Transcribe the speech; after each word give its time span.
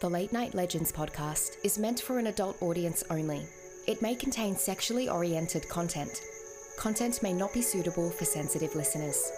The 0.00 0.08
Late 0.08 0.32
Night 0.32 0.54
Legends 0.54 0.90
podcast 0.90 1.58
is 1.62 1.76
meant 1.76 2.00
for 2.00 2.18
an 2.18 2.28
adult 2.28 2.56
audience 2.62 3.04
only. 3.10 3.46
It 3.86 4.00
may 4.00 4.14
contain 4.14 4.56
sexually 4.56 5.10
oriented 5.10 5.68
content. 5.68 6.22
Content 6.78 7.22
may 7.22 7.34
not 7.34 7.52
be 7.52 7.60
suitable 7.60 8.08
for 8.08 8.24
sensitive 8.24 8.74
listeners. 8.74 9.30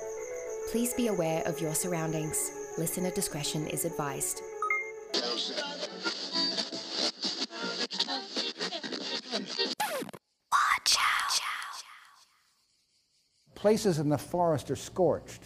Please 0.71 0.95
be 0.95 1.09
aware 1.09 1.43
of 1.47 1.61
your 1.61 1.75
surroundings. 1.75 2.53
Listener 2.79 3.11
discretion 3.11 3.67
is 3.67 3.85
advised. 3.85 4.41
Places 13.57 13.99
in 13.99 14.09
the 14.09 14.17
forest 14.17 14.71
are 14.71 14.77
scorched. 14.77 15.43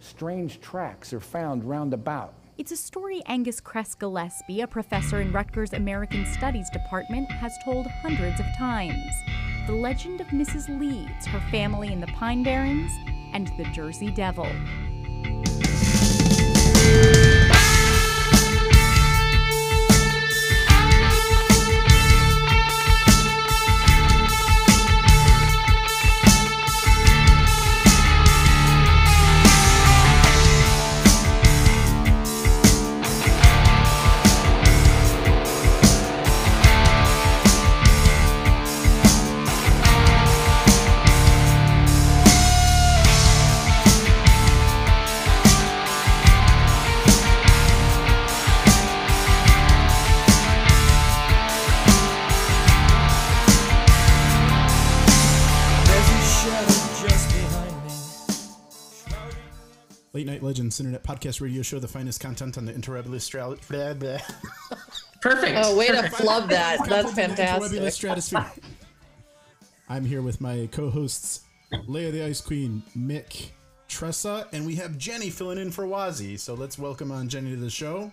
Strange 0.00 0.60
tracks 0.60 1.14
are 1.14 1.20
found 1.20 1.64
round 1.64 1.94
about. 1.94 2.34
It's 2.58 2.70
a 2.70 2.76
story 2.76 3.22
Angus 3.24 3.60
Kress 3.60 3.94
Gillespie, 3.94 4.60
a 4.60 4.66
professor 4.66 5.22
in 5.22 5.32
Rutgers 5.32 5.72
American 5.72 6.26
Studies 6.26 6.68
Department, 6.68 7.30
has 7.30 7.56
told 7.64 7.86
hundreds 7.86 8.40
of 8.40 8.46
times. 8.58 9.10
The 9.66 9.72
legend 9.72 10.20
of 10.20 10.26
Mrs. 10.26 10.68
Leeds, 10.78 11.26
her 11.26 11.40
family 11.50 11.90
in 11.90 12.00
the 12.00 12.08
Pine 12.08 12.42
Barrens, 12.42 12.92
and 13.32 13.48
the 13.56 13.64
Jersey 13.72 14.10
Devil. 14.10 14.46
Late 60.72 60.86
Internet 60.86 61.02
Podcast 61.02 61.42
Radio 61.42 61.60
Show, 61.60 61.78
the 61.80 61.88
finest 61.88 62.18
content 62.20 62.56
on 62.56 62.64
the 62.64 62.72
interwebulous 62.72 63.20
stra- 63.20 63.54
blah, 63.68 63.92
blah. 63.92 64.16
Perfect. 65.20 65.58
Oh, 65.62 65.76
way 65.76 65.88
to 65.88 65.94
Perfect. 65.94 66.14
flub 66.14 66.48
that. 66.48 66.78
That's 66.88 67.08
Content 67.12 67.30
on 67.32 67.36
the 67.36 67.42
interwebulous 67.42 67.70
fantastic. 67.70 67.92
stratosphere. 67.92 68.50
I'm 69.90 70.06
here 70.06 70.22
with 70.22 70.40
my 70.40 70.70
co-hosts, 70.72 71.42
Leia 71.86 72.10
the 72.10 72.24
Ice 72.24 72.40
Queen, 72.40 72.82
Mick, 72.96 73.50
Tressa, 73.86 74.46
and 74.52 74.64
we 74.64 74.76
have 74.76 74.96
Jenny 74.96 75.28
filling 75.28 75.58
in 75.58 75.70
for 75.70 75.84
Wazi. 75.84 76.38
So 76.40 76.54
let's 76.54 76.78
welcome 76.78 77.12
on 77.12 77.28
Jenny 77.28 77.50
to 77.50 77.56
the 77.56 77.68
show. 77.68 78.10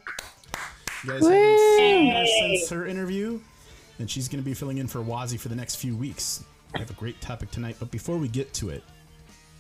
You 1.06 1.12
guys 1.12 1.22
haven't 1.24 1.78
seen 1.78 2.12
her 2.14 2.26
since 2.26 2.70
her 2.72 2.86
interview, 2.88 3.40
and 4.00 4.12
she's 4.12 4.28
going 4.28 4.44
to 4.44 4.46
be 4.46 4.54
filling 4.54 4.80
in 4.80 4.88
for 4.88 5.00
Wazi 5.00 5.40
for 5.40 5.48
the 5.48 5.56
next 5.56 5.76
few 5.76 5.96
weeks. 5.96 6.44
I 6.76 6.80
have 6.80 6.90
a 6.90 6.94
great 6.96 7.22
topic 7.22 7.52
tonight, 7.52 7.78
but 7.80 7.90
before 7.90 8.18
we 8.18 8.28
get 8.28 8.54
to 8.56 8.70
it, 8.70 8.84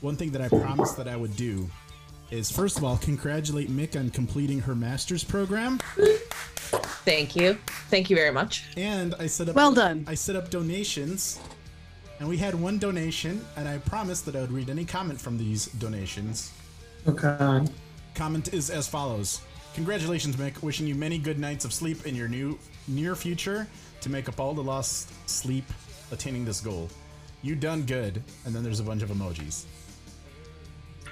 one 0.01 0.17
thing 0.17 0.31
that 0.31 0.41
I 0.41 0.49
promised 0.49 0.97
that 0.97 1.07
I 1.07 1.15
would 1.15 1.35
do 1.37 1.69
is 2.31 2.51
first 2.51 2.77
of 2.77 2.83
all 2.83 2.97
congratulate 2.97 3.69
Mick 3.69 3.99
on 3.99 4.09
completing 4.09 4.59
her 4.59 4.75
master's 4.75 5.23
program, 5.23 5.79
Thank 7.05 7.35
you. 7.35 7.57
Thank 7.89 8.09
you 8.09 8.15
very 8.15 8.31
much. 8.31 8.65
and 8.77 9.15
I 9.19 9.25
set 9.27 9.49
up 9.49 9.55
Well 9.55 9.73
done. 9.73 10.05
I 10.07 10.13
set 10.13 10.35
up 10.35 10.49
donations, 10.51 11.39
and 12.19 12.27
we 12.29 12.37
had 12.37 12.53
one 12.53 12.77
donation, 12.77 13.43
and 13.57 13.67
I 13.67 13.79
promised 13.79 14.25
that 14.25 14.35
I 14.35 14.41
would 14.41 14.51
read 14.51 14.69
any 14.69 14.85
comment 14.85 15.19
from 15.19 15.37
these 15.37 15.67
donations. 15.67 16.51
God. 17.15 17.71
Comment 18.13 18.53
is 18.53 18.69
as 18.69 18.87
follows: 18.87 19.41
Congratulations, 19.73 20.35
Mick. 20.35 20.61
Wishing 20.61 20.85
you 20.85 20.93
many 20.93 21.17
good 21.17 21.39
nights 21.39 21.65
of 21.65 21.73
sleep 21.73 22.05
in 22.05 22.15
your 22.15 22.27
new 22.27 22.59
near 22.87 23.15
future 23.15 23.65
to 24.01 24.09
make 24.09 24.29
up 24.29 24.39
all 24.39 24.53
the 24.53 24.63
lost 24.63 25.09
sleep 25.27 25.65
attaining 26.11 26.45
this 26.45 26.61
goal. 26.61 26.89
You 27.41 27.55
done 27.55 27.83
good, 27.83 28.21
and 28.45 28.53
then 28.53 28.63
there's 28.63 28.81
a 28.81 28.83
bunch 28.83 29.01
of 29.01 29.09
emojis. 29.09 29.63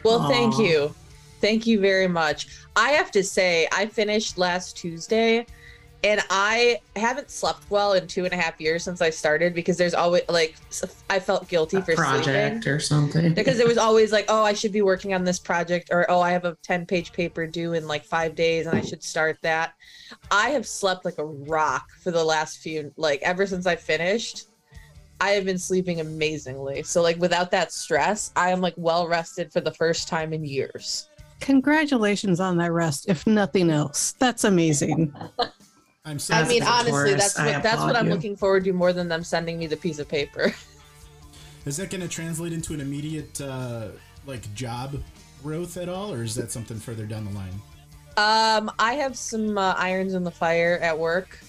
Well, 0.04 0.30
thank 0.30 0.58
you. 0.60 0.94
Thank 1.40 1.68
you 1.68 1.80
very 1.80 2.08
much. 2.08 2.48
I 2.76 2.92
have 2.92 3.12
to 3.12 3.24
say, 3.24 3.68
I 3.72 3.86
finished 3.86 4.38
last 4.38 4.78
Tuesday 4.78 5.46
and 6.04 6.22
I 6.30 6.80
haven't 6.96 7.32
slept 7.32 7.70
well 7.72 7.94
in 7.94 8.06
two 8.08 8.26
and 8.26 8.34
a 8.34 8.38
half 8.38 8.62
years 8.62 8.84
since 8.84 9.02
I 9.02 9.10
started 9.10 9.54
because 9.54 9.78
there's 9.78 9.96
always 9.96 10.24
like, 10.30 10.56
I 11.10 11.20
felt 11.20 11.48
guilty 11.48 11.78
A 11.78 11.82
for 11.82 11.96
sleeping. 11.96 12.24
project 12.24 12.68
or 12.68 12.80
something. 12.80 13.34
Because 13.34 13.60
it 13.60 13.68
was 13.68 13.78
always 13.78 14.12
like, 14.12 14.26
oh, 14.30 14.44
I 14.44 14.54
should 14.54 14.72
be 14.72 14.84
working 14.84 15.14
on 15.14 15.24
this 15.24 15.40
project, 15.40 15.90
or 15.92 16.10
oh, 16.10 16.22
I 16.22 16.32
have 16.32 16.46
a 16.46 16.56
10 16.62 16.86
page 16.86 17.14
paper 17.14 17.48
due 17.48 17.74
in 17.74 17.88
like 17.88 18.06
five 18.06 18.36
days 18.36 18.68
and 18.68 18.78
I 18.78 18.82
should 18.82 19.04
start 19.04 19.40
that. 19.42 19.74
I 20.30 20.50
have 20.50 20.68
slept 20.68 21.04
like 21.04 21.18
a 21.18 21.26
rock 21.26 21.90
for 22.04 22.12
the 22.12 22.24
last 22.24 22.60
few, 22.60 22.94
like, 22.96 23.22
ever 23.24 23.48
since 23.48 23.66
I 23.66 23.76
finished. 23.76 24.50
I 25.20 25.32
have 25.32 25.46
been 25.46 25.58
sleeping 25.58 26.00
amazingly. 26.00 26.84
So, 26.84 27.02
like, 27.02 27.18
without 27.18 27.50
that 27.52 27.72
stress, 27.72 28.32
I 28.36 28.52
am 28.52 28.62
like 28.62 28.76
well 28.78 29.08
rested 29.08 29.52
for 29.52 29.62
the 29.62 29.74
first 29.74 30.08
time 30.08 30.32
in 30.32 30.46
years. 30.46 31.10
Congratulations 31.40 32.40
on 32.40 32.58
that 32.58 32.72
rest, 32.72 33.08
if 33.08 33.26
nothing 33.28 33.70
else. 33.70 34.14
That's 34.14 34.44
amazing. 34.44 35.14
I'm 36.06 36.20
so. 36.20 36.34
I 36.34 36.48
mean, 36.48 36.64
honestly, 36.64 36.92
Taurus. 36.92 37.34
that's 37.34 37.38
what 37.38 37.64
that's 37.64 37.82
what 37.82 37.96
I'm 37.96 38.08
you. 38.08 38.14
looking 38.14 38.36
forward 38.36 38.64
to 38.64 38.74
more 38.74 38.94
than 38.94 39.08
them 39.08 39.24
sending 39.24 39.60
me 39.60 39.68
the 39.68 39.78
piece 39.78 40.00
of 40.00 40.08
paper. 40.08 40.54
is 41.66 41.78
that 41.78 41.90
going 41.90 42.02
to 42.02 42.08
translate 42.08 42.54
into 42.54 42.74
an 42.74 42.80
immediate 42.80 43.40
uh, 43.42 43.90
like 44.26 44.54
job 44.54 45.02
growth 45.44 45.78
at 45.78 45.90
all, 45.90 46.14
or 46.14 46.24
is 46.24 46.34
that 46.36 46.52
something 46.52 46.80
further 46.80 47.06
down 47.06 47.26
the 47.26 47.32
line? 47.32 47.62
Um, 48.18 48.72
I 48.80 48.94
have 48.94 49.18
some 49.18 49.58
uh, 49.58 49.76
irons 49.78 50.14
in 50.16 50.24
the 50.24 50.32
fire 50.32 50.80
at 50.82 50.98
work, 50.98 51.40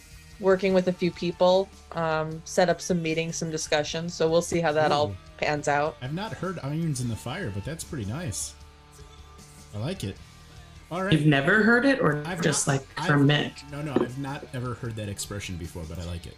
working 0.41 0.75
with 0.75 0.89
a 0.89 0.93
few 0.93 1.11
people. 1.11 1.69
Um, 1.93 2.43
set 2.45 2.69
up 2.69 2.81
some 2.81 3.01
meetings, 3.01 3.37
some 3.37 3.51
discussions. 3.51 4.13
So 4.13 4.29
we'll 4.29 4.43
see 4.43 4.61
how 4.61 4.73
that 4.73 4.93
all 4.93 5.15
pans 5.39 5.69
out. 5.69 5.97
I've 6.03 6.13
not 6.13 6.33
heard 6.33 6.59
irons 6.63 7.01
in 7.01 7.09
the 7.09 7.17
fire, 7.17 7.51
but 7.55 7.65
that's 7.65 7.85
pretty 7.85 8.05
nice. 8.05 8.55
I 9.75 9.79
like 9.79 10.05
it. 10.05 10.17
All 10.91 11.03
right. 11.03 11.13
You've 11.13 11.27
never 11.27 11.63
heard 11.63 11.85
it, 11.85 12.01
or 12.01 12.23
I've 12.27 12.41
just 12.41 12.67
not- 12.67 12.75
like 12.79 12.87
I've- 12.97 13.07
from 13.09 13.29
Mick? 13.29 13.71
No, 13.71 13.83
no, 13.83 13.93
I've 13.93 14.19
not 14.19 14.47
ever 14.55 14.75
heard 14.75 14.97
that 14.97 15.09
expression 15.09 15.57
before, 15.57 15.83
but 15.89 15.99
I 15.99 16.05
like 16.05 16.27
it. 16.27 16.37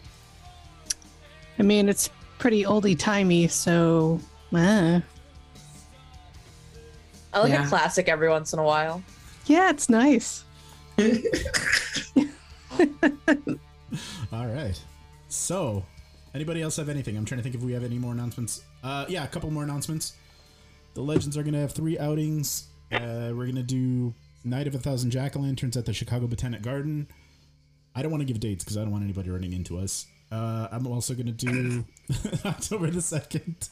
I 1.58 1.62
mean, 1.62 1.88
it's 1.88 2.10
pretty 2.38 2.64
oldie 2.64 2.98
timey, 2.98 3.46
so 3.48 4.18
uh, 4.52 5.00
I 7.32 7.38
like 7.40 7.52
Yeah. 7.52 7.64
a 7.64 7.68
classic 7.68 8.08
every 8.08 8.28
once 8.28 8.52
in 8.52 8.58
a 8.58 8.64
while. 8.64 9.02
yeah, 9.46 9.70
it's 9.70 9.88
nice. 9.88 10.44
All 14.32 14.46
right. 14.46 14.80
So, 15.28 15.84
anybody 16.34 16.62
else 16.62 16.76
have 16.76 16.88
anything? 16.88 17.16
I'm 17.16 17.24
trying 17.24 17.38
to 17.38 17.42
think 17.42 17.54
if 17.54 17.62
we 17.62 17.72
have 17.72 17.84
any 17.84 17.98
more 17.98 18.12
announcements. 18.12 18.62
Uh, 18.82 19.04
yeah, 19.08 19.24
a 19.24 19.28
couple 19.28 19.50
more 19.50 19.62
announcements. 19.64 20.14
The 20.94 21.02
Legends 21.02 21.36
are 21.36 21.42
going 21.42 21.54
to 21.54 21.60
have 21.60 21.72
three 21.72 21.98
outings. 21.98 22.64
Uh, 22.92 23.30
we're 23.34 23.44
going 23.46 23.56
to 23.56 23.62
do 23.62 24.14
Night 24.44 24.66
of 24.66 24.74
a 24.74 24.78
Thousand 24.78 25.10
Jack 25.10 25.36
o' 25.36 25.40
Lanterns 25.40 25.76
at 25.76 25.86
the 25.86 25.92
Chicago 25.92 26.26
Botanic 26.26 26.62
Garden. 26.62 27.06
I 27.94 28.02
don't 28.02 28.10
want 28.10 28.20
to 28.22 28.24
give 28.26 28.40
dates 28.40 28.64
because 28.64 28.76
I 28.76 28.82
don't 28.82 28.90
want 28.90 29.04
anybody 29.04 29.30
running 29.30 29.52
into 29.52 29.78
us. 29.78 30.06
Uh, 30.30 30.68
I'm 30.70 30.86
also 30.86 31.14
going 31.14 31.26
to 31.26 31.32
do 31.32 31.84
October 32.44 32.90
the 32.90 33.02
second. 33.02 33.68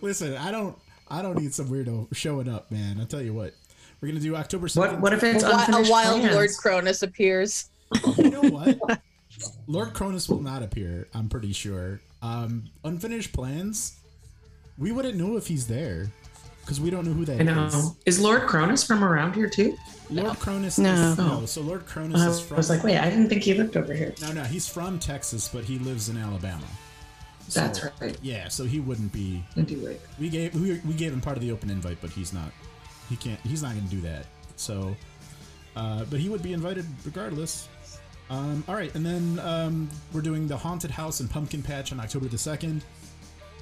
Listen, 0.00 0.36
I 0.36 0.50
don't, 0.50 0.76
I 1.08 1.22
don't 1.22 1.38
need 1.38 1.54
some 1.54 1.68
weirdo 1.68 2.14
showing 2.14 2.48
up, 2.48 2.70
man. 2.70 2.98
I'll 3.00 3.06
tell 3.06 3.22
you 3.22 3.32
what. 3.34 3.54
We're 4.00 4.08
going 4.08 4.20
to 4.20 4.26
do 4.26 4.36
October 4.36 4.68
second. 4.68 4.92
What? 4.92 5.00
What 5.00 5.12
if 5.14 5.22
it's 5.24 5.42
A, 5.42 5.48
wi- 5.48 5.66
a 5.86 5.90
wild 5.90 6.20
plans? 6.20 6.34
Lord 6.34 6.50
Cronus 6.58 7.02
appears. 7.02 7.70
you 8.18 8.30
know 8.30 8.42
what? 8.42 9.00
Lord 9.66 9.94
Cronus 9.94 10.28
will 10.28 10.42
not 10.42 10.62
appear. 10.62 11.08
I'm 11.14 11.28
pretty 11.28 11.52
sure. 11.52 12.00
Um, 12.22 12.64
unfinished 12.84 13.32
plans. 13.32 13.98
We 14.78 14.92
wouldn't 14.92 15.16
know 15.16 15.36
if 15.36 15.46
he's 15.46 15.66
there 15.66 16.10
because 16.66 16.80
we 16.80 16.90
don't 16.90 17.06
know 17.06 17.12
who 17.12 17.24
that 17.24 17.40
I 17.40 17.44
is. 17.44 17.74
know. 17.74 17.96
Is 18.06 18.18
Lord 18.20 18.42
Cronus 18.42 18.82
from 18.82 19.04
around 19.04 19.36
here 19.36 19.48
too? 19.48 19.78
Lord 20.10 20.36
Cronus. 20.40 20.78
No. 20.78 20.92
Is, 20.92 21.16
no. 21.16 21.46
So 21.46 21.60
Lord 21.60 21.86
Cronus 21.86 22.20
I 22.20 22.28
is 22.28 22.40
from. 22.40 22.56
I 22.56 22.58
was 22.58 22.68
like, 22.68 22.82
wait, 22.82 22.98
I 22.98 23.08
didn't 23.08 23.28
think 23.28 23.44
he 23.44 23.54
lived 23.54 23.76
over 23.76 23.94
here. 23.94 24.12
no, 24.20 24.32
no, 24.32 24.42
he's 24.42 24.68
from 24.68 24.98
Texas, 24.98 25.48
but 25.48 25.62
he 25.62 25.78
lives 25.78 26.08
in 26.08 26.16
Alabama. 26.16 26.66
That's 27.54 27.84
right. 28.00 28.18
Yeah, 28.20 28.48
so 28.48 28.64
he 28.64 28.80
wouldn't 28.80 29.12
be. 29.12 29.44
I 29.56 29.60
do. 29.60 29.96
We 30.18 30.28
gave 30.28 30.54
we, 30.56 30.80
we 30.80 30.94
gave 30.94 31.12
him 31.12 31.20
part 31.20 31.36
of 31.36 31.42
the 31.42 31.52
open 31.52 31.70
invite, 31.70 31.98
but 32.00 32.10
he's 32.10 32.32
not. 32.32 32.50
He 33.08 33.14
can't. 33.14 33.38
He's 33.40 33.62
not 33.62 33.74
going 33.74 33.84
to 33.84 33.94
do 33.94 34.00
that. 34.00 34.26
So, 34.56 34.96
uh, 35.76 36.04
but 36.10 36.18
he 36.18 36.28
would 36.28 36.42
be 36.42 36.52
invited 36.52 36.84
regardless. 37.04 37.68
Um, 38.28 38.64
all 38.66 38.74
right, 38.74 38.92
and 38.96 39.06
then 39.06 39.38
um, 39.38 39.88
we're 40.12 40.20
doing 40.20 40.48
the 40.48 40.56
haunted 40.56 40.90
house 40.90 41.20
and 41.20 41.30
pumpkin 41.30 41.62
patch 41.62 41.92
on 41.92 42.00
October 42.00 42.26
the 42.26 42.38
second. 42.38 42.84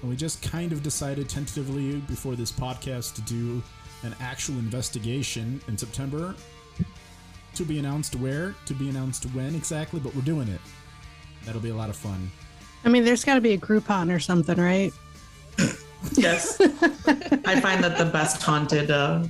And 0.05 0.11
we 0.11 0.19
just 0.19 0.43
kind 0.43 0.71
of 0.71 0.83
decided 0.83 1.31
tentatively 1.31 1.97
before 2.01 2.35
this 2.35 2.53
podcast 2.53 3.15
to 3.15 3.23
do 3.23 3.63
an 4.03 4.15
actual 4.21 4.57
investigation 4.57 5.63
in 5.67 5.79
September. 5.79 6.35
To 7.55 7.65
be 7.65 7.79
announced 7.79 8.15
where, 8.17 8.55
to 8.67 8.75
be 8.75 8.91
announced 8.91 9.25
when 9.33 9.55
exactly, 9.55 10.01
but 10.01 10.15
we're 10.15 10.21
doing 10.21 10.49
it. 10.49 10.61
That'll 11.47 11.63
be 11.63 11.71
a 11.71 11.75
lot 11.75 11.89
of 11.89 11.97
fun. 11.97 12.31
I 12.85 12.91
mean, 12.91 13.03
there's 13.03 13.25
got 13.25 13.37
to 13.37 13.41
be 13.41 13.55
a 13.55 13.57
Groupon 13.57 14.15
or 14.15 14.19
something, 14.19 14.59
right? 14.61 14.93
Yes. 16.13 16.61
I 16.61 17.59
find 17.61 17.83
that 17.83 17.97
the 17.97 18.05
best 18.05 18.43
haunted 18.43 18.91
uh, 18.91 19.25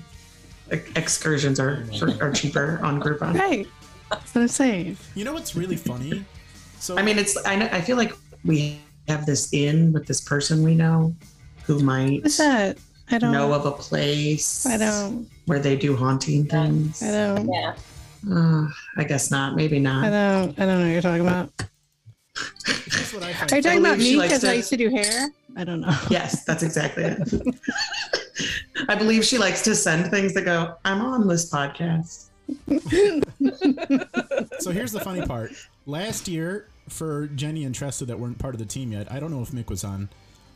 excursions 0.96 1.60
are 1.60 1.86
are 2.20 2.32
cheaper 2.32 2.80
on 2.82 3.00
Groupon. 3.00 3.38
Right. 3.38 3.68
That's 4.10 4.34
what 4.34 4.42
I'm 4.42 4.48
saying. 4.48 4.96
You 5.14 5.24
know 5.24 5.34
what's 5.34 5.54
really 5.54 5.76
funny? 5.76 6.24
So 6.80 6.98
I 6.98 7.02
mean, 7.02 7.16
it's 7.16 7.38
I, 7.46 7.56
know, 7.56 7.68
I 7.72 7.80
feel 7.80 7.96
like 7.96 8.12
we 8.44 8.78
have 9.08 9.26
this 9.26 9.52
in 9.52 9.92
with 9.92 10.06
this 10.06 10.20
person 10.20 10.62
we 10.62 10.74
know 10.74 11.14
who 11.64 11.78
might 11.80 12.22
What's 12.22 12.38
that? 12.38 12.78
I 13.10 13.18
don't 13.18 13.32
know 13.32 13.52
of 13.52 13.66
a 13.66 13.72
place 13.72 14.66
I 14.66 14.76
don't. 14.76 15.28
where 15.46 15.58
they 15.58 15.76
do 15.76 15.94
haunting 15.94 16.46
things. 16.46 17.02
I 17.02 17.10
don't. 17.10 17.52
Yeah. 17.52 17.74
Uh, 18.30 18.66
I 18.96 19.04
guess 19.04 19.30
not. 19.30 19.56
Maybe 19.56 19.78
not. 19.78 20.04
I 20.04 20.08
not. 20.08 20.10
don't. 20.10 20.58
I 20.58 20.66
don't 20.66 20.78
know 20.78 20.86
what 20.86 20.92
you're 20.92 21.02
talking 21.02 21.20
about. 21.20 21.50
here's 22.64 23.12
what 23.12 23.22
I 23.22 23.32
find 23.34 23.52
Are 23.52 23.56
you 23.56 23.62
talking 23.62 23.80
about 23.80 23.98
me 23.98 24.16
likes 24.16 24.32
because 24.32 24.44
I 24.44 24.54
used 24.54 24.70
to 24.70 24.76
do 24.78 24.88
hair? 24.88 25.28
I 25.56 25.64
don't 25.64 25.82
know. 25.82 25.96
Yes, 26.10 26.44
that's 26.44 26.62
exactly 26.62 27.04
it. 27.04 27.56
I 28.88 28.94
believe 28.94 29.24
she 29.24 29.38
likes 29.38 29.62
to 29.62 29.74
send 29.74 30.10
things 30.10 30.34
that 30.34 30.44
go, 30.46 30.74
I'm 30.84 31.00
on 31.02 31.28
this 31.28 31.50
podcast. 31.50 32.28
So 34.60 34.70
here's 34.70 34.92
the 34.92 35.00
funny 35.00 35.26
part. 35.26 35.52
Last 35.86 36.26
year, 36.28 36.68
for 36.88 37.26
Jenny 37.28 37.64
and 37.64 37.74
Tressa 37.74 38.04
that 38.06 38.18
weren't 38.18 38.38
part 38.38 38.54
of 38.54 38.58
the 38.58 38.66
team 38.66 38.92
yet, 38.92 39.10
I 39.10 39.18
don't 39.20 39.30
know 39.30 39.42
if 39.42 39.50
Mick 39.50 39.68
was 39.70 39.84
on. 39.84 40.08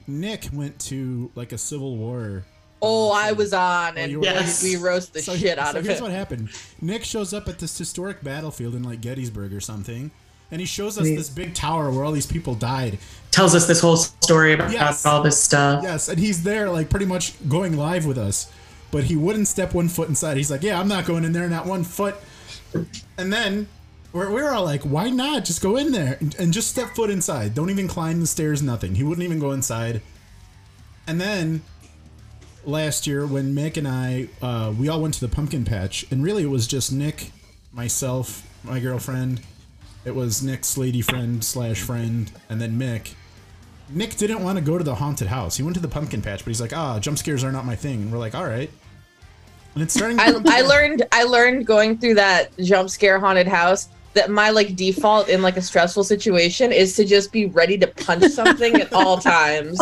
Nick 0.06 0.48
went 0.52 0.78
to 0.80 1.30
like 1.34 1.52
a 1.52 1.58
Civil 1.58 1.96
War. 1.96 2.44
Uh, 2.46 2.50
oh, 2.82 3.10
I 3.12 3.32
was 3.32 3.52
on, 3.52 3.94
oh, 3.96 4.00
and 4.00 4.10
you 4.12 4.18
were- 4.20 4.24
Yes. 4.24 4.62
we 4.62 4.76
roast 4.76 5.12
the 5.12 5.20
So- 5.22 5.36
shit 5.36 5.58
out 5.58 5.72
so 5.72 5.78
of 5.80 5.84
here's 5.84 5.98
it. 5.98 6.02
what 6.02 6.12
happened. 6.12 6.48
Nick 6.80 7.04
shows 7.04 7.32
up 7.34 7.48
at 7.48 7.58
this 7.58 7.76
historic 7.76 8.22
battlefield 8.22 8.74
in 8.74 8.82
like 8.82 9.00
Gettysburg 9.00 9.52
or 9.52 9.60
something, 9.60 10.10
and 10.50 10.60
he 10.60 10.66
shows 10.66 10.96
us 10.98 11.06
He- 11.06 11.16
this 11.16 11.28
big 11.28 11.54
tower 11.54 11.90
where 11.90 12.04
all 12.04 12.12
these 12.12 12.26
people 12.26 12.54
died. 12.54 12.98
Tells 13.30 13.54
us 13.54 13.66
this 13.66 13.80
whole 13.80 13.96
story 13.96 14.52
about 14.54 14.72
Yes. 14.72 15.04
all 15.04 15.22
this 15.22 15.42
stuff. 15.42 15.82
Yes, 15.82 16.08
and 16.08 16.18
he's 16.18 16.42
there 16.42 16.70
like 16.70 16.88
pretty 16.88 17.06
much 17.06 17.34
going 17.48 17.76
live 17.76 18.06
with 18.06 18.16
us, 18.18 18.46
but 18.90 19.04
he 19.04 19.16
wouldn't 19.16 19.48
step 19.48 19.74
one 19.74 19.88
foot 19.88 20.08
inside. 20.08 20.36
He's 20.36 20.50
like, 20.50 20.62
"Yeah, 20.62 20.80
I'm 20.80 20.88
not 20.88 21.04
going 21.04 21.24
in 21.24 21.32
there, 21.32 21.48
not 21.48 21.66
one 21.66 21.84
foot." 21.84 22.16
And 23.18 23.32
then 23.32 23.68
we're, 24.18 24.30
we're 24.30 24.50
all 24.50 24.64
like, 24.64 24.82
"Why 24.82 25.10
not? 25.10 25.44
Just 25.44 25.62
go 25.62 25.76
in 25.76 25.92
there 25.92 26.18
and, 26.20 26.34
and 26.38 26.52
just 26.52 26.68
step 26.68 26.94
foot 26.94 27.10
inside. 27.10 27.54
Don't 27.54 27.70
even 27.70 27.88
climb 27.88 28.20
the 28.20 28.26
stairs. 28.26 28.62
Nothing." 28.62 28.94
He 28.94 29.02
wouldn't 29.02 29.24
even 29.24 29.38
go 29.38 29.52
inside. 29.52 30.02
And 31.06 31.20
then 31.20 31.62
last 32.64 33.06
year, 33.06 33.26
when 33.26 33.54
Mick 33.54 33.76
and 33.76 33.88
I, 33.88 34.28
uh, 34.42 34.74
we 34.78 34.88
all 34.88 35.00
went 35.00 35.14
to 35.14 35.20
the 35.20 35.28
pumpkin 35.28 35.64
patch, 35.64 36.04
and 36.10 36.22
really 36.22 36.42
it 36.42 36.50
was 36.50 36.66
just 36.66 36.92
Nick, 36.92 37.30
myself, 37.72 38.46
my 38.64 38.80
girlfriend. 38.80 39.40
It 40.04 40.14
was 40.14 40.42
Nick's 40.42 40.76
lady 40.76 41.00
friend 41.00 41.42
slash 41.42 41.80
friend, 41.80 42.30
and 42.48 42.60
then 42.60 42.78
Mick. 42.78 43.14
Nick 43.90 44.16
didn't 44.16 44.42
want 44.42 44.58
to 44.58 44.64
go 44.64 44.76
to 44.76 44.84
the 44.84 44.96
haunted 44.96 45.28
house. 45.28 45.56
He 45.56 45.62
went 45.62 45.76
to 45.76 45.82
the 45.82 45.88
pumpkin 45.88 46.20
patch, 46.20 46.44
but 46.44 46.48
he's 46.48 46.60
like, 46.60 46.76
ah, 46.76 46.98
jump 46.98 47.18
scares 47.18 47.42
are 47.42 47.52
not 47.52 47.64
my 47.64 47.74
thing. 47.74 48.02
And 48.02 48.12
we're 48.12 48.18
like, 48.18 48.34
all 48.34 48.46
right. 48.46 48.70
And 49.74 49.82
it's 49.82 49.94
starting. 49.94 50.18
To 50.18 50.42
I, 50.46 50.58
I 50.58 50.60
learned 50.62 51.04
I 51.12 51.22
learned 51.22 51.66
going 51.66 51.98
through 51.98 52.14
that 52.14 52.56
jump 52.58 52.90
scare 52.90 53.18
haunted 53.18 53.46
house 53.46 53.88
that 54.14 54.30
my 54.30 54.50
like 54.50 54.74
default 54.76 55.28
in 55.28 55.42
like 55.42 55.56
a 55.56 55.62
stressful 55.62 56.04
situation 56.04 56.72
is 56.72 56.94
to 56.96 57.04
just 57.04 57.30
be 57.32 57.46
ready 57.46 57.76
to 57.78 57.86
punch 57.86 58.24
something 58.32 58.74
at 58.76 58.92
all 58.92 59.18
times. 59.36 59.78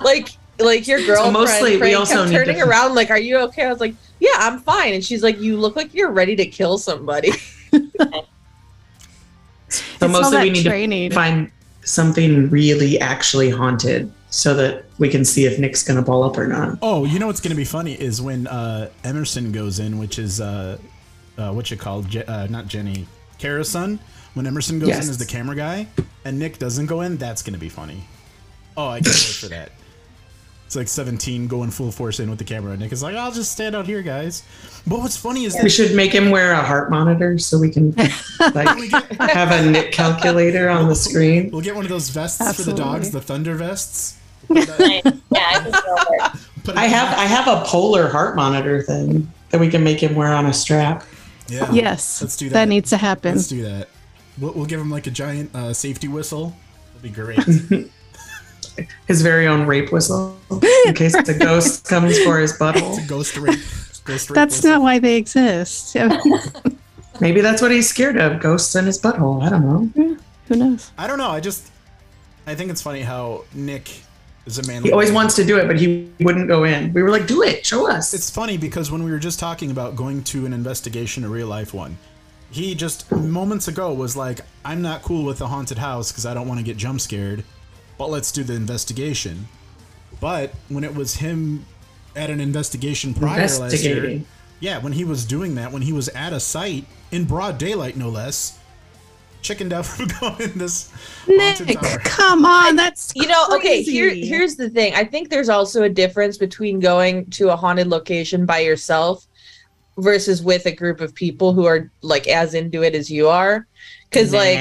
Like 0.00 0.28
like 0.58 0.86
your 0.86 1.04
girlfriend 1.04 1.32
mostly 1.32 1.72
we 1.72 1.78
Frank, 1.78 1.96
also 1.98 2.14
kept 2.24 2.32
turning 2.32 2.56
to- 2.56 2.68
around 2.68 2.94
like, 2.94 3.10
"Are 3.10 3.18
you 3.18 3.38
okay?" 3.38 3.64
I 3.64 3.70
was 3.70 3.80
like, 3.80 3.94
"Yeah, 4.20 4.34
I'm 4.36 4.60
fine." 4.60 4.94
And 4.94 5.04
she's 5.04 5.22
like, 5.22 5.40
"You 5.40 5.56
look 5.56 5.74
like 5.76 5.92
you're 5.94 6.10
ready 6.12 6.36
to 6.36 6.46
kill 6.46 6.78
somebody." 6.78 7.32
So 9.98 10.06
It's 10.06 10.12
mostly 10.12 10.38
we 10.42 10.50
need 10.50 10.66
training. 10.66 11.10
to 11.10 11.14
find 11.14 11.50
something 11.84 12.50
really 12.50 13.00
actually 13.00 13.48
haunted 13.50 14.12
so 14.28 14.52
that 14.54 14.84
we 14.98 15.08
can 15.08 15.24
see 15.24 15.46
if 15.46 15.58
Nick's 15.58 15.82
gonna 15.82 16.02
ball 16.02 16.24
up 16.24 16.36
or 16.36 16.46
not. 16.46 16.78
Oh, 16.82 17.04
you 17.04 17.18
know 17.18 17.26
what's 17.26 17.40
going 17.40 17.50
to 17.52 17.56
be 17.56 17.64
funny 17.64 17.94
is 17.94 18.20
when 18.20 18.46
uh, 18.46 18.90
Emerson 19.04 19.50
goes 19.52 19.78
in, 19.78 19.98
which 19.98 20.18
is 20.18 20.40
uh, 20.40 20.76
uh, 21.38 21.52
what 21.52 21.70
you 21.70 21.76
call 21.76 22.02
Je- 22.02 22.24
uh, 22.24 22.46
not 22.48 22.66
Jenny, 22.66 23.06
Kara's 23.42 23.68
son. 23.68 23.98
When 24.34 24.46
Emerson 24.46 24.78
goes 24.78 24.88
Yes. 24.88 25.04
in 25.04 25.10
as 25.10 25.18
the 25.18 25.26
camera 25.26 25.54
guy, 25.56 25.88
and 26.24 26.38
Nick 26.38 26.58
doesn't 26.58 26.86
go 26.86 27.02
in, 27.02 27.18
that's 27.18 27.42
going 27.42 27.52
to 27.52 27.58
be 27.60 27.68
funny. 27.68 28.04
Oh, 28.76 28.88
I 28.88 29.00
can't 29.00 29.06
wait 29.14 29.36
for 29.40 29.48
that. 29.48 29.72
It's 30.64 30.74
like 30.74 30.88
17 30.88 31.48
going 31.48 31.70
full 31.70 31.92
force 31.92 32.18
in 32.18 32.30
with 32.30 32.38
the 32.38 32.44
camera. 32.46 32.70
and 32.72 32.80
Nick 32.80 32.92
is 32.92 33.02
like, 33.02 33.14
I'll 33.14 33.30
just 33.32 33.52
stand 33.52 33.76
out 33.76 33.84
here, 33.84 34.00
guys. 34.00 34.42
But 34.86 35.00
what's 35.00 35.18
funny 35.18 35.44
is 35.44 35.54
We 35.62 35.68
should 35.68 35.94
make 35.94 36.12
him 36.14 36.30
wear 36.30 36.52
a 36.52 36.62
heart 36.62 36.88
monitor 36.90 37.36
so 37.38 37.58
we 37.58 37.68
can 37.68 37.90
like 38.54 38.90
have 39.20 39.50
a 39.50 39.70
Nick 39.70 39.92
calculator 39.92 40.70
on 40.70 40.88
the 40.88 40.94
screen. 40.94 41.50
we'll 41.50 41.60
get 41.60 41.74
one 41.74 41.84
of 41.84 41.90
those 41.90 42.08
vests 42.08 42.56
for 42.56 42.62
the 42.62 42.72
dogs, 42.72 43.10
the 43.10 43.20
thunder 43.20 43.54
vests. 43.54 44.16
Yeah, 44.48 44.64
I 44.78 45.00
can 45.02 45.20
feel 45.72 45.96
it. 45.98 46.32
Put 46.64 46.74
it 46.74 46.78
I 46.78 46.84
have 46.86 47.18
I 47.18 47.24
have 47.26 47.48
a 47.48 47.64
polar 47.66 48.08
heart 48.08 48.34
monitor 48.34 48.82
thing 48.82 49.30
that 49.50 49.60
we 49.60 49.68
can 49.68 49.84
make 49.84 50.02
him 50.02 50.14
wear 50.14 50.32
on 50.32 50.46
a 50.46 50.52
strap. 50.54 51.04
Yeah. 51.48 51.70
Yes. 51.72 52.20
Let's 52.22 52.36
do 52.36 52.48
that. 52.48 52.54
That 52.54 52.68
needs 52.68 52.90
to 52.90 52.96
happen. 52.96 53.34
Let's 53.34 53.48
do 53.48 53.62
that. 53.62 53.88
We'll, 54.38 54.52
we'll 54.52 54.66
give 54.66 54.80
him 54.80 54.90
like 54.90 55.06
a 55.06 55.10
giant 55.10 55.54
uh, 55.54 55.72
safety 55.72 56.08
whistle. 56.08 56.54
That'd 56.94 57.02
be 57.02 57.10
great. 57.10 57.38
His 59.06 59.20
very 59.22 59.46
own 59.46 59.66
rape 59.66 59.92
whistle 59.92 60.38
in 60.86 60.94
case 60.94 61.12
the 61.12 61.36
ghost 61.38 61.84
comes 61.84 62.18
for 62.20 62.38
his 62.38 62.56
butthole. 62.56 63.06
Ghost 63.06 63.36
rape. 63.36 63.58
Ghost 64.04 64.30
rape. 64.30 64.34
That's 64.34 64.56
whistle. 64.56 64.70
not 64.70 64.82
why 64.82 64.98
they 64.98 65.16
exist. 65.16 65.94
Maybe 67.20 67.42
that's 67.42 67.60
what 67.60 67.70
he's 67.70 67.88
scared 67.88 68.16
of, 68.16 68.40
ghosts 68.40 68.74
in 68.74 68.86
his 68.86 68.98
butthole. 68.98 69.42
I 69.42 69.50
don't 69.50 69.94
know. 69.94 70.16
Who 70.48 70.56
knows? 70.56 70.90
I 70.96 71.06
don't 71.06 71.18
know. 71.18 71.28
I 71.28 71.40
just, 71.40 71.70
I 72.46 72.54
think 72.54 72.70
it's 72.70 72.80
funny 72.80 73.02
how 73.02 73.44
Nick 73.52 73.90
is 74.46 74.58
a 74.58 74.66
man. 74.66 74.82
He 74.82 74.92
always 74.92 75.12
wants 75.12 75.36
to 75.36 75.44
do 75.44 75.58
it, 75.58 75.66
but 75.66 75.78
he 75.78 76.10
wouldn't 76.20 76.48
go 76.48 76.64
in. 76.64 76.92
We 76.92 77.02
were 77.02 77.10
like, 77.10 77.26
do 77.26 77.42
it, 77.42 77.64
show 77.64 77.90
us. 77.90 78.14
It's 78.14 78.30
funny 78.30 78.56
because 78.56 78.90
when 78.90 79.04
we 79.04 79.10
were 79.10 79.18
just 79.18 79.38
talking 79.38 79.70
about 79.70 79.96
going 79.96 80.24
to 80.24 80.46
an 80.46 80.52
investigation, 80.52 81.24
a 81.24 81.28
real 81.28 81.46
life 81.46 81.72
one, 81.72 81.96
he 82.50 82.74
just 82.74 83.10
moments 83.10 83.68
ago 83.68 83.92
was 83.94 84.16
like, 84.16 84.40
"I'm 84.64 84.82
not 84.82 85.02
cool 85.02 85.24
with 85.24 85.38
the 85.38 85.48
haunted 85.48 85.78
house 85.78 86.12
because 86.12 86.26
I 86.26 86.34
don't 86.34 86.46
want 86.46 86.60
to 86.60 86.64
get 86.64 86.76
jump 86.76 87.00
scared, 87.00 87.44
but 87.96 88.10
let's 88.10 88.30
do 88.30 88.44
the 88.44 88.54
investigation." 88.54 89.48
But 90.20 90.52
when 90.68 90.84
it 90.84 90.94
was 90.94 91.14
him 91.14 91.64
at 92.14 92.28
an 92.28 92.40
investigation 92.40 93.14
prior 93.14 93.48
last 93.48 93.82
year, 93.82 94.20
yeah, 94.60 94.78
when 94.78 94.92
he 94.92 95.04
was 95.04 95.24
doing 95.24 95.54
that, 95.54 95.72
when 95.72 95.82
he 95.82 95.92
was 95.92 96.08
at 96.10 96.32
a 96.32 96.40
site 96.40 96.84
in 97.10 97.24
broad 97.24 97.56
daylight, 97.58 97.96
no 97.96 98.10
less, 98.10 98.58
chickened 99.42 99.72
out 99.72 99.84
from 99.86 100.06
going 100.20 100.40
in 100.40 100.58
this 100.58 100.92
Nick, 101.26 101.78
come 102.04 102.44
on. 102.44 102.76
That's 102.76 103.12
you 103.14 103.26
know 103.26 103.46
okay 103.52 103.82
here 103.82 104.10
here's 104.10 104.56
the 104.56 104.70
thing 104.70 104.94
i 104.94 105.04
think 105.04 105.28
there's 105.28 105.48
also 105.48 105.82
a 105.82 105.88
difference 105.88 106.38
between 106.38 106.80
going 106.80 107.26
to 107.30 107.50
a 107.50 107.56
haunted 107.56 107.88
location 107.88 108.46
by 108.46 108.60
yourself 108.60 109.26
versus 109.98 110.42
with 110.42 110.66
a 110.66 110.72
group 110.72 111.00
of 111.00 111.14
people 111.14 111.52
who 111.52 111.66
are 111.66 111.90
like 112.00 112.26
as 112.28 112.54
into 112.54 112.82
it 112.82 112.94
as 112.94 113.10
you 113.10 113.28
are 113.28 113.66
because 114.08 114.32
like 114.32 114.58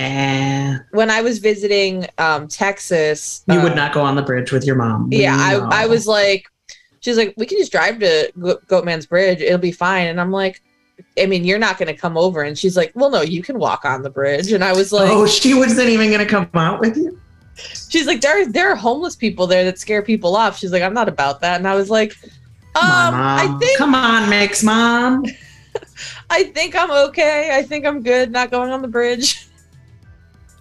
when 0.92 1.10
i 1.10 1.22
was 1.22 1.40
visiting 1.40 2.06
um 2.18 2.48
texas 2.48 3.44
you 3.48 3.62
would 3.62 3.72
uh, 3.74 3.76
not 3.76 3.94
go 3.94 4.02
on 4.02 4.16
the 4.16 4.22
bridge 4.22 4.52
with 4.52 4.66
your 4.66 4.76
mom. 4.76 5.08
yeah 5.12 5.36
No. 5.36 5.70
I, 5.72 5.84
I 5.84 5.86
was 5.88 6.06
like 6.06 6.46
she's 7.00 7.18
like 7.18 7.34
we 7.38 7.46
can 7.46 7.58
just 7.58 7.72
drive 7.72 8.00
to 8.00 8.32
goatman's 8.68 9.06
bridge 9.06 9.40
it'll 9.42 9.58
be 9.58 9.72
fine 9.72 10.08
and 10.08 10.20
i'm 10.20 10.32
like 10.32 10.62
i 11.20 11.26
mean 11.26 11.44
you're 11.44 11.60
not 11.60 11.78
going 11.78 11.88
to 11.88 12.00
come 12.00 12.18
over 12.18 12.44
and 12.44 12.58
she's 12.58 12.78
like 12.78 12.92
well 12.96 13.10
no 13.10 13.22
you 13.22 13.42
can 13.42 13.58
walk 13.58 13.86
on 13.86 14.02
the 14.02 14.10
bridge 14.10 14.52
and 14.52 14.64
i 14.64 14.74
was 14.74 14.92
like 14.92 15.10
oh, 15.10 15.26
she 15.26 15.54
wasn't 15.54 15.88
even 15.90 16.12
gonna 16.12 16.26
come 16.26 16.50
out 16.54 16.80
with 16.80 16.96
you. 16.98 17.20
she's 17.90 18.08
like 18.08 18.22
there 18.22 18.46
there 18.48 18.72
are 18.72 18.76
homeless 18.76 19.16
people 19.16 19.48
there 19.48 19.64
that 19.64 19.80
scare 19.80 20.02
people 20.02 20.36
off 20.36 20.58
she's 20.58 20.72
like 20.72 20.84
i'm 20.84 20.94
not 20.94 21.10
about 21.10 21.42
that 21.42 21.58
and 21.58 21.68
i 21.68 21.76
was 21.76 21.90
like 21.90 22.16
um 22.76 23.14
on, 23.14 23.14
i 23.14 23.58
think 23.60 23.78
Come 23.78 23.96
on, 23.96 24.30
Mix 24.30 24.64
mom. 24.64 25.26
i 26.30 26.44
think 26.44 26.76
i'm 26.76 26.92
okay 26.92 27.56
i 27.58 27.64
think 27.64 27.86
i'm 27.86 28.02
good 28.02 28.32
not 28.32 28.52
going 28.52 28.72
on 28.72 28.82
the 28.82 28.88
bridge 28.88 29.48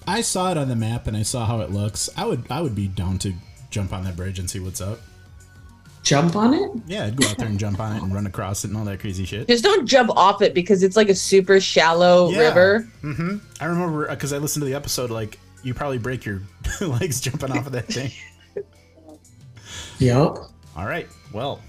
I 0.06 0.22
saw 0.22 0.50
it 0.50 0.58
on 0.58 0.68
the 0.68 0.74
map 0.74 1.06
and 1.06 1.16
I 1.16 1.22
saw 1.22 1.46
how 1.46 1.60
it 1.60 1.70
looks. 1.70 2.10
I 2.16 2.24
would 2.26 2.44
I 2.50 2.60
would 2.62 2.74
be 2.74 2.88
down 2.88 3.18
to 3.18 3.32
jump 3.70 3.92
on 3.92 4.02
that 4.04 4.16
bridge 4.16 4.40
and 4.40 4.50
see 4.50 4.58
what's 4.58 4.80
up. 4.80 4.98
Jump 6.02 6.34
on 6.34 6.54
it. 6.54 6.70
Yeah, 6.86 7.04
I'd 7.06 7.16
go 7.16 7.26
out 7.28 7.36
there 7.36 7.46
and 7.48 7.58
jump 7.58 7.78
on 7.78 7.94
it 7.96 8.02
and 8.02 8.12
run 8.14 8.26
across 8.26 8.64
it 8.64 8.68
and 8.68 8.76
all 8.76 8.84
that 8.86 9.00
crazy 9.00 9.24
shit. 9.26 9.46
just 9.48 9.62
don't 9.62 9.86
jump 9.86 10.10
off 10.16 10.40
it 10.42 10.54
because 10.54 10.82
it's 10.82 10.96
like 10.96 11.08
a 11.10 11.14
super 11.14 11.60
shallow 11.60 12.30
Yeah. 12.30 12.38
river 12.38 12.78
hmm 13.02 13.36
I 13.60 13.66
remember 13.66 14.08
because 14.08 14.32
I 14.32 14.38
listened 14.38 14.62
to 14.62 14.66
the 14.66 14.74
episode. 14.74 15.10
Like 15.10 15.38
you 15.62 15.74
probably 15.74 15.98
break 15.98 16.24
your 16.24 16.40
legs 16.80 17.20
jumping 17.20 17.52
off 17.52 17.66
of 17.66 17.72
that 17.72 17.86
thing. 17.86 18.10
Yep. 19.98 20.16
All 20.76 20.86
right. 20.86 21.06
Well, 21.32 21.60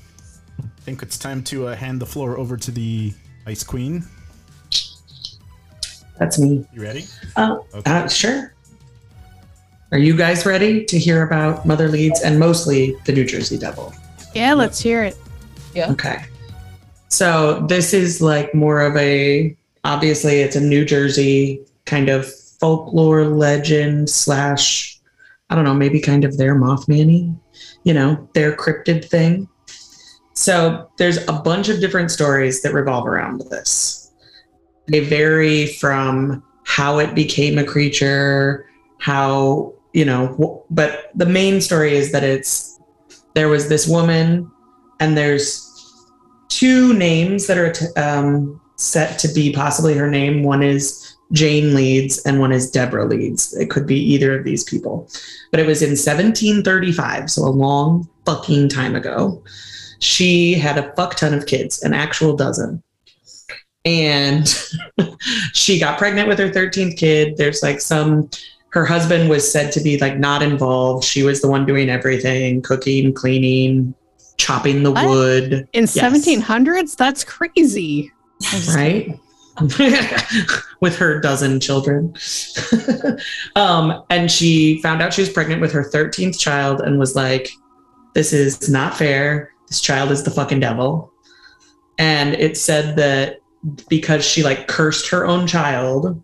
I 0.60 0.64
think 0.82 1.02
it's 1.02 1.18
time 1.18 1.44
to 1.44 1.68
uh, 1.68 1.76
hand 1.76 2.00
the 2.02 2.06
floor 2.06 2.38
over 2.38 2.56
to 2.56 2.72
the 2.72 3.14
Ice 3.46 3.64
Queen. 3.64 4.06
That's 6.18 6.40
me. 6.40 6.66
You 6.74 6.82
ready? 6.82 7.06
Uh, 7.36 7.58
Okay. 7.74 7.92
uh, 7.92 8.08
sure. 8.08 8.54
Are 9.92 9.98
you 9.98 10.16
guys 10.16 10.46
ready 10.46 10.86
to 10.86 10.98
hear 10.98 11.24
about 11.24 11.66
Mother 11.66 11.90
Leeds 11.90 12.22
and 12.22 12.40
mostly 12.40 12.96
the 13.06 13.12
New 13.12 13.26
Jersey 13.26 13.58
Devil? 13.58 13.94
Yeah, 14.34 14.54
let's 14.54 14.80
hear 14.80 15.04
it. 15.04 15.18
Yeah. 15.74 15.92
Okay. 15.92 16.24
So 17.10 17.66
this 17.68 17.94
is 17.94 18.22
like 18.22 18.54
more 18.54 18.82
of 18.82 18.96
a 18.96 19.56
obviously 19.84 20.42
it's 20.42 20.56
a 20.56 20.62
New 20.62 20.86
Jersey 20.86 21.62
kind 21.86 22.10
of 22.10 22.32
folklore 22.60 23.26
legend 23.26 24.10
slash, 24.10 25.00
I 25.50 25.56
don't 25.56 25.66
know, 25.66 25.74
maybe 25.74 26.00
kind 26.00 26.24
of 26.24 26.38
their 26.38 26.56
Mothman 26.56 27.38
you 27.84 27.94
know, 27.94 28.28
their 28.34 28.56
cryptid 28.56 29.06
thing. 29.06 29.48
So 30.34 30.90
there's 30.98 31.18
a 31.28 31.34
bunch 31.34 31.70
of 31.70 31.80
different 31.80 32.12
stories 32.12 32.62
that 32.62 32.74
revolve 32.74 33.08
around 33.08 33.42
this. 33.50 34.12
They 34.88 35.02
vary 35.02 35.68
from 35.68 36.44
how 36.64 37.00
it 37.00 37.16
became 37.16 37.58
a 37.58 37.64
creature, 37.64 38.68
how, 39.00 39.74
you 39.94 40.06
know, 40.06 40.66
but 40.70 41.12
the 41.16 41.26
main 41.26 41.62
story 41.62 41.96
is 41.96 42.12
that 42.12 42.24
it's 42.24 42.71
there 43.34 43.50
was 43.50 43.70
this 43.70 43.88
woman 43.88 44.50
and 45.00 45.18
there's 45.18 45.68
two 46.50 46.94
names 46.94 47.48
that 47.48 47.58
are 47.58 47.74
um, 47.98 48.62
set 48.76 49.18
to 49.20 49.28
be 49.30 49.54
possibly 49.54 49.94
her 49.94 50.10
name. 50.10 50.44
One 50.44 50.62
is 50.62 51.16
Jane 51.32 51.74
Leeds 51.74 52.20
and 52.26 52.40
one 52.40 52.52
is 52.52 52.70
Deborah 52.70 53.06
Leeds. 53.06 53.56
It 53.56 53.70
could 53.70 53.88
be 53.88 54.00
either 54.00 54.38
of 54.38 54.44
these 54.44 54.64
people. 54.64 55.10
But 55.50 55.60
it 55.60 55.66
was 55.66 55.82
in 55.82 55.92
1735, 55.92 57.32
so 57.32 57.44
a 57.44 57.50
long 57.50 58.08
fucking 58.26 58.70
time 58.70 58.96
ago. 58.96 59.44
She 60.00 60.54
had 60.54 60.78
a 60.78 60.94
fuck 60.96 61.16
ton 61.16 61.34
of 61.34 61.46
kids, 61.46 61.84
an 61.84 61.94
actual 61.94 62.36
dozen. 62.36 62.84
And 63.86 64.48
she 65.54 65.80
got 65.80 65.98
pregnant 65.98 66.28
with 66.28 66.40
her 66.40 66.50
13th 66.50 66.98
kid. 66.98 67.38
There's 67.38 67.64
like 67.64 67.82
some, 67.82 68.30
her 68.72 68.86
husband 68.86 69.30
was 69.30 69.50
said 69.50 69.72
to 69.74 69.82
be 69.82 69.98
like 70.00 70.18
not 70.18 70.42
involved. 70.42 71.04
She 71.04 71.24
was 71.24 71.42
the 71.42 71.48
one 71.50 71.66
doing 71.66 71.90
everything 71.90 72.62
cooking, 72.62 73.14
cleaning, 73.14 73.94
chopping 74.38 74.84
the 74.84 74.92
What? 74.92 75.08
wood. 75.10 75.54
In 75.74 75.84
Yes. 75.84 75.98
1700s? 75.98 76.96
That's 76.96 77.24
crazy. 77.24 78.12
right? 78.76 79.20
with 80.80 80.98
her 80.98 81.20
dozen 81.20 81.60
children. 81.60 82.16
um, 83.56 84.04
and 84.10 84.32
she 84.32 84.82
found 84.82 85.02
out 85.02 85.14
she 85.14 85.22
was 85.22 85.30
pregnant 85.30 85.62
with 85.62 85.72
her 85.74 85.84
13th 85.84 86.40
child 86.40 86.82
and 86.82 86.98
was 86.98 87.16
like, 87.16 87.50
This 88.16 88.32
is 88.34 88.70
not 88.70 88.98
fair. 88.98 89.52
This 89.68 89.82
child 89.82 90.12
is 90.12 90.24
the 90.24 90.32
fucking 90.32 90.62
devil. 90.62 91.12
And 91.98 92.34
it 92.36 92.58
said 92.58 92.96
that 92.96 93.40
because 93.90 94.26
she 94.26 94.44
like 94.44 94.68
cursed 94.68 95.10
her 95.10 95.26
own 95.28 95.46
child, 95.46 96.22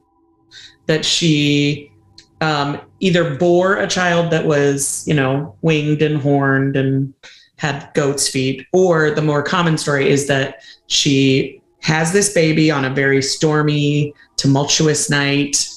that 0.88 1.04
she 1.06 1.92
um, 2.42 2.80
either 3.00 3.36
bore 3.36 3.78
a 3.78 3.88
child 3.88 4.32
that 4.32 4.46
was, 4.46 5.04
you 5.08 5.14
know, 5.14 5.56
winged 5.62 6.02
and 6.02 6.22
horned 6.22 6.76
and 6.76 7.14
had 7.58 7.90
goat's 7.96 8.28
feet, 8.30 8.66
or 8.72 9.12
the 9.12 9.22
more 9.22 9.42
common 9.42 9.78
story 9.78 10.10
is 10.10 10.28
that 10.28 10.62
she 10.88 11.60
has 11.82 12.14
this 12.14 12.34
baby 12.34 12.70
on 12.70 12.86
a 12.86 12.90
very 12.90 13.22
stormy, 13.22 14.14
tumultuous 14.36 15.10
night, 15.10 15.68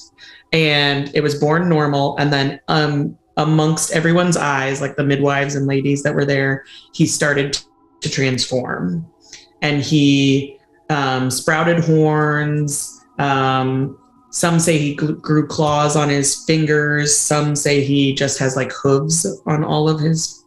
and 0.53 1.11
it 1.15 1.21
was 1.21 1.35
born 1.35 1.67
normal. 1.69 2.15
And 2.17 2.31
then, 2.31 2.59
um, 2.67 3.17
amongst 3.37 3.91
everyone's 3.93 4.37
eyes, 4.37 4.81
like 4.81 4.97
the 4.97 5.03
midwives 5.03 5.55
and 5.55 5.65
ladies 5.65 6.03
that 6.03 6.13
were 6.13 6.25
there, 6.25 6.65
he 6.93 7.07
started 7.07 7.59
to 8.01 8.09
transform, 8.09 9.05
and 9.61 9.81
he 9.81 10.57
um, 10.89 11.31
sprouted 11.31 11.83
horns. 11.83 12.99
Um, 13.17 13.97
some 14.31 14.59
say 14.59 14.77
he 14.77 14.95
grew 14.95 15.45
claws 15.45 15.95
on 15.95 16.09
his 16.09 16.43
fingers. 16.45 17.15
Some 17.15 17.55
say 17.55 17.83
he 17.83 18.15
just 18.15 18.39
has 18.39 18.55
like 18.55 18.71
hooves 18.71 19.25
on 19.45 19.63
all 19.63 19.89
of 19.89 19.99
his 19.99 20.43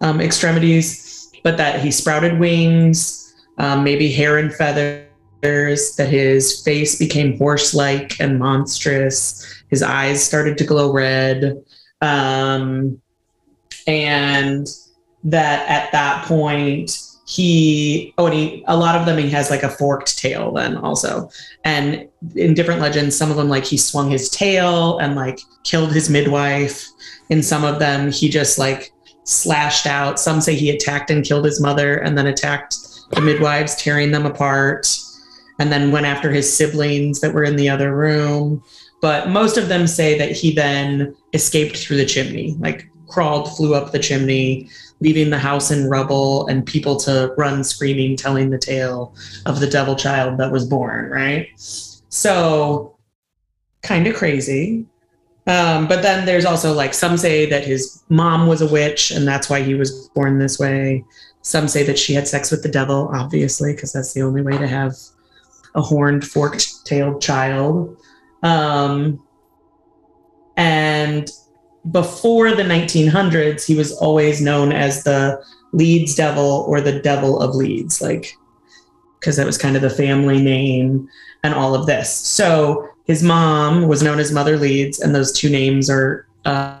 um, 0.00 0.20
extremities, 0.20 1.30
but 1.44 1.58
that 1.58 1.80
he 1.80 1.90
sprouted 1.90 2.38
wings, 2.38 3.34
um, 3.58 3.84
maybe 3.84 4.10
hair 4.10 4.38
and 4.38 4.52
feathers, 4.52 5.96
that 5.96 6.08
his 6.08 6.62
face 6.62 6.98
became 6.98 7.36
horse 7.36 7.74
like 7.74 8.18
and 8.20 8.38
monstrous. 8.38 9.62
His 9.68 9.82
eyes 9.82 10.24
started 10.24 10.56
to 10.58 10.64
glow 10.64 10.90
red. 10.90 11.62
Um, 12.00 13.00
and 13.86 14.66
that 15.24 15.68
at 15.68 15.92
that 15.92 16.24
point, 16.24 16.98
he, 17.26 18.14
oh, 18.18 18.26
and 18.26 18.34
he, 18.34 18.64
a 18.68 18.76
lot 18.76 18.94
of 18.94 19.04
them, 19.04 19.18
he 19.18 19.28
has 19.30 19.50
like 19.50 19.64
a 19.64 19.68
forked 19.68 20.16
tail 20.16 20.52
then 20.52 20.76
also. 20.76 21.28
And 21.64 22.08
in 22.36 22.54
different 22.54 22.80
legends, 22.80 23.16
some 23.16 23.30
of 23.30 23.36
them, 23.36 23.48
like 23.48 23.64
he 23.64 23.76
swung 23.76 24.10
his 24.10 24.30
tail 24.30 24.98
and 24.98 25.16
like 25.16 25.40
killed 25.64 25.92
his 25.92 26.08
midwife. 26.08 26.86
In 27.28 27.42
some 27.42 27.64
of 27.64 27.80
them, 27.80 28.12
he 28.12 28.28
just 28.28 28.58
like 28.58 28.92
slashed 29.24 29.86
out. 29.86 30.20
Some 30.20 30.40
say 30.40 30.54
he 30.54 30.70
attacked 30.70 31.10
and 31.10 31.24
killed 31.24 31.44
his 31.44 31.60
mother 31.60 31.96
and 31.96 32.16
then 32.16 32.28
attacked 32.28 32.76
the 33.10 33.20
midwives, 33.20 33.74
tearing 33.74 34.12
them 34.12 34.24
apart, 34.24 34.96
and 35.58 35.72
then 35.72 35.90
went 35.90 36.06
after 36.06 36.30
his 36.30 36.56
siblings 36.56 37.20
that 37.20 37.34
were 37.34 37.44
in 37.44 37.56
the 37.56 37.68
other 37.68 37.96
room. 37.96 38.62
But 39.02 39.30
most 39.30 39.56
of 39.56 39.68
them 39.68 39.88
say 39.88 40.16
that 40.16 40.30
he 40.30 40.54
then 40.54 41.14
escaped 41.32 41.76
through 41.76 41.96
the 41.96 42.06
chimney, 42.06 42.54
like 42.60 42.88
crawled, 43.08 43.56
flew 43.56 43.74
up 43.74 43.90
the 43.90 43.98
chimney, 43.98 44.68
leaving 45.00 45.30
the 45.30 45.38
house 45.38 45.70
in 45.70 45.88
rubble 45.88 46.46
and 46.48 46.64
people 46.64 46.96
to 46.96 47.34
run 47.36 47.62
screaming, 47.62 48.16
telling 48.16 48.50
the 48.50 48.58
tale 48.58 49.14
of 49.44 49.60
the 49.60 49.66
devil 49.66 49.94
child 49.94 50.38
that 50.38 50.50
was 50.50 50.64
born, 50.64 51.10
right? 51.10 51.48
So, 51.56 52.96
kind 53.82 54.06
of 54.06 54.14
crazy. 54.14 54.86
Um, 55.46 55.86
but 55.86 56.02
then 56.02 56.26
there's 56.26 56.44
also 56.44 56.72
like 56.72 56.92
some 56.92 57.16
say 57.16 57.48
that 57.50 57.64
his 57.64 58.02
mom 58.08 58.48
was 58.48 58.62
a 58.62 58.66
witch 58.66 59.12
and 59.12 59.28
that's 59.28 59.48
why 59.48 59.62
he 59.62 59.74
was 59.74 60.08
born 60.14 60.38
this 60.38 60.58
way. 60.58 61.04
Some 61.42 61.68
say 61.68 61.84
that 61.84 61.98
she 61.98 62.12
had 62.12 62.26
sex 62.26 62.50
with 62.50 62.64
the 62.64 62.68
devil, 62.68 63.08
obviously, 63.12 63.72
because 63.72 63.92
that's 63.92 64.12
the 64.12 64.22
only 64.22 64.42
way 64.42 64.58
to 64.58 64.66
have 64.66 64.94
a 65.76 65.82
horned, 65.82 66.26
forked 66.26 66.84
tailed 66.84 67.22
child. 67.22 67.96
Um, 68.42 69.22
and 70.56 71.30
before 71.90 72.52
the 72.52 72.62
1900s, 72.62 73.66
he 73.66 73.74
was 73.74 73.92
always 73.98 74.40
known 74.40 74.72
as 74.72 75.04
the 75.04 75.42
Leeds 75.72 76.14
Devil 76.14 76.64
or 76.68 76.80
the 76.80 77.00
Devil 77.00 77.40
of 77.40 77.54
Leeds, 77.54 78.00
like, 78.00 78.36
because 79.20 79.36
that 79.36 79.46
was 79.46 79.58
kind 79.58 79.76
of 79.76 79.82
the 79.82 79.90
family 79.90 80.42
name 80.42 81.08
and 81.42 81.54
all 81.54 81.74
of 81.74 81.86
this. 81.86 82.12
So 82.12 82.88
his 83.04 83.22
mom 83.22 83.86
was 83.88 84.02
known 84.02 84.18
as 84.18 84.32
Mother 84.32 84.56
Leeds, 84.56 85.00
and 85.00 85.14
those 85.14 85.32
two 85.32 85.48
names 85.48 85.88
are 85.88 86.26
uh, 86.44 86.78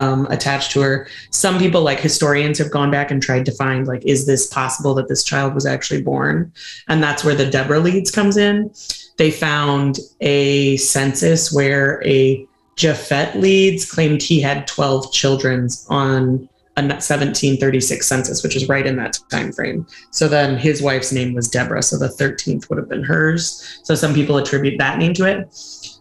um, 0.00 0.26
attached 0.26 0.70
to 0.72 0.80
her. 0.82 1.08
Some 1.30 1.58
people, 1.58 1.82
like 1.82 2.00
historians, 2.00 2.58
have 2.58 2.70
gone 2.70 2.90
back 2.90 3.10
and 3.10 3.22
tried 3.22 3.44
to 3.46 3.52
find, 3.52 3.86
like, 3.86 4.04
is 4.04 4.26
this 4.26 4.46
possible 4.46 4.94
that 4.94 5.08
this 5.08 5.24
child 5.24 5.54
was 5.54 5.66
actually 5.66 6.02
born? 6.02 6.52
And 6.88 7.02
that's 7.02 7.24
where 7.24 7.34
the 7.34 7.50
Deborah 7.50 7.80
Leeds 7.80 8.10
comes 8.10 8.36
in. 8.36 8.72
They 9.16 9.30
found 9.30 9.98
a 10.20 10.76
census 10.76 11.52
where 11.52 12.02
a 12.06 12.46
Japhet 12.76 13.34
Leeds 13.36 13.90
claimed 13.90 14.22
he 14.22 14.40
had 14.40 14.66
12 14.66 15.12
children 15.12 15.68
on 15.88 16.48
a 16.76 16.82
1736 16.82 18.06
census, 18.06 18.42
which 18.42 18.56
is 18.56 18.68
right 18.68 18.86
in 18.86 18.96
that 18.96 19.18
time 19.30 19.52
frame. 19.52 19.86
So 20.10 20.26
then 20.26 20.56
his 20.58 20.82
wife's 20.82 21.12
name 21.12 21.34
was 21.34 21.48
Deborah, 21.48 21.82
so 21.82 21.96
the 21.96 22.08
13th 22.08 22.68
would 22.68 22.78
have 22.78 22.88
been 22.88 23.04
hers. 23.04 23.80
So 23.84 23.94
some 23.94 24.12
people 24.12 24.38
attribute 24.38 24.78
that 24.78 24.98
name 24.98 25.14
to 25.14 25.24
it. 25.24 25.56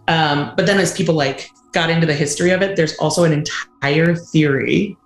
Um, 0.08 0.54
but 0.58 0.66
then 0.66 0.80
as 0.80 0.92
people 0.92 1.14
like 1.14 1.50
got 1.74 1.90
into 1.90 2.08
the 2.08 2.14
history 2.14 2.52
of 2.52 2.62
it, 2.62 2.76
there's 2.76 2.98
also 2.98 3.24
an 3.24 3.34
entire 3.34 4.16
theory 4.16 4.98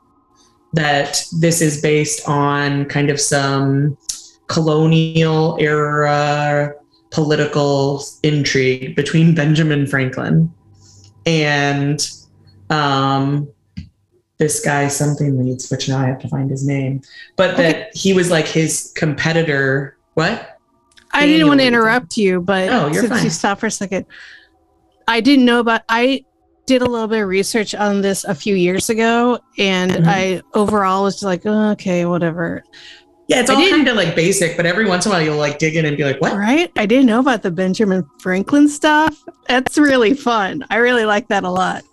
that 0.74 1.24
this 1.40 1.62
is 1.62 1.82
based 1.82 2.28
on 2.28 2.86
kind 2.86 3.10
of 3.10 3.20
some 3.20 3.98
colonial 4.48 5.58
era 5.60 6.74
political 7.12 8.04
intrigue 8.24 8.96
between 8.96 9.36
Benjamin 9.36 9.88
Franklin 9.88 10.54
and 11.27 12.10
um, 12.69 13.50
this 14.38 14.62
guy 14.63 14.88
something 14.88 15.38
Leeds, 15.38 15.69
which 15.69 15.89
now 15.89 16.00
I 16.00 16.05
have 16.07 16.19
to 16.22 16.29
find 16.29 16.50
his 16.50 16.65
name, 16.65 17.01
but 17.36 17.57
that 17.57 17.96
he 17.96 18.13
was 18.13 18.31
like 18.31 18.48
his 18.48 18.93
competitor. 18.96 19.98
What? 20.13 20.57
I 21.12 21.25
didn't 21.25 21.48
want 21.48 21.60
to 21.60 21.65
interrupt 21.65 22.17
you, 22.17 22.41
but 22.41 22.69
Oh, 22.69 22.86
you're 22.88 23.01
since 23.03 23.10
fine. 23.10 23.24
you 23.25 23.29
stopped 23.29 23.60
for 23.62 23.67
a 23.67 23.72
second, 23.72 24.05
I 25.07 25.19
didn't 25.22 25.46
know 25.46 25.60
about. 25.60 25.81
I 25.89 26.24
did 26.65 26.81
a 26.81 26.86
little 26.86 27.07
bit 27.07 27.22
of 27.24 27.27
research 27.29 27.74
on 27.75 28.01
this 28.01 28.24
a 28.24 28.36
few 28.36 28.55
years 28.55 28.89
ago, 28.89 29.39
and 29.57 29.91
Mhm. 29.91 30.05
I 30.07 30.41
overall 30.53 31.03
was 31.03 31.24
like, 31.24 31.41
oh, 31.46 31.72
okay, 31.72 32.05
whatever. 32.05 32.63
Yeah, 33.27 33.41
it's 33.41 33.50
all 33.50 33.57
didn't- 33.57 33.75
kind 33.75 33.88
of 33.89 33.96
like 33.98 34.15
basic, 34.15 34.55
but 34.55 34.65
every 34.65 34.86
once 34.88 35.05
in 35.05 35.12
a 35.12 35.15
while 35.15 35.22
you'll 35.22 35.38
like 35.38 35.60
dig 35.60 35.75
in 35.75 35.86
and 35.86 35.98
be 35.98 36.03
like, 36.05 36.22
what? 36.22 36.34
Right? 36.36 36.72
I 36.77 36.86
didn't 36.86 37.07
know 37.07 37.19
about 37.19 37.43
the 37.43 37.51
Benjamin 37.51 38.07
Franklin 38.19 38.69
stuff. 38.69 39.22
That's 39.48 39.77
really 39.77 40.13
fun. 40.13 40.65
I 40.69 40.77
really 40.77 41.05
like 41.05 41.27
that 41.27 41.43
a 41.43 41.50
lot. 41.50 41.84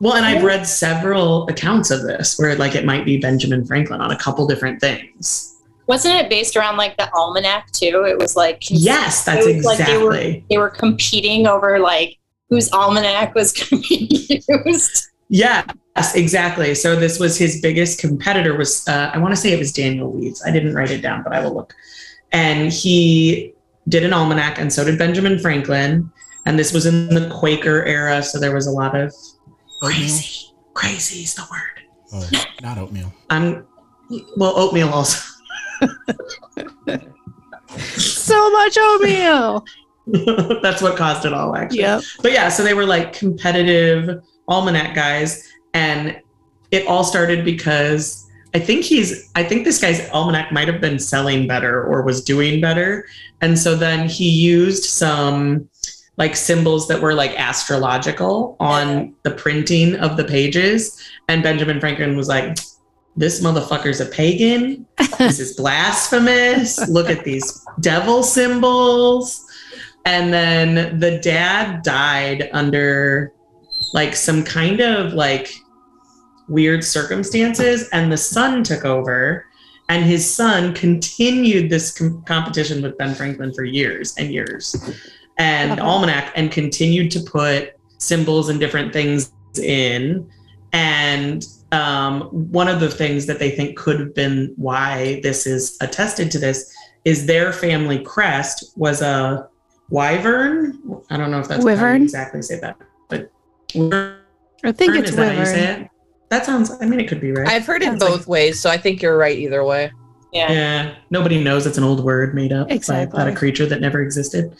Well, 0.00 0.14
and 0.14 0.24
I've 0.26 0.42
read 0.42 0.66
several 0.66 1.46
accounts 1.48 1.90
of 1.90 2.02
this 2.02 2.36
where 2.38 2.56
like 2.56 2.74
it 2.74 2.84
might 2.84 3.04
be 3.04 3.18
Benjamin 3.18 3.64
Franklin 3.64 4.00
on 4.00 4.10
a 4.10 4.18
couple 4.18 4.46
different 4.46 4.80
things. 4.80 5.50
Wasn't 5.86 6.14
it 6.14 6.28
based 6.28 6.56
around 6.56 6.76
like 6.76 6.96
the 6.96 7.08
almanac 7.14 7.70
too? 7.70 8.04
It 8.08 8.18
was 8.18 8.34
like 8.36 8.64
Yes, 8.68 9.24
that's 9.24 9.46
it 9.46 9.56
was 9.56 9.64
like 9.64 9.78
they 9.86 9.96
were 9.96 10.14
exactly. 10.14 10.44
they 10.50 10.58
were 10.58 10.70
competing 10.70 11.46
over 11.46 11.78
like 11.78 12.18
whose 12.50 12.70
almanac 12.72 13.34
was 13.34 13.52
going 13.70 13.82
to 13.82 13.88
be 13.88 14.42
used. 14.66 15.08
Yeah, 15.28 15.64
yes, 15.96 16.14
exactly. 16.14 16.74
So 16.74 16.96
this 16.96 17.18
was 17.18 17.36
his 17.36 17.60
biggest 17.60 17.98
competitor 18.00 18.56
was 18.56 18.86
uh, 18.88 19.10
I 19.12 19.18
want 19.18 19.32
to 19.32 19.36
say 19.36 19.52
it 19.52 19.58
was 19.58 19.72
Daniel 19.72 20.14
Leeds. 20.14 20.42
I 20.44 20.50
didn't 20.50 20.74
write 20.74 20.90
it 20.90 21.00
down, 21.00 21.22
but 21.22 21.32
I 21.32 21.40
will 21.40 21.54
look. 21.54 21.74
And 22.32 22.72
he 22.72 23.52
did 23.88 24.04
an 24.04 24.12
almanac, 24.12 24.58
and 24.58 24.72
so 24.72 24.84
did 24.84 24.98
Benjamin 24.98 25.38
Franklin. 25.38 26.10
And 26.46 26.58
this 26.58 26.72
was 26.72 26.84
in 26.84 27.08
the 27.08 27.30
Quaker 27.30 27.84
era, 27.84 28.22
so 28.22 28.38
there 28.38 28.54
was 28.54 28.66
a 28.66 28.70
lot 28.70 28.94
of 28.94 29.14
crazy. 29.80 30.50
Crazy 30.74 31.22
is 31.22 31.34
the 31.34 31.46
word. 31.50 31.60
Oh, 32.12 32.44
not 32.62 32.76
oatmeal. 32.76 33.12
I'm 33.30 33.66
well, 34.36 34.52
oatmeal 34.56 34.90
also. 34.90 35.24
So 37.96 38.50
much 38.50 38.76
oatmeal. 38.78 39.64
That's 40.62 40.82
what 40.82 40.96
caused 40.96 41.24
it 41.24 41.32
all, 41.32 41.56
actually. 41.56 41.80
Yep. 41.80 42.02
But 42.22 42.32
yeah, 42.32 42.48
so 42.48 42.62
they 42.62 42.74
were 42.74 42.86
like 42.86 43.12
competitive 43.12 44.22
almanac 44.48 44.94
guys, 44.94 45.50
and 45.72 46.20
it 46.70 46.86
all 46.86 47.04
started 47.04 47.44
because 47.44 48.28
I 48.54 48.60
think 48.60 48.84
he's 48.84 49.30
I 49.34 49.42
think 49.42 49.64
this 49.64 49.80
guy's 49.80 50.08
almanac 50.10 50.52
might 50.52 50.68
have 50.68 50.80
been 50.80 50.98
selling 50.98 51.46
better 51.46 51.82
or 51.82 52.02
was 52.02 52.22
doing 52.22 52.60
better. 52.60 53.06
And 53.40 53.58
so 53.58 53.74
then 53.74 54.08
he 54.08 54.28
used 54.28 54.84
some 54.84 55.68
like 56.16 56.36
symbols 56.36 56.86
that 56.88 57.00
were 57.00 57.14
like 57.14 57.38
astrological 57.38 58.56
on 58.60 59.14
the 59.24 59.32
printing 59.32 59.96
of 59.96 60.16
the 60.16 60.24
pages. 60.24 61.00
And 61.28 61.42
Benjamin 61.42 61.80
Franklin 61.80 62.16
was 62.16 62.28
like, 62.28 62.56
this 63.16 63.42
motherfucker's 63.42 64.00
a 64.00 64.06
pagan. 64.06 64.86
This 65.18 65.40
is 65.40 65.56
blasphemous. 65.56 66.88
Look 66.88 67.10
at 67.10 67.24
these 67.24 67.64
devil 67.80 68.22
symbols. 68.22 69.44
And 70.04 70.32
then 70.32 70.98
the 71.00 71.18
dad 71.18 71.82
died 71.82 72.50
under 72.52 73.32
like 73.94 74.16
some 74.16 74.44
kind 74.44 74.80
of 74.80 75.14
like 75.14 75.54
weird 76.48 76.84
circumstances 76.84 77.88
and 77.90 78.12
the 78.12 78.16
son 78.16 78.62
took 78.62 78.84
over 78.84 79.46
and 79.88 80.04
his 80.04 80.28
son 80.28 80.74
continued 80.74 81.70
this 81.70 81.96
com- 81.96 82.22
competition 82.24 82.82
with 82.82 82.98
ben 82.98 83.14
franklin 83.14 83.54
for 83.54 83.64
years 83.64 84.14
and 84.18 84.32
years. 84.32 84.76
And 85.38 85.80
almanac 85.80 86.32
and 86.36 86.50
continued 86.50 87.10
to 87.12 87.20
put 87.20 87.76
symbols 87.98 88.48
and 88.48 88.60
different 88.60 88.92
things 88.92 89.32
in. 89.60 90.28
And 90.72 91.46
um, 91.72 92.22
one 92.52 92.68
of 92.68 92.80
the 92.80 92.90
things 92.90 93.26
that 93.26 93.38
they 93.38 93.50
think 93.50 93.76
could 93.76 93.98
have 94.00 94.14
been 94.14 94.52
why 94.56 95.20
this 95.22 95.46
is 95.46 95.76
attested 95.80 96.30
to 96.32 96.38
this 96.38 96.72
is 97.04 97.26
their 97.26 97.52
family 97.52 97.98
crest 97.98 98.72
was 98.76 99.02
a 99.02 99.48
wyvern. 99.90 100.78
I 101.10 101.16
don't 101.16 101.30
know 101.30 101.40
if 101.40 101.48
that's 101.48 101.62
how 101.62 101.70
you 101.70 101.76
Wyvern? 101.76 102.02
exactly 102.02 102.42
say 102.42 102.58
that 102.60 102.76
I 103.76 104.72
think 104.72 104.94
it's 104.96 105.10
is 105.10 105.16
that 105.16 105.34
how 105.34 105.40
you 105.40 105.46
say 105.46 105.66
wyvern. 105.66 105.82
it? 105.84 105.90
That 106.30 106.46
sounds. 106.46 106.70
I 106.80 106.86
mean, 106.86 107.00
it 107.00 107.08
could 107.08 107.20
be 107.20 107.32
right. 107.32 107.46
I've 107.48 107.66
heard 107.66 107.82
it 107.82 107.86
Sounds 107.86 108.02
like- 108.02 108.10
both 108.10 108.26
ways, 108.26 108.60
so 108.60 108.70
I 108.70 108.76
think 108.76 109.02
you're 109.02 109.16
right 109.18 109.36
either 109.38 109.64
way. 109.64 109.90
Yeah. 110.32 110.50
yeah. 110.52 110.94
Nobody 111.10 111.42
knows 111.42 111.64
it's 111.66 111.78
an 111.78 111.84
old 111.84 112.02
word 112.02 112.34
made 112.34 112.52
up 112.52 112.68
by- 112.68 112.74
Exactly. 112.74 113.16
about 113.20 113.32
a 113.32 113.36
creature 113.36 113.66
that 113.66 113.80
never 113.80 114.00
existed. 114.02 114.56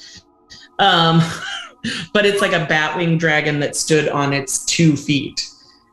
Um, 0.78 1.20
but 2.12 2.24
it's 2.26 2.40
like 2.40 2.52
a 2.52 2.64
batwing 2.66 3.18
dragon 3.18 3.58
that 3.60 3.74
stood 3.74 4.08
on 4.08 4.32
its 4.32 4.64
two 4.66 4.96
feet, 4.96 5.48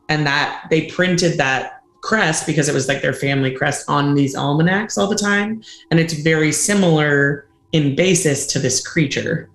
and 0.08 0.26
that 0.26 0.66
they 0.70 0.86
printed 0.86 1.36
that 1.38 1.80
crest 2.02 2.46
because 2.46 2.68
it 2.68 2.74
was 2.74 2.86
like 2.88 3.00
their 3.02 3.12
family 3.12 3.50
crest 3.52 3.88
on 3.88 4.14
these 4.14 4.36
almanacs 4.36 4.98
all 4.98 5.06
the 5.08 5.16
time, 5.16 5.62
and 5.90 5.98
it's 5.98 6.12
very 6.14 6.52
similar 6.52 7.48
in 7.72 7.96
basis 7.96 8.46
to 8.48 8.58
this 8.58 8.86
creature. 8.86 9.48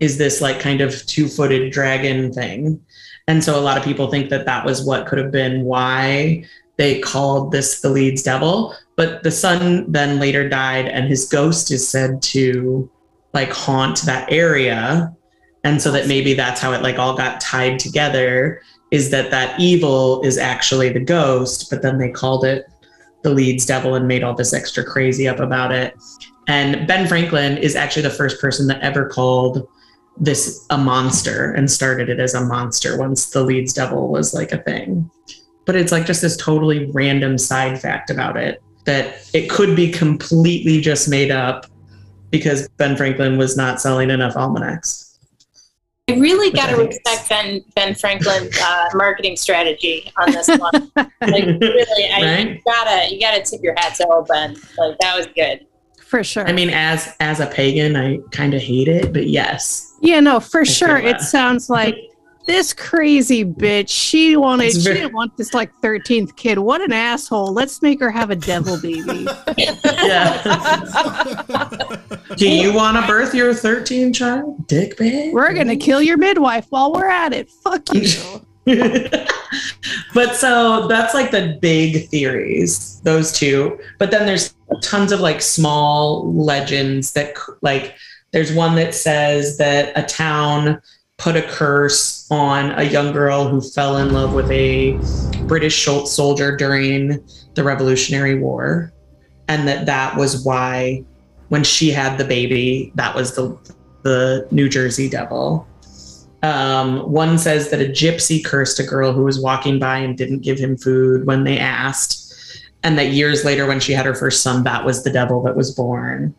Is 0.00 0.18
this 0.18 0.40
like 0.40 0.60
kind 0.60 0.80
of 0.80 1.04
two-footed 1.06 1.72
dragon 1.72 2.32
thing? 2.32 2.80
And 3.26 3.42
so 3.44 3.58
a 3.58 3.62
lot 3.62 3.76
of 3.76 3.84
people 3.84 4.10
think 4.10 4.30
that 4.30 4.46
that 4.46 4.64
was 4.64 4.84
what 4.84 5.06
could 5.06 5.18
have 5.18 5.30
been 5.30 5.64
why 5.64 6.44
they 6.76 7.00
called 7.00 7.52
this 7.52 7.80
the 7.80 7.90
Leeds 7.90 8.22
Devil. 8.22 8.74
But 8.96 9.22
the 9.22 9.30
son 9.30 9.90
then 9.90 10.18
later 10.18 10.48
died, 10.48 10.86
and 10.86 11.06
his 11.06 11.28
ghost 11.28 11.70
is 11.70 11.86
said 11.86 12.22
to 12.22 12.90
like 13.34 13.52
haunt 13.52 14.02
that 14.02 14.30
area. 14.32 15.14
And 15.64 15.82
so 15.82 15.90
that 15.92 16.08
maybe 16.08 16.34
that's 16.34 16.60
how 16.60 16.72
it 16.72 16.82
like 16.82 16.98
all 16.98 17.16
got 17.16 17.40
tied 17.40 17.78
together 17.78 18.62
is 18.90 19.10
that 19.10 19.30
that 19.30 19.60
evil 19.60 20.22
is 20.22 20.38
actually 20.38 20.88
the 20.88 21.00
ghost, 21.00 21.68
but 21.68 21.82
then 21.82 21.98
they 21.98 22.10
called 22.10 22.44
it 22.44 22.66
the 23.22 23.30
Leeds 23.30 23.66
Devil 23.66 23.94
and 23.94 24.08
made 24.08 24.22
all 24.22 24.34
this 24.34 24.54
extra 24.54 24.84
crazy 24.84 25.28
up 25.28 25.40
about 25.40 25.72
it. 25.72 25.94
And 26.46 26.86
Ben 26.86 27.06
Franklin 27.06 27.58
is 27.58 27.76
actually 27.76 28.02
the 28.02 28.10
first 28.10 28.40
person 28.40 28.66
that 28.68 28.80
ever 28.80 29.06
called 29.06 29.68
this 30.20 30.66
a 30.70 30.78
monster 30.78 31.52
and 31.52 31.70
started 31.70 32.08
it 32.08 32.20
as 32.20 32.34
a 32.34 32.44
monster 32.44 32.98
once 32.98 33.30
the 33.30 33.42
Leeds 33.42 33.72
Devil 33.72 34.08
was 34.08 34.34
like 34.34 34.52
a 34.52 34.58
thing. 34.58 35.10
But 35.64 35.76
it's 35.76 35.92
like 35.92 36.06
just 36.06 36.22
this 36.22 36.36
totally 36.36 36.90
random 36.92 37.38
side 37.38 37.80
fact 37.80 38.10
about 38.10 38.36
it 38.36 38.62
that 38.84 39.28
it 39.34 39.50
could 39.50 39.76
be 39.76 39.90
completely 39.90 40.80
just 40.80 41.08
made 41.08 41.30
up 41.30 41.66
because 42.30 42.68
Ben 42.78 42.96
Franklin 42.96 43.36
was 43.36 43.56
not 43.56 43.80
selling 43.80 44.10
enough 44.10 44.34
almanacs. 44.34 45.08
I 46.08 46.14
really 46.14 46.50
got 46.50 46.70
to 46.70 46.76
respect 46.76 47.28
Ben 47.28 47.62
Ben 47.74 47.94
Franklin's 47.94 48.58
uh, 48.58 48.86
marketing 48.94 49.36
strategy 49.36 50.10
on 50.16 50.32
this 50.32 50.48
one. 50.48 50.90
like 50.96 51.10
really, 51.20 52.10
I 52.10 52.22
Right? 52.22 52.48
you 52.48 52.62
gotta 52.64 53.14
you 53.14 53.20
gotta 53.20 53.42
tip 53.42 53.60
your 53.62 53.74
hat 53.76 53.94
to 53.96 54.06
old 54.06 54.26
Ben. 54.26 54.56
Like 54.78 54.98
that 55.00 55.16
was 55.16 55.26
good. 55.36 55.66
For 56.06 56.24
sure. 56.24 56.48
I 56.48 56.52
mean, 56.52 56.70
as 56.70 57.14
as 57.20 57.40
a 57.40 57.46
pagan, 57.46 57.94
I 57.94 58.20
kind 58.30 58.54
of 58.54 58.62
hate 58.62 58.88
it, 58.88 59.12
but 59.12 59.26
yes, 59.26 59.87
yeah, 60.00 60.20
no, 60.20 60.40
for 60.40 60.64
feel 60.64 60.74
sure. 60.74 60.96
It 60.98 61.20
sounds 61.20 61.68
like 61.70 61.96
this 62.46 62.72
crazy 62.72 63.44
bitch. 63.44 63.90
She 63.90 64.36
wanted. 64.36 64.66
It's 64.68 64.82
She 64.82 64.94
didn't 64.94 65.12
want 65.12 65.36
this 65.36 65.54
like 65.54 65.70
thirteenth 65.82 66.34
kid. 66.34 66.58
What 66.58 66.80
an 66.80 66.92
asshole. 66.92 67.52
Let's 67.52 67.82
make 67.82 68.00
her 68.00 68.10
have 68.10 68.30
a 68.30 68.36
devil 68.36 68.80
baby. 68.80 69.26
yeah. 69.58 70.42
Do 72.36 72.48
you 72.48 72.72
want 72.72 72.96
to 72.96 73.06
birth 73.06 73.34
your 73.34 73.52
13 73.52 74.12
child, 74.12 74.66
dick 74.66 74.96
bag? 74.96 75.32
We're 75.32 75.52
gonna 75.52 75.76
kill 75.76 76.02
your 76.02 76.16
midwife 76.16 76.66
while 76.70 76.92
we're 76.92 77.08
at 77.08 77.32
it. 77.32 77.50
Fuck 77.50 77.92
you. 77.92 78.42
but 80.14 80.36
so 80.36 80.88
that's 80.88 81.14
like 81.14 81.30
the 81.30 81.58
big 81.60 82.08
theories, 82.08 83.00
those 83.00 83.32
two. 83.32 83.78
But 83.98 84.10
then 84.10 84.26
there's 84.26 84.54
tons 84.82 85.12
of 85.12 85.20
like 85.20 85.40
small 85.40 86.32
legends 86.34 87.12
that 87.12 87.34
like 87.62 87.96
there's 88.32 88.52
one 88.52 88.74
that 88.76 88.94
says 88.94 89.58
that 89.58 89.92
a 89.96 90.02
town 90.02 90.80
put 91.16 91.36
a 91.36 91.42
curse 91.42 92.26
on 92.30 92.70
a 92.78 92.84
young 92.84 93.12
girl 93.12 93.48
who 93.48 93.60
fell 93.60 93.96
in 93.96 94.12
love 94.12 94.34
with 94.34 94.50
a 94.50 94.92
British 95.46 95.84
soldier 95.84 96.56
during 96.56 97.22
the 97.54 97.64
Revolutionary 97.64 98.38
War 98.38 98.92
and 99.48 99.66
that 99.66 99.86
that 99.86 100.16
was 100.16 100.44
why 100.44 101.02
when 101.48 101.64
she 101.64 101.90
had 101.90 102.18
the 102.18 102.24
baby 102.24 102.92
that 102.94 103.14
was 103.14 103.34
the 103.34 103.58
the 104.04 104.46
New 104.50 104.68
Jersey 104.68 105.08
devil. 105.08 105.66
Um, 106.44 107.10
one 107.10 107.36
says 107.36 107.70
that 107.70 107.80
a 107.80 107.86
gypsy 107.86 108.44
cursed 108.44 108.78
a 108.78 108.84
girl 108.84 109.12
who 109.12 109.24
was 109.24 109.40
walking 109.40 109.80
by 109.80 109.98
and 109.98 110.16
didn't 110.16 110.40
give 110.40 110.56
him 110.56 110.76
food 110.76 111.26
when 111.26 111.42
they 111.42 111.58
asked, 111.58 112.62
and 112.84 112.96
that 112.96 113.08
years 113.08 113.44
later, 113.44 113.66
when 113.66 113.80
she 113.80 113.92
had 113.92 114.06
her 114.06 114.14
first 114.14 114.42
son, 114.42 114.62
that 114.62 114.84
was 114.84 115.02
the 115.02 115.10
devil 115.10 115.42
that 115.42 115.56
was 115.56 115.74
born. 115.74 116.32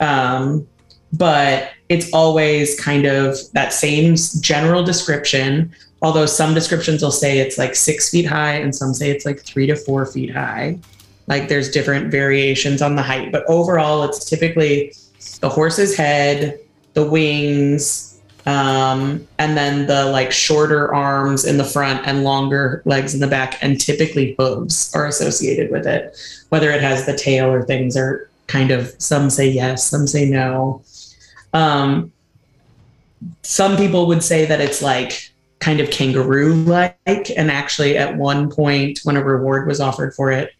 Um, 0.00 0.66
but 1.12 1.70
it's 1.88 2.12
always 2.12 2.78
kind 2.80 3.06
of 3.06 3.36
that 3.52 3.72
same 3.72 4.16
general 4.40 4.82
description, 4.82 5.72
although 6.02 6.26
some 6.26 6.54
descriptions 6.54 7.02
will 7.02 7.10
say 7.10 7.38
it's 7.38 7.58
like 7.58 7.74
six 7.74 8.10
feet 8.10 8.26
high 8.26 8.54
and 8.54 8.74
some 8.74 8.92
say 8.92 9.10
it's 9.10 9.24
like 9.24 9.40
three 9.40 9.66
to 9.66 9.76
four 9.76 10.06
feet 10.06 10.32
high. 10.32 10.78
Like 11.26 11.48
there's 11.48 11.70
different 11.70 12.10
variations 12.10 12.82
on 12.82 12.96
the 12.96 13.02
height, 13.02 13.32
but 13.32 13.44
overall, 13.48 14.04
it's 14.04 14.24
typically 14.24 14.92
the 15.40 15.48
horse's 15.48 15.96
head, 15.96 16.58
the 16.94 17.04
wings, 17.04 18.20
um, 18.46 19.26
and 19.40 19.56
then 19.56 19.86
the 19.86 20.06
like 20.06 20.30
shorter 20.30 20.94
arms 20.94 21.44
in 21.44 21.56
the 21.56 21.64
front 21.64 22.06
and 22.06 22.22
longer 22.22 22.80
legs 22.84 23.12
in 23.12 23.20
the 23.20 23.26
back, 23.26 23.58
and 23.60 23.80
typically 23.80 24.36
hooves 24.38 24.94
are 24.94 25.06
associated 25.06 25.70
with 25.72 25.86
it. 25.86 26.16
Whether 26.50 26.70
it 26.70 26.80
has 26.80 27.06
the 27.06 27.16
tail 27.16 27.50
or 27.50 27.64
things 27.64 27.96
are 27.96 28.30
kind 28.46 28.70
of 28.70 28.94
some 28.98 29.30
say 29.30 29.48
yes, 29.48 29.84
some 29.84 30.06
say 30.06 30.30
no. 30.30 30.82
Um, 31.56 32.12
some 33.42 33.76
people 33.76 34.06
would 34.08 34.22
say 34.22 34.44
that 34.44 34.60
it's 34.60 34.82
like 34.82 35.30
kind 35.58 35.80
of 35.80 35.90
kangaroo 35.90 36.54
like, 36.54 36.96
and 37.06 37.50
actually, 37.50 37.96
at 37.96 38.16
one 38.16 38.50
point, 38.50 39.00
when 39.04 39.16
a 39.16 39.24
reward 39.24 39.66
was 39.66 39.80
offered 39.80 40.14
for 40.14 40.30
it, 40.30 40.52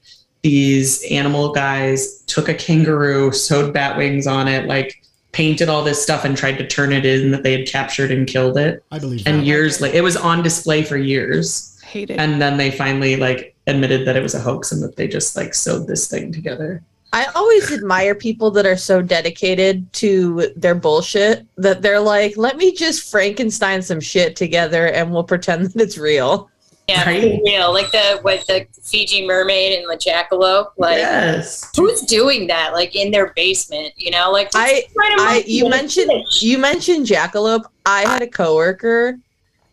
these 0.43 1.05
animal 1.11 1.53
guys 1.53 2.23
took 2.27 2.49
a 2.49 2.55
kangaroo, 2.55 3.33
sewed 3.33 3.75
bat 3.75 3.97
wings 3.97 4.27
on 4.27 4.49
it, 4.49 4.67
like 4.67 5.03
painted 5.33 5.69
all 5.69 5.85
this 5.85 6.03
stuff 6.03 6.25
and 6.25 6.35
tried 6.37 6.57
to 6.57 6.67
turn 6.67 6.93
it 6.93 7.05
in 7.05 7.31
that 7.31 7.43
they 7.43 7.53
had 7.59 7.69
captured 7.69 8.11
and 8.11 8.27
killed 8.27 8.57
it. 8.57 8.83
I 8.91 8.99
believe 8.99 9.27
And 9.27 9.41
that. 9.41 9.45
years 9.47 9.81
later, 9.83 9.99
it 9.99 10.03
was 10.03 10.17
on 10.17 10.43
display 10.43 10.83
for 10.83 10.97
years. 10.97 11.79
Hate 11.85 12.11
it. 12.11 12.19
And 12.19 12.41
then 12.41 12.57
they 12.57 12.71
finally 12.71 13.17
like 13.17 13.55
admitted 13.67 14.07
that 14.07 14.17
it 14.17 14.23
was 14.23 14.35
a 14.35 14.41
hoax 14.41 14.73
and 14.73 14.83
that 14.83 14.97
they 14.97 15.09
just 15.09 15.37
like 15.37 15.53
sewed 15.53 15.87
this 15.87 16.09
thing 16.09 16.33
together. 16.33 16.83
I 17.13 17.27
always 17.35 17.73
admire 17.73 18.15
people 18.15 18.51
that 18.53 18.67
are 18.67 18.77
so 18.77 19.01
dedicated 19.01 19.91
to 19.95 20.53
their 20.57 20.75
bullshit 20.75 21.47
that 21.57 21.81
they're 21.81 22.01
like, 22.01 22.37
let 22.37 22.57
me 22.57 22.73
just 22.75 23.11
Frankenstein 23.11 23.81
some 23.81 24.01
shit 24.01 24.37
together 24.37 24.89
and 24.89 25.13
we'll 25.13 25.25
pretend 25.25 25.67
that 25.67 25.81
it's 25.81 25.99
real. 25.99 26.51
Yeah, 26.89 27.05
Right? 27.05 27.23
for 27.39 27.43
real. 27.45 27.73
Like 27.73 27.91
the 27.91 28.21
with 28.23 28.47
the 28.47 28.67
Fiji 28.83 29.27
mermaid 29.27 29.79
and 29.79 29.91
the 29.91 29.97
jackalope. 29.97 30.71
Like 30.77 30.99
yes. 30.99 31.71
who's 31.77 32.03
doing 32.03 32.47
that? 32.49 32.73
Like 32.75 32.95
in 32.95 33.11
their 33.11 33.33
basement, 33.35 33.93
you 33.97 34.11
know? 34.11 34.31
Like 34.31 34.51
I, 34.55 34.85
the 34.89 35.01
point 35.01 35.15
of 35.15 35.27
I, 35.27 35.45
you 35.47 35.69
mentioned, 35.69 36.11
fish? 36.11 36.43
you 36.43 36.59
mentioned 36.59 37.07
jackalope. 37.07 37.65
I 37.87 38.03
had 38.03 38.23
a 38.23 38.29
coworker, 38.29 39.19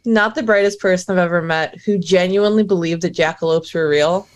not 0.06 0.34
the 0.34 0.43
brightest 0.43 0.80
person 0.80 1.13
I've 1.13 1.26
ever 1.26 1.41
met, 1.41 1.78
who 1.82 2.00
genuinely 2.00 2.63
believed 2.63 3.04
that 3.04 3.13
jackalopes 3.13 3.74
were 3.76 3.88
real 3.88 4.28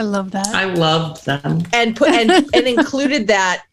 I 0.00 0.02
love 0.02 0.30
that. 0.30 0.46
I 0.48 0.64
loved 0.64 1.26
them. 1.26 1.62
and 1.74 1.94
put 1.94 2.08
and, 2.08 2.30
and 2.54 2.66
included 2.78 3.26
that 3.26 3.64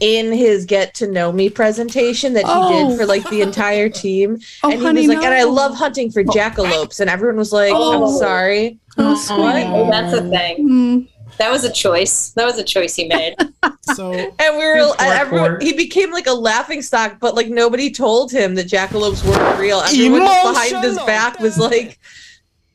in 0.00 0.32
his 0.32 0.64
get 0.66 0.94
to 0.94 1.06
know 1.06 1.30
me 1.32 1.48
presentation 1.48 2.34
that 2.34 2.44
he 2.44 2.50
Oh. 2.52 2.88
did 2.90 2.98
for 2.98 3.06
like 3.06 3.22
the 3.30 3.40
entire 3.40 3.88
team. 3.88 4.38
oh, 4.64 4.70
and 4.70 4.80
he 4.80 4.84
honey, 4.84 5.06
was 5.06 5.16
like, 5.16 5.24
and 5.24 5.32
I 5.34 5.44
love 5.44 5.74
hunting 5.76 6.10
for 6.10 6.24
jackalopes. 6.24 6.98
And 7.00 7.08
everyone 7.08 7.36
was 7.36 7.52
like, 7.52 7.72
Oh. 7.74 8.04
I'm 8.04 8.18
sorry. 8.18 8.78
Oh, 8.98 9.14
Oh. 9.30 9.62
Oh, 9.64 9.90
that's 9.90 10.12
a 10.12 10.28
thing. 10.28 10.68
Mm. 10.68 11.08
That 11.38 11.50
was 11.52 11.64
a 11.64 11.72
choice. 11.72 12.30
That 12.30 12.46
was 12.46 12.58
a 12.58 12.64
choice 12.64 12.96
he 12.96 13.06
made. 13.06 13.36
So 13.94 14.10
And 14.12 14.56
we 14.58 14.64
were, 14.64 14.92
everyone, 14.98 15.60
he 15.60 15.72
became 15.72 16.10
like 16.10 16.26
a 16.26 16.32
laughing 16.32 16.82
stock, 16.82 17.18
but 17.20 17.36
like 17.36 17.48
nobody 17.48 17.92
told 17.92 18.32
him 18.32 18.56
that 18.56 18.66
jackalopes 18.66 19.24
weren't 19.24 19.60
real. 19.60 19.78
Everyone 19.78 20.22
just 20.22 20.52
behind 20.52 20.84
his 20.84 20.96
back 21.06 21.38
was 21.38 21.56
like, 21.56 22.00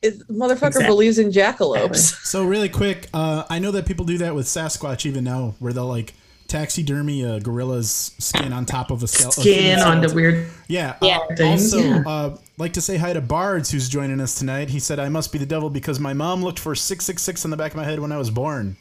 "Is- 0.02 0.22
motherfucker 0.24 0.66
Exactly. 0.68 0.86
believes 0.86 1.18
in 1.18 1.30
jackalopes. 1.30 2.24
so 2.26 2.44
really 2.44 2.68
quick, 2.68 3.08
uh, 3.14 3.44
I 3.48 3.58
know 3.58 3.70
that 3.70 3.86
people 3.86 4.04
do 4.04 4.18
that 4.18 4.34
with 4.34 4.46
Sasquatch 4.46 5.06
even 5.06 5.24
now, 5.24 5.54
where 5.58 5.72
they'll 5.72 5.86
like 5.86 6.14
taxidermy 6.48 7.22
a 7.22 7.40
gorilla's 7.40 8.10
skin 8.18 8.52
on 8.52 8.66
top 8.66 8.90
of 8.90 9.02
a 9.02 9.08
skeleton. 9.08 9.42
Skin 9.42 9.78
on 9.78 10.02
the 10.02 10.12
weird 10.14 10.48
Yeah. 10.68 10.96
Yeah. 11.00 11.18
uh, 11.40 11.44
also, 11.44 11.78
yeah. 11.78 12.02
uh, 12.06 12.36
like 12.58 12.74
to 12.74 12.82
say 12.82 12.98
hi 12.98 13.12
to 13.14 13.22
Bards, 13.22 13.70
who's 13.70 13.88
joining 13.88 14.20
us 14.20 14.34
tonight. 14.34 14.68
He 14.68 14.78
said, 14.78 14.98
"I 14.98 15.08
must 15.08 15.32
be 15.32 15.38
the 15.38 15.46
devil 15.46 15.70
because 15.70 15.98
my 15.98 16.12
mom 16.12 16.42
looked 16.44 16.58
for 16.58 16.74
six 16.74 17.04
six 17.06 17.22
six 17.22 17.44
on 17.46 17.50
the 17.50 17.56
back 17.56 17.70
of 17.72 17.76
my 17.78 17.84
head 17.84 18.00
when 18.00 18.12
I 18.12 18.18
was 18.18 18.28
born." 18.30 18.76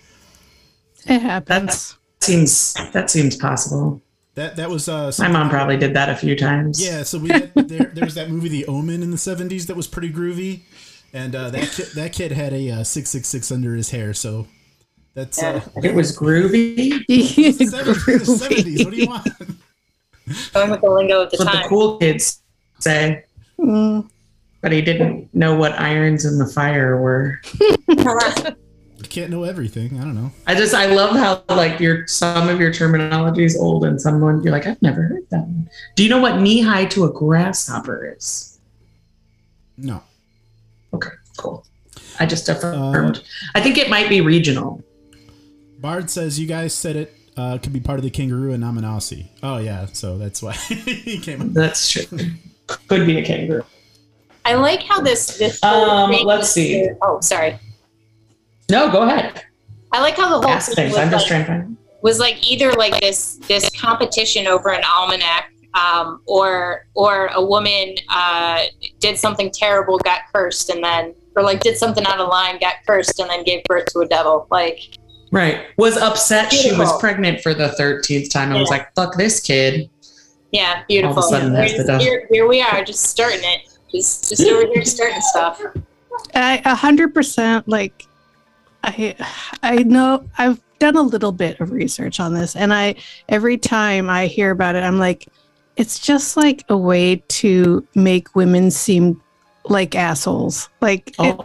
It 1.07 1.21
happens. 1.21 1.95
That 2.19 2.25
seems 2.25 2.73
that 2.91 3.09
seems 3.09 3.35
possible. 3.37 4.01
That 4.35 4.55
that 4.57 4.69
was 4.69 4.87
uh, 4.87 5.11
My 5.19 5.27
mom 5.29 5.49
probably 5.49 5.77
did 5.77 5.93
that 5.95 6.09
a 6.09 6.15
few 6.15 6.35
times. 6.35 6.83
Yeah, 6.83 7.03
so 7.03 7.17
we 7.19 7.29
had, 7.29 7.53
there, 7.55 7.91
there 7.93 8.05
was 8.05 8.15
that 8.15 8.29
movie 8.29 8.49
The 8.49 8.65
Omen 8.65 9.01
in 9.03 9.11
the 9.11 9.17
'70s 9.17 9.67
that 9.67 9.75
was 9.75 9.87
pretty 9.87 10.11
groovy, 10.11 10.61
and 11.13 11.35
uh, 11.35 11.49
that 11.49 11.69
kid, 11.71 11.87
that 11.95 12.13
kid 12.13 12.31
had 12.31 12.53
a 12.53 12.71
uh, 12.71 12.83
six 12.83 13.09
six 13.09 13.27
six 13.27 13.51
under 13.51 13.75
his 13.75 13.89
hair. 13.89 14.13
So 14.13 14.47
that's 15.13 15.41
uh, 15.41 15.61
It 15.83 15.93
was 15.93 16.17
groovy. 16.17 17.03
it's 17.09 17.57
the 17.57 17.65
70s, 17.65 18.49
70s. 18.49 18.85
What 18.85 18.93
do 18.93 18.97
you 18.97 19.07
want? 19.07 19.27
Going 20.53 20.69
with 20.71 20.81
the 20.81 20.89
lingo 20.89 21.21
of 21.23 21.31
the 21.31 21.37
That's 21.37 21.45
what 21.45 21.53
time. 21.53 21.63
the 21.63 21.69
cool 21.69 21.97
kids 21.97 22.41
say. 22.79 23.25
Mm. 23.59 24.09
But 24.61 24.71
he 24.71 24.81
didn't 24.81 25.33
know 25.33 25.55
what 25.55 25.77
irons 25.79 26.23
in 26.23 26.37
the 26.37 26.45
fire 26.47 27.01
were. 27.01 27.41
You 27.89 28.55
can't 29.09 29.31
know 29.31 29.43
everything. 29.43 29.99
I 29.99 30.03
don't 30.03 30.15
know. 30.15 30.31
I 30.47 30.55
just 30.55 30.73
I 30.73 30.85
love 30.85 31.15
how 31.15 31.43
like 31.53 31.79
your 31.79 32.07
some 32.07 32.47
of 32.47 32.61
your 32.61 32.71
terminology 32.71 33.43
is 33.43 33.57
old 33.57 33.83
and 33.83 33.99
someone 33.99 34.41
you're 34.43 34.53
like 34.53 34.67
I've 34.67 34.81
never 34.81 35.01
heard 35.01 35.27
that 35.31 35.41
one. 35.41 35.69
Do 35.95 36.03
you 36.03 36.09
know 36.09 36.19
what 36.19 36.39
knee 36.39 36.61
high 36.61 36.85
to 36.85 37.03
a 37.05 37.11
grasshopper 37.11 38.15
is? 38.15 38.59
No. 39.77 40.03
Okay, 40.93 41.09
cool. 41.37 41.65
I 42.19 42.25
just 42.25 42.47
affirmed. 42.49 43.23
I 43.55 43.61
think 43.61 43.77
it 43.77 43.89
might 43.89 44.09
be 44.09 44.21
regional. 44.21 44.83
Bard 45.79 46.09
says 46.09 46.39
you 46.39 46.47
guys 46.47 46.73
said 46.73 46.95
it 46.95 47.15
uh, 47.37 47.57
could 47.57 47.73
be 47.73 47.79
part 47.79 47.97
of 47.97 48.03
the 48.03 48.09
kangaroo 48.11 48.51
and 48.53 48.63
Namanasi. 48.63 49.27
Oh 49.41 49.57
yeah, 49.57 49.85
so 49.93 50.17
that's 50.17 50.41
why 50.43 50.53
he 50.53 51.19
came 51.19 51.41
up. 51.41 51.47
That's 51.53 51.89
true. 51.89 52.03
Could 52.87 53.05
be 53.05 53.17
a 53.17 53.25
kangaroo. 53.25 53.63
I 54.45 54.55
like 54.55 54.83
how 54.83 55.01
this 55.01 55.37
this 55.37 55.63
Um, 55.63 56.11
let's 56.11 56.25
was- 56.25 56.51
see. 56.53 56.89
Oh, 57.01 57.19
sorry. 57.21 57.57
No, 58.69 58.91
go 58.91 59.01
ahead. 59.03 59.43
I 59.91 60.01
like 60.01 60.15
how 60.15 60.29
the 60.29 60.35
whole 60.47 60.47
Ask 60.55 60.71
thing 60.73 60.89
was 60.89 60.97
I'm 60.97 61.09
just 61.11 61.29
like, 61.29 61.45
trying 61.45 61.59
to 61.59 61.63
find. 61.65 61.77
was 62.01 62.19
like 62.19 62.49
either 62.49 62.71
like 62.73 62.99
this 63.01 63.35
this 63.47 63.69
competition 63.71 64.47
over 64.47 64.69
an 64.69 64.83
almanac 64.85 65.50
um, 65.73 66.21
or 66.25 66.85
or 66.95 67.27
a 67.27 67.43
woman 67.43 67.95
uh, 68.09 68.63
did 68.99 69.17
something 69.17 69.49
terrible 69.51 69.97
got 69.99 70.21
cursed 70.33 70.69
and 70.69 70.83
then 70.83 71.13
or 71.35 71.43
like 71.43 71.61
did 71.61 71.77
something 71.77 72.05
out 72.05 72.19
of 72.19 72.27
line 72.27 72.59
got 72.59 72.75
cursed 72.85 73.19
and 73.19 73.29
then 73.29 73.43
gave 73.43 73.63
birth 73.65 73.85
to 73.93 73.99
a 73.99 74.07
devil 74.07 74.47
like. 74.51 74.79
Right. 75.33 75.67
Was 75.77 75.95
upset. 75.95 76.51
She 76.51 76.73
was 76.77 76.91
pregnant 76.99 77.39
for 77.39 77.53
the 77.53 77.69
13th 77.79 78.29
time 78.29 78.51
and 78.51 78.59
was 78.59 78.69
like, 78.69 78.93
fuck 78.95 79.15
this 79.15 79.39
kid. 79.39 79.89
yeah 80.51 80.83
beautiful. 80.89 81.21
sudden 81.21 81.53
We're 81.53 81.61
has 81.61 81.71
the 81.71 81.77
just- 81.77 81.87
devil. 81.87 82.05
here, 82.05 82.27
here 82.31 82.47
we 82.49 82.61
are 82.61 82.83
just 82.83 83.03
starting 83.05 83.39
it. 83.43 83.61
Just 83.91 84.27
just 84.29 84.41
over 84.47 84.65
here 84.73 84.83
starting 84.85 85.21
stuff. 85.21 85.61
I 86.33 86.61
a 86.65 86.75
hundred 86.75 87.13
percent 87.13 87.67
like 87.69 88.05
I 88.83 89.15
I 89.63 89.83
know 89.83 90.27
I've 90.37 90.61
done 90.79 90.97
a 90.97 91.01
little 91.01 91.31
bit 91.31 91.59
of 91.61 91.71
research 91.71 92.19
on 92.19 92.33
this 92.33 92.55
and 92.55 92.73
I 92.73 92.95
every 93.29 93.57
time 93.57 94.09
I 94.09 94.25
hear 94.27 94.51
about 94.51 94.75
it 94.75 94.83
I'm 94.83 94.97
like 94.99 95.27
it's 95.77 95.99
just 95.99 96.37
like 96.37 96.63
a 96.69 96.77
way 96.77 97.23
to 97.27 97.85
make 97.95 98.35
women 98.35 98.71
seem 98.71 99.21
like 99.65 99.95
assholes. 99.95 100.69
Like 100.81 101.13
oh, 101.19 101.25
it, 101.29 101.37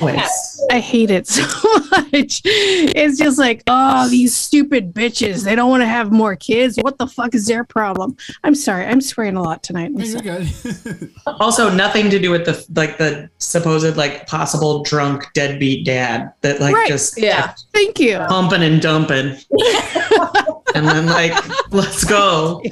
Oh, 0.00 0.06
always. 0.06 0.60
I 0.70 0.78
hate 0.78 1.10
it 1.10 1.26
so 1.26 1.42
much. 1.90 2.42
It's 2.44 3.18
just 3.18 3.38
like, 3.38 3.62
oh, 3.66 4.08
these 4.10 4.36
stupid 4.36 4.92
bitches. 4.92 5.42
They 5.44 5.54
don't 5.54 5.70
want 5.70 5.82
to 5.82 5.86
have 5.86 6.12
more 6.12 6.36
kids. 6.36 6.76
What 6.76 6.98
the 6.98 7.06
fuck 7.06 7.34
is 7.34 7.46
their 7.46 7.64
problem? 7.64 8.16
I'm 8.44 8.54
sorry. 8.54 8.84
I'm 8.84 9.00
swearing 9.00 9.36
a 9.36 9.42
lot 9.42 9.62
tonight. 9.62 9.92
Hey, 9.96 10.08
you're 10.08 10.20
good. 10.20 11.10
Also, 11.26 11.70
nothing 11.72 12.10
to 12.10 12.18
do 12.18 12.30
with 12.30 12.44
the 12.44 12.64
like 12.74 12.98
the 12.98 13.30
supposed 13.38 13.96
like 13.96 14.26
possible 14.26 14.82
drunk 14.82 15.32
deadbeat 15.32 15.86
dad 15.86 16.32
that 16.42 16.60
like 16.60 16.74
Right. 16.74 16.88
just 16.88 17.18
Yeah. 17.18 17.54
Thank 17.72 17.98
you. 17.98 18.18
pumping 18.18 18.62
and 18.62 18.82
dumping, 18.82 19.36
and 20.74 20.86
then 20.86 21.06
like 21.06 21.32
let's 21.72 22.04
go. 22.04 22.62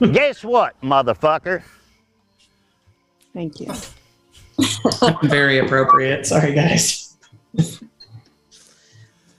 Guess 0.00 0.44
what, 0.44 0.80
motherfucker? 0.82 1.62
Thank 3.32 3.60
you. 3.60 3.72
Very 5.28 5.58
appropriate. 5.58 6.26
Sorry, 6.26 6.54
guys. 6.54 7.14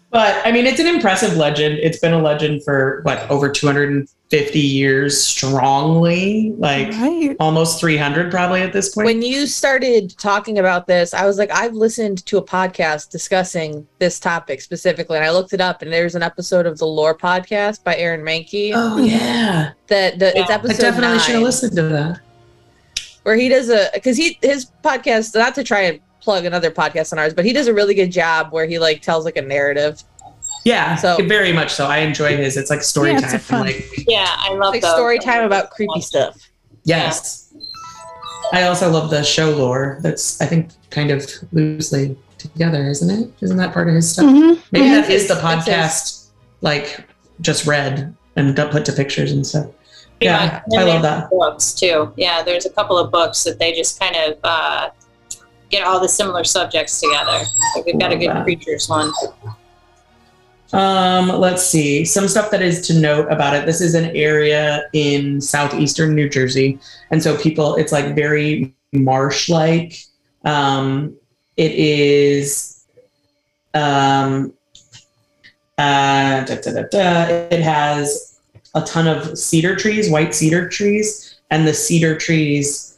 But 0.09 0.41
I 0.47 0.51
mean, 0.53 0.65
it's 0.65 0.79
an 0.79 0.87
impressive 0.87 1.35
legend. 1.35 1.79
It's 1.79 1.99
been 1.99 2.13
a 2.13 2.21
legend 2.21 2.63
for 2.63 3.01
what 3.03 3.29
over 3.29 3.49
250 3.49 4.57
years 4.59 5.21
strongly, 5.21 6.53
like 6.57 6.89
Right. 6.93 7.35
almost 7.41 7.79
300 7.81 8.31
probably 8.31 8.61
at 8.61 8.71
this 8.71 8.95
point. 8.95 9.05
When 9.05 9.21
you 9.21 9.45
started 9.45 10.17
talking 10.17 10.59
about 10.59 10.87
this, 10.87 11.13
I 11.13 11.25
was 11.25 11.37
like, 11.37 11.51
I've 11.51 11.73
listened 11.73 12.25
to 12.27 12.37
a 12.37 12.41
podcast 12.41 13.09
discussing 13.09 13.85
this 13.99 14.17
topic 14.17 14.61
specifically, 14.61 15.17
and 15.17 15.25
I 15.25 15.31
looked 15.31 15.51
it 15.51 15.59
up, 15.59 15.81
and 15.81 15.91
there's 15.91 16.15
an 16.15 16.23
episode 16.23 16.65
of 16.65 16.77
the 16.77 16.85
Lore 16.87 17.15
podcast 17.17 17.83
by 17.83 17.95
Aaron 17.97 18.21
Mahnke 18.21 18.71
oh 18.75 18.97
yeah, 18.99 19.71
that 19.87 20.19
the, 20.19 20.27
it's 20.29 20.49
Yeah. 20.49 20.55
I 20.55 20.59
episode 20.59 20.81
definitely 20.81 21.19
should 21.19 21.35
have 21.35 21.43
listened 21.43 21.75
to 21.75 21.83
that. 21.83 22.19
where 23.23 23.35
he 23.35 23.49
does 23.49 23.69
a 23.69 23.89
because 23.93 24.15
he 24.15 24.39
his 24.41 24.67
podcast 24.85 25.35
not 25.35 25.53
to 25.55 25.63
try 25.65 25.81
and 25.81 25.99
plug 26.21 26.45
another 26.45 26.71
podcast 26.71 27.11
on 27.13 27.19
ours, 27.19 27.33
but 27.33 27.45
he 27.45 27.53
does 27.53 27.67
a 27.67 27.73
really 27.73 27.93
good 27.93 28.11
job 28.11 28.51
where 28.51 28.65
he 28.65 28.79
like 28.79 29.01
tells 29.01 29.25
like 29.25 29.37
a 29.37 29.41
narrative, 29.41 30.03
Yeah, 30.65 30.95
So- 30.95 31.17
very 31.27 31.53
much 31.53 31.73
so. 31.73 31.85
I 31.85 31.99
enjoy 31.99 32.35
his. 32.37 32.57
It's 32.57 32.69
like 32.69 32.83
story 32.83 33.11
Yeah, 33.11 33.19
it's 33.19 33.31
time. 33.31 33.39
fun- 33.39 33.61
Like 33.61 33.85
yeah 34.07 34.27
i 34.39 34.49
love 34.53 34.73
like 34.73 34.81
those. 34.81 34.93
story 34.93 35.19
time 35.19 35.43
about 35.45 35.69
creepy 35.71 36.01
stuff. 36.01 36.35
yes. 36.83 37.43
I 38.53 38.63
also 38.63 38.89
love 38.89 39.09
the 39.09 39.23
show 39.23 39.49
lore. 39.51 39.97
That's 40.01 40.39
I 40.41 40.45
think 40.45 40.69
kind 40.89 41.11
of 41.11 41.29
loosely 41.51 42.17
together, 42.37 42.87
isn't 42.89 43.09
it? 43.09 43.29
Isn't 43.41 43.57
that 43.57 43.73
part 43.73 43.89
of 43.89 43.95
his 43.95 44.09
stuff? 44.11 44.25
Mhm. 44.25 44.59
Maybe 44.71 44.85
Yeah, 44.85 45.01
that 45.01 45.09
is 45.11 45.27
the 45.27 45.33
it's- 45.37 45.67
it's 45.67 45.67
podcast, 45.69 46.25
like 46.61 47.05
just 47.41 47.65
read 47.65 48.13
and 48.37 48.55
got 48.55 48.71
put 48.71 48.85
to 48.85 48.93
pictures 48.93 49.31
and 49.33 49.45
stuff. 49.45 49.65
Pretty 49.65 50.25
Yeah. 50.27 50.61
And 50.71 50.79
I 50.79 50.83
love 50.83 51.01
that. 51.01 51.29
Books 51.29 51.73
too. 51.73 52.11
Yeah, 52.15 52.41
there's 52.41 52.65
a 52.65 52.69
couple 52.69 52.97
of 52.97 53.11
books 53.11 53.43
that 53.43 53.59
they 53.59 53.73
just 53.73 53.99
kind 53.99 54.15
of 54.15 54.37
uh, 54.43 54.89
get 55.69 55.85
all 55.85 55.99
the 55.99 56.09
similar 56.09 56.43
subjects 56.43 56.99
together. 56.99 57.43
Like 57.75 57.85
we've 57.85 57.99
got 57.99 58.11
a 58.11 58.17
good 58.17 58.43
creatures 58.43 58.89
one. 58.89 59.11
Um, 60.73 61.29
let's 61.29 61.63
see 61.65 62.03
some 62.03 62.27
stuff 62.27 62.51
that 62.51 62.61
is 62.61 62.85
to 62.87 62.99
note 62.99 63.31
about 63.31 63.55
it. 63.55 63.65
This 63.65 63.79
is 63.79 63.95
an 63.95 64.15
area 64.15 64.83
in 64.93 65.39
southeastern 65.39 66.13
New 66.13 66.29
Jersey, 66.29 66.79
and 67.09 67.23
so 67.23 67.37
people, 67.37 67.75
it's 67.75 67.91
like 67.91 68.15
very 68.15 68.75
marsh-like. 68.91 69.97
Um, 70.43 71.15
it 71.55 71.71
is, 71.71 72.85
um, 73.73 74.53
uh, 75.77 76.43
da, 76.43 76.55
da, 76.55 76.83
da. 76.91 77.23
it 77.49 77.61
has 77.61 78.39
a 78.75 78.81
ton 78.81 79.07
of 79.07 79.37
cedar 79.37 79.75
trees, 79.75 80.09
white 80.09 80.35
cedar 80.35 80.67
trees, 80.67 81.39
and 81.49 81.65
the 81.65 81.73
cedar 81.73 82.17
trees 82.17 82.96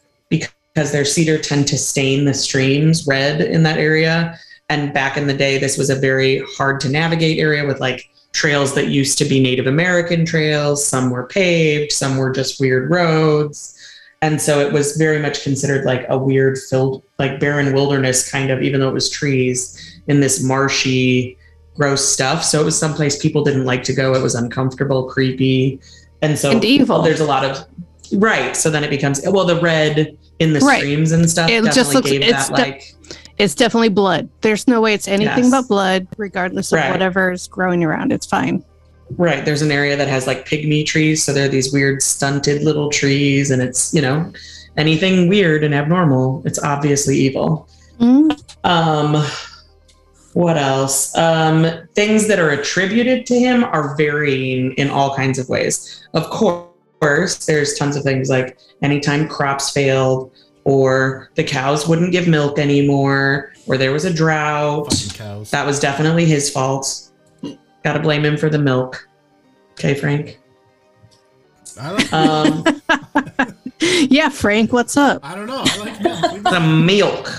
because 0.80 0.94
they're 0.94 1.04
cedar 1.04 1.38
tend 1.38 1.68
to 1.68 1.78
stain 1.78 2.24
the 2.24 2.34
streams 2.34 3.06
red 3.06 3.42
in 3.42 3.64
that 3.64 3.78
area. 3.78 4.40
And 4.70 4.94
back 4.94 5.18
in 5.18 5.28
the 5.28 5.34
day, 5.34 5.58
this 5.58 5.78
was 5.78 5.90
a 5.90 5.96
very 5.96 6.42
hard 6.58 6.80
to 6.80 6.90
navigate 6.90 7.38
area 7.38 7.68
with 7.68 7.82
like 7.82 8.10
trails 8.32 8.76
that 8.76 8.88
used 8.88 9.18
to 9.18 9.26
be 9.26 9.42
Native 9.42 9.68
American 9.68 10.26
trails. 10.26 10.88
Some 10.88 11.10
were 11.10 11.28
paved, 11.28 11.92
some 11.92 12.16
were 12.16 12.32
just 12.32 12.62
weird 12.62 12.90
roads. 12.90 13.76
and 14.22 14.42
so 14.42 14.62
it 14.62 14.72
was 14.72 14.96
very 14.96 15.20
much 15.20 15.44
considered 15.44 15.84
like 15.84 16.06
a 16.08 16.18
weird 16.18 16.58
filled 16.70 17.04
like 17.20 17.42
barren 17.42 17.74
wilderness 17.74 18.30
kind 18.32 18.50
of 18.50 18.62
even 18.62 18.80
though 18.80 18.90
it 18.90 18.94
was 18.94 19.10
trees 19.10 19.62
in 20.08 20.20
this 20.22 20.42
marshy 20.44 21.38
gross 21.78 22.04
stuff 22.06 22.44
so 22.44 22.60
it 22.62 22.66
was 22.66 22.78
someplace 22.78 23.18
people 23.22 23.44
didn't 23.46 23.64
like 23.66 23.82
to 23.84 23.94
go 23.94 24.14
it 24.14 24.22
was 24.22 24.36
uncomfortable 24.36 25.10
creepy 25.10 25.80
and 26.22 26.38
so 26.38 26.52
And 26.52 26.64
evil. 26.66 27.02
there's 27.02 27.22
a 27.22 27.26
lot 27.26 27.46
of 27.46 27.66
right 28.14 28.58
so 28.58 28.70
then 28.70 28.84
it 28.84 28.90
becomes 28.90 29.22
well 29.26 29.46
the 29.46 29.62
red 29.62 30.18
in 30.40 30.54
the 30.54 30.60
Right. 30.60 30.80
streams 30.80 31.12
and 31.12 31.30
stuff 31.30 31.50
It 31.50 31.64
just 31.74 31.94
looks- 31.94 32.10
it's 32.12 32.48
that 32.50 32.56
de- 32.56 32.62
like 32.62 32.96
It's 33.38 33.56
definitely 33.56 33.90
blood. 33.90 34.28
There's 34.42 34.68
no 34.68 34.82
way 34.82 34.94
it's 34.94 35.08
anything 35.08 35.46
Yes. 35.46 35.52
but 35.52 35.68
blood, 35.70 36.08
regardless 36.18 36.74
of 36.74 36.80
Right. 36.80 36.92
whatever's 36.92 37.48
growing 37.48 37.86
around. 37.86 38.12
It's 38.12 38.26
fine. 38.26 38.64
Right. 39.18 39.46
There's 39.46 39.62
an 39.62 39.72
area 39.72 39.96
that 39.96 40.10
has 40.10 40.28
like 40.28 40.46
pygmy 40.46 40.86
trees. 40.86 41.24
So 41.24 41.32
they're 41.32 41.48
these 41.48 41.72
weird 41.72 42.02
stunted 42.04 42.64
little 42.64 42.90
trees. 42.90 43.50
And 43.50 43.62
it's, 43.62 43.94
you 43.94 44.02
know, 44.02 44.30
anything 44.76 45.30
weird 45.30 45.64
and 45.64 45.74
abnormal, 45.74 46.42
it's 46.46 46.60
obviously 46.60 47.18
evil. 47.18 47.68
Mm. 48.02 48.38
Um, 48.66 49.26
what 50.34 50.58
else? 50.58 51.16
Um, 51.18 51.66
things 51.96 52.28
that 52.28 52.40
are 52.40 52.50
attributed 52.50 53.26
to 53.28 53.40
him 53.40 53.64
are 53.64 53.96
varying 53.96 54.74
in 54.74 54.90
all 54.90 55.16
kinds 55.16 55.40
of 55.40 55.48
ways. 55.50 56.02
Of 56.14 56.30
course, 56.30 56.66
there's 57.02 57.76
tons 57.78 57.96
of 57.96 58.04
things 58.04 58.30
like 58.30 58.58
anytime 58.82 59.28
crops 59.28 59.72
failed, 59.72 60.32
or 60.64 61.30
the 61.36 61.44
cows 61.44 61.88
wouldn't 61.88 62.12
give 62.12 62.28
milk 62.28 62.60
anymore, 62.60 63.54
or 63.68 63.78
there 63.78 63.92
was 63.92 64.06
a 64.06 64.14
drought. 64.14 64.90
Cows. 65.14 65.52
That 65.52 65.66
was 65.66 65.80
definitely 65.80 66.26
his 66.26 66.50
fault. 66.50 67.10
Got 67.84 67.94
to 67.94 68.00
blame 68.00 68.26
him 68.26 68.38
for 68.38 68.50
the 68.50 68.60
milk. 68.60 69.08
Okay, 69.74 69.94
Frank. 69.94 70.40
I 71.80 71.92
like. 71.92 72.14
Um, 72.14 72.64
Yeah, 73.82 74.30
Frank, 74.30 74.74
what's 74.74 74.98
up? 74.98 75.24
I 75.24 75.36
don't 75.36 75.48
know. 75.48 75.64
I 75.66 75.78
like 75.78 76.02
milk. 76.02 76.44
the 76.44 76.60
milk. 76.60 77.30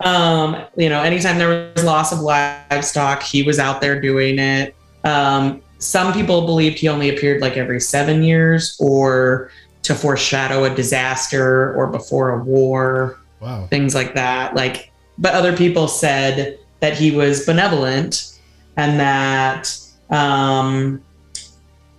Um, 0.00 0.64
you 0.76 0.88
know, 0.88 1.02
anytime 1.02 1.38
there 1.38 1.72
was 1.74 1.84
loss 1.84 2.12
of 2.12 2.20
livestock, 2.20 3.22
he 3.22 3.42
was 3.42 3.58
out 3.58 3.80
there 3.80 4.00
doing 4.00 4.38
it. 4.38 4.74
Um, 5.04 5.62
some 5.78 6.12
people 6.12 6.46
believed 6.46 6.78
he 6.78 6.88
only 6.88 7.14
appeared 7.14 7.40
like 7.40 7.56
every 7.56 7.80
seven 7.80 8.22
years 8.22 8.76
or 8.80 9.50
to 9.82 9.94
foreshadow 9.94 10.64
a 10.64 10.74
disaster 10.74 11.74
or 11.74 11.86
before 11.86 12.30
a 12.40 12.42
war, 12.42 13.18
Wow. 13.40 13.66
things 13.68 13.94
like 13.94 14.14
that. 14.14 14.54
Like, 14.54 14.90
but 15.18 15.34
other 15.34 15.56
people 15.56 15.88
said 15.88 16.58
that 16.80 16.94
he 16.94 17.10
was 17.10 17.44
benevolent 17.46 18.38
and 18.76 18.98
that 18.98 19.78
um, 20.10 21.02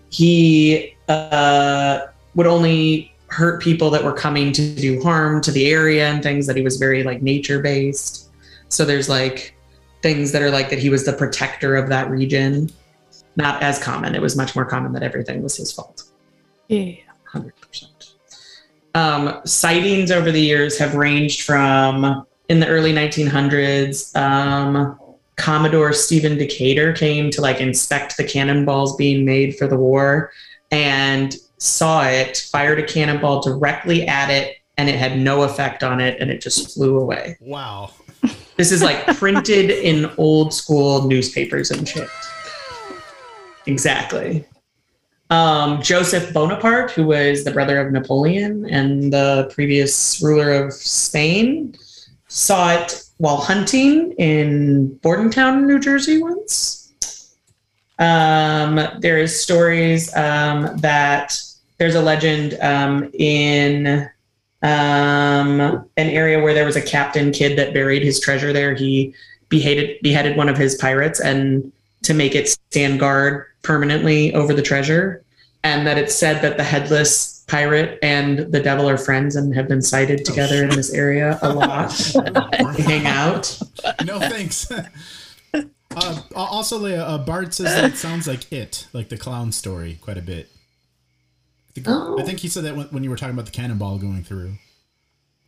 he 0.09 0.95
uh, 1.07 2.07
would 2.35 2.47
only 2.47 3.13
hurt 3.27 3.61
people 3.61 3.89
that 3.89 4.03
were 4.03 4.13
coming 4.13 4.51
to 4.53 4.75
do 4.75 5.01
harm 5.01 5.41
to 5.41 5.51
the 5.51 5.67
area 5.69 6.07
and 6.07 6.23
things 6.23 6.47
that 6.47 6.55
he 6.55 6.61
was 6.61 6.77
very 6.77 7.03
like 7.03 7.21
nature 7.21 7.59
based 7.59 8.29
so 8.69 8.85
there's 8.85 9.09
like 9.09 9.53
things 10.01 10.31
that 10.31 10.41
are 10.41 10.49
like 10.49 10.69
that 10.69 10.79
he 10.79 10.89
was 10.89 11.05
the 11.05 11.11
protector 11.11 11.75
of 11.75 11.89
that 11.89 12.09
region 12.09 12.69
not 13.37 13.61
as 13.63 13.79
common 13.79 14.13
it 14.15 14.21
was 14.21 14.35
much 14.35 14.55
more 14.55 14.65
common 14.65 14.91
that 14.91 15.03
everything 15.03 15.41
was 15.41 15.55
his 15.55 15.71
fault 15.71 16.03
Yeah. 16.67 16.95
100% 17.33 18.11
um, 18.95 19.41
sightings 19.45 20.11
over 20.11 20.31
the 20.31 20.41
years 20.41 20.77
have 20.79 20.95
ranged 20.95 21.43
from 21.43 22.25
in 22.49 22.59
the 22.59 22.67
early 22.67 22.91
1900s 22.93 24.15
um, 24.15 24.99
commodore 25.35 25.93
stephen 25.93 26.37
decatur 26.37 26.93
came 26.93 27.29
to 27.29 27.41
like 27.41 27.61
inspect 27.61 28.17
the 28.17 28.23
cannonballs 28.23 28.95
being 28.95 29.23
made 29.23 29.55
for 29.55 29.67
the 29.67 29.77
war 29.77 30.31
and 30.71 31.35
saw 31.59 32.03
it 32.05 32.37
fired 32.51 32.79
a 32.79 32.83
cannonball 32.83 33.41
directly 33.41 34.07
at 34.07 34.29
it 34.29 34.57
and 34.77 34.89
it 34.89 34.95
had 34.95 35.17
no 35.17 35.43
effect 35.43 35.83
on 35.83 35.99
it 35.99 36.19
and 36.19 36.29
it 36.31 36.41
just 36.41 36.73
flew 36.73 36.97
away 36.99 37.35
Wow. 37.41 37.91
this 38.57 38.71
is 38.71 38.81
like 38.81 39.05
printed 39.17 39.69
in 39.69 40.09
old 40.17 40.53
school 40.53 41.07
newspapers 41.07 41.69
and 41.71 41.87
shit. 41.87 42.09
Exactly. 43.67 44.45
Um, 45.29 45.81
Joseph 45.81 46.33
Bonaparte, 46.33 46.91
who 46.91 47.07
was 47.07 47.43
the 47.43 47.51
brother 47.51 47.79
of 47.79 47.91
Napoleon 47.91 48.65
and 48.69 49.11
the 49.11 49.51
previous 49.53 50.21
ruler 50.21 50.51
of 50.51 50.73
Spain, 50.73 51.75
saw 52.29 52.73
it 52.73 53.03
while 53.17 53.37
hunting 53.37 54.13
in 54.13 54.95
Bordentown, 54.97 55.67
New 55.67 55.79
Jersey 55.79 56.21
once. 56.21 57.35
Um, 57.99 58.79
there 58.99 59.17
is 59.17 59.37
stories 59.37 60.15
um, 60.15 60.77
that 60.77 61.39
there's 61.77 61.95
a 61.95 62.01
legend 62.01 62.57
um, 62.61 63.09
in 63.13 64.07
um, 64.61 65.59
an 65.61 66.09
area 66.09 66.41
where 66.41 66.53
there 66.53 66.65
was 66.65 66.75
a 66.75 66.81
captain 66.81 67.31
Kidd 67.31 67.57
that 67.57 67.73
buried 67.73 68.03
his 68.03 68.19
treasure 68.19 68.53
there. 68.53 68.75
He 68.75 69.13
beheaded 69.49 69.97
beheaded 70.01 70.37
one 70.37 70.49
of 70.49 70.57
his 70.57 70.75
pirates 70.75 71.19
and 71.19 71.71
to 72.03 72.13
make 72.13 72.35
it 72.35 72.49
stand 72.49 72.99
guard 72.99 73.45
permanently 73.67 74.33
over 74.33 74.53
the 74.53 74.61
treasure. 74.61 75.23
And 75.63 75.85
that 75.85 75.97
it's 75.97 76.15
said 76.15 76.41
that 76.43 76.55
the 76.55 76.63
headless 76.63 77.43
pirate 77.47 77.99
and 78.01 78.39
the 78.53 78.59
devil 78.61 78.87
are 78.87 78.97
friends 78.97 79.35
and 79.35 79.53
have 79.55 79.67
been 79.67 79.81
sighted 79.81 80.23
together 80.23 80.63
in 80.63 80.69
this 80.69 80.93
area 80.93 81.37
a 81.41 81.51
lot. 81.51 81.91
They 82.77 82.83
hang 82.83 83.05
out. 83.05 83.59
no 84.05 84.19
thanks. 84.19 84.71
uh, 85.53 86.21
also, 86.35 86.77
Leah, 86.77 87.03
uh, 87.03 87.17
Bard 87.17 87.53
says 87.53 87.65
that 87.75 87.83
it 87.91 87.97
sounds 87.97 88.27
like 88.27 88.49
it, 88.51 88.87
like 88.93 89.09
the 89.09 89.17
clown 89.17 89.51
story, 89.51 89.97
quite 90.01 90.17
a 90.17 90.21
bit. 90.21 90.49
I 91.69 91.71
think, 91.73 91.87
Oh. 91.89 92.17
I 92.19 92.23
think 92.23 92.39
he 92.39 92.47
said 92.47 92.63
that 92.63 92.75
when, 92.75 92.87
when 92.87 93.03
you 93.03 93.09
were 93.09 93.17
talking 93.17 93.33
about 93.33 93.45
the 93.45 93.51
cannonball 93.51 93.97
going 93.97 94.23
through. 94.23 94.53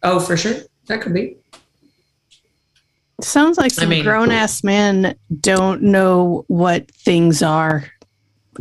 Oh, 0.03 0.19
for 0.19 0.35
sure. 0.35 0.55
That 0.87 1.01
could 1.01 1.13
be. 1.13 1.37
Sounds 3.21 3.57
like 3.57 3.65
I 3.73 3.75
some 3.83 3.89
mean- 3.89 4.03
grown 4.03 4.31
ass 4.31 4.63
men 4.63 5.15
don't 5.39 5.81
know 5.83 6.43
what 6.47 6.89
things 6.91 7.41
are. 7.43 7.85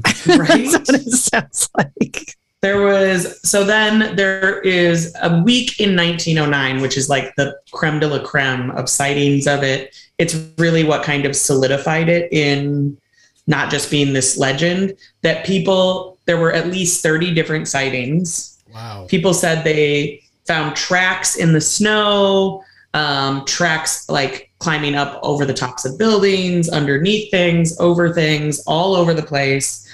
Right? 0.26 0.70
That's 0.70 0.90
what 0.90 1.00
it 1.00 1.10
sounds 1.10 1.70
like. 1.76 2.36
There 2.60 2.82
was 2.82 3.40
so 3.48 3.62
then 3.62 4.16
there 4.16 4.60
is 4.60 5.14
a 5.22 5.42
week 5.42 5.78
in 5.78 5.94
1909, 5.94 6.82
which 6.82 6.96
is 6.96 7.08
like 7.08 7.34
the 7.36 7.56
creme 7.70 8.00
de 8.00 8.08
la 8.08 8.18
creme 8.24 8.70
of 8.72 8.88
sightings 8.88 9.46
of 9.46 9.62
it. 9.62 9.96
It's 10.18 10.34
really 10.58 10.82
what 10.82 11.04
kind 11.04 11.24
of 11.24 11.36
solidified 11.36 12.08
it 12.08 12.32
in 12.32 12.98
not 13.46 13.70
just 13.70 13.90
being 13.90 14.12
this 14.12 14.36
legend 14.36 14.96
that 15.22 15.46
people 15.46 16.18
there 16.26 16.36
were 16.36 16.52
at 16.52 16.66
least 16.66 17.02
30 17.02 17.32
different 17.32 17.68
sightings. 17.68 18.62
Wow. 18.74 19.06
People 19.08 19.32
said 19.32 19.64
they 19.64 20.22
found 20.46 20.76
tracks 20.76 21.36
in 21.36 21.52
the 21.52 21.60
snow, 21.60 22.62
um, 22.92 23.44
tracks 23.46 24.08
like 24.10 24.50
climbing 24.58 24.94
up 24.94 25.18
over 25.22 25.44
the 25.44 25.54
tops 25.54 25.84
of 25.84 25.98
buildings, 25.98 26.68
underneath 26.68 27.30
things, 27.30 27.78
over 27.80 28.12
things, 28.12 28.60
all 28.66 28.94
over 28.94 29.14
the 29.14 29.22
place. 29.22 29.87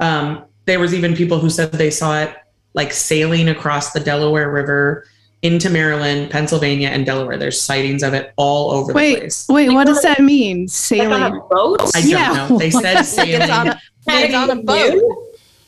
Um, 0.00 0.44
there 0.66 0.80
was 0.80 0.94
even 0.94 1.14
people 1.14 1.38
who 1.38 1.50
said 1.50 1.72
they 1.72 1.90
saw 1.90 2.20
it 2.20 2.34
like 2.74 2.92
sailing 2.92 3.48
across 3.48 3.92
the 3.92 4.00
Delaware 4.00 4.50
River 4.50 5.04
into 5.42 5.70
Maryland, 5.70 6.30
Pennsylvania, 6.30 6.88
and 6.88 7.06
Delaware. 7.06 7.38
There's 7.38 7.60
sightings 7.60 8.02
of 8.02 8.12
it 8.14 8.32
all 8.36 8.70
over 8.72 8.92
the 8.92 8.96
Wait, 8.96 9.18
place. 9.20 9.46
wait, 9.48 9.70
what 9.70 9.86
does 9.86 10.02
that 10.02 10.20
mean? 10.20 10.62
Like 10.62 10.70
Sailing? 10.70 11.12
on 11.22 11.36
a 11.36 11.40
boat? 11.40 11.80
I 11.94 12.00
don't 12.02 12.10
Yeah. 12.10 12.48
know. 12.48 12.58
They 12.58 12.70
said 12.82 12.94
Like 12.96 13.04
sailing. 13.06 13.42
it's 13.42 13.50
on 13.50 13.68
a, 13.68 13.80
like 14.06 14.24
it's 14.26 14.34
on 14.34 14.50
a 14.50 14.56
boat. 14.62 15.02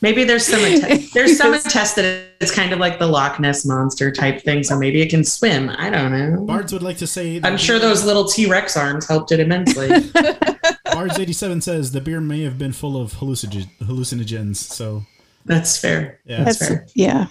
Maybe 0.03 0.25
there's 0.25 0.45
some 0.45 0.59
att- 0.63 1.11
there's 1.13 1.37
some 1.41 1.53
attest 1.53 1.95
that 1.95 2.25
it's 2.41 2.53
kind 2.53 2.73
of 2.73 2.79
like 2.79 2.99
the 2.99 3.07
Loch 3.07 3.39
Ness 3.39 3.65
monster 3.65 4.11
type 4.11 4.41
thing, 4.43 4.61
so 4.61 4.77
maybe 4.77 5.01
it 5.01 5.09
can 5.09 5.23
swim. 5.23 5.69
I 5.69 5.89
don't 5.89 6.11
know. 6.11 6.41
Bards 6.45 6.73
would 6.73 6.83
like 6.83 6.97
to 6.97 7.07
say. 7.07 7.39
that 7.39 7.47
I'm 7.49 7.57
sure 7.57 7.79
those 7.79 8.03
little 8.05 8.25
T 8.25 8.45
Rex 8.45 8.75
arms 8.75 9.07
helped 9.07 9.31
it 9.31 9.39
immensely. 9.39 9.87
Bards 10.91 11.17
eighty 11.17 11.31
seven 11.33 11.61
says 11.61 11.93
the 11.93 12.01
beer 12.01 12.19
may 12.19 12.43
have 12.43 12.57
been 12.59 12.73
full 12.73 13.01
of 13.01 13.13
hallucinogen, 13.13 13.69
hallucinogens. 13.81 14.57
So 14.57 15.05
That's 15.45 15.77
fair. 15.77 16.19
yeah, 16.25 16.43
That's 16.43 16.59
That's 16.59 16.69
fair. 16.69 16.87
yeah. 16.95 17.27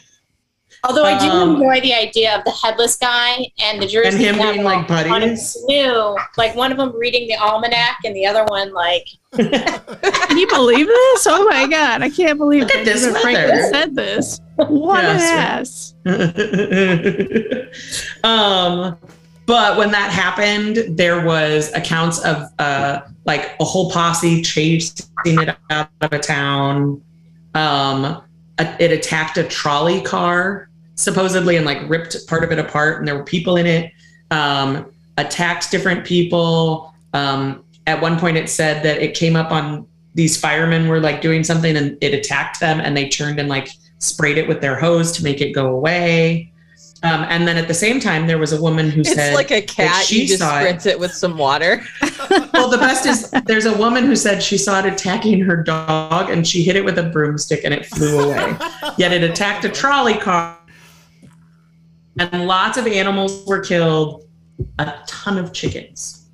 Although 0.84 1.04
I 1.04 1.16
do 1.18 1.30
Um, 1.30 1.54
enjoy 1.62 1.80
the 1.80 1.94
idea 1.94 2.36
of 2.36 2.44
the 2.44 2.50
headless 2.50 2.96
guy 2.96 3.46
and 3.62 3.80
the 3.80 3.86
Jersey 3.86 4.08
And 4.08 4.16
him 4.16 4.36
Devil 4.36 4.52
being, 4.52 4.64
like, 4.64 4.78
on 4.78 4.86
buddies? 5.20 5.56
a 5.56 5.66
canoe, 5.66 6.16
like 6.36 6.56
one 6.56 6.72
of 6.72 6.78
them 6.78 6.92
reading 6.98 7.28
the 7.28 7.36
almanac 7.36 7.98
and 8.04 8.16
the 8.16 8.26
other 8.26 8.44
one 8.48 8.72
like 8.72 9.06
Can 9.32 10.36
you 10.38 10.46
believe 10.48 10.86
this? 10.88 11.26
Oh 11.28 11.46
my 11.48 11.66
god, 11.68 12.02
I 12.02 12.10
can't 12.10 12.36
believe 12.38 12.62
Look 12.62 12.74
at 12.74 12.84
this 12.84 13.02
Benjamin 13.04 13.22
Franklin 13.22 13.48
weather. 13.56 13.68
said 13.72 13.94
this. 13.94 14.40
What 14.56 15.02
Yes, 15.04 15.94
an 16.04 16.10
ass. 16.12 17.64
um, 18.24 18.98
but 19.46 19.76
when 19.76 19.90
that 19.92 20.10
happened, 20.10 20.96
there 20.98 21.24
was 21.24 21.72
accounts 21.74 22.18
of 22.24 22.48
uh, 22.58 23.00
like 23.24 23.54
a 23.60 23.64
whole 23.64 23.90
posse 23.90 24.42
chasing 24.42 25.06
it 25.24 25.56
out 25.70 25.88
of 26.00 26.12
a 26.12 26.18
town. 26.18 27.00
Um, 27.54 28.22
a- 28.58 28.76
it 28.82 28.92
attacked 28.92 29.38
a 29.38 29.44
trolley 29.44 30.00
car 30.02 30.68
supposedly 31.02 31.56
and 31.56 31.66
like 31.66 31.78
ripped 31.88 32.26
part 32.26 32.44
of 32.44 32.52
it 32.52 32.58
apart, 32.58 32.98
and 32.98 33.08
there 33.08 33.16
were 33.16 33.24
people 33.24 33.56
in 33.56 33.66
it. 33.66 33.92
Um, 34.30 34.92
attacked 35.18 35.70
different 35.70 36.04
people. 36.06 36.94
Um, 37.12 37.64
at 37.86 38.00
one 38.00 38.18
point, 38.18 38.36
it 38.36 38.48
said 38.48 38.82
that 38.84 39.02
it 39.02 39.14
came 39.14 39.36
up 39.36 39.50
on 39.50 39.86
these 40.14 40.38
firemen 40.38 40.88
were 40.88 41.00
like 41.00 41.20
doing 41.22 41.42
something 41.42 41.76
and 41.76 41.96
it 42.00 42.14
attacked 42.14 42.60
them, 42.60 42.80
and 42.80 42.96
they 42.96 43.08
turned 43.08 43.38
and 43.38 43.48
like 43.48 43.68
sprayed 43.98 44.38
it 44.38 44.48
with 44.48 44.60
their 44.60 44.78
hose 44.78 45.12
to 45.12 45.24
make 45.24 45.40
it 45.40 45.52
go 45.52 45.68
away. 45.74 46.48
Um, 47.04 47.24
and 47.28 47.48
then 47.48 47.56
at 47.56 47.66
the 47.66 47.74
same 47.74 47.98
time, 47.98 48.28
there 48.28 48.38
was 48.38 48.52
a 48.52 48.62
woman 48.62 48.88
who 48.88 49.00
It's 49.00 49.14
said 49.14 49.34
like 49.34 49.50
a 49.50 49.60
cat. 49.60 50.04
she 50.04 50.22
You 50.22 50.28
just 50.28 50.38
saw 50.38 50.60
it. 50.60 50.86
it 50.86 50.98
with 51.00 51.12
some 51.12 51.36
water. 51.36 51.82
Well, 52.54 52.70
the 52.70 52.78
best 52.78 53.04
is 53.06 53.30
there's 53.46 53.64
a 53.66 53.76
woman 53.76 54.04
who 54.04 54.14
said 54.14 54.42
she 54.42 54.56
saw 54.56 54.78
it 54.78 54.86
attacking 54.86 55.40
her 55.40 55.56
dog 55.62 56.30
and 56.30 56.46
she 56.46 56.62
hit 56.62 56.76
it 56.76 56.84
with 56.84 56.98
a 56.98 57.02
broomstick 57.04 57.62
and 57.64 57.74
it 57.74 57.84
flew 57.86 58.20
away. 58.20 58.56
Yet 58.98 59.12
it 59.12 59.22
attacked 59.24 59.64
a 59.64 59.68
trolley 59.68 60.14
car 60.14 60.56
and 62.18 62.46
lots 62.46 62.78
of 62.78 62.86
animals 62.86 63.44
were 63.46 63.60
killed. 63.60 64.24
A 64.78 64.94
ton 65.06 65.38
of 65.38 65.52
chickens. 65.52 66.28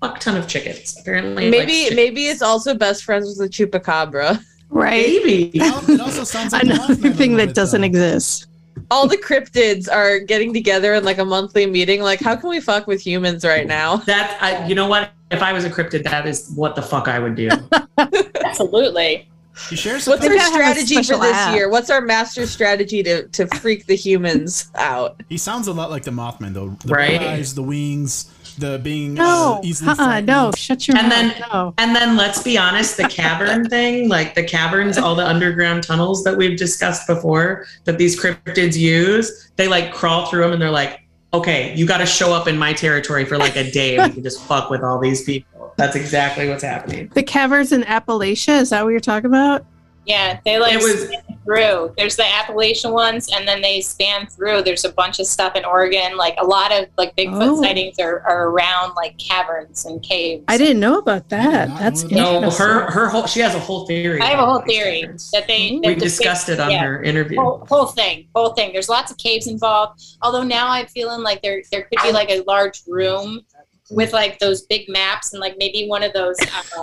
Fuck 0.00 0.18
ton 0.20 0.36
of 0.36 0.48
chickens. 0.48 0.96
Apparently, 1.00 1.50
Maybe 1.50 1.88
chi- 1.88 1.94
maybe 1.94 2.26
it's 2.26 2.42
also 2.42 2.74
best 2.74 3.04
friends 3.04 3.26
with 3.26 3.38
the 3.38 3.48
chupacabra. 3.48 4.42
Right. 4.70 5.06
maybe. 5.06 5.50
It 5.54 6.00
also 6.00 6.24
sounds 6.24 6.52
like 6.52 6.62
the 6.62 6.68
Mothman 6.68 6.88
a 6.88 6.92
Another 6.94 7.10
thing 7.12 7.36
that 7.36 7.54
doesn't 7.54 7.80
though. 7.82 7.86
exist. 7.86 8.46
All 8.90 9.06
the 9.06 9.16
cryptids 9.16 9.88
are 9.90 10.18
getting 10.18 10.52
together 10.52 10.94
in 10.94 11.04
like 11.04 11.18
a 11.18 11.24
monthly 11.24 11.64
meeting. 11.66 12.02
Like, 12.02 12.18
how 12.20 12.34
can 12.34 12.48
we 12.50 12.60
fuck 12.60 12.86
with 12.88 13.00
humans 13.00 13.44
right 13.44 13.66
now? 13.68 13.96
That 13.98 14.36
I, 14.42 14.66
you 14.66 14.74
know 14.74 14.88
what? 14.88 15.12
If 15.30 15.42
I 15.42 15.52
was 15.52 15.64
a 15.64 15.70
cryptid, 15.70 16.02
that 16.04 16.26
is 16.26 16.50
what 16.56 16.74
the 16.74 16.82
fuck 16.82 17.06
I 17.08 17.18
would 17.20 17.34
do. 17.36 17.50
Absolutely. 18.44 19.28
He 19.70 19.76
shares 19.76 20.06
What's 20.06 20.22
our 20.24 20.28
gotta 20.34 20.40
have 20.40 20.76
a 20.76 20.80
strategy 20.80 20.96
for 20.96 21.18
this 21.20 21.32
app. 21.36 21.54
year? 21.54 21.68
What's 21.68 21.90
our 21.90 22.00
master 22.00 22.46
strategy 22.46 23.02
to 23.04 23.28
to 23.28 23.46
freak 23.58 23.86
the 23.86 23.94
humans 23.96 24.70
out? 24.74 25.20
He 25.28 25.38
sounds 25.38 25.68
a 25.68 25.72
lot 25.72 25.90
like 25.90 26.02
the 26.02 26.10
Mothman, 26.10 26.54
though. 26.54 26.76
The 26.84 26.92
Right. 26.92 27.20
blue 27.20 27.28
eyes, 27.28 27.54
the 27.54 27.62
wings, 27.62 28.26
the 28.58 28.78
being 28.82 29.14
No, 29.14 29.54
uh, 29.56 29.60
easily 29.66 29.90
uh-uh, 29.90 29.94
frightened. 29.96 30.26
no, 30.26 30.50
shut 30.56 30.86
your 30.88 30.96
And 30.96 31.08
mouth. 31.08 31.18
then- 31.18 31.34
no. 31.52 31.74
And 31.78 31.94
then 31.96 32.16
let's 32.16 32.42
be 32.42 32.58
honest, 32.58 32.96
the 32.96 33.04
cavern 33.08 33.68
thing, 33.70 34.08
like 34.08 34.34
the 34.34 34.42
caverns, 34.44 34.98
all 34.98 35.14
the 35.14 35.26
underground 35.26 35.82
tunnels 35.84 36.24
that 36.24 36.36
we've 36.36 36.58
discussed 36.58 37.06
before 37.06 37.66
that 37.84 37.98
these 37.98 38.20
cryptids 38.20 38.76
use, 38.76 39.48
they 39.56 39.68
like 39.68 39.92
crawl 39.92 40.26
through 40.26 40.42
them 40.42 40.52
and 40.52 40.62
they're 40.62 40.70
like, 40.70 41.00
okay, 41.34 41.74
you 41.74 41.86
got 41.86 41.98
to 41.98 42.06
show 42.06 42.32
up 42.32 42.46
in 42.48 42.56
my 42.56 42.72
territory 42.72 43.24
for 43.24 43.36
like 43.36 43.56
a 43.56 43.70
day 43.70 43.96
and 43.96 44.08
we 44.08 44.14
can 44.14 44.22
just 44.22 44.40
fuck 44.42 44.70
with 44.70 44.82
all 44.82 44.98
these 44.98 45.24
people. 45.24 45.74
That's 45.76 45.96
exactly 45.96 46.48
what's 46.48 46.62
happening. 46.62 47.10
The 47.14 47.22
caverns 47.22 47.72
in 47.72 47.82
Appalachia, 47.82 48.60
is 48.60 48.70
that 48.70 48.84
what 48.84 48.90
you're 48.90 49.00
talking 49.00 49.26
about? 49.26 49.66
Yeah, 50.06 50.38
they 50.44 50.58
like 50.58 50.74
It 50.74 50.82
was- 50.82 51.06
span 51.06 51.22
through. 51.44 51.92
There's 51.98 52.16
the 52.16 52.24
Appalachian 52.26 52.92
ones, 52.92 53.28
and 53.30 53.46
then 53.46 53.60
they 53.60 53.82
span 53.82 54.26
through. 54.26 54.62
There's 54.62 54.84
a 54.86 54.92
bunch 54.92 55.20
of 55.20 55.26
stuff 55.26 55.54
in 55.56 55.64
Oregon. 55.64 56.16
Like 56.16 56.34
a 56.38 56.44
lot 56.44 56.72
of 56.72 56.86
like 56.96 57.14
Bigfoot 57.16 57.58
Oh. 57.58 57.62
sightings 57.62 57.98
are, 57.98 58.20
are 58.26 58.48
around 58.48 58.94
like 58.94 59.18
caverns 59.18 59.84
and 59.84 60.02
caves. 60.02 60.42
I 60.48 60.56
didn't 60.56 60.80
know 60.80 60.98
about 60.98 61.28
that. 61.28 61.68
That's. 61.78 62.04
No, 62.04 62.48
her 62.50 62.90
her 62.90 63.08
whole 63.08 63.26
she 63.26 63.40
has 63.40 63.54
a 63.54 63.58
whole 63.58 63.86
theory. 63.86 64.20
I 64.22 64.26
have 64.26 64.38
a 64.38 64.46
whole 64.46 64.62
theory 64.62 65.00
caverns. 65.02 65.30
that 65.32 65.46
they 65.46 65.72
Ooh. 65.74 65.80
that 65.82 65.88
We 65.88 65.94
discussed 65.96 66.48
it 66.48 66.60
on 66.60 66.70
yeah. 66.70 66.82
her 66.84 67.02
interview. 67.02 67.38
Whole, 67.40 67.66
whole 67.68 67.86
thing, 67.86 68.26
whole 68.34 68.54
thing. 68.54 68.72
There's 68.72 68.88
lots 68.88 69.10
of 69.10 69.18
caves 69.18 69.46
involved. 69.46 70.02
Although 70.22 70.44
now 70.44 70.68
I'm 70.68 70.86
feeling 70.86 71.22
like 71.22 71.42
there 71.42 71.62
there 71.70 71.82
could 71.82 71.98
be 72.02 72.12
like 72.12 72.30
a 72.30 72.42
large 72.46 72.82
room 72.86 73.42
with 73.90 74.12
like 74.12 74.38
those 74.38 74.62
big 74.62 74.88
maps 74.88 75.32
and 75.32 75.40
like 75.40 75.56
maybe 75.58 75.86
one 75.86 76.02
of 76.02 76.12
those 76.12 76.36
uh, 76.40 76.82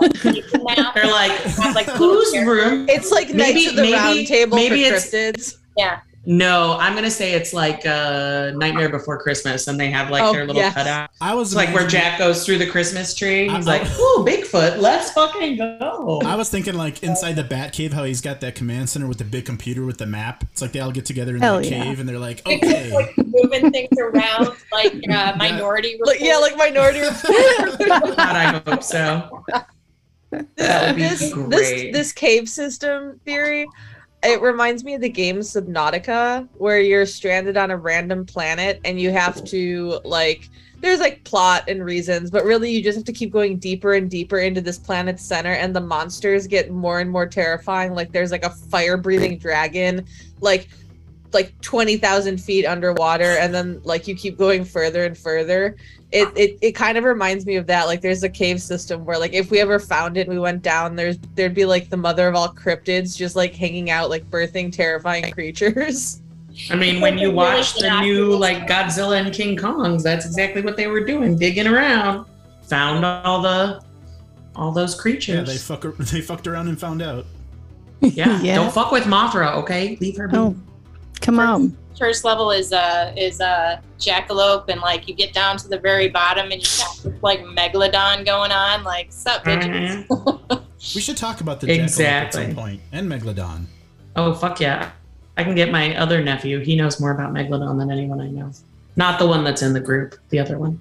maps. 0.62 0.94
They're 0.94 1.06
like, 1.10 1.32
Have, 1.32 1.74
like, 1.74 1.86
whose 1.88 2.32
room? 2.46 2.86
It's 2.88 3.10
like 3.10 3.30
Maybe- 3.34 3.64
Knights 3.66 3.70
of 3.70 3.76
the 3.76 3.82
maybe- 3.82 3.92
Round 3.94 4.26
Table 4.26 4.56
maybe 4.56 4.82
for 4.88 4.94
it's- 4.94 5.10
cryptids. 5.14 5.56
Yeah, 5.76 6.00
No, 6.24 6.76
I'm 6.78 6.94
gonna 6.94 7.10
say 7.10 7.32
it's 7.32 7.52
like 7.52 7.84
uh, 7.84 8.52
Nightmare 8.54 8.88
Before 8.88 9.18
Christmas, 9.20 9.66
and 9.66 9.78
they 9.78 9.90
have 9.90 10.08
like 10.08 10.22
Oh, 10.22 10.32
their 10.32 10.46
little 10.46 10.62
yes. 10.62 10.72
cutout. 10.72 11.10
I 11.20 11.34
was 11.34 11.48
It's 11.48 11.56
like 11.56 11.74
where 11.74 11.84
Jack 11.86 12.16
goes 12.18 12.46
through 12.46 12.58
the 12.58 12.66
Christmas 12.66 13.12
tree. 13.12 13.48
He's 13.48 13.66
I- 13.66 13.78
like, 13.78 13.82
"Ooh, 13.98 14.24
Bigfoot, 14.24 14.78
let's 14.78 15.10
fucking 15.10 15.56
go." 15.58 16.20
I 16.24 16.36
was 16.36 16.48
thinking 16.48 16.74
like 16.74 17.02
inside 17.02 17.32
the 17.34 17.42
Bat 17.42 17.72
Cave, 17.72 17.92
how 17.92 18.04
he's 18.04 18.20
got 18.20 18.40
that 18.42 18.54
command 18.54 18.88
center 18.88 19.08
with 19.08 19.18
the 19.18 19.24
big 19.24 19.46
computer 19.46 19.84
with 19.84 19.98
the 19.98 20.06
map. 20.06 20.44
It's 20.52 20.62
like 20.62 20.70
they 20.70 20.78
all 20.78 20.92
get 20.92 21.06
together 21.06 21.34
in 21.34 21.42
Hell 21.42 21.56
that 21.60 21.68
yeah. 21.68 21.82
cave 21.82 21.98
and 21.98 22.08
they're 22.08 22.20
like, 22.20 22.46
okay, 22.46 22.92
like 22.94 23.14
moving 23.18 23.72
things 23.72 23.98
around 23.98 24.50
like 24.70 24.94
uh, 25.10 25.34
Minority 25.36 25.96
Report. 25.98 26.20
Yeah, 26.20 26.36
like 26.36 26.56
Minority 26.56 27.00
Report. 27.00 27.78
God, 27.88 28.18
I 28.18 28.62
hope 28.64 28.84
so. 28.84 29.44
That 30.30 30.86
would 30.86 30.96
be 30.96 31.02
this, 31.02 31.32
this 31.48 31.92
this 31.92 32.12
cave 32.12 32.48
system 32.48 33.20
theory 33.24 33.66
it 34.22 34.40
reminds 34.40 34.84
me 34.84 34.94
of 34.94 35.00
the 35.00 35.08
game 35.08 35.38
subnautica 35.38 36.48
where 36.54 36.80
you're 36.80 37.06
stranded 37.06 37.56
on 37.56 37.70
a 37.70 37.76
random 37.76 38.24
planet 38.24 38.80
and 38.84 39.00
you 39.00 39.10
have 39.10 39.42
to 39.44 40.00
like 40.04 40.48
there's 40.80 41.00
like 41.00 41.22
plot 41.24 41.64
and 41.68 41.84
reasons 41.84 42.30
but 42.30 42.44
really 42.44 42.70
you 42.70 42.82
just 42.82 42.96
have 42.96 43.04
to 43.04 43.12
keep 43.12 43.32
going 43.32 43.58
deeper 43.58 43.94
and 43.94 44.10
deeper 44.10 44.38
into 44.38 44.60
this 44.60 44.78
planet's 44.78 45.24
center 45.24 45.52
and 45.52 45.74
the 45.74 45.80
monsters 45.80 46.46
get 46.46 46.70
more 46.70 47.00
and 47.00 47.10
more 47.10 47.26
terrifying. 47.26 47.94
Like 47.94 48.12
there's 48.12 48.30
like 48.30 48.44
a 48.44 48.50
fire 48.50 48.96
breathing 48.96 49.38
dragon 49.38 50.06
like 50.40 50.68
like 51.32 51.58
20,000 51.62 52.38
feet 52.38 52.66
underwater 52.66 53.36
and 53.38 53.54
then 53.54 53.80
like 53.84 54.06
you 54.06 54.14
keep 54.14 54.36
going 54.36 54.64
further 54.64 55.04
and 55.04 55.16
further 55.16 55.76
it, 56.12 56.28
it 56.36 56.58
it 56.60 56.72
kind 56.72 56.98
of 56.98 57.04
reminds 57.04 57.46
me 57.46 57.56
of 57.56 57.66
that 57.66 57.86
like 57.86 58.00
there's 58.00 58.22
a 58.22 58.28
cave 58.28 58.60
system 58.60 59.04
where 59.04 59.18
like 59.18 59.32
if 59.32 59.50
we 59.50 59.60
ever 59.60 59.78
found 59.78 60.16
it 60.16 60.26
and 60.26 60.30
we 60.30 60.38
went 60.38 60.62
down 60.62 60.94
there's 60.94 61.18
there'd 61.34 61.54
be 61.54 61.64
like 61.64 61.88
the 61.90 61.96
mother 61.96 62.28
of 62.28 62.34
all 62.34 62.48
cryptids 62.48 63.16
just 63.16 63.34
like 63.36 63.54
hanging 63.54 63.90
out 63.90 64.10
like 64.10 64.28
birthing 64.30 64.72
terrifying 64.72 65.30
creatures 65.32 66.20
I 66.70 66.76
mean, 66.76 67.00
when 67.00 67.16
you 67.16 67.30
watch 67.30 67.76
the 67.76 68.00
new 68.02 68.36
like 68.36 68.66
Godzilla 68.68 69.18
and 69.18 69.32
King 69.32 69.56
Kongs, 69.56 70.02
that's 70.02 70.26
exactly 70.26 70.60
what 70.60 70.76
they 70.76 70.86
were 70.86 71.02
doing, 71.02 71.38
digging 71.38 71.66
around, 71.66 72.26
found 72.64 73.06
all 73.06 73.40
the 73.40 73.82
all 74.54 74.70
those 74.70 74.94
creatures. 74.94 75.34
yeah, 75.34 75.42
they 75.42 75.56
fuck 75.56 75.96
they 75.98 76.20
fucked 76.20 76.46
around 76.46 76.68
and 76.68 76.78
found 76.78 77.00
out. 77.00 77.24
yeah, 78.02 78.38
Yeah. 78.42 78.56
don't 78.56 78.70
fuck 78.70 78.92
with 78.92 79.04
Mothra, 79.04 79.54
okay? 79.62 79.96
Leave 80.02 80.18
her 80.18 80.28
be. 80.28 80.36
Oh, 80.36 80.54
come 81.20 81.38
on. 81.38 81.76
First 81.98 82.24
level 82.24 82.50
is 82.50 82.72
a 82.72 83.12
is 83.16 83.40
uh 83.40 83.80
jackalope 83.98 84.68
and 84.68 84.80
like 84.80 85.06
you 85.06 85.14
get 85.14 85.32
down 85.32 85.56
to 85.58 85.68
the 85.68 85.78
very 85.78 86.08
bottom 86.08 86.50
and 86.50 86.60
you 86.60 86.68
got 86.78 86.96
this, 87.02 87.22
like 87.22 87.40
megalodon 87.44 88.24
going 88.26 88.50
on 88.50 88.82
like 88.82 89.12
sup 89.12 89.44
bitches. 89.44 90.06
Mhm. 90.08 90.62
We 90.96 91.00
should 91.00 91.16
talk 91.16 91.40
about 91.40 91.60
the 91.60 91.68
jackalope 91.68 91.82
Exactly. 91.84 92.42
at 92.42 92.46
some 92.48 92.56
point 92.56 92.80
and 92.90 93.08
Megalodon. 93.10 93.66
Oh 94.16 94.34
fuck 94.34 94.58
yeah! 94.60 94.90
I 95.36 95.44
can 95.44 95.54
get 95.54 95.70
my 95.70 95.96
other 95.96 96.22
nephew. 96.24 96.58
He 96.58 96.74
knows 96.76 96.98
more 96.98 97.12
about 97.12 97.32
Megalodon 97.32 97.78
than 97.78 97.90
anyone 97.90 98.20
I 98.20 98.28
know. 98.28 98.50
Not 98.96 99.18
the 99.20 99.26
one 99.26 99.44
that's 99.44 99.62
in 99.62 99.72
the 99.72 99.80
group. 99.80 100.16
The 100.30 100.38
other 100.40 100.58
one. 100.58 100.80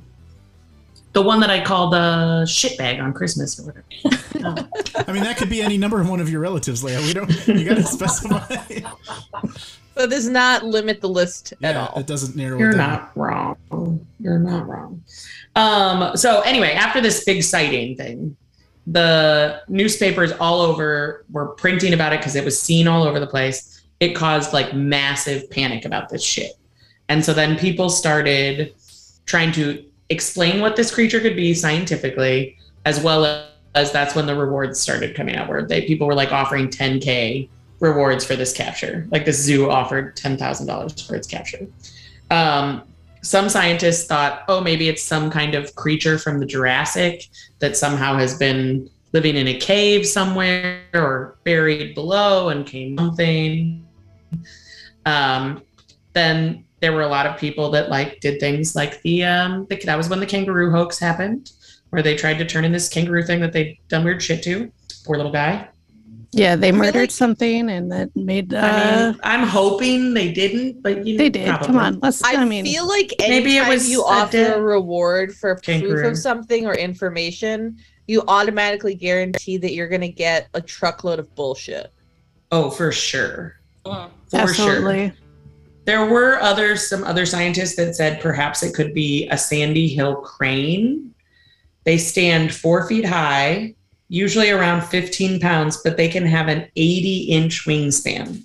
The 1.13 1.21
one 1.21 1.39
that 1.41 1.49
I 1.49 1.63
called 1.63 1.93
uh, 1.93 2.43
shitbag 2.45 3.01
on 3.03 3.13
Christmas 3.13 3.59
or 3.59 3.63
whatever. 3.67 4.67
I 5.07 5.11
mean, 5.11 5.23
that 5.23 5.35
could 5.37 5.49
be 5.49 5.61
any 5.61 5.77
number 5.77 5.99
of 6.01 6.09
one 6.09 6.19
of 6.19 6.29
your 6.29 6.39
relatives, 6.41 6.83
Leah. 6.83 6.99
We 7.01 7.13
don't. 7.13 7.29
You 7.47 7.63
gotta 7.65 7.83
specify. 7.97 8.55
so 9.95 10.07
does 10.07 10.27
not 10.27 10.63
limit 10.63 11.01
the 11.01 11.09
list 11.09 11.53
at 11.63 11.75
all 11.75 11.99
it 11.99 12.07
doesn't 12.07 12.35
narrow 12.35 12.57
You're 12.57 12.69
it 12.69 12.77
down. 12.77 12.89
not 12.89 13.17
wrong. 13.17 14.05
You're 14.19 14.39
not 14.39 14.67
wrong. 14.67 15.03
Um, 15.55 16.15
so 16.15 16.41
anyway, 16.41 16.71
after 16.71 17.01
this 17.01 17.23
big 17.23 17.43
sighting 17.43 17.95
thing, 17.97 18.35
the 18.87 19.61
newspapers 19.67 20.31
all 20.33 20.61
over 20.61 21.25
were 21.31 21.47
printing 21.47 21.93
about 21.93 22.13
it 22.13 22.19
because 22.19 22.35
it 22.35 22.43
was 22.45 22.59
seen 22.59 22.87
all 22.87 23.03
over 23.03 23.19
the 23.19 23.27
place. 23.27 23.81
It 23.99 24.15
caused 24.15 24.53
like 24.53 24.73
massive 24.73 25.49
panic 25.49 25.85
about 25.85 26.09
this 26.09 26.23
shit. 26.23 26.53
And 27.09 27.23
so 27.23 27.33
then 27.33 27.57
people 27.57 27.89
started 27.89 28.73
trying 29.25 29.51
to 29.53 29.83
explain 30.09 30.61
what 30.61 30.75
this 30.75 30.93
creature 30.93 31.19
could 31.19 31.35
be 31.35 31.53
scientifically, 31.53 32.57
as 32.85 33.01
well 33.01 33.45
as 33.75 33.91
that's 33.91 34.15
when 34.15 34.25
the 34.25 34.35
rewards 34.35 34.79
started 34.79 35.15
coming 35.15 35.35
out, 35.35 35.47
where 35.47 35.65
they 35.65 35.81
people 35.83 36.07
were 36.07 36.15
like 36.15 36.31
offering 36.31 36.67
10k 36.67 37.49
rewards 37.81 38.23
for 38.23 38.37
this 38.37 38.53
capture. 38.53 39.07
Like 39.11 39.25
the 39.25 39.33
zoo 39.33 39.69
offered 39.69 40.15
ten 40.15 40.37
thousand 40.37 40.67
dollars 40.67 41.05
for 41.05 41.15
its 41.15 41.27
capture. 41.27 41.67
Um, 42.29 42.83
some 43.23 43.49
scientists 43.49 44.07
thought, 44.07 44.43
oh, 44.47 44.61
maybe 44.61 44.87
it's 44.87 45.03
some 45.03 45.29
kind 45.29 45.53
of 45.53 45.75
creature 45.75 46.17
from 46.17 46.39
the 46.39 46.45
Jurassic 46.45 47.27
that 47.59 47.75
somehow 47.75 48.15
has 48.15 48.37
been 48.37 48.89
living 49.13 49.35
in 49.35 49.47
a 49.47 49.57
cave 49.57 50.07
somewhere 50.07 50.81
or 50.93 51.37
buried 51.43 51.93
below 51.93 52.49
and 52.49 52.65
came 52.65 52.97
something. 52.97 53.85
Um, 55.05 55.61
then 56.13 56.63
there 56.79 56.93
were 56.93 57.01
a 57.01 57.07
lot 57.07 57.25
of 57.25 57.37
people 57.37 57.69
that 57.71 57.89
like 57.89 58.21
did 58.21 58.39
things 58.39 58.75
like 58.75 59.01
the 59.01 59.23
um 59.23 59.67
the, 59.69 59.75
that 59.85 59.97
was 59.97 60.09
when 60.09 60.19
the 60.19 60.25
kangaroo 60.25 60.71
hoax 60.71 60.97
happened, 60.97 61.51
where 61.89 62.01
they 62.01 62.15
tried 62.15 62.37
to 62.37 62.45
turn 62.45 62.63
in 62.63 62.71
this 62.71 62.89
kangaroo 62.89 63.23
thing 63.23 63.39
that 63.41 63.53
they'd 63.53 63.77
done 63.87 64.03
weird 64.03 64.21
shit 64.21 64.43
to. 64.43 64.71
Poor 65.05 65.17
little 65.17 65.31
guy. 65.31 65.67
Yeah, 66.33 66.55
they 66.55 66.71
murdered 66.71 66.95
Really? 66.95 67.09
something 67.09 67.69
and 67.69 67.91
that 67.91 68.15
made. 68.15 68.53
Uh, 68.53 68.59
I 68.59 69.05
mean, 69.11 69.19
I'm 69.23 69.47
hoping 69.47 70.13
they 70.13 70.31
didn't, 70.31 70.81
but 70.81 71.05
you 71.05 71.17
they 71.17 71.29
did. 71.29 71.49
Come 71.59 71.77
on, 71.77 71.99
let's. 71.99 72.23
I, 72.23 72.35
I, 72.35 72.45
mean, 72.45 72.63
feel 72.63 72.87
like 72.87 73.13
Maybe 73.19 73.57
it 73.57 73.67
was 73.67 73.89
you 73.89 74.01
a 74.01 74.05
offer 74.05 74.31
dead 74.31 74.57
a 74.57 74.61
reward 74.61 75.35
for 75.35 75.55
proof 75.55 76.05
of 76.05 76.17
something 76.17 76.65
or 76.65 76.73
information, 76.73 77.77
you 78.07 78.23
automatically 78.29 78.95
guarantee 78.95 79.57
that 79.57 79.73
you're 79.73 79.89
going 79.89 80.01
to 80.01 80.07
get 80.07 80.47
a 80.53 80.61
truckload 80.61 81.19
of 81.19 81.33
bullshit. 81.35 81.91
Oh, 82.51 82.69
for 82.69 82.93
sure. 82.93 83.59
Mm. 83.85 84.09
For 84.29 84.37
sure. 84.37 84.41
absolutely. 84.41 85.13
There 85.83 86.05
were 86.05 86.39
other 86.39 86.77
some 86.77 87.03
other 87.03 87.25
scientists 87.25 87.75
that 87.75 87.95
said 87.95 88.21
perhaps 88.21 88.63
it 88.63 88.73
could 88.73 88.93
be 88.93 89.27
a 89.29 89.37
sandy 89.37 89.89
hill 89.89 90.15
crane. 90.15 91.13
They 91.83 91.97
stand 91.97 92.53
four 92.53 92.87
feet 92.87 93.05
high, 93.05 93.75
usually 94.11 94.49
around 94.51 94.81
15 94.81 95.39
pounds, 95.39 95.77
but 95.77 95.95
they 95.95 96.09
can 96.09 96.25
have 96.25 96.49
an 96.49 96.67
80 96.75 97.21
inch 97.23 97.65
wingspan. 97.65 98.43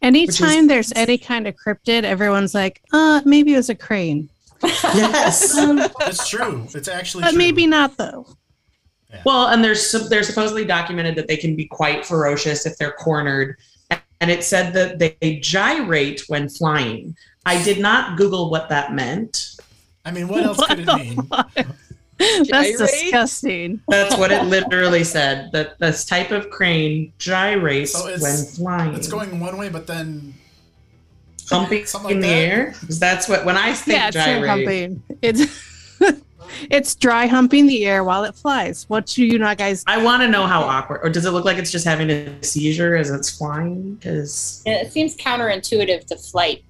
Anytime 0.00 0.68
there's 0.68 0.92
any 0.94 1.18
kind 1.18 1.48
of 1.48 1.56
cryptid, 1.56 2.04
everyone's 2.04 2.54
like, 2.54 2.80
uh, 2.92 3.20
maybe 3.24 3.52
it 3.54 3.56
was 3.56 3.68
a 3.68 3.74
crane. 3.74 4.30
Yes. 4.94 5.54
It's 5.56 6.28
true. 6.28 6.68
It's 6.72 6.86
actually 6.86 7.22
But 7.22 7.30
true. 7.30 7.38
maybe 7.38 7.66
not 7.66 7.96
though. 7.96 8.26
Well, 9.24 9.48
and 9.48 9.62
there's 9.62 9.84
sup- 9.84 10.08
they're 10.08 10.22
supposedly 10.22 10.64
documented 10.64 11.16
that 11.16 11.26
they 11.26 11.36
can 11.36 11.56
be 11.56 11.66
quite 11.66 12.06
ferocious 12.06 12.64
if 12.64 12.78
they're 12.78 12.92
cornered, 12.92 13.56
and 14.20 14.30
it 14.30 14.44
said 14.44 14.72
that 14.72 14.98
they 15.00 15.40
gyrate 15.40 16.22
when 16.28 16.48
flying. 16.48 17.14
I 17.44 17.62
did 17.62 17.78
not 17.80 18.16
Google 18.16 18.50
what 18.50 18.68
that 18.68 18.94
meant. 18.94 19.56
I 20.04 20.12
mean, 20.12 20.28
what 20.28 20.44
else 20.44 20.64
could 20.64 20.78
it 20.80 20.86
mean? 20.86 21.18
That's 22.50 22.70
Gyrate? 22.70 22.78
disgusting. 22.78 23.80
That's 23.88 24.16
what 24.16 24.30
it 24.32 24.44
literally 24.44 25.04
said. 25.04 25.50
That 25.52 25.78
this 25.78 26.04
type 26.04 26.30
of 26.30 26.50
crane 26.50 27.12
gyrates 27.18 27.92
So 27.92 28.06
it's- 28.08 28.22
when 28.22 28.44
flying. 28.56 28.94
It's 28.94 29.08
going 29.08 29.38
one 29.40 29.56
way, 29.58 29.68
but 29.68 29.86
then 29.86 30.34
humping 31.50 31.84
something 31.86 32.12
in 32.12 32.16
like 32.22 32.22
the 32.22 32.34
that? 32.34 32.38
air. 32.40 32.74
'Cause 32.86 32.98
That's 32.98 33.28
what 33.28 33.44
when 33.44 33.56
I 33.56 33.72
think 33.74 33.98
Yeah, 33.98 34.08
it's 34.08 34.16
air 34.16 34.38
gyrate. 34.40 34.48
humping. 34.48 35.02
It's 35.20 35.70
it's 36.70 36.94
dry 36.94 37.26
humping 37.26 37.66
the 37.66 37.84
air 37.86 38.04
while 38.04 38.24
it 38.24 38.34
flies. 38.34 38.84
What 38.88 39.06
do 39.06 39.24
you 39.24 39.38
not 39.38 39.58
guys? 39.58 39.82
I 39.86 40.02
want 40.02 40.22
to 40.22 40.28
know 40.28 40.46
how 40.46 40.62
awkward, 40.62 41.00
or 41.02 41.10
does 41.10 41.24
it 41.24 41.30
look 41.30 41.44
like 41.44 41.58
it's 41.58 41.70
just 41.70 41.84
having 41.84 42.10
a 42.10 42.42
seizure 42.42 42.94
as 42.96 43.10
it's 43.10 43.30
flying? 43.30 43.94
Because 43.94 44.62
Yeah, 44.66 44.74
It 44.82 44.92
seems 44.92 45.16
counterintuitive 45.16 46.06
to 46.06 46.16
flight. 46.16 46.62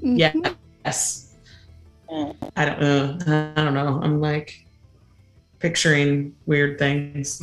yes, 0.00 1.28
Mm. 2.10 2.34
I 2.56 2.64
don't 2.66 2.80
know. 2.80 3.52
I 3.56 3.62
don't 3.64 3.72
know. 3.74 3.98
I'm 4.02 4.20
like 4.20 4.61
picturing 5.62 6.34
weird 6.44 6.78
things. 6.78 7.40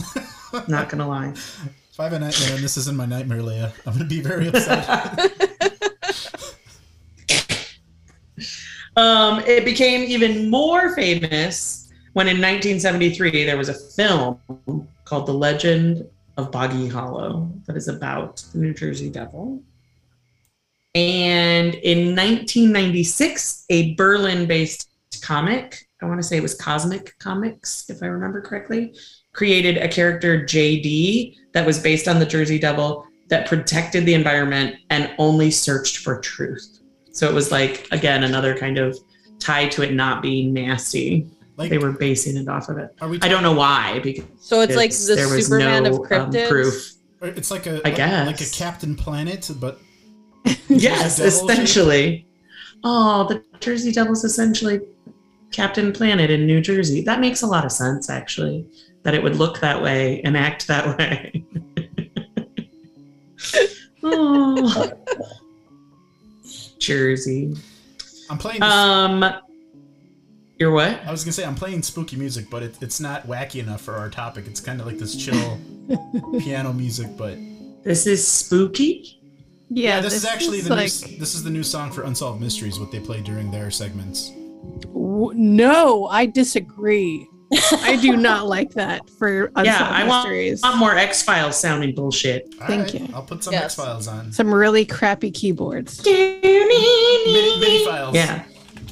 Not 0.68 0.90
gonna 0.90 1.08
lie. 1.08 1.30
if 1.30 2.00
I 2.00 2.04
have 2.04 2.14
a 2.14 2.20
nightmare 2.20 2.54
and 2.54 2.64
this 2.64 2.78
is 2.78 2.88
in 2.88 2.96
my 2.96 3.06
nightmare, 3.06 3.42
Leah, 3.42 3.74
I'm 3.88 3.94
gonna 3.94 4.06
be 4.06 4.22
very 4.22 4.50
upset. 4.50 5.32
Um, 8.96 9.40
it 9.46 9.64
became 9.64 10.04
even 10.04 10.50
more 10.50 10.94
famous 10.94 11.90
when 12.14 12.28
in 12.28 12.36
1973 12.36 13.46
there 13.46 13.56
was 13.56 13.70
a 13.70 13.74
film 13.74 14.40
called 15.06 15.26
The 15.26 15.34
Legend 15.34 16.06
of 16.36 16.52
Boggy 16.52 16.90
Hollow 16.90 17.50
that 17.66 17.78
is 17.78 17.88
about 17.88 18.44
the 18.52 18.60
New 18.60 18.74
Jersey 18.74 19.10
Devil. 19.10 19.62
And 20.96 21.76
in 21.76 22.14
1996, 22.14 23.66
a 23.70 23.94
Berlin 23.96 24.46
based 24.48 24.90
comic, 25.22 25.88
I 26.02 26.06
want 26.06 26.20
to 26.20 26.24
say 26.24 26.38
it 26.38 26.43
was 26.43 26.56
Cosmic 26.56 27.18
Comics, 27.20 27.89
if 27.89 28.02
I 28.02 28.08
remember 28.08 28.41
correctly, 28.41 28.95
created 29.34 29.78
a 29.78 29.88
character 29.88 30.39
JD 30.43 31.36
that 31.54 31.66
was 31.66 31.80
based 31.80 32.08
on 32.08 32.20
the 32.20 32.26
Jersey 32.26 32.58
Devil 32.60 33.06
that 33.30 33.47
protected 33.47 34.06
the 34.06 34.14
environment 34.14 34.78
and 34.89 35.12
only 35.18 35.52
searched 35.52 35.97
for 35.97 36.20
truth. 36.20 36.80
So 37.12 37.28
it 37.30 37.34
was 37.34 37.52
like, 37.52 37.88
again, 37.91 38.24
another 38.24 38.58
kind 38.58 38.78
of 38.78 38.97
tie 39.39 39.68
to 39.70 39.82
it 39.84 39.93
not 39.93 40.22
being 40.22 40.54
nasty. 40.54 41.28
Like, 41.58 41.70
They 41.70 41.78
were 41.78 41.91
basing 41.91 42.38
it 42.38 42.47
off 42.47 42.70
of 42.70 42.78
it. 42.78 42.95
are 43.02 43.10
we? 43.10 43.20
I 43.22 43.28
don't 43.28 43.43
know 43.43 43.54
why, 43.54 44.00
because 44.00 44.26
So 44.39 44.62
it's 44.62 44.76
like 44.78 44.91
the 44.91 45.16
there 45.16 45.28
was 45.28 45.45
Superman 45.47 45.84
no, 45.84 46.04
of 46.04 46.12
um, 46.12 46.32
proof. 46.47 46.93
It's 47.22 47.52
like 47.52 47.68
a 47.68 47.72
I 47.86 47.89
like, 47.89 47.95
guess. 47.97 48.26
like 48.28 48.41
a 48.41 48.45
Captain 48.50 48.95
Planet, 48.95 49.50
but 49.60 49.80
Yes, 50.70 51.18
Devil 51.18 51.32
shape? 51.32 51.50
essentially. 51.50 52.28
Oh, 52.84 53.28
the 53.28 53.43
Jersey 53.60 53.91
Devil's 53.91 54.24
essentially 54.24 54.80
Captain 55.52 55.91
Planet 55.91 56.30
in 56.30 56.45
New 56.45 56.62
Jersey. 56.62 57.02
That 57.02 57.20
makes 57.20 57.41
a 57.41 57.47
lot 57.47 57.66
of 57.66 57.72
sense, 57.72 58.10
actually, 58.10 58.66
that 59.04 59.14
it 59.14 59.24
would 59.24 59.36
look 59.36 59.60
that 59.62 59.82
way 59.82 60.22
and 60.22 60.38
act 60.38 60.68
that 60.68 60.97
way. 60.97 61.43
oh. 64.04 64.91
Jersey. 66.80 67.56
I'm 68.30 68.38
playing. 68.38 68.60
This, 68.60 68.72
Um, 68.72 69.26
you're 70.60 70.72
what? 70.72 71.00
I 71.06 71.12
was 71.12 71.24
gonna 71.24 71.34
say 71.34 71.45
I'm 71.45 71.56
playing 71.56 71.84
spooky 71.84 72.16
music, 72.16 72.45
but 72.50 72.64
it, 72.64 72.76
it's 72.82 73.00
not 73.00 73.28
wacky 73.28 73.60
enough 73.62 73.82
for 73.82 73.95
our 73.95 74.10
topic. 74.10 74.45
It's 74.47 74.60
kind 74.60 74.80
of 74.80 74.88
like 74.88 74.97
this 74.97 75.16
chill 75.16 75.60
piano 76.39 76.74
music, 76.74 77.08
but 77.18 77.38
This 77.84 78.06
is 78.08 78.26
spooky. 78.28 79.20
yeah, 79.70 80.02
this, 80.02 80.14
is 80.14 80.26
actually 80.26 80.62
the 80.62 80.70
like 80.70 80.91
new, 81.08 81.18
this 81.18 81.34
is 81.36 81.43
the 81.43 81.50
new 81.50 81.64
song 81.64 81.91
for 81.91 82.04
Unsolved 82.04 82.41
Mysteries, 82.41 82.80
what 82.80 82.91
they 82.91 83.00
play 83.00 83.22
during 83.22 83.52
their 83.52 83.72
segments. 83.72 84.32
W- 84.84 85.32
no, 85.36 86.07
I 86.07 86.26
disagree. 86.26 87.28
I 87.82 87.97
do 87.99 88.16
not 88.16 88.47
like 88.55 88.72
that 88.72 89.10
for 89.10 89.45
unsolved 89.55 89.66
yeah, 89.66 89.89
I 89.89 90.03
want, 90.05 90.30
mysteries. 90.30 90.62
want 90.62 90.78
more 90.78 90.95
X 90.95 91.24
Files 91.24 91.60
sounding 91.60 91.95
bullshit. 91.95 92.53
Thank 92.68 92.70
Alright, 92.70 92.93
you. 92.93 93.10
I'll 93.14 93.24
put 93.24 93.43
some 93.43 93.53
Yes. 93.53 93.64
X 93.64 93.76
Files 93.76 94.07
on. 94.07 94.32
Some 94.32 94.53
really 94.53 94.86
crappy 94.86 95.32
keyboards. 95.32 96.03
Mini, 96.05 96.39
mini 96.41 97.86
files. 97.86 98.14
Yeah, 98.16 98.43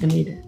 I 0.01 0.05
need 0.07 0.27
it. 0.29 0.43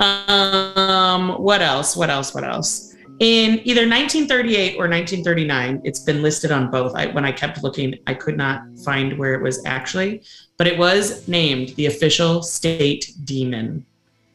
Um, 0.00 1.30
what 1.42 1.62
else? 1.62 1.96
What 1.96 2.10
else? 2.10 2.34
What 2.34 2.44
else? 2.44 2.94
In 3.20 3.60
either 3.64 3.82
1938 3.88 4.74
or 4.74 4.88
1939, 4.88 5.80
it's 5.84 6.00
been 6.00 6.22
listed 6.22 6.50
on 6.50 6.70
both. 6.70 6.94
I, 6.96 7.06
when 7.06 7.24
I 7.24 7.30
kept 7.30 7.62
looking, 7.62 7.94
I 8.08 8.14
could 8.14 8.36
not 8.36 8.62
find 8.84 9.16
where 9.16 9.34
it 9.34 9.42
was 9.42 9.64
actually, 9.64 10.22
but 10.56 10.66
it 10.66 10.76
was 10.76 11.28
named 11.28 11.70
the 11.76 11.86
official 11.86 12.42
state 12.42 13.12
demon 13.24 13.86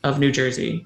of 0.07 0.19
New 0.19 0.31
Jersey. 0.31 0.85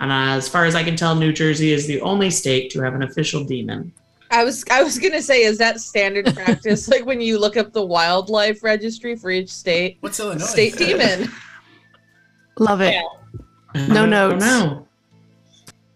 And 0.00 0.12
as 0.12 0.48
far 0.48 0.64
as 0.64 0.74
I 0.74 0.84
can 0.84 0.96
tell, 0.96 1.14
New 1.14 1.32
Jersey 1.32 1.72
is 1.72 1.86
the 1.86 2.00
only 2.02 2.30
state 2.30 2.70
to 2.72 2.80
have 2.82 2.94
an 2.94 3.02
official 3.02 3.42
demon. 3.44 3.92
I 4.30 4.44
was 4.44 4.64
I 4.70 4.82
was 4.82 4.98
gonna 4.98 5.22
say, 5.22 5.42
is 5.42 5.58
that 5.58 5.80
standard 5.80 6.26
practice? 6.34 6.88
like 6.88 7.04
when 7.06 7.20
you 7.20 7.38
look 7.38 7.56
up 7.56 7.72
the 7.72 7.84
wildlife 7.84 8.62
registry 8.62 9.16
for 9.16 9.30
each 9.30 9.48
state, 9.50 9.96
What's 10.00 10.20
Illinois? 10.20 10.44
state 10.44 10.76
demon. 10.76 11.30
Love 12.58 12.80
it. 12.80 12.92
Yeah. 12.94 13.02
No 13.74 13.82
I 13.84 13.94
don't 13.94 14.10
notes. 14.10 14.44
know. 14.44 14.86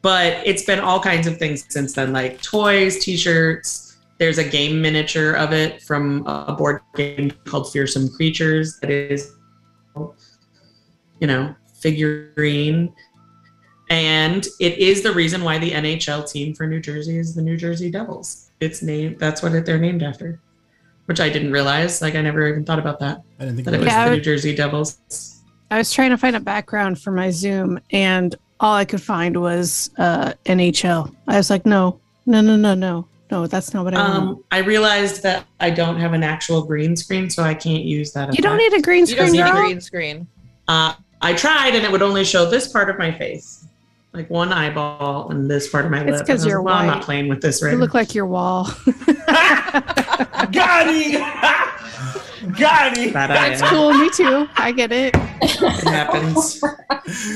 But 0.02 0.44
it's 0.46 0.64
been 0.64 0.80
all 0.80 0.98
kinds 1.00 1.26
of 1.26 1.38
things 1.38 1.64
since 1.68 1.92
then, 1.92 2.12
like 2.12 2.40
toys, 2.42 3.04
t-shirts. 3.04 3.98
There's 4.18 4.38
a 4.38 4.44
game 4.48 4.80
miniature 4.80 5.32
of 5.34 5.52
it 5.52 5.82
from 5.82 6.26
a 6.26 6.54
board 6.56 6.80
game 6.96 7.30
called 7.44 7.72
Fearsome 7.72 8.08
Creatures 8.08 8.78
that 8.80 8.90
is, 8.90 9.32
you 9.96 11.26
know, 11.26 11.54
figurine. 11.82 12.94
And 13.90 14.46
it 14.60 14.78
is 14.78 15.02
the 15.02 15.12
reason 15.12 15.44
why 15.44 15.58
the 15.58 15.70
NHL 15.72 16.30
team 16.30 16.54
for 16.54 16.66
New 16.66 16.80
Jersey 16.80 17.18
is 17.18 17.34
the 17.34 17.42
New 17.42 17.56
Jersey 17.56 17.90
Devils. 17.90 18.50
It's 18.60 18.80
named 18.82 19.18
that's 19.18 19.42
what 19.42 19.52
it, 19.54 19.66
they're 19.66 19.78
named 19.78 20.02
after. 20.02 20.40
Which 21.06 21.20
I 21.20 21.28
didn't 21.28 21.52
realize. 21.52 22.00
Like 22.00 22.14
I 22.14 22.22
never 22.22 22.46
even 22.48 22.64
thought 22.64 22.78
about 22.78 23.00
that. 23.00 23.22
I 23.38 23.44
didn't 23.44 23.56
think 23.56 23.66
That 23.66 23.74
it 23.74 23.76
it 23.76 23.80
was 23.80 23.86
was. 23.86 23.92
Yeah, 23.92 24.04
the 24.04 24.10
would- 24.12 24.16
New 24.18 24.22
Jersey 24.22 24.54
Devils. 24.54 25.42
I 25.70 25.78
was 25.78 25.90
trying 25.92 26.10
to 26.10 26.18
find 26.18 26.36
a 26.36 26.40
background 26.40 27.00
for 27.00 27.10
my 27.12 27.30
Zoom, 27.30 27.80
and 27.92 28.34
all 28.60 28.74
I 28.74 28.84
could 28.84 29.00
find 29.00 29.40
was 29.40 29.90
uh, 29.96 30.34
NHL. 30.44 31.14
I 31.26 31.38
was 31.38 31.48
like, 31.48 31.64
no, 31.64 31.98
no, 32.26 32.42
no, 32.42 32.56
no, 32.56 32.74
no, 32.74 33.08
no. 33.30 33.46
That's 33.46 33.72
not 33.72 33.84
what 33.86 33.94
I 33.94 34.06
want. 34.06 34.22
Um, 34.22 34.44
I 34.50 34.58
realized 34.58 35.22
that 35.22 35.46
I 35.60 35.70
don't 35.70 35.98
have 35.98 36.12
an 36.12 36.22
actual 36.22 36.62
green 36.62 36.94
screen, 36.94 37.30
so 37.30 37.42
I 37.42 37.54
can't 37.54 37.84
use 37.84 38.12
that. 38.12 38.34
You 38.36 38.42
don't 38.42 38.58
need 38.58 38.74
a 38.74 38.82
green 38.82 39.06
screen. 39.06 39.34
You 39.34 39.40
don't 39.40 39.44
screen, 39.50 39.54
need 39.54 39.60
a 39.60 39.62
green 39.62 39.80
screen. 39.80 40.26
Uh, 40.68 40.92
I 41.22 41.32
tried, 41.34 41.74
and 41.74 41.84
it 41.84 41.90
would 41.92 42.02
only 42.02 42.24
show 42.24 42.48
this 42.50 42.68
part 42.68 42.90
of 42.90 42.98
my 42.98 43.12
face, 43.12 43.64
like 44.12 44.28
one 44.28 44.52
eyeball, 44.52 45.30
and 45.30 45.48
this 45.50 45.68
part 45.68 45.84
of 45.84 45.90
my 45.90 46.00
lip. 46.02 46.08
It's 46.14 46.22
'cause 46.22 46.42
And 46.42 46.50
I 46.50 46.54
you're 46.54 46.62
like, 46.62 46.74
"No, 46.74 46.80
I'm 46.80 46.86
not 46.88 47.02
playing 47.02 47.28
with 47.28 47.40
this 47.40 47.62
right 47.62 47.70
You 47.70 47.76
now. 47.78 47.82
look 47.84 47.94
like 47.94 48.14
your 48.14 48.26
wall. 48.26 48.64
Got 50.52 50.92
him! 50.92 51.20
Got 52.58 52.96
him! 52.98 53.12
Bad 53.12 53.30
eye. 53.30 53.50
That's 53.50 53.62
cool. 53.62 53.92
Me 53.94 54.10
too. 54.10 54.48
I 54.56 54.72
get 54.72 54.92
it. 54.92 55.14
It 55.42 55.84
happens. 55.84 56.62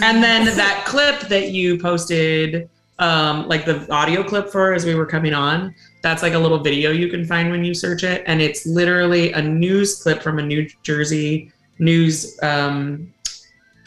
and 0.02 0.22
then 0.22 0.46
that 0.56 0.84
clip 0.86 1.20
that 1.28 1.50
you 1.50 1.78
posted, 1.78 2.68
um, 2.98 3.46
like 3.48 3.64
the 3.64 3.86
audio 3.92 4.22
clip 4.22 4.50
for 4.50 4.72
as 4.74 4.84
we 4.84 4.94
were 4.94 5.06
coming 5.06 5.32
on, 5.34 5.74
that's 6.02 6.22
like 6.22 6.34
a 6.34 6.38
little 6.38 6.58
video 6.58 6.90
you 6.90 7.08
can 7.08 7.24
find 7.24 7.50
when 7.50 7.64
you 7.64 7.74
search 7.74 8.02
it, 8.04 8.22
and 8.26 8.40
it's 8.42 8.66
literally 8.66 9.32
a 9.32 9.42
news 9.42 10.02
clip 10.02 10.22
from 10.22 10.38
a 10.38 10.42
New 10.42 10.68
Jersey 10.82 11.52
news 11.78 12.38
um, 12.42 13.12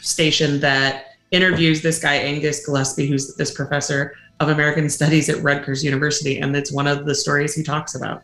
station 0.00 0.60
that 0.60 1.16
interviews 1.30 1.82
this 1.82 1.98
guy 2.00 2.14
Angus 2.14 2.64
Gillespie, 2.64 3.06
who's 3.06 3.36
this 3.36 3.52
professor 3.52 4.14
of 4.40 4.48
American 4.48 4.88
Studies 4.88 5.28
at 5.28 5.42
Rutgers 5.42 5.84
University, 5.84 6.38
and 6.38 6.54
it's 6.56 6.72
one 6.72 6.86
of 6.86 7.04
the 7.04 7.14
stories 7.14 7.54
he 7.54 7.62
talks 7.62 7.94
about, 7.94 8.22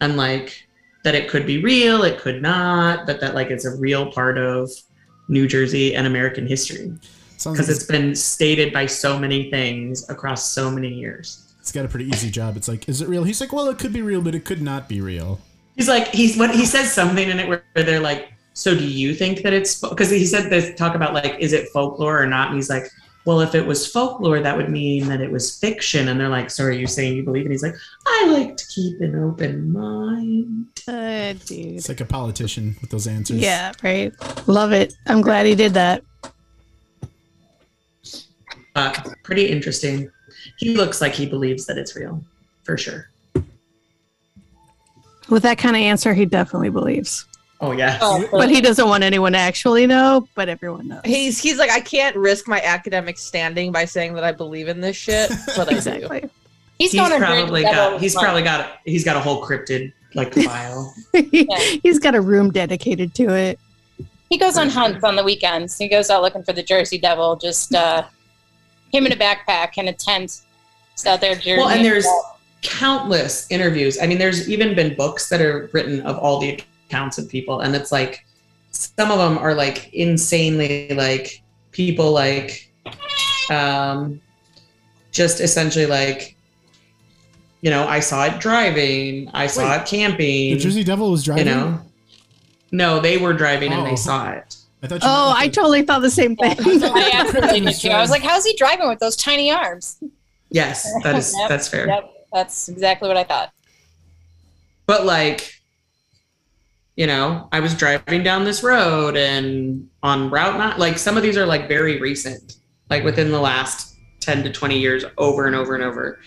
and 0.00 0.16
like 0.16 0.66
that 1.04 1.14
it 1.14 1.28
could 1.28 1.46
be 1.46 1.62
real, 1.62 2.02
it 2.02 2.18
could 2.18 2.42
not, 2.42 3.06
but 3.06 3.20
that 3.20 3.34
like 3.34 3.50
it's 3.50 3.64
a 3.64 3.76
real 3.76 4.10
part 4.10 4.38
of 4.38 4.70
New 5.28 5.46
Jersey 5.46 5.94
and 5.94 6.06
American 6.06 6.46
history 6.46 6.92
because 7.44 7.70
it's 7.70 7.84
been 7.84 8.14
stated 8.14 8.72
by 8.72 8.84
so 8.84 9.18
many 9.18 9.50
things 9.50 10.08
across 10.10 10.46
so 10.46 10.70
many 10.70 10.92
years. 10.92 11.54
it's 11.60 11.72
got 11.72 11.84
a 11.84 11.88
pretty 11.88 12.06
easy 12.06 12.30
job. 12.30 12.56
It's 12.56 12.68
like, 12.68 12.88
is 12.88 13.00
it 13.00 13.08
real? 13.08 13.24
He's 13.24 13.40
like, 13.40 13.52
well, 13.52 13.68
it 13.68 13.78
could 13.78 13.92
be 13.92 14.02
real, 14.02 14.20
but 14.20 14.34
it 14.34 14.44
could 14.44 14.60
not 14.60 14.88
be 14.88 15.00
real. 15.00 15.40
He's 15.76 15.88
like 15.88 16.08
he's 16.08 16.36
what 16.36 16.54
he 16.54 16.66
says 16.66 16.92
something 16.92 17.28
in 17.28 17.38
it 17.38 17.48
where 17.48 17.62
they're 17.74 18.00
like, 18.00 18.32
so 18.60 18.74
do 18.74 18.84
you 18.84 19.14
think 19.14 19.40
that 19.42 19.54
it's 19.54 19.80
because 19.80 20.10
he 20.10 20.26
said 20.26 20.50
this 20.50 20.76
talk 20.76 20.94
about 20.94 21.14
like 21.14 21.36
is 21.38 21.54
it 21.54 21.70
folklore 21.70 22.22
or 22.22 22.26
not? 22.26 22.48
And 22.48 22.56
he's 22.56 22.68
like, 22.68 22.90
well, 23.24 23.40
if 23.40 23.54
it 23.54 23.64
was 23.64 23.86
folklore, 23.86 24.40
that 24.40 24.54
would 24.54 24.68
mean 24.68 25.06
that 25.08 25.22
it 25.22 25.30
was 25.30 25.58
fiction. 25.58 26.08
And 26.08 26.20
they're 26.20 26.28
like, 26.28 26.50
so 26.50 26.64
are 26.64 26.70
you 26.70 26.86
saying 26.86 27.16
you 27.16 27.22
believe? 27.22 27.44
And 27.44 27.52
he's 27.52 27.62
like, 27.62 27.74
I 28.06 28.26
like 28.26 28.58
to 28.58 28.66
keep 28.66 29.00
an 29.00 29.14
open 29.16 29.72
mind. 29.72 30.66
Uh, 30.86 31.32
dude. 31.46 31.76
It's 31.76 31.88
like 31.88 32.02
a 32.02 32.04
politician 32.04 32.76
with 32.82 32.90
those 32.90 33.06
answers. 33.06 33.38
Yeah, 33.38 33.72
right. 33.82 34.12
Love 34.46 34.72
it. 34.72 34.92
I'm 35.06 35.22
glad 35.22 35.46
he 35.46 35.54
did 35.54 35.72
that. 35.72 36.02
Uh, 38.76 38.92
pretty 39.22 39.46
interesting. 39.48 40.10
He 40.58 40.76
looks 40.76 41.00
like 41.00 41.14
he 41.14 41.24
believes 41.24 41.64
that 41.64 41.78
it's 41.78 41.96
real, 41.96 42.22
for 42.64 42.76
sure. 42.76 43.08
With 45.30 45.44
that 45.44 45.56
kind 45.56 45.76
of 45.76 45.80
answer, 45.80 46.12
he 46.12 46.26
definitely 46.26 46.68
believes. 46.68 47.26
Oh 47.62 47.72
yeah. 47.72 47.98
Oh, 48.00 48.26
But 48.30 48.48
he 48.48 48.60
doesn't 48.60 48.88
want 48.88 49.04
anyone 49.04 49.32
to 49.32 49.38
actually 49.38 49.86
know, 49.86 50.26
but 50.34 50.48
everyone 50.48 50.88
knows. 50.88 51.02
He's 51.04 51.38
he's 51.40 51.58
like, 51.58 51.70
I 51.70 51.80
can't 51.80 52.16
risk 52.16 52.48
my 52.48 52.60
academic 52.62 53.18
standing 53.18 53.70
by 53.70 53.84
saying 53.84 54.14
that 54.14 54.24
I 54.24 54.32
believe 54.32 54.68
in 54.68 54.80
this 54.80 54.96
shit, 54.96 55.30
but 55.56 55.68
I 55.68 55.70
do. 55.70 55.76
exactly. 55.76 56.30
He's, 56.78 56.92
He's 56.92 57.00
going 57.00 57.10
to 57.12 57.18
probably 57.18 57.62
got 57.62 58.00
he's 58.00 58.14
with 58.14 58.22
probably 58.22 58.42
got 58.42 58.78
he's 58.86 59.04
got 59.04 59.16
a 59.16 59.20
whole 59.20 59.44
cryptid 59.44 59.92
like 60.14 60.32
file. 60.44 60.94
He's 61.12 61.98
got 61.98 62.14
a 62.14 62.20
room 62.20 62.50
dedicated 62.50 63.14
to 63.16 63.34
it. 63.36 63.58
He 64.30 64.38
goes 64.38 64.56
on 64.56 64.70
hunts 64.70 65.04
on 65.04 65.16
the 65.16 65.24
weekends. 65.24 65.76
He 65.76 65.88
goes 65.88 66.08
out 66.08 66.22
looking 66.22 66.42
for 66.42 66.52
the 66.54 66.62
Jersey 66.62 66.96
Devil. 66.98 67.36
Just 67.36 67.74
uh, 67.74 68.04
him 68.92 69.04
in 69.04 69.12
a 69.12 69.16
backpack 69.16 69.72
and 69.76 69.88
a 69.88 69.92
tent. 69.92 70.40
Just 70.94 71.06
out 71.06 71.20
there. 71.20 71.34
Jersey. 71.34 71.58
Well, 71.58 71.68
and 71.68 71.84
there's 71.84 72.06
countless 72.62 73.50
interviews. 73.50 73.98
I 74.00 74.06
mean, 74.06 74.18
there's 74.18 74.48
even 74.48 74.74
been 74.74 74.94
books 74.96 75.28
that 75.28 75.40
are 75.42 75.68
written 75.72 76.00
of 76.02 76.16
all 76.16 76.40
the 76.40 76.60
accounts 76.90 77.18
of 77.18 77.28
people, 77.28 77.60
and 77.60 77.74
it's 77.76 77.92
like 77.92 78.26
some 78.72 79.10
of 79.10 79.18
them 79.18 79.38
are 79.38 79.54
like 79.54 79.92
insanely 79.94 80.88
like 80.94 81.42
people 81.70 82.12
like 82.12 82.70
um 83.50 84.20
just 85.12 85.40
essentially 85.40 85.86
like 85.86 86.36
you 87.62 87.70
know, 87.70 87.86
I 87.86 88.00
saw 88.00 88.24
it 88.24 88.40
driving, 88.40 89.28
I 89.34 89.46
saw 89.46 89.68
Wait, 89.70 89.82
it 89.82 89.86
camping. 89.86 90.54
The 90.54 90.58
Jersey 90.58 90.82
Devil 90.82 91.10
was 91.10 91.22
driving. 91.24 91.46
you 91.46 91.52
know. 91.54 91.80
No, 92.72 93.00
they 93.00 93.18
were 93.18 93.34
driving 93.34 93.70
and 93.72 93.82
Oh. 93.82 93.84
they 93.84 93.96
saw 93.96 94.30
it. 94.30 94.56
I 94.82 94.86
thought 94.86 95.00
Oh, 95.02 95.34
I 95.36 95.46
the- 95.48 95.52
totally 95.52 95.82
thought 95.82 96.00
the 96.00 96.10
same 96.10 96.36
thing. 96.36 96.56
I 96.58 97.10
absolutely 97.12 97.60
did 97.66 97.74
too. 97.78 97.90
I 97.90 98.00
was 98.00 98.10
like, 98.10 98.22
how's 98.22 98.46
he 98.46 98.56
driving 98.56 98.88
with 98.88 98.98
those 98.98 99.14
tiny 99.14 99.50
arms? 99.52 100.02
Yes, 100.50 100.88
that 101.02 101.16
is 101.16 101.34
Yep, 101.38 101.48
that's 101.50 101.68
fair. 101.68 101.86
Yep, 101.86 102.10
that's 102.32 102.68
exactly 102.70 103.08
what 103.08 103.18
I 103.18 103.24
thought. 103.24 103.52
but 104.86 105.04
like 105.04 105.59
you 107.00 107.06
know 107.06 107.48
i 107.52 107.60
was 107.60 107.74
driving 107.74 108.22
down 108.22 108.44
this 108.44 108.62
road 108.62 109.16
and 109.16 109.88
on 110.02 110.28
route 110.28 110.58
not 110.58 110.78
like 110.78 110.98
some 110.98 111.16
of 111.16 111.22
these 111.22 111.36
are 111.36 111.46
like 111.46 111.66
very 111.66 111.98
recent 111.98 112.56
like 112.90 113.04
within 113.04 113.30
the 113.30 113.40
last 113.40 113.90
10 114.20 114.44
to 114.44 114.52
20 114.52 114.78
years 114.78 115.04
over 115.18 115.46
and 115.46 115.56
over 115.56 115.74
and 115.74 115.82
over. 115.82 116.20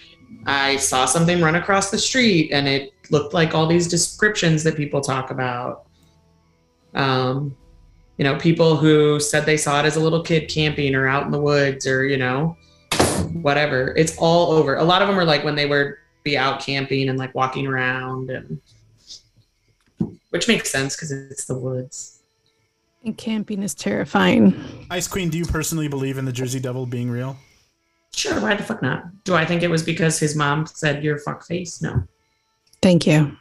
I 0.46 0.78
saw 0.78 1.06
something 1.06 1.42
run 1.42 1.56
across 1.56 1.92
the 1.92 1.98
street 1.98 2.52
and 2.52 2.68
it 2.68 2.92
looked 3.12 3.34
like 3.34 3.54
all 3.54 3.68
these 3.68 3.88
descriptions 3.88 4.64
that 4.64 4.76
people 4.76 5.02
talk 5.02 5.32
about. 5.32 5.86
Um 6.96 7.56
you 8.18 8.24
know 8.24 8.38
people 8.38 8.76
who 8.76 9.20
said 9.20 9.46
they 9.46 9.58
saw 9.58 9.80
it 9.80 9.86
as 9.86 9.96
a 9.96 10.00
little 10.00 10.22
kid 10.22 10.48
camping 10.48 10.94
or 10.96 11.08
out 11.08 11.26
in 11.26 11.32
the 11.32 11.40
woods 11.40 11.88
or 11.88 12.06
you 12.06 12.18
know 12.18 12.58
whatever. 13.34 13.94
It's 13.96 14.18
all 14.18 14.52
over. 14.52 14.76
A 14.76 14.84
lot 14.84 15.02
of 15.02 15.08
them 15.08 15.20
are 15.20 15.26
like 15.26 15.44
when 15.44 15.56
they 15.56 15.66
were 15.66 16.00
be 16.24 16.38
out 16.38 16.62
camping 16.62 17.10
and 17.10 17.18
like 17.18 17.34
walking 17.36 17.68
around 17.68 18.30
and 18.30 18.62
which 20.34 20.48
makes 20.48 20.72
sense 20.72 20.96
because 20.96 21.12
it's 21.12 21.46
the 21.46 21.56
woods. 21.56 22.24
And 23.06 23.16
camping 23.16 23.62
is 23.62 23.76
terrifying. 23.76 24.60
Ice 24.90 25.08
Queen, 25.08 25.30
do 25.30 25.38
you 25.38 25.46
personally 25.46 25.88
believe 25.88 26.18
in 26.18 26.26
the 26.26 26.32
Jersey 26.32 26.60
Devil 26.60 26.88
being 26.88 27.12
real? 27.12 27.38
Sure, 28.16 28.42
why 28.42 28.56
the 28.56 28.64
fuck 28.64 28.82
not? 28.82 29.24
Do 29.26 29.36
I 29.36 29.46
think 29.46 29.62
it 29.62 29.68
was 29.68 29.84
because 29.84 30.18
his 30.18 30.36
mom 30.36 30.66
said 30.66 31.04
you're 31.04 31.20
fuck 31.20 31.46
face? 31.46 31.84
No. 31.84 32.04
Thank 32.82 33.06
you. 33.06 33.38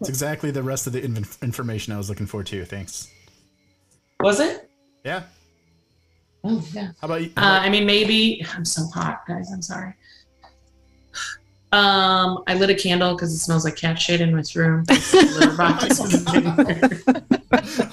It's 0.00 0.08
exactly 0.08 0.52
the 0.52 0.62
rest 0.62 0.86
of 0.86 0.92
the 0.92 1.04
inf- 1.04 1.42
information 1.42 1.92
I 1.92 1.98
was 1.98 2.08
looking 2.08 2.26
for 2.26 2.44
too. 2.44 2.64
Thanks. 2.64 3.08
Was 4.20 4.38
it? 4.38 4.70
Yeah. 5.04 5.24
Oh 6.44 6.64
yeah. 6.72 6.92
How 7.00 7.06
about 7.06 7.22
you? 7.22 7.32
Uh, 7.36 7.58
I 7.60 7.68
mean, 7.70 7.86
maybe 7.86 8.46
I'm 8.54 8.64
so 8.64 8.86
hot, 8.86 9.26
guys. 9.26 9.50
I'm 9.52 9.62
sorry. 9.62 9.94
Um, 11.72 12.42
I 12.48 12.54
lit 12.54 12.68
a 12.70 12.74
candle 12.74 13.14
because 13.14 13.32
it 13.32 13.38
smells 13.38 13.64
like 13.64 13.76
cat 13.76 13.96
shit 13.98 14.20
in 14.20 14.36
this 14.36 14.56
room. 14.56 14.84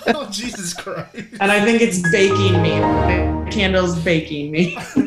Oh 0.09 0.27
Jesus 0.31 0.73
Christ! 0.73 1.09
and 1.39 1.51
I 1.51 1.63
think 1.63 1.81
it's 1.81 1.99
baking 2.11 2.61
me. 2.61 2.69
The 2.79 3.47
candle's 3.51 3.97
baking 3.99 4.51
me. 4.51 4.77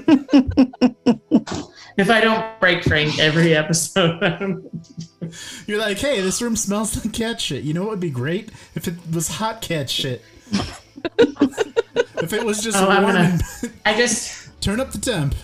if 1.96 2.10
I 2.10 2.20
don't 2.20 2.60
break 2.60 2.84
Frank 2.84 3.18
every 3.18 3.54
episode, 3.56 4.70
You're 5.66 5.78
like, 5.78 5.98
hey, 5.98 6.20
this 6.20 6.42
room 6.42 6.56
smells 6.56 7.02
like 7.04 7.12
cat 7.14 7.40
shit. 7.40 7.62
You 7.64 7.74
know 7.74 7.82
what 7.82 7.90
would 7.90 8.00
be 8.00 8.10
great 8.10 8.50
if 8.74 8.86
it 8.88 8.94
was 9.12 9.28
hot 9.28 9.62
cat 9.62 9.88
shit. 9.88 10.22
if 10.52 12.32
it 12.32 12.44
was 12.44 12.62
just 12.62 12.76
Oh, 12.76 12.88
I'm 12.88 13.02
warm 13.04 13.14
gonna- 13.16 13.38
I 13.86 13.96
just 13.96 14.60
turn 14.60 14.80
up 14.80 14.90
the 14.92 14.98
temp. 14.98 15.34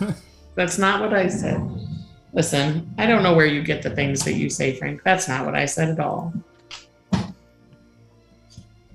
That's 0.55 0.79
not 0.79 1.01
what 1.01 1.15
I 1.15 1.29
said. 1.29 1.61
Listen, 2.37 2.95
I 2.99 3.07
don't 3.07 3.23
know 3.23 3.35
where 3.35 3.47
you 3.47 3.63
get 3.63 3.81
the 3.81 3.89
things 3.89 4.23
that 4.25 4.35
you 4.35 4.51
say, 4.51 4.75
Frank. 4.75 5.03
That's 5.03 5.27
not 5.27 5.47
what 5.47 5.55
I 5.55 5.65
said 5.65 5.89
at 5.89 5.99
all. 5.99 6.35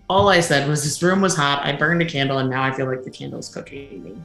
All 0.07 0.29
I 0.29 0.41
said 0.41 0.69
was 0.69 0.83
this 0.83 1.01
room 1.01 1.21
was 1.21 1.35
hot. 1.35 1.65
I 1.65 1.75
burned 1.75 2.03
a 2.03 2.05
candle, 2.05 2.37
and 2.37 2.51
now 2.51 2.61
I 2.61 2.71
feel 2.71 2.85
like 2.85 3.03
the 3.03 3.09
candle's 3.09 3.49
cooking 3.49 4.03
me. 4.03 4.15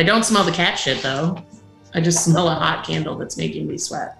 I 0.00 0.02
don't 0.02 0.24
smell 0.24 0.42
the 0.42 0.50
cat 0.50 0.76
shit 0.76 1.00
though. 1.00 1.40
I 1.94 2.00
just 2.00 2.24
smell 2.24 2.48
a 2.48 2.54
hot 2.54 2.84
candle 2.84 3.16
that's 3.16 3.36
making 3.36 3.68
me 3.68 3.78
sweat. 3.78 4.18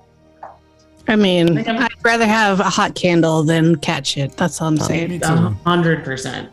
I 1.08 1.16
mean, 1.16 1.58
I'm- 1.66 1.82
I'd 1.82 2.04
rather 2.04 2.26
have 2.26 2.60
a 2.60 2.70
hot 2.70 2.94
candle 2.94 3.42
than 3.42 3.76
cat 3.76 4.06
shit. 4.06 4.36
That's 4.36 4.60
all 4.60 4.68
I'm 4.68 4.80
oh, 4.80 4.84
saying. 4.84 5.24
A 5.24 5.50
hundred 5.66 6.04
percent. 6.04 6.50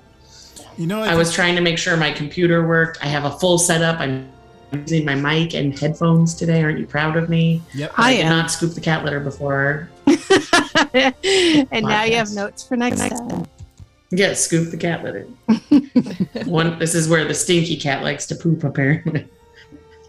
You 0.79 0.87
know, 0.87 1.03
I 1.03 1.13
was 1.13 1.31
trying 1.31 1.55
to 1.55 1.61
make 1.61 1.77
sure 1.77 1.95
my 1.95 2.11
computer 2.11 2.67
worked. 2.67 3.03
I 3.03 3.07
have 3.07 3.25
a 3.25 3.31
full 3.31 3.59
setup. 3.59 3.99
I'm 3.99 4.31
using 4.71 5.05
my 5.05 5.15
mic 5.15 5.53
and 5.53 5.77
headphones 5.77 6.35
today. 6.35 6.63
Aren't 6.63 6.79
you 6.79 6.85
proud 6.87 7.17
of 7.17 7.29
me? 7.29 7.61
Yep. 7.73 7.93
I 7.97 8.15
did 8.15 8.25
am. 8.25 8.29
not 8.29 8.51
scoop 8.51 8.73
the 8.73 8.81
cat 8.81 9.03
litter 9.03 9.19
before. 9.19 9.89
and 10.93 11.85
now 11.85 12.03
you 12.03 12.15
have 12.15 12.31
notes 12.31 12.63
for 12.67 12.75
next 12.75 13.07
time. 13.07 13.45
Yeah, 14.09 14.33
scoop 14.33 14.71
the 14.71 14.77
cat 14.77 15.03
litter. 15.03 15.23
One. 16.49 16.79
This 16.79 16.95
is 16.95 17.09
where 17.09 17.25
the 17.25 17.33
stinky 17.33 17.75
cat 17.75 18.03
likes 18.03 18.25
to 18.27 18.35
poop. 18.35 18.63
Apparently, 18.63 19.27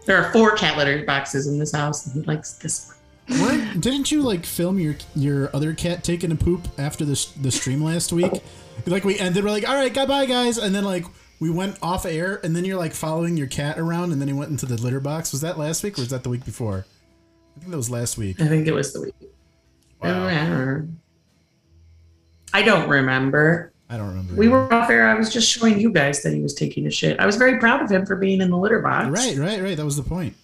there 0.05 0.17
are 0.23 0.31
four 0.31 0.55
cat 0.55 0.77
litter 0.77 1.03
boxes 1.05 1.47
in 1.47 1.59
this 1.59 1.73
house, 1.73 2.05
and 2.05 2.15
he 2.15 2.27
likes 2.27 2.53
this 2.53 2.93
one. 3.27 3.41
Weren't- 3.41 3.81
didn't 3.81 4.11
you 4.11 4.21
like 4.21 4.45
film 4.45 4.79
your 4.79 4.95
your 5.15 5.53
other 5.55 5.73
cat 5.73 6.03
taking 6.03 6.31
a 6.31 6.35
poop 6.35 6.67
after 6.77 7.03
the 7.03 7.27
the 7.41 7.51
stream 7.51 7.83
last 7.83 8.13
week? 8.13 8.31
Like 8.85 9.03
we 9.03 9.19
ended, 9.19 9.43
we're 9.43 9.51
like, 9.51 9.67
all 9.67 9.75
right, 9.75 9.93
goodbye, 9.93 10.25
guys, 10.25 10.57
and 10.57 10.73
then 10.73 10.85
like 10.85 11.03
we 11.39 11.49
went 11.49 11.77
off 11.81 12.05
air, 12.05 12.39
and 12.43 12.55
then 12.55 12.65
you're 12.65 12.77
like 12.77 12.93
following 12.93 13.37
your 13.37 13.47
cat 13.47 13.79
around, 13.79 14.11
and 14.11 14.19
then 14.19 14.27
he 14.27 14.33
went 14.33 14.51
into 14.51 14.65
the 14.65 14.75
litter 14.75 14.99
box. 14.99 15.31
Was 15.31 15.41
that 15.41 15.57
last 15.57 15.83
week 15.83 15.97
or 15.97 16.01
was 16.01 16.09
that 16.09 16.23
the 16.23 16.29
week 16.29 16.45
before? 16.45 16.85
I 17.55 17.59
think 17.59 17.71
that 17.71 17.77
was 17.77 17.89
last 17.89 18.17
week. 18.17 18.41
I 18.41 18.47
think 18.47 18.67
it 18.67 18.73
was 18.73 18.93
the 18.93 19.01
week. 19.01 19.15
Wow. 20.01 20.27
I 22.53 22.61
don't 22.63 22.89
remember. 22.89 23.73
I 23.89 23.97
don't 23.97 24.09
remember. 24.09 24.35
We 24.35 24.47
were 24.47 24.71
off 24.73 24.89
air. 24.89 25.07
I 25.07 25.15
was 25.15 25.31
just 25.31 25.49
showing 25.49 25.79
you 25.79 25.91
guys 25.91 26.21
that 26.23 26.33
he 26.33 26.41
was 26.41 26.53
taking 26.53 26.85
a 26.87 26.91
shit. 26.91 27.19
I 27.19 27.25
was 27.25 27.35
very 27.35 27.59
proud 27.59 27.81
of 27.81 27.89
him 27.89 28.05
for 28.05 28.15
being 28.15 28.41
in 28.41 28.49
the 28.49 28.57
litter 28.57 28.79
box. 28.79 29.09
right, 29.09 29.37
right, 29.37 29.61
right. 29.61 29.77
That 29.77 29.85
was 29.85 29.97
the 29.97 30.03
point. 30.03 30.35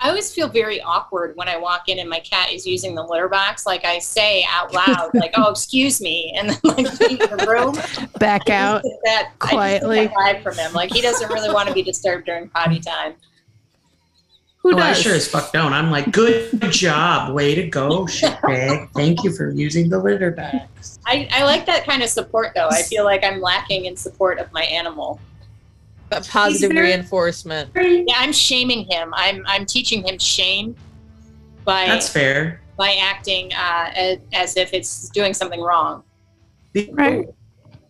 I 0.00 0.08
always 0.08 0.32
feel 0.32 0.48
very 0.48 0.80
awkward 0.80 1.34
when 1.36 1.48
I 1.48 1.56
walk 1.56 1.88
in 1.88 1.98
and 1.98 2.08
my 2.08 2.20
cat 2.20 2.52
is 2.52 2.64
using 2.66 2.94
the 2.94 3.02
litter 3.02 3.28
box. 3.28 3.66
Like 3.66 3.84
I 3.84 3.98
say 3.98 4.44
out 4.48 4.72
loud, 4.72 5.10
like, 5.14 5.32
"Oh, 5.36 5.50
excuse 5.50 6.00
me," 6.00 6.32
and 6.36 6.50
then 6.50 6.58
like 6.62 7.00
leave 7.00 7.18
the 7.18 7.46
room. 7.48 8.08
Back 8.18 8.48
out. 8.48 8.82
That 9.04 9.32
quietly. 9.40 10.04
just 10.06 10.14
get 10.14 10.16
that 10.24 10.36
vibe 10.36 10.42
from 10.44 10.56
him. 10.56 10.72
Like 10.72 10.92
he 10.92 11.00
doesn't 11.00 11.28
really 11.32 11.52
want 11.52 11.68
to 11.68 11.74
be 11.74 11.82
disturbed 11.82 12.26
during 12.26 12.48
potty 12.48 12.78
time. 12.78 13.14
Who 14.62 14.74
Oh, 14.74 14.78
I 14.78 14.88
does? 14.92 15.00
sure 15.00 15.14
as 15.14 15.26
fuck 15.26 15.52
don't. 15.52 15.72
I'm 15.72 15.90
like, 15.90 16.12
good 16.12 16.60
job, 16.70 17.32
way 17.34 17.54
to 17.54 17.66
go, 17.68 18.04
shitbag. 18.06 18.90
Thank 18.94 19.22
you 19.24 19.32
for 19.32 19.50
using 19.50 19.88
the 19.88 19.98
litter 19.98 20.30
box. 20.32 20.98
I, 21.06 21.28
I 21.32 21.44
like 21.44 21.64
that 21.66 21.84
kind 21.86 22.02
of 22.02 22.08
support 22.08 22.52
though. 22.54 22.68
I 22.68 22.82
feel 22.82 23.04
like 23.04 23.24
I'm 23.24 23.40
lacking 23.40 23.86
in 23.86 23.96
support 23.96 24.38
of 24.38 24.52
my 24.52 24.62
animal. 24.64 25.20
That 26.10 26.26
positive 26.28 26.72
very- 26.72 26.88
reinforcement. 26.88 27.70
Yeah, 27.76 28.14
I'm 28.16 28.32
shaming 28.32 28.84
him. 28.90 29.12
I'm 29.14 29.44
I'm 29.46 29.66
teaching 29.66 30.06
him 30.06 30.18
shame 30.18 30.74
by 31.64 31.86
That's 31.86 32.08
fair. 32.08 32.60
by 32.76 32.94
acting 33.00 33.52
uh, 33.52 33.90
as, 33.94 34.18
as 34.32 34.56
if 34.56 34.72
it's 34.72 35.10
doing 35.10 35.34
something 35.34 35.60
wrong. 35.60 36.02
Right. 36.92 37.28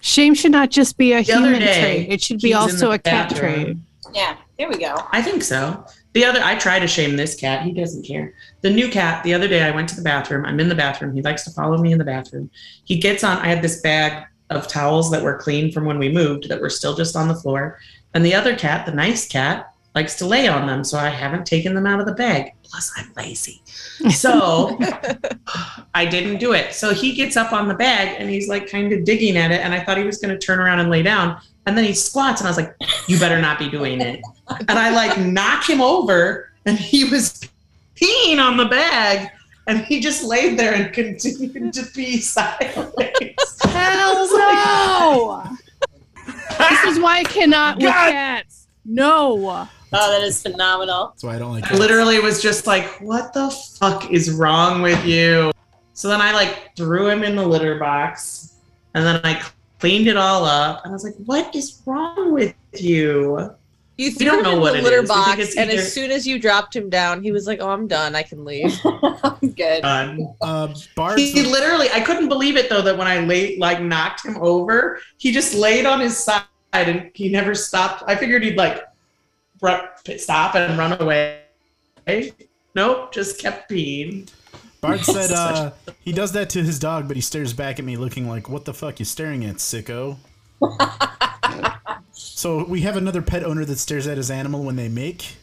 Shame 0.00 0.34
should 0.34 0.52
not 0.52 0.70
just 0.70 0.96
be 0.96 1.12
a 1.12 1.18
The 1.22 1.32
human 1.34 1.60
day, 1.60 1.80
trait. 1.80 2.12
It 2.12 2.22
should 2.22 2.40
be 2.40 2.54
also 2.54 2.92
a 2.92 2.98
cat 2.98 3.30
bathroom. 3.30 3.54
trait. 3.64 3.76
Yeah, 4.14 4.36
there 4.58 4.68
we 4.68 4.78
go. 4.78 4.96
I 5.12 5.20
think 5.22 5.42
so. 5.42 5.84
The 6.14 6.24
other, 6.24 6.40
I 6.42 6.56
try 6.56 6.78
to 6.78 6.86
shame 6.88 7.16
this 7.16 7.34
cat. 7.34 7.62
He 7.64 7.72
doesn't 7.72 8.04
care. 8.06 8.32
The 8.62 8.70
new 8.70 8.88
cat, 8.88 9.22
the 9.24 9.34
other 9.34 9.46
day, 9.46 9.62
I 9.62 9.70
went 9.70 9.88
to 9.90 9.96
the 9.96 10.02
bathroom. 10.02 10.44
I'm 10.46 10.58
in 10.58 10.68
the 10.68 10.74
bathroom. 10.74 11.14
He 11.14 11.20
likes 11.20 11.44
to 11.44 11.50
follow 11.50 11.76
me 11.78 11.92
in 11.92 11.98
the 11.98 12.04
bathroom. 12.04 12.50
He 12.84 12.98
gets 12.98 13.22
on, 13.22 13.36
I 13.38 13.46
had 13.48 13.60
this 13.60 13.80
bag 13.82 14.24
of 14.50 14.66
towels 14.66 15.10
that 15.10 15.22
were 15.22 15.36
clean 15.36 15.70
from 15.70 15.84
when 15.84 15.98
we 15.98 16.08
moved 16.10 16.48
that 16.48 16.60
were 16.60 16.70
still 16.70 16.94
just 16.96 17.14
on 17.14 17.28
the 17.28 17.34
floor. 17.34 17.78
And 18.14 18.24
the 18.24 18.34
other 18.34 18.56
cat, 18.56 18.86
the 18.86 18.92
nice 18.92 19.28
cat, 19.28 19.72
likes 19.94 20.14
to 20.16 20.26
lay 20.26 20.46
on 20.46 20.66
them, 20.66 20.84
so 20.84 20.98
I 20.98 21.08
haven't 21.08 21.46
taken 21.46 21.74
them 21.74 21.86
out 21.86 22.00
of 22.00 22.06
the 22.06 22.12
bag. 22.12 22.52
Plus, 22.62 22.92
I'm 22.96 23.12
lazy. 23.16 23.62
So 24.10 24.78
I 25.94 26.04
didn't 26.04 26.38
do 26.38 26.52
it. 26.52 26.74
So 26.74 26.94
he 26.94 27.14
gets 27.14 27.36
up 27.36 27.52
on 27.52 27.66
the 27.66 27.74
bag 27.74 28.16
and 28.18 28.30
he's 28.30 28.48
like 28.48 28.70
kind 28.70 28.92
of 28.92 29.04
digging 29.04 29.36
at 29.36 29.50
it. 29.50 29.60
And 29.60 29.74
I 29.74 29.82
thought 29.82 29.98
he 29.98 30.04
was 30.04 30.18
going 30.18 30.38
to 30.38 30.38
turn 30.38 30.60
around 30.60 30.80
and 30.80 30.90
lay 30.90 31.02
down. 31.02 31.40
And 31.66 31.76
then 31.76 31.84
he 31.84 31.92
squats, 31.92 32.40
and 32.40 32.48
I 32.48 32.50
was 32.50 32.56
like, 32.56 32.74
You 33.08 33.18
better 33.18 33.40
not 33.40 33.58
be 33.58 33.68
doing 33.68 34.00
it. 34.00 34.22
And 34.48 34.78
I 34.78 34.90
like 34.90 35.18
knock 35.18 35.68
him 35.68 35.82
over, 35.82 36.50
and 36.64 36.78
he 36.78 37.04
was 37.04 37.46
peeing 37.94 38.38
on 38.38 38.56
the 38.56 38.64
bag. 38.66 39.30
And 39.66 39.84
he 39.84 40.00
just 40.00 40.24
laid 40.24 40.58
there 40.58 40.72
and 40.72 40.94
continued 40.94 41.74
to 41.74 41.84
pee 41.94 42.20
sideways. 42.20 43.34
Hell 43.64 44.26
no! 44.38 45.57
This 46.68 46.84
is 46.84 47.00
why 47.00 47.18
I 47.18 47.24
cannot 47.24 47.76
with 47.76 47.86
God. 47.86 48.10
cats. 48.12 48.68
No. 48.84 49.68
Oh, 49.90 50.10
that 50.12 50.22
is 50.22 50.42
phenomenal. 50.42 51.08
That's 51.08 51.24
why 51.24 51.36
I 51.36 51.38
don't 51.38 51.52
like 51.52 51.70
I 51.70 51.76
literally 51.76 52.20
was 52.20 52.42
just 52.42 52.66
like, 52.66 52.86
what 53.00 53.32
the 53.32 53.50
fuck 53.78 54.10
is 54.10 54.30
wrong 54.32 54.82
with 54.82 55.04
you? 55.04 55.50
So 55.94 56.08
then 56.08 56.20
I 56.20 56.32
like 56.32 56.76
threw 56.76 57.08
him 57.08 57.22
in 57.24 57.36
the 57.36 57.46
litter 57.46 57.78
box 57.78 58.54
and 58.94 59.04
then 59.04 59.20
I 59.24 59.42
cleaned 59.80 60.06
it 60.06 60.16
all 60.16 60.44
up 60.44 60.82
and 60.84 60.92
I 60.92 60.94
was 60.94 61.04
like, 61.04 61.16
what 61.24 61.54
is 61.54 61.82
wrong 61.86 62.32
with 62.32 62.54
you? 62.74 63.54
You 63.96 64.12
threw 64.12 64.26
don't 64.26 64.38
him 64.38 64.44
know 64.44 64.52
in 64.54 64.60
what 64.60 64.74
the 64.74 64.82
litter 64.82 65.02
is. 65.02 65.08
Box, 65.08 65.40
it's 65.40 65.56
and 65.56 65.70
either- 65.70 65.80
as 65.82 65.92
soon 65.92 66.12
as 66.12 66.24
you 66.24 66.38
dropped 66.38 66.76
him 66.76 66.88
down, 66.88 67.20
he 67.20 67.32
was 67.32 67.48
like, 67.48 67.58
"Oh, 67.60 67.68
I'm 67.68 67.88
done. 67.88 68.14
I 68.14 68.22
can 68.22 68.44
leave." 68.44 68.72
I'm 68.84 69.50
good. 69.56 69.84
Um, 69.84 70.34
uh, 70.40 70.72
Bards, 70.94 71.20
he 71.20 71.42
literally, 71.42 71.88
I 71.92 71.98
couldn't 71.98 72.28
believe 72.28 72.56
it 72.56 72.68
though 72.70 72.80
that 72.82 72.96
when 72.96 73.08
I 73.08 73.18
laid, 73.18 73.58
like 73.58 73.82
knocked 73.82 74.24
him 74.24 74.36
over, 74.40 75.00
he 75.16 75.32
just 75.32 75.52
laid 75.52 75.84
on 75.84 75.98
his 75.98 76.16
side 76.16 76.44
and 76.72 77.10
he 77.14 77.28
never 77.28 77.54
stopped. 77.54 78.04
I 78.06 78.16
figured 78.16 78.42
he'd 78.42 78.56
like 78.56 78.84
run, 79.60 79.88
stop 80.16 80.54
and 80.54 80.78
run 80.78 81.00
away. 81.00 81.42
Nope, 82.74 83.12
just 83.12 83.40
kept 83.40 83.70
peeing. 83.70 84.30
Bart 84.80 85.00
said 85.04 85.32
uh, 85.32 85.72
he 86.00 86.12
does 86.12 86.32
that 86.32 86.50
to 86.50 86.62
his 86.62 86.78
dog, 86.78 87.08
but 87.08 87.16
he 87.16 87.20
stares 87.20 87.52
back 87.52 87.78
at 87.78 87.84
me 87.84 87.96
looking 87.96 88.28
like, 88.28 88.48
what 88.48 88.64
the 88.64 88.74
fuck 88.74 88.98
you 88.98 89.04
staring 89.04 89.44
at, 89.44 89.56
sicko? 89.56 90.16
so 92.12 92.64
we 92.64 92.82
have 92.82 92.96
another 92.96 93.22
pet 93.22 93.44
owner 93.44 93.64
that 93.64 93.78
stares 93.78 94.06
at 94.06 94.16
his 94.16 94.30
animal 94.30 94.62
when 94.62 94.76
they 94.76 94.88
make. 94.88 95.36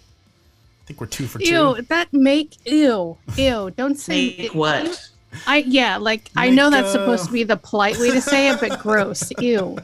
I 0.84 0.88
think 0.88 1.01
we're 1.01 1.07
two 1.07 1.26
for 1.26 1.39
two. 1.39 1.45
Ew, 1.47 1.82
that 1.89 2.13
make 2.13 2.57
ew. 2.65 3.17
Ew. 3.38 3.71
Don't 3.76 3.95
say 3.95 4.36
Make 4.38 4.53
what? 4.53 5.09
I 5.47 5.57
yeah, 5.57 5.97
like 5.97 6.30
I 6.38 6.49
know 6.49 6.69
Make, 6.69 6.82
that's 6.82 6.91
supposed 6.91 7.23
uh, 7.23 7.28
to 7.28 7.34
be 7.34 7.43
the 7.43 7.57
polite 7.57 7.97
way 7.97 8.11
to 8.11 8.21
say 8.21 8.49
it, 8.49 8.59
but 8.59 8.80
gross. 8.84 9.32
Ew. 9.39 9.78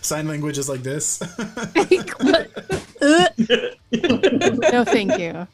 Sign 0.00 0.26
language 0.26 0.58
is 0.58 0.68
like 0.68 0.82
this. 0.82 1.20
No, 3.92 4.84
thank 4.84 5.18
you. 5.18 5.46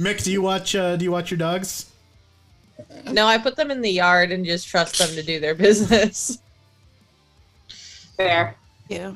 Mick, 0.00 0.22
do 0.24 0.32
you 0.32 0.42
watch? 0.42 0.74
Uh, 0.74 0.96
do 0.96 1.04
you 1.04 1.12
watch 1.12 1.30
your 1.30 1.38
dogs? 1.38 1.90
no, 3.12 3.26
I 3.26 3.38
put 3.38 3.56
them 3.56 3.70
in 3.70 3.80
the 3.82 3.90
yard 3.90 4.32
and 4.32 4.44
just 4.44 4.66
trust 4.66 4.98
them 4.98 5.08
to 5.10 5.22
do 5.22 5.38
their 5.40 5.54
business. 5.54 6.38
Fair. 8.16 8.56
Yeah. 8.88 9.12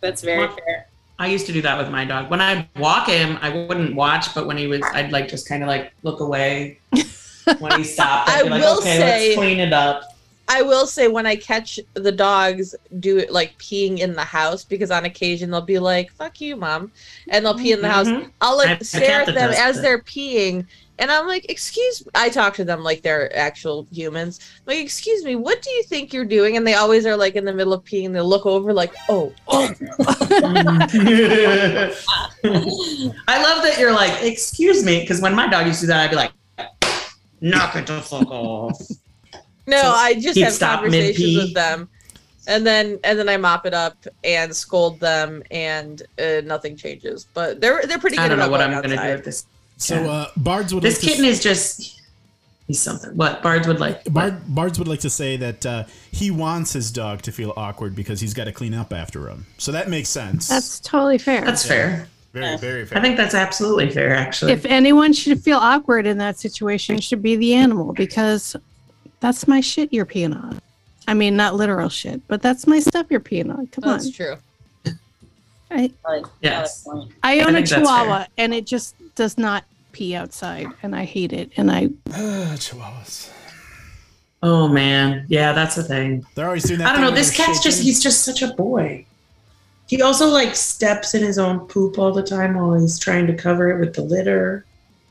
That's 0.00 0.22
very 0.22 0.46
What? 0.46 0.58
fair. 0.64 0.86
I 1.18 1.28
used 1.28 1.46
to 1.46 1.52
do 1.52 1.62
that 1.62 1.78
with 1.78 1.90
my 1.90 2.04
dog. 2.04 2.30
When 2.30 2.40
I 2.40 2.68
walk 2.76 3.08
him, 3.08 3.38
I 3.40 3.50
wouldn't 3.50 3.94
watch, 3.94 4.34
but 4.34 4.46
when 4.46 4.56
he 4.56 4.66
was, 4.66 4.80
I'd 4.92 5.12
like 5.12 5.28
just 5.28 5.48
kind 5.48 5.62
of 5.62 5.68
like 5.68 5.92
look 6.02 6.20
away. 6.20 6.78
When 7.58 7.78
he 7.78 7.84
stopped, 7.84 8.30
I'd 8.30 8.40
I 8.40 8.42
be 8.44 8.48
like, 8.50 8.62
will 8.62 8.78
okay, 8.78 8.98
say- 8.98 9.28
let's 9.28 9.36
clean 9.38 9.60
it 9.60 9.72
up. 9.72 10.02
I 10.48 10.62
will 10.62 10.86
say 10.86 11.08
when 11.08 11.26
I 11.26 11.36
catch 11.36 11.80
the 11.94 12.12
dogs 12.12 12.74
do 13.00 13.16
it 13.18 13.32
like 13.32 13.56
peeing 13.58 14.00
in 14.00 14.12
the 14.12 14.24
house 14.24 14.62
because 14.64 14.90
on 14.90 15.04
occasion 15.06 15.50
they'll 15.50 15.62
be 15.62 15.78
like 15.78 16.12
"fuck 16.12 16.40
you, 16.40 16.54
mom," 16.56 16.92
and 17.28 17.44
they'll 17.44 17.54
pee 17.58 17.72
in 17.72 17.80
the 17.80 17.88
house. 17.88 18.08
Mhm. 18.08 18.30
I'll 18.40 18.56
like 18.58 18.68
have 18.68 18.80
a 18.80 18.84
stare 18.84 19.20
cat 19.24 19.28
at 19.30 19.34
them 19.34 19.50
as 19.50 19.76
that. 19.76 19.82
they're 19.82 20.00
peeing, 20.00 20.66
and 20.98 21.10
I'm 21.10 21.26
like, 21.26 21.50
"Excuse." 21.50 22.04
Me. 22.04 22.10
I 22.14 22.28
talk 22.28 22.54
to 22.54 22.64
them 22.64 22.82
like 22.82 23.00
they're 23.00 23.34
actual 23.36 23.86
humans. 23.90 24.38
I'm 24.66 24.74
like, 24.74 24.84
excuse 24.84 25.24
me, 25.24 25.34
what 25.34 25.62
do 25.62 25.70
you 25.70 25.82
think 25.84 26.12
you're 26.12 26.26
doing? 26.26 26.56
And 26.58 26.66
they 26.66 26.74
always 26.74 27.06
are 27.06 27.16
like 27.16 27.36
in 27.36 27.46
the 27.46 27.52
middle 27.54 27.72
of 27.72 27.82
peeing. 27.84 28.12
They 28.12 28.20
look 28.20 28.44
over 28.44 28.72
like, 28.74 28.94
"Oh, 29.08 29.32
oh." 29.48 29.70
I 33.26 33.42
love 33.42 33.62
that 33.62 33.76
you're 33.78 33.92
like, 33.92 34.22
excuse 34.22 34.84
me, 34.84 35.00
because 35.00 35.20
when 35.22 35.34
my 35.34 35.48
dog 35.48 35.66
used 35.66 35.80
to 35.80 35.86
do 35.86 35.88
that, 35.88 36.04
I'd 36.04 36.10
be 36.10 36.16
like, 36.16 36.32
knock 37.40 37.76
it 37.76 37.86
the 37.86 38.00
fuck 38.02 38.30
off. 38.30 38.78
No, 39.66 39.80
So 39.80 39.88
I 39.88 40.14
just 40.14 40.38
have 40.38 40.58
conversations 40.58 41.18
mid-pee? 41.18 41.38
with 41.38 41.54
them, 41.54 41.88
and 42.46 42.66
then 42.66 42.98
and 43.04 43.18
then 43.18 43.28
I 43.28 43.36
mop 43.36 43.66
it 43.66 43.74
up 43.74 43.96
and 44.22 44.54
scold 44.54 45.00
them, 45.00 45.42
and 45.50 46.02
uh, 46.18 46.42
nothing 46.44 46.76
changes. 46.76 47.26
But 47.32 47.60
they're 47.60 47.82
they're 47.86 47.98
pretty 47.98 48.16
good 48.16 48.24
I 48.24 48.28
don't 48.28 48.38
know 48.38 48.50
what 48.50 48.60
I'm 48.60 48.70
gonna 48.82 48.96
do 48.96 49.12
with 49.14 49.24
this. 49.24 49.46
So 49.76 49.96
cat. 49.96 50.06
uh, 50.06 50.26
Bards 50.36 50.74
would 50.74 50.82
this 50.82 50.96
like 50.96 51.00
to 51.02 51.06
kitten 51.08 51.24
is 51.24 51.40
just 51.42 52.00
he's 52.66 52.80
something. 52.80 53.16
What 53.16 53.42
Bards 53.42 53.66
would 53.66 53.80
like? 53.80 54.04
Bard, 54.04 54.42
Bards 54.54 54.78
would 54.78 54.88
like 54.88 55.00
to 55.00 55.10
say 55.10 55.36
that 55.38 55.66
uh, 55.66 55.84
he 56.12 56.30
wants 56.30 56.72
his 56.72 56.90
dog 56.90 57.22
to 57.22 57.32
feel 57.32 57.52
awkward 57.56 57.96
because 57.96 58.20
he's 58.20 58.34
got 58.34 58.44
to 58.44 58.52
clean 58.52 58.74
up 58.74 58.92
after 58.92 59.28
him. 59.28 59.46
So 59.58 59.72
that 59.72 59.88
makes 59.88 60.08
sense. 60.10 60.48
That's 60.48 60.80
totally 60.80 61.18
fair. 61.18 61.44
That's 61.44 61.66
fair. 61.66 62.08
very, 62.32 62.56
very 62.58 62.86
fair. 62.86 62.98
I 62.98 63.00
think 63.00 63.16
that's 63.16 63.34
absolutely 63.34 63.90
fair, 63.90 64.14
actually. 64.14 64.52
if 64.52 64.64
anyone 64.66 65.12
should 65.12 65.40
feel 65.40 65.58
awkward 65.58 66.06
in 66.06 66.18
that 66.18 66.38
situation, 66.38 66.96
it 66.96 67.02
should 67.02 67.22
be 67.22 67.36
the 67.36 67.54
animal 67.54 67.92
because 67.92 68.56
that's 69.20 69.48
my 69.48 69.60
shit 69.60 69.92
you're 69.92 70.06
peeing 70.06 70.34
on. 70.34 70.60
I 71.06 71.14
mean, 71.14 71.36
not 71.36 71.54
literal 71.54 71.88
shit, 71.88 72.26
but 72.28 72.42
that's 72.42 72.66
my 72.66 72.80
stuff 72.80 73.06
you're 73.10 73.20
peeing 73.20 73.50
on. 73.50 73.66
Come 73.68 73.82
That's 73.82 73.86
on. 73.86 73.98
That's 73.98 74.10
true. 74.10 74.36
I, 75.70 75.90
yes. 76.40 76.86
I 77.22 77.40
I 77.40 77.40
own 77.40 77.56
a 77.56 77.66
chihuahua 77.66 78.26
and 78.38 78.54
it 78.54 78.64
just 78.64 78.94
does 79.16 79.36
not 79.36 79.64
pee 79.92 80.14
outside 80.14 80.68
and 80.82 80.94
I 80.94 81.04
hate 81.04 81.32
it. 81.32 81.50
And 81.56 81.70
I 81.70 81.88
Chihuahuas. 82.08 83.32
Oh 84.42 84.68
man, 84.68 85.24
yeah, 85.28 85.52
that's 85.52 85.74
the 85.74 85.82
thing. 85.82 86.24
They're 86.34 86.46
always 86.46 86.64
doing 86.64 86.80
that. 86.80 86.88
I 86.88 86.92
don't 86.92 87.00
know. 87.00 87.10
This 87.10 87.36
they're 87.36 87.46
cat's 87.46 87.62
just, 87.62 87.82
he's 87.82 88.02
just 88.02 88.24
such 88.24 88.42
a 88.42 88.52
boy. 88.54 89.06
He 89.86 90.02
also 90.02 90.28
like 90.28 90.54
steps 90.54 91.14
in 91.14 91.22
his 91.22 91.38
own 91.38 91.60
poop 91.60 91.98
all 91.98 92.12
the 92.12 92.22
time 92.22 92.54
while 92.54 92.78
he's 92.78 92.98
trying 92.98 93.26
to 93.26 93.34
cover 93.34 93.70
it 93.70 93.80
with 93.80 93.94
the 93.94 94.02
litter. 94.02 94.64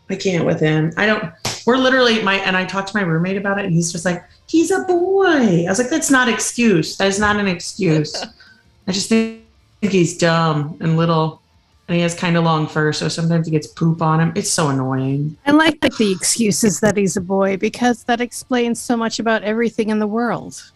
I 0.09 0.15
can't 0.15 0.45
with 0.45 0.59
him. 0.59 0.91
I 0.97 1.05
don't 1.05 1.33
we're 1.65 1.77
literally 1.77 2.21
my 2.21 2.35
and 2.35 2.57
I 2.57 2.65
talked 2.65 2.89
to 2.89 2.97
my 2.97 3.03
roommate 3.03 3.37
about 3.37 3.59
it 3.59 3.65
and 3.65 3.73
he's 3.73 3.91
just 3.91 4.05
like, 4.05 4.23
he's 4.47 4.71
a 4.71 4.83
boy. 4.83 5.65
I 5.65 5.69
was 5.69 5.79
like, 5.79 5.89
that's 5.89 6.11
not 6.11 6.27
excuse. 6.27 6.97
That 6.97 7.07
is 7.07 7.19
not 7.19 7.37
an 7.37 7.47
excuse. 7.47 8.15
I 8.87 8.91
just 8.91 9.09
think 9.09 9.43
he's 9.81 10.17
dumb 10.17 10.77
and 10.81 10.97
little 10.97 11.41
and 11.87 11.97
he 11.97 12.01
has 12.01 12.15
kind 12.15 12.37
of 12.37 12.45
long 12.45 12.65
fur, 12.65 12.93
so 12.93 13.09
sometimes 13.09 13.45
he 13.45 13.51
gets 13.51 13.67
poop 13.67 14.01
on 14.01 14.21
him. 14.21 14.31
It's 14.35 14.49
so 14.49 14.69
annoying. 14.69 15.35
I 15.45 15.51
like 15.51 15.81
that 15.81 15.97
the 15.97 16.13
excuses 16.13 16.79
that 16.79 16.95
he's 16.95 17.17
a 17.17 17.21
boy 17.21 17.57
because 17.57 18.05
that 18.05 18.21
explains 18.21 18.79
so 18.79 18.95
much 18.95 19.19
about 19.19 19.43
everything 19.43 19.89
in 19.89 19.99
the 19.99 20.07
world. 20.07 20.71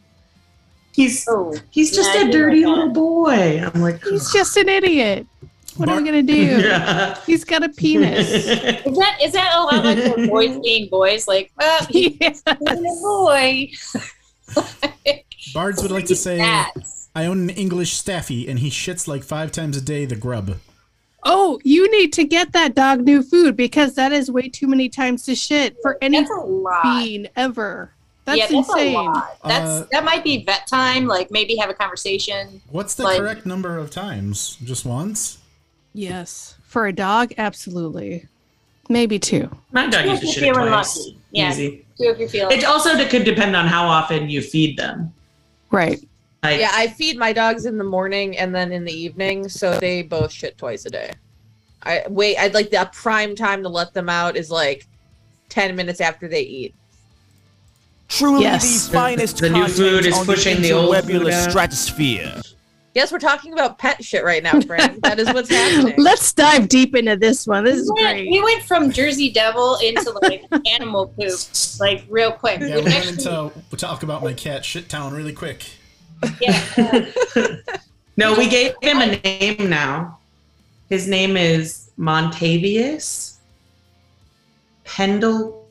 He's 0.93 1.25
Oh, 1.29 1.55
he's 1.69 1.95
just 1.95 2.13
yeah, 2.13 2.23
I 2.23 2.27
a 2.27 2.31
dirty 2.31 2.65
like 2.65 2.75
little 2.75 2.89
boy. 2.89 3.61
I'm 3.61 3.81
like, 3.81 4.03
He's 4.03 4.33
just 4.33 4.57
an 4.57 4.67
idiot. 4.67 5.27
What 5.77 5.89
are 5.89 5.97
we 5.97 6.03
gonna 6.03 6.23
do? 6.23 6.33
yeah. 6.61 7.19
He's 7.25 7.43
got 7.43 7.63
a 7.63 7.69
penis. 7.69 8.29
Is 8.33 8.97
that 8.97 9.17
is 9.23 9.31
that 9.33 9.53
a 9.55 9.61
lot 9.61 9.83
like 9.85 9.97
the 9.97 10.27
boys 10.29 10.57
being 10.59 10.89
boys? 10.89 11.27
Like, 11.27 11.51
well, 11.57 11.85
he's 11.89 12.17
Yes. 12.19 12.41
a 12.45 12.55
boy. 12.55 13.69
Bards 15.53 15.81
would 15.81 15.91
like 15.91 16.05
to 16.07 16.15
say, 16.15 16.37
Cats. 16.37 17.09
I 17.15 17.25
own 17.25 17.41
an 17.41 17.49
English 17.51 17.93
staffy 17.93 18.47
and 18.47 18.59
he 18.59 18.69
shits 18.69 19.07
like 19.07 19.23
five 19.23 19.51
times 19.51 19.77
a 19.77 19.81
day. 19.81 20.05
The 20.05 20.15
grub. 20.15 20.57
Oh, 21.23 21.59
you 21.63 21.89
need 21.91 22.13
to 22.13 22.23
get 22.23 22.53
that 22.53 22.75
dog 22.75 23.01
new 23.01 23.21
food 23.23 23.57
because 23.57 23.95
that 23.95 24.11
is 24.11 24.31
way 24.31 24.47
too 24.49 24.67
many 24.67 24.87
times 24.87 25.23
to 25.23 25.35
shit 25.35 25.75
for 25.81 25.97
any 26.01 26.19
That's 26.19 26.31
a 26.31 26.35
lot. 26.45 26.83
bean 26.83 27.27
ever. 27.35 27.91
That's 28.25 28.37
yeah, 28.39 28.43
that's 28.47 28.69
insane. 28.69 28.95
a 28.95 29.01
lot. 29.01 29.37
That's 29.43 29.65
Uh, 29.69 29.87
that 29.91 30.03
might 30.05 30.23
be 30.23 30.43
vet 30.45 30.67
time. 30.67 31.07
Like 31.07 31.31
maybe 31.31 31.55
have 31.55 31.69
a 31.69 31.73
conversation. 31.73 32.61
What's 32.69 32.93
the 32.95 33.03
Like- 33.03 33.19
correct 33.19 33.45
number 33.45 33.77
of 33.77 33.89
times? 33.89 34.57
Just 34.63 34.85
once? 34.85 35.37
Yes. 35.97 36.55
For 36.63 36.85
a 36.87 36.93
dog, 36.93 37.33
absolutely. 37.37 38.27
Maybe 38.87 39.17
two. 39.19 39.49
My 39.71 39.87
dog 39.87 40.05
used 40.05 40.21
to 40.21 40.27
shit 40.27 40.53
twice. 40.53 40.97
lucky. 40.97 41.17
Yeah. 41.31 41.49
Easy. 41.51 41.85
Do 41.97 42.09
if 42.11 42.19
you're 42.19 42.29
feeling. 42.29 42.57
It 42.57 42.63
also 42.63 42.95
d- 42.95 43.05
could 43.07 43.23
depend 43.25 43.55
on 43.55 43.65
how 43.67 43.85
often 43.87 44.29
you 44.29 44.41
feed 44.41 44.77
them. 44.77 45.11
Right. 45.71 45.99
Like, 46.43 46.59
Yeah, 46.59 46.69
I 46.73 46.87
feed 46.87 47.17
my 47.17 47.33
dogs 47.33 47.65
in 47.65 47.77
the 47.79 47.83
morning 47.83 48.37
and 48.37 48.53
then 48.53 48.71
in 48.71 48.85
the 48.85 48.93
evening, 48.93 49.49
so 49.49 49.77
they 49.79 50.03
both 50.03 50.31
shit 50.31 50.57
twice 50.57 50.85
a 50.85 50.89
day. 50.91 51.11
I 51.83 52.03
wait. 52.09 52.37
I'd 52.37 52.53
like 52.53 52.69
the 52.69 52.87
prime 52.93 53.35
time 53.35 53.63
to 53.63 53.69
let 53.69 53.93
them 53.93 54.07
out 54.09 54.37
is 54.37 54.51
like 54.51 54.85
ten 55.49 55.75
minutes 55.75 55.99
after 55.99 56.27
they 56.27 56.41
eat. 56.41 56.75
Truly 58.07 58.43
Yes. 58.43 58.87
the 58.87 58.93
finest 58.93 59.37
The 59.39 59.49
new 59.49 59.67
food 59.67 60.05
is 60.05 60.17
pushing 60.19 60.57
the 60.61 60.69
the 60.69 60.71
old 60.73 60.95
interwebulous 60.95 61.23
food 61.23 61.33
out. 61.33 61.49
stratosphere. 61.49 62.41
Yes, 62.97 63.11
we're 63.11 63.19
talking 63.19 63.53
about 63.53 63.77
pet 63.77 64.03
shit 64.03 64.23
right 64.23 64.41
now, 64.41 64.59
friend. 64.59 64.99
that 65.03 65.19
is 65.19 65.31
what's 65.31 65.51
happening. 65.51 65.93
Let's 65.99 66.33
dive 66.33 66.67
deep 66.67 66.95
into 66.95 67.15
this 67.15 67.45
one. 67.45 67.63
This 67.63 67.77
is 67.77 67.91
we 67.95 68.01
went, 68.03 68.15
great. 68.15 68.31
we 68.31 68.41
went 68.41 68.63
from 68.63 68.89
Jersey 68.89 69.29
Devil 69.29 69.75
into 69.83 70.09
like 70.23 70.43
animal 70.67 71.09
poop, 71.09 71.29
like 71.79 72.05
real 72.09 72.31
quick. 72.31 72.59
Yeah, 72.59 72.65
We 72.65 72.75
we 72.77 72.81
went 72.81 72.95
actually- 72.95 73.11
into 73.11 73.51
we'll 73.69 73.77
talk 73.77 74.01
about 74.01 74.23
my 74.23 74.33
cat 74.33 74.65
shit 74.65 74.89
town 74.89 75.13
really 75.13 75.31
quick. 75.31 75.63
yeah, 76.41 77.05
no, 78.17 78.33
we 78.33 78.49
gave 78.49 78.73
him 78.81 78.97
a 79.01 79.15
name 79.17 79.69
now. 79.69 80.17
His 80.89 81.07
name 81.07 81.37
is 81.37 81.91
Montavious 81.99 83.35
Pendle 84.85 85.67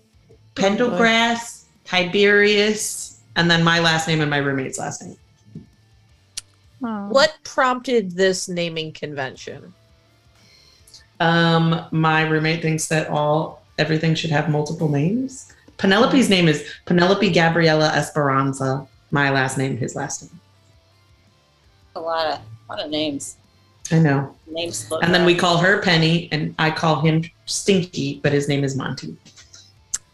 Pendelgrass 0.54 1.64
Tiberius, 1.84 3.18
and 3.34 3.50
then 3.50 3.64
my 3.64 3.80
last 3.80 4.06
name 4.06 4.20
and 4.20 4.30
my 4.30 4.36
roommate's 4.36 4.78
last 4.78 5.02
name. 5.02 5.16
What 7.08 7.36
prompted 7.44 8.12
this 8.12 8.48
naming 8.48 8.92
convention? 8.92 9.74
Um, 11.20 11.86
my 11.90 12.22
roommate 12.22 12.62
thinks 12.62 12.88
that 12.88 13.08
all 13.08 13.62
everything 13.78 14.14
should 14.14 14.30
have 14.30 14.48
multiple 14.48 14.88
names. 14.88 15.52
Penelope's 15.78 16.28
name 16.28 16.48
is 16.48 16.72
Penelope 16.84 17.30
Gabriela 17.30 17.88
Esperanza. 17.88 18.86
My 19.10 19.30
last 19.30 19.58
name, 19.58 19.76
his 19.76 19.94
last 19.94 20.22
name. 20.22 20.40
A 21.94 22.00
lot 22.00 22.26
of 22.26 22.40
a 22.68 22.72
lot 22.72 22.84
of 22.84 22.90
names. 22.90 23.36
I 23.92 23.98
know. 23.98 24.34
Names. 24.48 24.90
And 25.02 25.14
then 25.14 25.24
we 25.24 25.34
call 25.34 25.58
her 25.58 25.80
Penny, 25.80 26.28
and 26.32 26.54
I 26.58 26.70
call 26.70 27.00
him 27.00 27.24
Stinky, 27.46 28.20
but 28.22 28.32
his 28.32 28.48
name 28.48 28.64
is 28.64 28.76
Monty. 28.76 29.16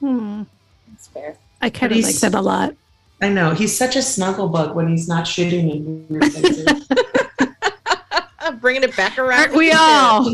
Hmm. 0.01 0.43
That's 0.89 1.09
fair. 1.09 1.37
I 1.63 1.71
kind 1.71 1.93
of 1.93 1.99
like 2.01 2.15
that 2.17 2.35
a 2.35 2.41
lot. 2.41 2.75
I 3.23 3.29
know 3.29 3.55
he's 3.55 3.77
such 3.77 3.95
a 3.95 4.03
snuggle 4.03 4.49
bug 4.49 4.75
when 4.75 4.89
he's 4.89 5.07
not 5.07 5.29
shooting 5.29 5.71
and 5.71 6.11
weird 6.11 6.33
things. 6.33 6.89
Bringing 8.61 8.83
it 8.83 8.97
back 8.97 9.17
around. 9.17 9.39
Aren't 9.39 9.55
we 9.55 9.71
all? 9.71 10.29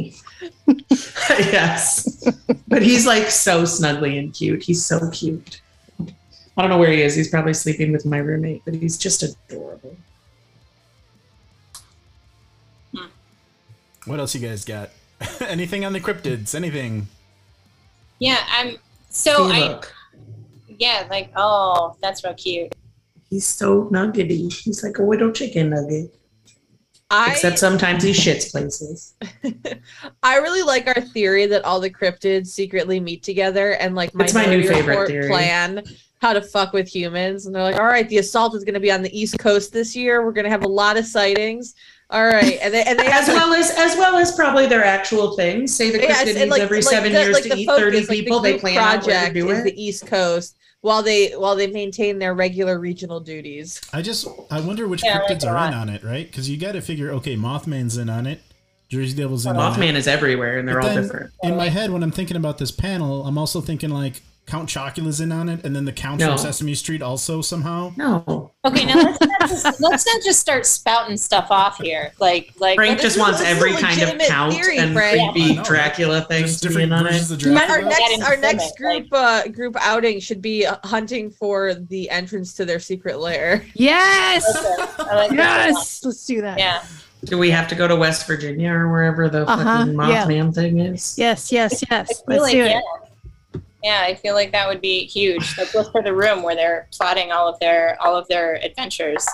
yes, 1.28 2.24
but 2.66 2.82
he's 2.82 3.06
like 3.06 3.30
so 3.30 3.62
snuggly 3.64 4.18
and 4.18 4.32
cute. 4.32 4.62
He's 4.62 4.84
so 4.84 5.10
cute. 5.10 5.60
I 6.00 6.62
don't 6.62 6.70
know 6.70 6.78
where 6.78 6.90
he 6.90 7.02
is. 7.02 7.14
He's 7.14 7.28
probably 7.28 7.54
sleeping 7.54 7.92
with 7.92 8.06
my 8.06 8.18
roommate, 8.18 8.62
but 8.64 8.74
he's 8.74 8.96
just 8.96 9.22
adorable. 9.22 9.96
Hmm. 12.96 13.06
What 14.06 14.18
else 14.18 14.34
you 14.34 14.40
guys 14.40 14.64
got? 14.64 14.90
Anything 15.40 15.84
on 15.84 15.92
the 15.92 16.00
cryptids? 16.00 16.54
Anything? 16.54 17.08
Yeah, 18.18 18.38
I'm. 18.50 18.78
So 19.10 19.50
See, 19.50 19.62
I. 19.62 19.80
look, 20.78 20.88
Yeah, 20.88 21.06
like 21.10 21.30
oh, 21.36 21.96
that's 22.00 22.24
real 22.24 22.34
cute. 22.34 22.74
he's 23.28 23.46
so 23.46 23.88
nuggety. 23.90 24.48
He's 24.48 24.82
like 24.82 24.98
a 24.98 25.02
little 25.02 25.30
chicken 25.32 25.70
nugget. 25.70 26.14
I 27.10 27.30
Except 27.32 27.58
sometimes 27.58 28.02
he 28.02 28.10
shits 28.10 28.50
places. 28.50 29.14
I 30.22 30.36
really 30.36 30.60
like 30.62 30.86
our 30.88 31.00
theory 31.00 31.46
that 31.46 31.64
all 31.64 31.80
the 31.80 31.88
cryptids 31.88 32.48
secretly 32.48 33.00
meet 33.00 33.22
together 33.22 33.72
and 33.76 33.94
like 33.94 34.10
It's 34.18 34.34
my 34.34 34.44
new 34.44 34.58
Minority 34.58 34.68
favorite 34.74 35.06
theory. 35.08 35.28
plan 35.28 35.82
how 36.20 36.34
to 36.34 36.42
fuck 36.42 36.74
with 36.74 36.86
humans. 36.86 37.46
And 37.46 37.54
they're 37.54 37.62
like, 37.62 37.76
all 37.76 37.86
right, 37.86 38.06
the 38.10 38.18
assault 38.18 38.54
is 38.54 38.62
going 38.64 38.74
to 38.74 38.80
be 38.80 38.92
on 38.92 39.00
the 39.02 39.18
East 39.18 39.38
Coast 39.38 39.72
this 39.72 39.96
year. 39.96 40.22
We're 40.22 40.32
going 40.32 40.44
to 40.44 40.50
have 40.50 40.64
a 40.64 40.68
lot 40.68 40.98
of 40.98 41.06
sightings. 41.06 41.74
All 42.10 42.24
right, 42.24 42.58
and 42.62 42.72
they 42.74 42.82
and 42.84 42.98
they 42.98 43.06
as 43.10 43.26
have 43.26 43.36
well 43.36 43.52
as 43.54 43.70
as 43.70 43.94
well 43.96 44.16
as 44.16 44.32
probably 44.34 44.66
their 44.66 44.82
actual 44.84 45.34
things. 45.36 45.74
Say 45.74 45.90
the 45.90 45.98
Yes, 46.00 46.22
cryptid 46.24 46.28
and, 46.30 46.38
needs 46.40 46.50
like- 46.50 46.62
every 46.62 46.78
like 46.82 46.84
seven 46.94 47.12
the- 47.12 47.20
years 47.20 47.34
like 47.34 47.44
to 47.44 47.56
eat 47.56 47.66
focus, 47.66 47.82
thirty 47.84 47.98
like 48.00 48.08
the 48.08 48.14
people. 48.22 48.40
they 48.40 48.50
group 48.52 48.60
plan 48.62 48.78
out 48.78 48.82
where 48.82 48.98
to 49.00 49.04
project 49.04 49.34
do 49.34 49.50
is 49.50 49.58
it. 49.60 49.64
the 49.64 49.82
East 49.82 50.06
Coast 50.06 50.57
while 50.80 51.02
they 51.02 51.30
while 51.30 51.56
they 51.56 51.66
maintain 51.66 52.18
their 52.18 52.34
regular 52.34 52.78
regional 52.78 53.20
duties. 53.20 53.80
I 53.92 54.02
just 54.02 54.26
I 54.50 54.60
wonder 54.60 54.86
which 54.86 55.04
Yeah, 55.04 55.20
cryptids 55.20 55.44
are 55.44 55.68
in 55.68 55.74
on 55.74 55.88
it, 55.88 56.04
right? 56.04 56.26
Because 56.26 56.48
you 56.48 56.56
got 56.56 56.72
to 56.72 56.80
figure, 56.80 57.10
okay, 57.12 57.36
Mothman's 57.36 57.96
in 57.96 58.08
on 58.08 58.26
it, 58.26 58.40
Jersey 58.88 59.16
Devil's 59.16 59.46
in 59.46 59.56
on 59.56 59.72
it. 59.72 59.76
Mothman 59.76 59.94
is 59.94 60.06
everywhere, 60.06 60.58
and 60.58 60.68
they're 60.68 60.80
But 60.80 60.88
all 60.88 60.94
then 60.94 61.02
different. 61.04 61.32
In 61.42 61.56
my 61.56 61.68
head, 61.68 61.90
when 61.90 62.02
I'm 62.02 62.12
thinking 62.12 62.36
about 62.36 62.58
this 62.58 62.70
panel, 62.70 63.26
I'm 63.26 63.38
also 63.38 63.60
thinking 63.60 63.90
like 63.90 64.22
Count 64.48 64.68
Chocula's 64.68 65.20
in 65.20 65.30
on 65.30 65.48
it, 65.48 65.64
and 65.64 65.76
then 65.76 65.84
the 65.84 65.92
Count 65.92 66.20
No. 66.20 66.28
from 66.30 66.38
Sesame 66.38 66.74
Street 66.74 67.02
also 67.02 67.42
somehow. 67.42 67.92
No, 67.96 68.50
Okay, 68.64 68.84
now 68.86 68.94
let's 68.96 69.20
not 69.20 69.40
just, 69.48 69.80
let's 69.80 70.06
not 70.06 70.22
just 70.24 70.40
start 70.40 70.64
spouting 70.66 71.16
stuff 71.16 71.48
off 71.50 71.78
here. 71.78 72.12
Like 72.18 72.52
like 72.58 72.76
Frank 72.76 72.96
this 72.96 73.02
just 73.14 73.16
is- 73.16 73.20
wants 73.20 73.38
this 73.40 73.48
is 73.48 73.54
a 73.54 73.56
every 73.56 73.72
kind 73.74 74.00
of 74.02 74.18
count 74.26 74.54
theory, 74.54 74.78
and 74.78 74.92
Frank. 74.94 75.32
Creepy 75.32 75.54
know. 75.56 75.64
Dracula 75.64 76.22
things 76.22 76.48
Just 76.52 76.62
to 76.62 76.68
be 76.68 76.74
different 76.76 76.92
on 76.94 77.04
versions 77.04 77.30
it. 77.30 77.46
of 77.46 77.52
Our 77.56 77.66
Dracula. 77.68 77.90
That 77.90 78.08
next 78.10 78.22
our 78.28 78.36
next 78.38 78.76
group 78.78 79.06
uh, 79.12 79.48
group 79.48 79.76
outing 79.80 80.18
should 80.20 80.40
be 80.42 80.64
uh, 80.66 80.76
hunting 80.84 81.30
for 81.30 81.74
the 81.74 82.08
entrance 82.10 82.54
to 82.54 82.64
their 82.64 82.80
secret 82.80 83.18
lair. 83.20 83.64
Yes. 83.74 84.44
I 84.98 85.14
like 85.14 85.30
that. 85.30 85.68
Yes. 85.70 86.02
Let's 86.04 86.24
do 86.26 86.40
that. 86.42 86.58
Yeah. 86.58 86.82
Do 87.24 87.36
we 87.36 87.50
have 87.50 87.66
to 87.68 87.74
go 87.74 87.88
to 87.88 87.96
West 87.96 88.26
Virginia 88.26 88.72
or 88.72 88.90
wherever 88.90 89.28
the 89.28 89.42
Uh-huh, 89.46 89.64
fucking 89.86 89.94
yeah. 89.94 90.24
Mothman 90.24 90.54
thing 90.54 90.78
is? 90.80 91.16
Yes. 91.18 91.50
Yes. 91.52 91.82
Yes. 91.90 92.22
Let's 92.26 92.42
like 92.42 92.52
do 92.52 92.62
it. 92.64 92.70
Yeah, 92.70 92.80
I 93.84 94.14
feel 94.14 94.34
like 94.34 94.52
that 94.52 94.66
would 94.68 94.80
be 94.80 95.04
huge. 95.06 95.56
Like 95.58 95.72
just 95.72 95.92
for 95.92 96.02
the 96.02 96.14
room 96.14 96.42
where 96.42 96.54
they're 96.56 96.88
plotting 96.92 97.30
all 97.32 97.48
of 97.48 97.58
their 97.60 97.96
all 98.00 98.16
of 98.16 98.26
their 98.28 98.56
adventures. 98.64 99.26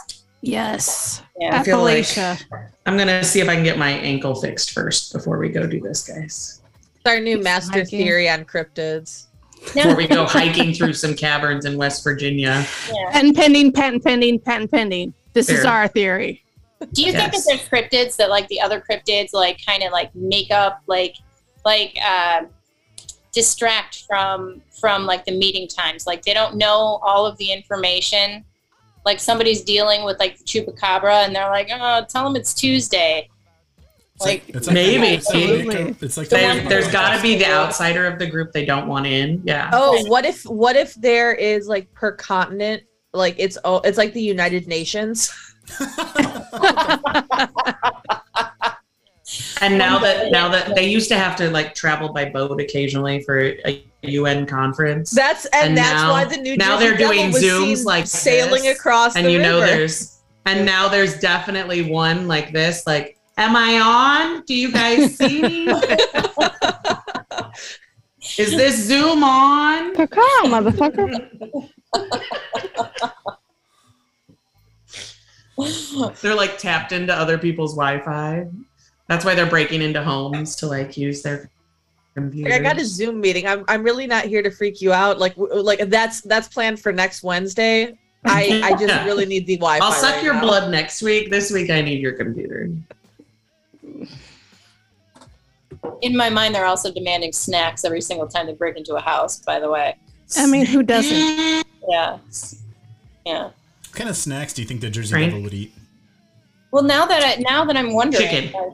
Yes. 0.42 1.22
Yeah. 1.38 1.62
feel 1.62 1.82
like- 1.82 2.04
Appalachia. 2.04 2.68
I'm 2.86 2.98
gonna 2.98 3.24
see 3.24 3.40
if 3.40 3.48
I 3.48 3.54
can 3.54 3.64
get 3.64 3.78
my 3.78 3.90
ankle 3.90 4.34
fixed 4.34 4.72
first 4.72 5.12
before 5.12 5.38
we 5.38 5.48
go 5.48 5.66
do 5.66 5.80
this, 5.80 6.06
guys. 6.06 6.60
It's 6.96 7.06
our 7.06 7.18
new 7.20 7.36
Keep 7.36 7.44
master 7.44 7.78
hiking. 7.80 8.04
theory 8.04 8.28
on 8.28 8.44
cryptids. 8.44 9.26
Before 9.72 9.94
we 9.96 10.06
go 10.06 10.26
hiking 10.26 10.74
through 10.74 10.92
some 10.92 11.14
caverns 11.14 11.64
in 11.64 11.78
West 11.78 12.04
Virginia. 12.04 12.66
Yeah. 12.92 13.10
Patent 13.12 13.36
pending. 13.36 13.72
Patent 13.72 14.04
pending. 14.04 14.38
Patent 14.40 14.70
pending. 14.70 15.14
This 15.32 15.48
is 15.48 15.64
our 15.64 15.88
theory. 15.88 16.44
Do 16.92 17.02
you 17.02 17.12
think 17.12 17.32
that 17.32 17.32
Yes. 17.32 17.46
there's 17.46 17.66
cryptids 17.68 18.16
that 18.16 18.28
like 18.28 18.46
the 18.48 18.60
other 18.60 18.82
cryptids 18.88 19.32
like 19.32 19.58
kind 19.64 19.82
of 19.82 19.90
like 19.92 20.14
make 20.14 20.50
up 20.50 20.82
like 20.86 21.16
like 21.64 21.96
uh, 22.04 22.42
distract 23.34 24.04
from 24.06 24.62
from 24.70 25.04
like 25.04 25.24
the 25.24 25.32
meeting 25.32 25.68
times? 25.68 26.06
Like 26.06 26.22
they 26.22 26.32
don't 26.32 26.56
know 26.56 27.00
all 27.02 27.26
of 27.26 27.36
the 27.38 27.52
information. 27.52 28.44
Like 29.04 29.20
somebody's 29.20 29.62
dealing 29.62 30.04
with 30.04 30.18
like 30.18 30.38
the 30.38 30.44
chupacabra 30.44 31.26
and 31.26 31.36
they're 31.36 31.50
like, 31.50 31.68
oh, 31.70 32.06
tell 32.08 32.24
them 32.24 32.36
it's 32.36 32.54
Tuesday. 32.54 33.28
It's 34.14 34.24
like, 34.24 34.46
Like- 34.46 34.56
it's 34.56 34.66
like 34.68 34.74
Maybe. 34.74 35.06
It's 35.08 35.28
like, 35.28 35.42
Absolutely. 35.42 35.96
it's 36.00 36.16
like 36.16 36.28
There, 36.28 36.68
there's 36.68 36.88
got 36.88 37.16
to 37.16 37.22
be 37.22 37.36
the 37.36 37.50
outsider 37.50 38.06
of 38.06 38.18
the 38.18 38.26
group 38.26 38.52
they 38.52 38.64
don't 38.64 38.86
want 38.86 39.06
in. 39.06 39.42
Yeah. 39.44 39.70
Oh, 39.72 40.08
what 40.08 40.24
if 40.24 40.44
what 40.44 40.76
if 40.76 40.94
there 40.94 41.34
is 41.34 41.66
like 41.66 41.92
per 41.92 42.12
continent, 42.12 42.84
like 43.12 43.34
it's 43.38 43.58
oh, 43.64 43.78
it's 43.80 43.98
like 43.98 44.14
the 44.14 44.22
United 44.22 44.68
Nations. 44.68 45.32
And 49.60 49.78
now 49.78 49.98
that 50.00 50.30
now 50.30 50.48
that 50.48 50.74
they 50.74 50.86
used 50.88 51.08
to 51.08 51.16
have 51.16 51.36
to 51.36 51.50
like 51.50 51.74
travel 51.74 52.12
by 52.12 52.26
boat 52.26 52.60
occasionally 52.60 53.22
for 53.22 53.38
a 53.40 53.84
UN 54.02 54.46
conference, 54.46 55.10
That's 55.10 55.46
and, 55.46 55.68
And 55.70 55.76
that's 55.76 56.02
now- 56.02 56.10
why 56.12 56.24
the 56.24 56.36
New 56.36 56.56
now 56.56 56.78
Jersey 56.78 56.88
they're 56.88 56.96
doing 56.98 57.30
Devil 57.30 57.40
Zooms 57.40 57.84
like 57.84 58.06
sailing 58.06 58.62
this, 58.64 58.78
across 58.78 59.16
and 59.16 59.26
the 59.26 59.32
you 59.32 59.38
know 59.38 59.60
there's 59.60 60.18
and 60.46 60.66
now 60.66 60.88
there's 60.88 61.18
definitely 61.18 61.82
one 61.90 62.28
like 62.28 62.52
this 62.52 62.86
like 62.86 63.18
am 63.38 63.56
i 63.56 63.78
on? 63.80 64.42
Do 64.46 64.54
you 64.54 64.70
guys 64.72 65.16
see 65.16 65.42
me? 65.42 65.66
Is 68.38 68.50
this 68.56 68.76
zoom 68.86 69.22
on? 69.22 69.94
Caw, 69.94 70.42
motherfucker. 70.44 71.68
they're 76.20 76.34
like 76.34 76.58
tapped 76.58 76.92
into 76.92 77.14
other 77.14 77.38
people's 77.38 77.74
wi-fi 77.74 78.46
that's 79.08 79.24
why 79.24 79.34
they're 79.34 79.46
breaking 79.46 79.82
into 79.82 80.02
homes 80.02 80.56
to 80.56 80.66
like 80.66 80.96
use 80.96 81.22
their 81.22 81.50
computers. 82.14 82.50
Like, 82.52 82.60
I 82.60 82.62
got 82.64 82.80
a 82.80 82.84
Zoom 82.84 83.20
meeting. 83.20 83.46
I'm 83.46 83.64
I'm 83.68 83.82
really 83.82 84.06
not 84.06 84.24
here 84.24 84.42
to 84.42 84.50
freak 84.50 84.80
you 84.80 84.92
out. 84.92 85.18
Like 85.18 85.34
like 85.36 85.80
that's 85.90 86.20
that's 86.22 86.48
planned 86.48 86.80
for 86.80 86.92
next 86.92 87.22
Wednesday. 87.22 87.98
I 88.24 88.60
I 88.64 88.70
just 88.76 89.04
really 89.06 89.26
need 89.26 89.46
the 89.46 89.56
Wi-Fi. 89.56 89.84
i'll 89.84 89.92
suck 89.92 90.14
right 90.14 90.24
your 90.24 90.32
now. 90.34 90.40
blood 90.40 90.70
next 90.70 91.02
week 91.02 91.28
this 91.28 91.50
week 91.52 91.68
i 91.68 91.82
need 91.82 92.00
your 92.00 92.12
computer 92.12 92.70
In 96.00 96.16
my 96.16 96.30
mind, 96.30 96.54
they're 96.54 96.64
also 96.64 96.92
demanding 96.92 97.32
snacks 97.32 97.84
every 97.84 98.00
single 98.00 98.26
time 98.26 98.46
they 98.46 98.54
break 98.54 98.76
into 98.76 98.94
a 98.94 99.00
house. 99.00 99.40
By 99.40 99.60
the 99.60 99.70
way, 99.70 99.96
I 100.36 100.46
mean, 100.46 100.64
who 100.66 100.82
doesn't? 100.82 101.66
yeah, 101.88 102.18
yeah. 103.26 103.42
What 103.44 103.52
kind 103.92 104.08
of 104.08 104.16
snacks 104.16 104.52
do 104.54 104.62
you 104.62 104.68
think 104.68 104.80
the 104.80 104.90
Jersey 104.90 105.10
Frank? 105.12 105.26
Devil 105.32 105.42
would 105.42 105.54
eat? 105.54 105.72
Well, 106.70 106.82
now 106.82 107.06
that 107.06 107.22
I 107.22 107.42
now 107.42 107.64
that 107.66 107.76
I'm 107.76 107.92
wondering, 107.92 108.28
Chicken. 108.28 108.52
like, 108.52 108.72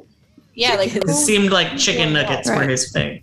yeah, 0.61 0.75
like 0.77 0.95
it 0.95 1.09
seemed 1.09 1.51
like 1.51 1.77
chicken 1.77 2.13
nuggets 2.13 2.49
were 2.49 2.63
his 2.63 2.93
thing 2.93 3.23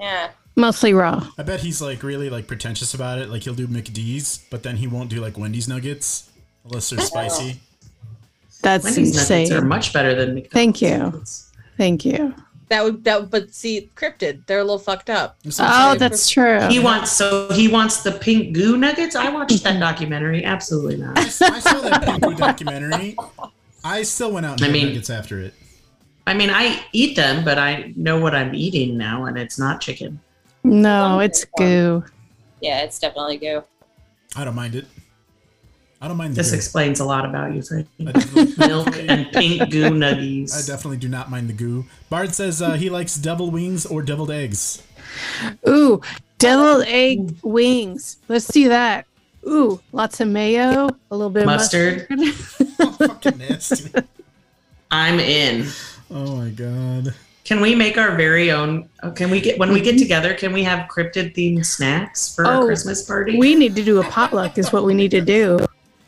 yeah. 0.00 0.30
Mostly 0.56 0.92
raw. 0.92 1.28
I 1.38 1.42
bet 1.42 1.60
he's 1.60 1.80
like 1.80 2.02
really 2.02 2.30
like 2.30 2.46
pretentious 2.46 2.94
about 2.94 3.18
it. 3.18 3.28
Like 3.28 3.42
he'll 3.42 3.54
do 3.54 3.68
McD's, 3.68 4.44
but 4.50 4.62
then 4.62 4.76
he 4.76 4.86
won't 4.86 5.08
do 5.10 5.20
like 5.20 5.38
Wendy's 5.38 5.68
nuggets 5.68 6.30
unless 6.64 6.90
they're 6.90 7.00
oh. 7.00 7.04
spicy. 7.04 7.60
That's 8.62 8.84
Wendy's 8.84 9.14
nuggets 9.14 9.52
are 9.52 9.60
much 9.62 9.92
better 9.92 10.14
than 10.14 10.34
McDonald's 10.34 10.52
Thank 10.52 10.82
you. 10.82 10.98
nuggets. 10.98 11.52
Thank 11.76 12.04
you. 12.04 12.34
That 12.70 12.84
would 12.84 13.04
that 13.04 13.30
but 13.30 13.54
see 13.54 13.90
cryptid. 13.94 14.46
They're 14.46 14.58
a 14.58 14.64
little 14.64 14.80
fucked 14.80 15.10
up. 15.10 15.36
That's 15.44 15.60
Oh, 15.60 15.64
saying. 15.64 15.98
that's 15.98 16.28
true. 16.28 16.60
He 16.68 16.80
wants 16.80 17.12
so 17.12 17.50
he 17.52 17.68
wants 17.68 18.02
the 18.02 18.12
pink 18.12 18.52
goo 18.52 18.76
nuggets. 18.76 19.14
I 19.14 19.30
watched 19.30 19.62
that 19.62 19.78
documentary. 19.78 20.44
Absolutely 20.44 20.96
I, 21.02 21.06
not. 21.06 21.18
s- 21.18 21.40
I 21.40 21.60
saw 21.60 21.80
that 21.80 22.02
pink 22.02 22.22
goo 22.22 22.34
documentary. 22.34 23.16
I 23.84 24.02
still 24.02 24.32
went 24.32 24.44
out 24.44 24.60
and 24.60 24.68
I 24.68 24.72
mean- 24.72 24.88
nuggets 24.88 25.08
after 25.08 25.38
it. 25.40 25.54
I 26.28 26.34
mean, 26.34 26.50
I 26.50 26.84
eat 26.92 27.16
them, 27.16 27.42
but 27.44 27.58
I 27.58 27.92
know 27.96 28.20
what 28.20 28.34
I'm 28.34 28.54
eating 28.54 28.98
now, 28.98 29.24
and 29.24 29.38
it's 29.38 29.58
not 29.58 29.80
chicken. 29.80 30.20
No, 30.62 31.20
it's 31.20 31.46
goo. 31.56 32.04
Yeah, 32.60 32.80
it's 32.82 32.98
definitely 32.98 33.38
goo. 33.38 33.62
I 34.36 34.44
don't 34.44 34.54
mind 34.54 34.74
it. 34.74 34.84
I 36.02 36.06
don't 36.06 36.18
mind 36.18 36.34
the 36.34 36.36
This 36.36 36.50
goo. 36.50 36.56
explains 36.56 37.00
a 37.00 37.04
lot 37.04 37.24
about 37.24 37.54
you, 37.54 37.62
Frank. 37.62 37.88
I 38.06 38.12
definitely- 38.12 38.54
Milk 38.68 38.96
and 38.98 39.32
pink 39.32 39.70
goo 39.70 39.90
nuggies. 39.90 40.54
I 40.54 40.66
definitely 40.66 40.98
do 40.98 41.08
not 41.08 41.30
mind 41.30 41.48
the 41.48 41.54
goo. 41.54 41.86
Bard 42.10 42.34
says 42.34 42.60
uh, 42.60 42.74
he 42.74 42.90
likes 42.90 43.16
deviled 43.16 43.52
wings 43.54 43.86
or 43.86 44.02
deviled 44.02 44.30
eggs. 44.30 44.82
Ooh, 45.66 46.02
deviled 46.38 46.84
egg 46.86 47.36
wings. 47.42 48.18
Let's 48.28 48.48
do 48.48 48.68
that. 48.68 49.06
Ooh, 49.46 49.80
lots 49.92 50.20
of 50.20 50.28
mayo, 50.28 50.88
a 51.10 51.16
little 51.16 51.30
bit 51.30 51.44
of 51.44 51.46
Mustard. 51.46 52.06
mustard. 52.10 52.68
Fucking 53.08 53.38
nasty. 53.38 53.90
I'm 54.90 55.18
in. 55.18 55.66
Oh 56.10 56.36
my 56.36 56.50
god. 56.50 57.14
Can 57.44 57.60
we 57.60 57.74
make 57.74 57.96
our 57.96 58.14
very 58.16 58.50
own? 58.50 58.88
oh, 59.02 59.10
Can 59.10 59.30
we 59.30 59.40
get 59.40 59.58
when 59.58 59.72
we 59.72 59.80
get 59.80 59.98
together? 59.98 60.34
Can 60.34 60.52
we 60.52 60.62
have 60.64 60.88
cryptid 60.88 61.34
themed 61.34 61.64
snacks 61.64 62.34
for 62.34 62.46
our 62.46 62.62
Oh, 62.62 62.66
Christmas 62.66 63.02
party? 63.02 63.38
we 63.38 63.54
need 63.54 63.74
to 63.76 63.82
do 63.84 64.00
a 64.00 64.04
potluck, 64.04 64.58
is 64.58 64.72
what 64.72 64.84
we 64.84 64.92
need 64.94 65.10
to 65.12 65.20
do. 65.22 65.58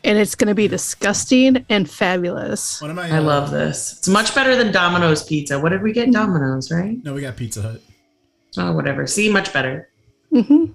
And 0.03 0.17
it's 0.17 0.33
going 0.35 0.47
to 0.47 0.55
be 0.55 0.67
disgusting 0.67 1.63
and 1.69 1.89
fabulous. 1.89 2.81
What 2.81 2.89
am 2.89 2.97
I? 2.99 3.07
I 3.09 3.17
uh, 3.17 3.21
love 3.21 3.51
this. 3.51 3.93
It's 3.99 4.07
much 4.07 4.33
better 4.33 4.55
than 4.55 4.71
Domino's 4.71 5.23
pizza. 5.23 5.59
What 5.59 5.69
did 5.69 5.83
we 5.83 5.93
get? 5.93 6.11
Domino's, 6.11 6.71
right? 6.71 6.97
No, 7.03 7.13
we 7.13 7.21
got 7.21 7.35
Pizza 7.35 7.61
Hut. 7.61 7.81
Oh, 8.57 8.73
whatever. 8.73 9.05
See, 9.07 9.31
much 9.31 9.53
better. 9.53 9.89
hmm 10.31 10.65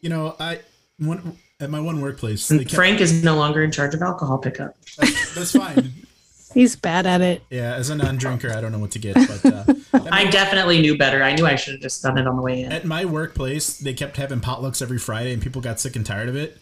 You 0.00 0.08
know, 0.08 0.36
I 0.40 0.60
one 0.98 1.36
at 1.60 1.70
my 1.70 1.80
one 1.80 2.00
workplace. 2.00 2.46
They 2.48 2.58
kept, 2.58 2.72
Frank 2.74 3.00
is 3.00 3.22
no 3.24 3.36
longer 3.36 3.62
in 3.62 3.70
charge 3.70 3.94
of 3.94 4.02
alcohol 4.02 4.38
pickup. 4.38 4.76
that's, 4.98 5.34
that's 5.34 5.52
fine. 5.52 5.92
He's 6.54 6.76
bad 6.76 7.06
at 7.06 7.20
it. 7.20 7.42
Yeah, 7.50 7.74
as 7.74 7.90
a 7.90 7.96
non-drinker, 7.96 8.50
I 8.50 8.60
don't 8.60 8.72
know 8.72 8.78
what 8.78 8.90
to 8.92 8.98
get, 8.98 9.14
but 9.14 9.44
uh, 9.44 9.64
at, 9.94 10.12
I 10.12 10.30
definitely 10.30 10.80
knew 10.80 10.96
better. 10.98 11.22
I 11.22 11.34
knew 11.34 11.46
I 11.46 11.54
should 11.56 11.74
have 11.74 11.82
just 11.82 12.02
done 12.02 12.18
it 12.18 12.26
on 12.26 12.36
the 12.36 12.42
way 12.42 12.62
in. 12.62 12.72
at 12.72 12.84
my 12.84 13.04
workplace, 13.04 13.78
they 13.78 13.94
kept 13.94 14.16
having 14.16 14.40
potlucks 14.40 14.82
every 14.82 14.98
Friday, 14.98 15.32
and 15.32 15.40
people 15.42 15.60
got 15.62 15.80
sick 15.80 15.96
and 15.96 16.04
tired 16.04 16.28
of 16.28 16.36
it. 16.36 16.58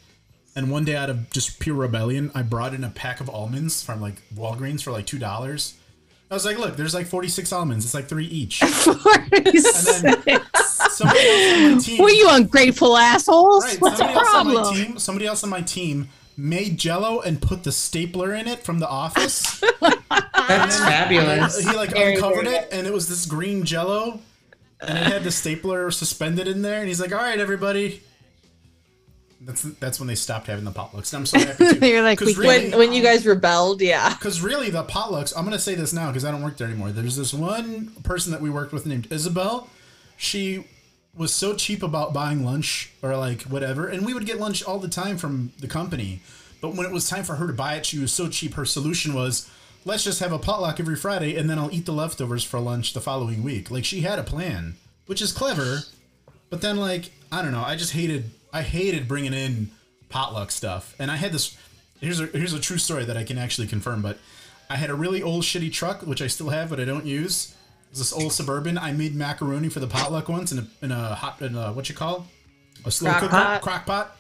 And 0.57 0.71
one 0.71 0.85
day, 0.85 0.97
out 0.97 1.11
of 1.11 1.31
just 1.31 1.61
pure 1.61 1.77
rebellion, 1.77 2.31
I 2.35 2.43
brought 2.43 2.75
in 2.75 2.83
a 2.83 2.91
pack 2.91 3.21
of 3.21 3.31
almonds 3.31 3.83
from 3.83 4.01
like 4.01 4.21
Walgreens 4.35 4.83
for 4.83 4.91
like 4.91 5.07
two 5.07 5.19
dollars. 5.19 5.75
I 6.31 6.35
was 6.35 6.45
like, 6.45 6.59
"Look, 6.59 6.77
there's 6.77 6.95
like 6.95 7.07
46 7.07 7.53
almonds. 7.53 7.85
It's 7.85 7.95
like 7.95 8.09
three 8.09 8.27
each." 8.27 8.59
Somebody 8.61 10.31
else 10.31 10.91
on 11.01 11.73
my 11.73 11.79
team, 11.81 11.99
What 11.99 12.13
are 12.13 12.15
you 12.15 12.29
ungrateful 12.31 12.97
assholes? 12.97 13.65
Right, 13.65 13.81
What's 13.81 13.99
the 13.99 14.05
somebody 14.05 14.19
else 14.19 14.35
on 14.35 14.47
my 14.47 14.53
problem? 14.55 14.75
team, 14.75 14.99
somebody 14.99 15.27
else 15.27 15.45
on 15.45 15.51
my 15.51 15.61
team 15.63 16.09
made 16.43 16.79
Jello 16.79 17.21
and 17.21 17.41
put 17.41 17.65
the 17.65 17.73
stapler 17.73 18.35
in 18.35 18.49
it 18.49 18.61
from 18.65 18.79
the 18.79 18.89
office. 18.89 19.61
That's 20.49 20.79
fabulous. 20.79 21.59
he 21.59 21.75
like 21.77 21.91
Very, 21.91 22.15
uncovered 22.15 22.45
very 22.45 22.57
it, 22.57 22.69
and 22.73 22.87
it 22.87 22.93
was 22.93 23.09
this 23.09 23.27
green 23.27 23.65
Jello, 23.65 24.21
and 24.81 24.99
it 24.99 25.05
had 25.05 25.25
the 25.25 25.31
stapler 25.31 25.91
suspended 25.91 26.49
in 26.49 26.63
there. 26.63 26.79
And 26.81 26.89
he's 26.89 27.01
like, 27.01 27.13
"All 27.13 27.19
right, 27.19 27.39
everybody." 27.39 28.03
That's 29.43 29.63
that's 29.63 29.99
when 29.99 30.07
they 30.07 30.15
stopped 30.15 30.49
having 30.49 30.65
the 30.65 30.71
potlucks. 30.71 31.13
And 31.15 31.21
I'm 31.21 31.27
so 31.27 31.39
happy 31.39 31.79
too. 31.81 31.87
You're 31.87 32.03
like, 32.03 32.19
'Cause 32.19 32.29
we 32.29 32.35
really, 32.35 32.71
When 32.71 32.79
when 32.79 32.93
you 32.93 33.03
guys 33.03 33.25
rebelled, 33.25 33.81
yeah. 33.81 34.11
because 34.15 34.43
really 34.43 34.69
the 34.71 34.85
potlucks. 34.85 35.33
I'm 35.37 35.45
gonna 35.45 35.59
say 35.59 35.75
this 35.75 35.93
now 35.93 36.09
because 36.09 36.25
I 36.25 36.31
don't 36.31 36.43
work 36.43 36.57
there 36.59 36.69
anymore. 36.69 36.91
There's 36.93 37.17
this 37.17 37.33
one 37.33 37.89
person 38.03 38.33
that 38.33 38.41
we 38.43 38.51
worked 38.51 38.73
with 38.73 38.85
named 38.87 39.09
Isabel. 39.11 39.71
She 40.19 40.65
was 41.17 41.35
so 41.35 41.55
cheap 41.55 41.83
about 41.83 42.13
buying 42.13 42.45
lunch 42.45 42.93
or 43.03 43.17
like 43.17 43.43
whatever, 43.43 43.87
and 43.89 44.07
we 44.07 44.15
would 44.15 44.27
get 44.27 44.39
lunch 44.39 44.63
all 44.63 44.79
the 44.79 44.89
time 44.89 45.19
from 45.19 45.53
the 45.59 45.69
company. 45.69 46.21
But 46.61 46.75
when 46.75 46.87
it 46.87 46.93
was 46.93 47.09
time 47.09 47.25
for 47.25 47.37
her 47.37 47.47
to 47.47 47.53
buy 47.53 47.75
it, 47.75 47.87
she 47.87 47.99
was 47.99 48.13
so 48.13 48.29
cheap. 48.29 48.55
Her 48.55 48.65
solution 48.65 49.15
was, 49.15 49.49
"Let's 49.85 50.05
just 50.05 50.21
have 50.21 50.33
a 50.33 50.39
potluck 50.39 50.79
every 50.79 50.97
Friday, 50.97 51.37
and 51.37 51.49
then 51.49 51.59
I'll 51.59 51.73
eat 51.73 51.87
the 51.87 51.93
leftovers 51.93 52.45
for 52.45 52.61
lunch 52.61 52.93
the 52.93 53.01
following 53.01 53.43
week." 53.43 53.71
Like 53.71 53.85
she 53.85 54.03
had 54.03 54.19
a 54.19 54.23
plan, 54.23 54.77
which 55.07 55.23
is 55.23 55.33
clever. 55.33 55.85
But 56.51 56.61
then, 56.61 56.77
like, 56.77 57.13
I 57.31 57.43
don't 57.43 57.53
know. 57.53 57.63
I 57.65 57.77
just 57.77 57.93
hated. 57.93 58.31
I 58.53 58.63
hated 58.63 59.07
bringing 59.07 59.33
in 59.33 59.71
potluck 60.09 60.51
stuff, 60.51 60.95
and 60.99 61.11
I 61.11 61.17
had 61.17 61.33
this. 61.33 61.57
Here's 62.01 62.21
a 62.21 62.27
here's 62.27 62.53
a 62.53 62.61
true 62.61 62.79
story 62.79 63.05
that 63.05 63.17
I 63.17 63.25
can 63.25 63.39
actually 63.39 63.69
confirm. 63.69 64.03
But 64.03 64.19
I 64.69 64.77
had 64.77 64.91
a 64.91 64.95
really 64.95 65.23
old 65.23 65.45
shitty 65.45 65.73
truck, 65.73 66.03
which 66.03 66.21
I 66.21 66.27
still 66.27 66.51
have, 66.51 66.71
but 66.71 66.81
I 66.81 66.85
don't 66.85 67.07
use. 67.07 67.55
It 67.91 67.99
was 67.99 67.99
this 67.99 68.13
old 68.13 68.33
suburban. 68.33 68.79
I 68.79 68.93
made 68.93 69.17
macaroni 69.17 69.69
for 69.69 69.81
the 69.81 69.89
potluck 69.89 70.29
once 70.29 70.53
in 70.53 70.59
a 70.61 70.67
in 70.81 70.93
a 70.93 71.15
hot 71.17 71.43
in 71.43 71.57
a 71.57 71.73
what 71.73 71.89
you 71.89 71.95
call 71.95 72.27
a 72.85 72.91
slow 72.91 73.11
Crock 73.11 73.21
cooker 73.23 73.33
pot. 73.33 73.63
crock 73.63 73.87
pot. 73.87 74.17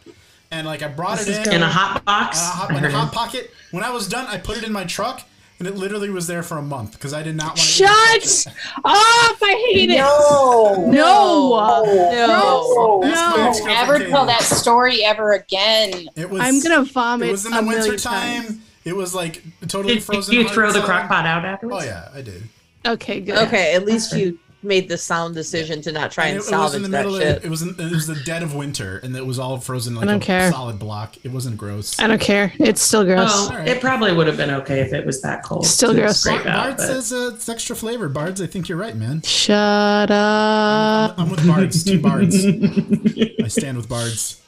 And 0.51 0.67
like 0.67 0.83
I 0.83 0.89
brought 0.89 1.19
This 1.19 1.29
it 1.29 1.41
is 1.43 1.47
in. 1.49 1.55
In 1.55 1.63
a 1.63 1.69
hot 1.69 2.05
box? 2.05 2.39
in 2.41 2.45
a 2.45 2.49
hot, 2.51 2.71
in 2.77 2.85
a 2.85 2.91
hot 2.91 3.13
pocket. 3.15 3.53
When 3.71 3.85
I 3.85 3.91
was 3.91 4.09
done, 4.09 4.27
I 4.27 4.39
put 4.39 4.57
it 4.59 4.65
in 4.65 4.73
my 4.73 4.83
truck, 4.83 5.23
and 5.61 5.69
it 5.69 5.77
literally 5.77 6.11
was 6.11 6.27
there 6.27 6.43
for 6.43 6.59
a 6.59 6.63
month 6.63 6.93
because 6.95 7.15
I 7.15 7.23
did 7.23 7.37
not 7.37 7.51
want 7.51 7.59
to. 7.59 7.63
Shut 7.65 8.47
up! 8.49 8.55
I 8.85 9.71
hate 9.73 9.91
it. 9.91 9.99
No. 9.99 10.87
No. 10.91 11.85
No. 11.95 13.03
Ask 13.05 13.63
my 13.63 13.69
No. 13.69 13.75
Never 13.75 13.99
tell 14.11 14.27
that 14.27 14.43
story 14.43 15.05
ever 15.05 15.33
again. 15.35 16.09
It 16.17 16.29
was. 16.29 16.41
I'm 16.43 16.61
gonna 16.61 16.85
vomit. 16.85 17.29
It 17.29 17.31
was 17.33 17.47
in 17.47 17.53
the 17.53 17.63
winter 17.63 17.97
time. 17.97 18.43
times. 18.47 18.59
It 18.85 18.97
was 18.97 19.15
like 19.15 19.45
totally 19.69 19.95
Did 19.95 20.03
frozen. 20.03 20.35
you 20.35 20.49
throw 20.49 20.73
the 20.73 20.81
crock 20.81 21.09
pot 21.09 21.25
out 21.27 21.45
afterwards? 21.45 21.85
Oh 21.85 21.87
yeah, 21.87 22.09
I 22.13 22.23
did. 22.23 22.43
Okay, 22.87 23.21
good. 23.21 23.39
Okay, 23.49 23.75
at 23.75 23.85
least 23.85 24.15
you 24.17 24.39
made 24.63 24.89
the 24.91 24.99
sound 24.99 25.35
decision 25.35 25.81
to 25.81 25.91
not 25.91 26.11
try 26.13 26.27
and, 26.27 26.35
it, 26.35 26.37
it 26.37 26.39
was 26.41 26.49
salvage 26.49 26.77
in 26.77 26.83
the 26.83 26.89
that 26.91 27.07
middle 27.07 27.19
shit. 27.19 27.39
of 27.39 27.45
it 27.47 27.49
was 27.49 27.63
in, 27.63 27.71
it 27.79 27.91
was 27.91 28.07
the 28.07 28.15
dead 28.27 28.43
of 28.43 28.55
winter 28.55 28.99
and 28.99 29.17
it 29.17 29.25
was 29.25 29.39
all 29.39 29.57
frozen 29.59 29.95
like 29.95 30.07
don't 30.07 30.23
a 30.23 30.27
care. 30.27 30.51
solid 30.53 30.79
block. 30.79 31.17
It 31.25 31.31
wasn't 31.33 31.57
gross. 31.57 31.99
I 31.99 32.07
don't 32.07 32.21
care. 32.21 32.53
It's 32.59 32.83
still 32.83 33.03
gross. 33.05 33.49
Well, 33.49 33.67
it 33.67 33.81
probably 33.81 34.13
would 34.13 34.27
have 34.27 34.37
been 34.37 34.51
okay 34.51 34.81
if 34.81 34.93
it 34.93 35.07
was 35.07 35.23
that 35.23 35.43
cold. 35.45 35.65
Still 35.67 35.95
gross. 35.95 36.21
scrape 36.21 36.45
Bard, 36.45 36.47
out, 36.49 36.65
Bard 36.65 36.77
but- 36.77 36.87
says 36.87 37.11
uh, 37.13 37.31
it's 37.35 37.49
extra 37.49 37.75
flavor. 37.75 38.11
Bards, 38.11 38.43
I 38.43 38.47
think 38.47 38.69
you're 38.69 38.77
right, 38.77 38.95
man. 38.95 39.23
Shut 39.23 40.11
up. 40.11 41.19
I'm 41.19 41.31
with 41.31 41.47
Bards. 41.47 41.83
Two 41.83 41.99
Bards. 42.03 42.45
I 42.45 43.49
stand 43.49 43.79
with 43.79 43.89
Bards. 43.89 44.43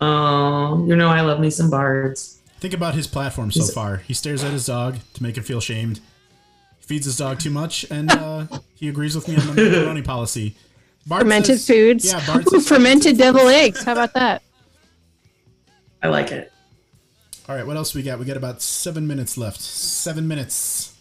Oh, 0.00 0.84
you 0.86 0.96
know 0.96 1.08
I 1.08 1.20
love 1.20 1.40
me 1.40 1.50
some 1.50 1.70
bards. 1.70 2.40
Think 2.60 2.74
about 2.74 2.94
his 2.94 3.06
platform 3.06 3.50
so 3.50 3.60
He's- 3.60 3.74
far. 3.74 3.96
He 3.98 4.14
stares 4.14 4.44
at 4.44 4.52
his 4.52 4.66
dog 4.66 4.98
to 5.14 5.22
make 5.22 5.36
him 5.36 5.42
feel 5.44 5.60
shamed. 5.60 6.00
He 6.90 6.96
feeds 6.96 7.06
his 7.06 7.18
dog 7.18 7.38
too 7.38 7.50
much, 7.50 7.86
and 7.88 8.10
uh, 8.10 8.46
he 8.74 8.88
agrees 8.88 9.14
with 9.14 9.28
me 9.28 9.36
on 9.36 9.46
the 9.54 9.62
macaroni 9.70 10.02
policy. 10.16 10.56
Bard 11.06 11.22
Fermented 11.22 11.60
says- 11.60 11.66
foods. 11.68 12.04
Yeah, 12.04 12.26
Bard 12.26 12.44
Ooh, 12.52 12.58
fermented 12.60 13.16
devil 13.16 13.46
eggs. 13.46 13.84
How 13.84 13.92
about 13.92 14.12
that? 14.14 14.42
I 16.02 16.08
like 16.08 16.32
it. 16.32 16.50
All 17.48 17.54
right, 17.54 17.64
what 17.64 17.76
else 17.76 17.94
we 17.94 18.02
got? 18.02 18.18
We 18.18 18.24
got 18.24 18.36
about 18.36 18.60
seven 18.60 19.06
minutes 19.06 19.38
left. 19.38 19.60
Seven 19.60 20.26
minutes. 20.26 20.96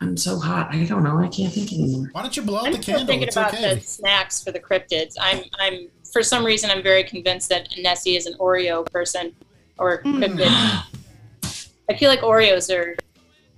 I'm 0.00 0.16
so 0.16 0.38
hot. 0.38 0.72
I 0.72 0.84
don't 0.84 1.02
know. 1.02 1.18
I 1.18 1.26
can't 1.28 1.52
think 1.52 1.72
anymore. 1.72 2.08
Why 2.12 2.22
don't 2.22 2.36
you 2.36 2.44
blow 2.44 2.58
out 2.58 2.66
I'm 2.66 2.72
the 2.74 2.80
still 2.82 2.94
candle? 2.98 3.06
thinking 3.08 3.26
It's 3.26 3.36
about 3.36 3.54
okay. 3.54 3.74
the 3.74 3.80
snacks 3.80 4.40
for 4.44 4.52
the 4.52 4.60
cryptids. 4.60 5.14
I'm, 5.20 5.42
I'm, 5.58 5.88
for 6.12 6.22
some 6.22 6.44
reason, 6.46 6.70
I'm 6.70 6.82
very 6.84 7.02
convinced 7.02 7.48
that 7.48 7.68
Nessie 7.78 8.14
is 8.14 8.26
an 8.26 8.34
Oreo 8.34 8.88
person 8.92 9.34
or 9.78 9.96
Hmm. 10.02 10.22
cryptid. 10.22 10.46
I 11.90 11.96
feel 11.96 12.08
like 12.08 12.20
Oreos 12.20 12.72
are 12.72 12.96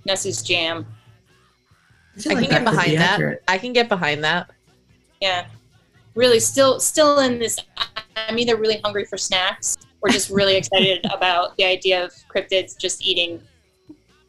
Nessie's 0.05 0.41
jam. 0.41 0.87
Feel 2.17 2.31
I 2.31 2.35
like 2.35 2.49
can 2.49 2.57
get 2.57 2.63
behind 2.65 2.91
be 2.91 2.97
that. 2.97 3.11
accurate. 3.13 3.43
I 3.47 3.57
can 3.57 3.73
get 3.73 3.89
behind 3.89 4.23
that. 4.23 4.49
Yeah, 5.21 5.45
really, 6.15 6.39
still, 6.39 6.79
still 6.79 7.19
in 7.19 7.39
this. 7.39 7.57
I'm 8.15 8.37
either 8.39 8.55
really 8.57 8.79
hungry 8.83 9.05
for 9.05 9.17
snacks 9.17 9.77
or 10.01 10.09
just 10.09 10.29
really 10.29 10.55
excited 10.57 11.05
about 11.13 11.55
the 11.57 11.65
idea 11.65 12.03
of 12.03 12.11
cryptids 12.33 12.77
just 12.77 13.01
eating 13.01 13.41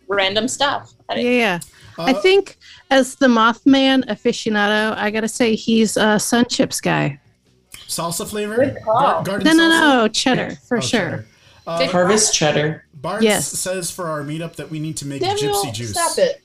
random 0.08 0.48
stuff. 0.48 0.92
I 1.08 1.16
Yeah, 1.20 1.58
don't- 1.96 2.08
I 2.08 2.12
Uh, 2.12 2.20
think 2.22 2.56
as 2.90 3.14
the 3.16 3.26
Mothman 3.26 4.04
aficionado, 4.06 4.96
I 4.96 5.10
gotta 5.10 5.28
say 5.28 5.54
he's 5.54 5.96
a 5.96 6.18
Sun 6.18 6.46
Chips 6.48 6.80
guy. 6.80 7.20
salsa 7.88 8.26
flavor. 8.28 8.76
Gar- 8.84 9.22
garden 9.24 9.44
No, 9.44 9.52
no, 9.52 9.62
salsa? 9.70 9.80
no, 10.02 10.08
cheddar 10.08 10.56
for 10.68 10.78
Oh, 10.78 10.80
sure. 10.80 11.00
cheddar. 11.00 11.26
Uh, 11.66 11.86
Harvest 11.88 12.32
cheddar. 12.34 12.84
Bards 12.94 13.24
Yes. 13.24 13.48
says 13.48 13.90
for 13.90 14.06
our 14.08 14.22
meetup 14.22 14.56
that 14.56 14.70
we 14.70 14.78
need 14.78 14.96
to 14.98 15.06
make 15.06 15.20
Daniel, 15.20 15.54
gypsy 15.64 15.72
juice. 15.72 15.90
stop 15.90 16.16
it. 16.18 16.42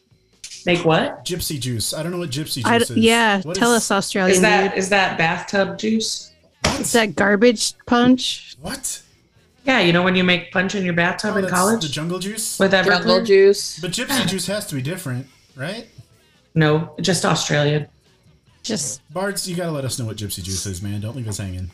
Make 0.65 0.83
what? 0.83 1.23
Gypsy 1.25 1.59
juice. 1.59 1.93
I 1.93 2.01
don't 2.03 2.11
know 2.11 2.17
what 2.17 2.29
gypsy 2.31 2.55
juice 2.55 2.65
I 2.65 2.77
is. 2.77 2.89
yeah, 2.91 3.41
What 3.43 3.55
tell 3.55 3.73
is- 3.73 3.83
us, 3.83 3.91
Australian 3.91 4.35
Is 4.35 4.41
that 4.41 4.69
dude. 4.71 4.77
is 4.79 4.89
that 4.89 5.17
bathtub 5.17 5.77
juice? 5.77 6.31
Is 6.79 6.91
that 6.93 7.15
garbage 7.15 7.73
punch? 7.85 8.55
What? 8.61 9.01
Yeah, 9.65 9.79
you 9.79 9.93
know 9.93 10.03
when 10.03 10.15
you 10.15 10.23
make 10.23 10.51
punch 10.51 10.75
in 10.75 10.83
your 10.83 10.93
bathtub 10.93 11.33
Oh, 11.33 11.37
in 11.37 11.41
that's 11.43 11.53
college 11.53 11.81
The 11.81 11.87
jungle 11.89 12.19
juice? 12.19 12.57
with 12.59 12.71
that 12.71 12.85
Jungle 12.85 13.23
juice. 13.23 13.79
But 13.79 13.91
gypsy 13.91 14.25
juice 14.27 14.47
has 14.47 14.65
to 14.67 14.75
be 14.75 14.81
different, 14.81 15.27
right? 15.55 15.87
No, 16.55 16.95
just 17.01 17.25
Australian. 17.25 17.87
Just 18.63 19.01
Bards, 19.13 19.47
you 19.47 19.55
gotta 19.55 19.71
let 19.71 19.85
us 19.85 19.99
know 19.99 20.05
what 20.05 20.17
gypsy 20.17 20.41
juice 20.43 20.65
is, 20.65 20.81
man. 20.81 21.01
Don't 21.01 21.15
leave 21.15 21.27
us 21.27 21.37
hanging. 21.37 21.69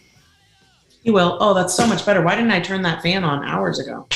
You 1.03 1.13
will. 1.13 1.37
Oh, 1.39 1.53
that's 1.53 1.73
so 1.73 1.87
much 1.87 2.05
better. 2.05 2.21
Why 2.21 2.35
didn't 2.35 2.51
I 2.51 2.59
turn 2.59 2.81
that 2.83 3.01
fan 3.01 3.23
on 3.23 3.43
hours 3.45 3.79
ago? 3.79 4.07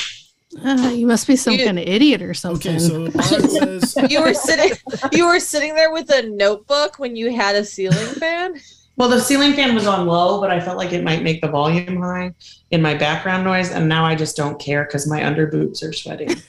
Uh, 0.64 0.90
you 0.94 1.06
must 1.06 1.26
be 1.26 1.36
some 1.36 1.54
You- 1.54 1.64
kind 1.64 1.78
of 1.78 1.86
idiot 1.86 2.22
or 2.22 2.34
something. 2.34 2.76
Okay, 2.76 2.78
so 2.78 3.10
says 3.20 3.96
You 4.10 4.22
were 4.22 4.34
sitting 4.34 4.72
you 5.12 5.26
were 5.26 5.40
sitting 5.40 5.74
there 5.74 5.92
with 5.92 6.10
a 6.10 6.22
notebook 6.28 6.98
when 6.98 7.16
you 7.16 7.34
had 7.34 7.54
a 7.56 7.64
ceiling 7.64 8.06
fan. 8.14 8.60
Well, 8.98 9.10
the 9.10 9.20
ceiling 9.20 9.52
fan 9.52 9.74
was 9.74 9.86
on 9.86 10.06
low, 10.06 10.40
but 10.40 10.50
I 10.50 10.58
felt 10.58 10.78
like 10.78 10.92
it 10.94 11.04
might 11.04 11.22
make 11.22 11.42
the 11.42 11.48
volume 11.48 12.00
high 12.00 12.32
in 12.70 12.80
my 12.80 12.94
background 12.94 13.44
noise, 13.44 13.70
and 13.70 13.86
now 13.86 14.06
I 14.06 14.14
just 14.14 14.38
don't 14.38 14.58
care 14.58 14.84
because 14.86 15.06
my 15.06 15.22
under 15.26 15.46
boobs 15.48 15.82
are 15.82 15.92
sweating. 15.92 16.28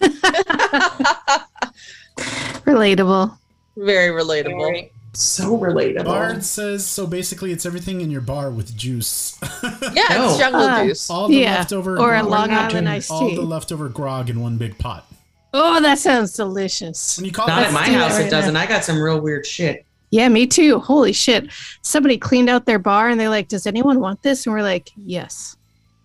Relatable. 2.66 3.38
Very 3.76 4.10
relatable. 4.24 4.60
Very. 4.60 4.92
So 5.20 5.58
relatable. 5.58 6.06
Bard 6.06 6.44
says 6.46 6.86
so. 6.86 7.08
Basically, 7.08 7.52
it's 7.52 7.66
everything 7.66 8.02
in 8.02 8.12
your 8.12 8.22
bar 8.22 8.52
with 8.52 8.78
juice. 8.78 9.36
Yeah, 9.64 10.04
No. 10.12 10.30
it's 10.30 10.38
jungle 10.40 10.62
Uh, 10.62 10.86
juice. 10.86 11.10
all 11.10 11.28
the 11.28 11.38
Yeah, 11.38 11.56
leftover 11.58 11.98
or 12.00 12.14
a 12.16 12.22
Long 12.22 12.52
Island 12.52 12.72
doing 12.72 12.88
iced 12.88 13.10
all 13.10 13.28
the 13.34 13.42
leftover 13.42 13.90
grog 13.90 14.30
in 14.30 14.40
one 14.42 14.58
big 14.58 14.78
pot. 14.78 15.08
oh, 15.56 15.82
that 15.82 15.98
sounds 15.98 16.34
delicious. 16.34 17.18
When 17.18 17.26
you 17.26 17.32
call 17.32 17.48
Not 17.48 17.64
at 17.64 17.74
my 17.74 17.82
house, 17.90 18.18
right 18.18 18.28
it 18.28 18.30
doesn't. 18.30 18.56
I 18.56 18.68
got 18.68 18.84
some 18.84 19.00
real 19.02 19.20
weird 19.20 19.48
shit. 19.48 19.86
Yeah, 20.12 20.30
me 20.30 20.46
too. 20.46 20.78
Holy 20.80 21.14
shit. 21.14 21.50
Somebody 21.82 22.20
cleaned 22.20 22.50
out 22.50 22.66
their 22.68 22.78
bar 22.80 23.10
and 23.10 23.20
they're 23.20 23.28
like, 23.30 23.48
Does 23.48 23.66
anyone 23.66 24.00
want 24.00 24.22
this? 24.22 24.46
And 24.46 24.54
we're 24.54 24.62
like, 24.62 24.92
Yes. 24.96 25.58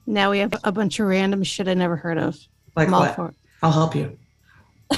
Now 0.06 0.30
we 0.30 0.38
have 0.38 0.54
a 0.64 0.72
bunch 0.72 0.98
of 1.00 1.06
random 1.06 1.42
shit 1.44 1.68
I 1.68 1.74
never 1.74 1.96
heard 1.96 2.16
of. 2.16 2.38
Like 2.74 2.88
I'm 2.88 2.92
what? 2.92 3.34
I'll 3.62 3.72
help 3.72 3.94
you. 3.94 4.16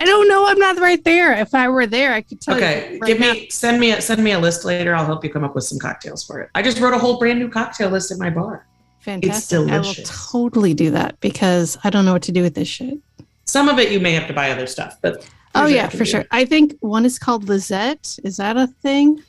I 0.00 0.04
don't 0.06 0.28
know. 0.28 0.46
I'm 0.46 0.58
not 0.58 0.78
right 0.78 1.02
there. 1.04 1.34
If 1.34 1.54
I 1.54 1.68
were 1.68 1.86
there, 1.86 2.12
I 2.14 2.22
could 2.22 2.40
tell 2.40 2.56
Okay, 2.56 2.94
you. 2.94 2.98
right 3.00 3.06
give 3.06 3.20
now. 3.20 3.32
me 3.34 3.48
send 3.50 3.78
me 3.78 3.92
a, 3.92 4.00
send 4.00 4.24
me 4.24 4.32
a 4.32 4.38
list 4.38 4.64
later. 4.64 4.94
I'll 4.94 5.04
help 5.04 5.22
you 5.24 5.30
come 5.30 5.44
up 5.44 5.54
with 5.54 5.64
some 5.64 5.78
cocktails 5.78 6.24
for 6.24 6.40
it. 6.40 6.48
I 6.54 6.62
just 6.62 6.80
wrote 6.80 6.94
a 6.94 6.98
whole 6.98 7.18
brand 7.18 7.38
new 7.38 7.50
cocktail 7.50 7.90
list 7.90 8.10
at 8.10 8.18
my 8.18 8.30
bar. 8.30 8.66
Fantastic. 9.00 9.36
It's 9.36 9.48
delicious. 9.48 10.10
I 10.10 10.12
will 10.12 10.42
totally 10.42 10.74
do 10.74 10.90
that 10.92 11.20
because 11.20 11.76
I 11.84 11.90
don't 11.90 12.04
know 12.06 12.12
what 12.14 12.22
to 12.22 12.32
do 12.32 12.42
with 12.42 12.54
this 12.54 12.68
shit. 12.68 12.98
Some 13.44 13.68
of 13.68 13.78
it 13.78 13.92
you 13.92 14.00
may 14.00 14.12
have 14.12 14.26
to 14.28 14.32
buy 14.32 14.50
other 14.50 14.66
stuff, 14.66 14.96
but 15.02 15.28
Oh 15.54 15.66
here's 15.66 15.72
what 15.72 15.80
I 15.80 15.82
yeah, 15.82 15.88
for 15.88 16.04
sure. 16.04 16.24
I 16.30 16.44
think 16.44 16.76
one 16.80 17.04
is 17.04 17.18
called 17.18 17.48
Lizette. 17.48 18.18
Is 18.24 18.36
that 18.38 18.56
a 18.56 18.68
thing? 18.68 19.22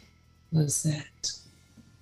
Lizette. 0.53 1.31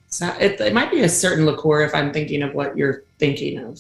So 0.09 0.28
it, 0.39 0.59
it 0.59 0.74
might 0.74 0.91
be 0.91 1.01
a 1.01 1.09
certain 1.09 1.45
liqueur 1.45 1.82
if 1.82 1.93
I'm 1.95 2.11
thinking 2.11 2.41
of 2.43 2.53
what 2.53 2.76
you're 2.78 3.03
thinking 3.20 3.59
of, 3.59 3.80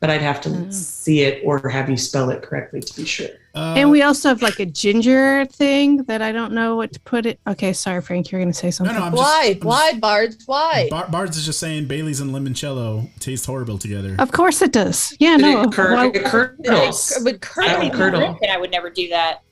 but 0.00 0.08
I'd 0.08 0.22
have 0.22 0.40
to 0.42 0.48
Mm. 0.48 0.72
see 0.72 1.20
it 1.20 1.42
or 1.44 1.68
have 1.68 1.90
you 1.90 1.96
spell 1.96 2.30
it 2.30 2.40
correctly 2.42 2.80
to 2.80 2.96
be 2.96 3.04
sure. 3.04 3.28
Uh, 3.54 3.74
and 3.76 3.90
we 3.90 4.00
also 4.02 4.28
have 4.30 4.40
like 4.40 4.58
a 4.58 4.64
ginger 4.64 5.44
thing 5.46 5.98
that 6.04 6.22
I 6.22 6.32
don't 6.32 6.52
know 6.52 6.76
what 6.76 6.92
to 6.94 7.00
put 7.00 7.26
it. 7.26 7.38
Okay, 7.46 7.72
sorry, 7.74 8.00
Frank. 8.00 8.30
You're 8.30 8.40
gonna 8.40 8.54
say 8.54 8.70
something. 8.70 8.96
no. 8.96 9.02
I'm 9.02 9.12
Why? 9.12 9.52
Just, 9.52 9.62
I'm 9.62 9.68
Why, 9.68 9.92
Bards? 10.00 10.42
Why? 10.46 10.86
Bar- 10.88 11.08
Bards 11.10 11.36
is 11.36 11.44
just 11.44 11.58
saying 11.60 11.86
Bailey's 11.86 12.20
and 12.20 12.30
limoncello 12.30 13.08
taste 13.18 13.44
horrible 13.44 13.76
together. 13.76 14.16
Of 14.18 14.32
course 14.32 14.62
it 14.62 14.72
does. 14.72 15.14
Yeah, 15.20 15.36
Did 15.36 15.42
no. 15.42 15.62
it, 15.64 15.72
cur- 15.72 15.94
why- 15.94 16.06
it 16.14 16.24
curdles. 16.24 17.12
It 17.16 17.24
would 17.24 17.34
I 17.34 17.38
curdle. 17.38 17.78
don't 17.80 17.90
curdle. 17.92 18.38
I 18.50 18.56
would 18.56 18.70
never 18.70 18.88
do 18.88 19.08
that. 19.10 19.42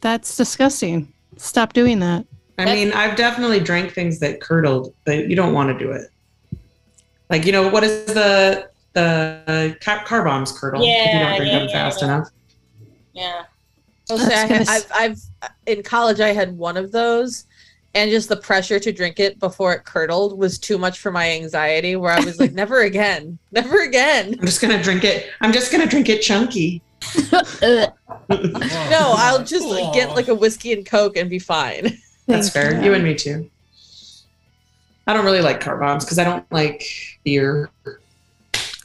that's 0.00 0.36
disgusting. 0.36 1.12
Stop 1.36 1.72
doing 1.74 1.98
that. 1.98 2.24
I 2.56 2.64
mean, 2.64 2.92
I've 2.92 3.14
definitely 3.16 3.60
drank 3.60 3.92
things 3.92 4.18
that 4.20 4.40
curdled, 4.40 4.94
but 5.04 5.28
you 5.28 5.36
don't 5.36 5.52
want 5.52 5.76
to 5.76 5.84
do 5.84 5.90
it. 5.92 6.08
Like, 7.30 7.44
you 7.44 7.52
know, 7.52 7.68
what 7.68 7.84
is 7.84 8.06
the 8.06 8.70
the 8.98 9.76
car, 9.80 10.04
car 10.04 10.24
bombs 10.24 10.52
curdle 10.52 10.80
if 10.82 10.86
you 10.86 10.92
Yeah, 10.92 11.28
don't 11.28 11.36
drink 11.38 11.52
yeah, 11.52 11.58
them 11.60 11.68
yeah, 11.68 11.72
fast 11.74 12.00
yeah. 12.00 12.06
enough? 12.06 12.28
Yeah. 13.12 13.42
I'll 14.10 14.18
say 14.18 14.24
I, 14.24 14.46
That's 14.48 14.68
had- 14.70 14.88
gonna 14.88 15.00
I've, 15.00 15.20
I've 15.42 15.50
in 15.66 15.82
college 15.82 16.20
I 16.20 16.28
had 16.32 16.56
one 16.56 16.76
of 16.76 16.92
those, 16.92 17.46
and 17.94 18.10
just 18.10 18.28
the 18.28 18.36
pressure 18.36 18.78
to 18.80 18.92
drink 18.92 19.20
it 19.20 19.38
before 19.38 19.72
it 19.74 19.84
curdled 19.84 20.38
was 20.38 20.58
too 20.58 20.78
much 20.78 20.98
for 21.00 21.10
my 21.10 21.30
anxiety. 21.30 21.96
Where 21.96 22.12
I 22.12 22.20
was 22.20 22.38
like, 22.40 22.52
never 22.62 22.82
again, 22.82 23.38
never 23.52 23.82
again. 23.82 24.34
I'm 24.38 24.46
just 24.46 24.60
gonna 24.62 24.82
drink 24.82 25.04
it. 25.04 25.30
I'm 25.40 25.52
just 25.52 25.70
gonna 25.72 25.86
drink 25.86 26.08
it 26.08 26.20
chunky. 26.22 26.82
No, 28.30 29.14
I'll 29.16 29.42
just 29.44 29.66
like, 29.66 29.94
get 29.94 30.10
like 30.10 30.28
a 30.28 30.34
whiskey 30.34 30.72
and 30.74 30.84
coke 30.84 31.16
and 31.16 31.30
be 31.30 31.38
fine. 31.38 31.98
That's 32.26 32.50
Thank 32.50 32.72
fair. 32.74 32.84
You 32.84 32.92
and 32.92 33.02
me 33.02 33.14
too. 33.14 33.50
I 35.06 35.14
don't 35.14 35.24
really 35.24 35.40
like 35.40 35.60
car 35.60 35.78
bombs 35.78 36.04
because 36.04 36.18
I 36.18 36.24
don't 36.24 36.44
like 36.52 36.84
beer 37.24 37.70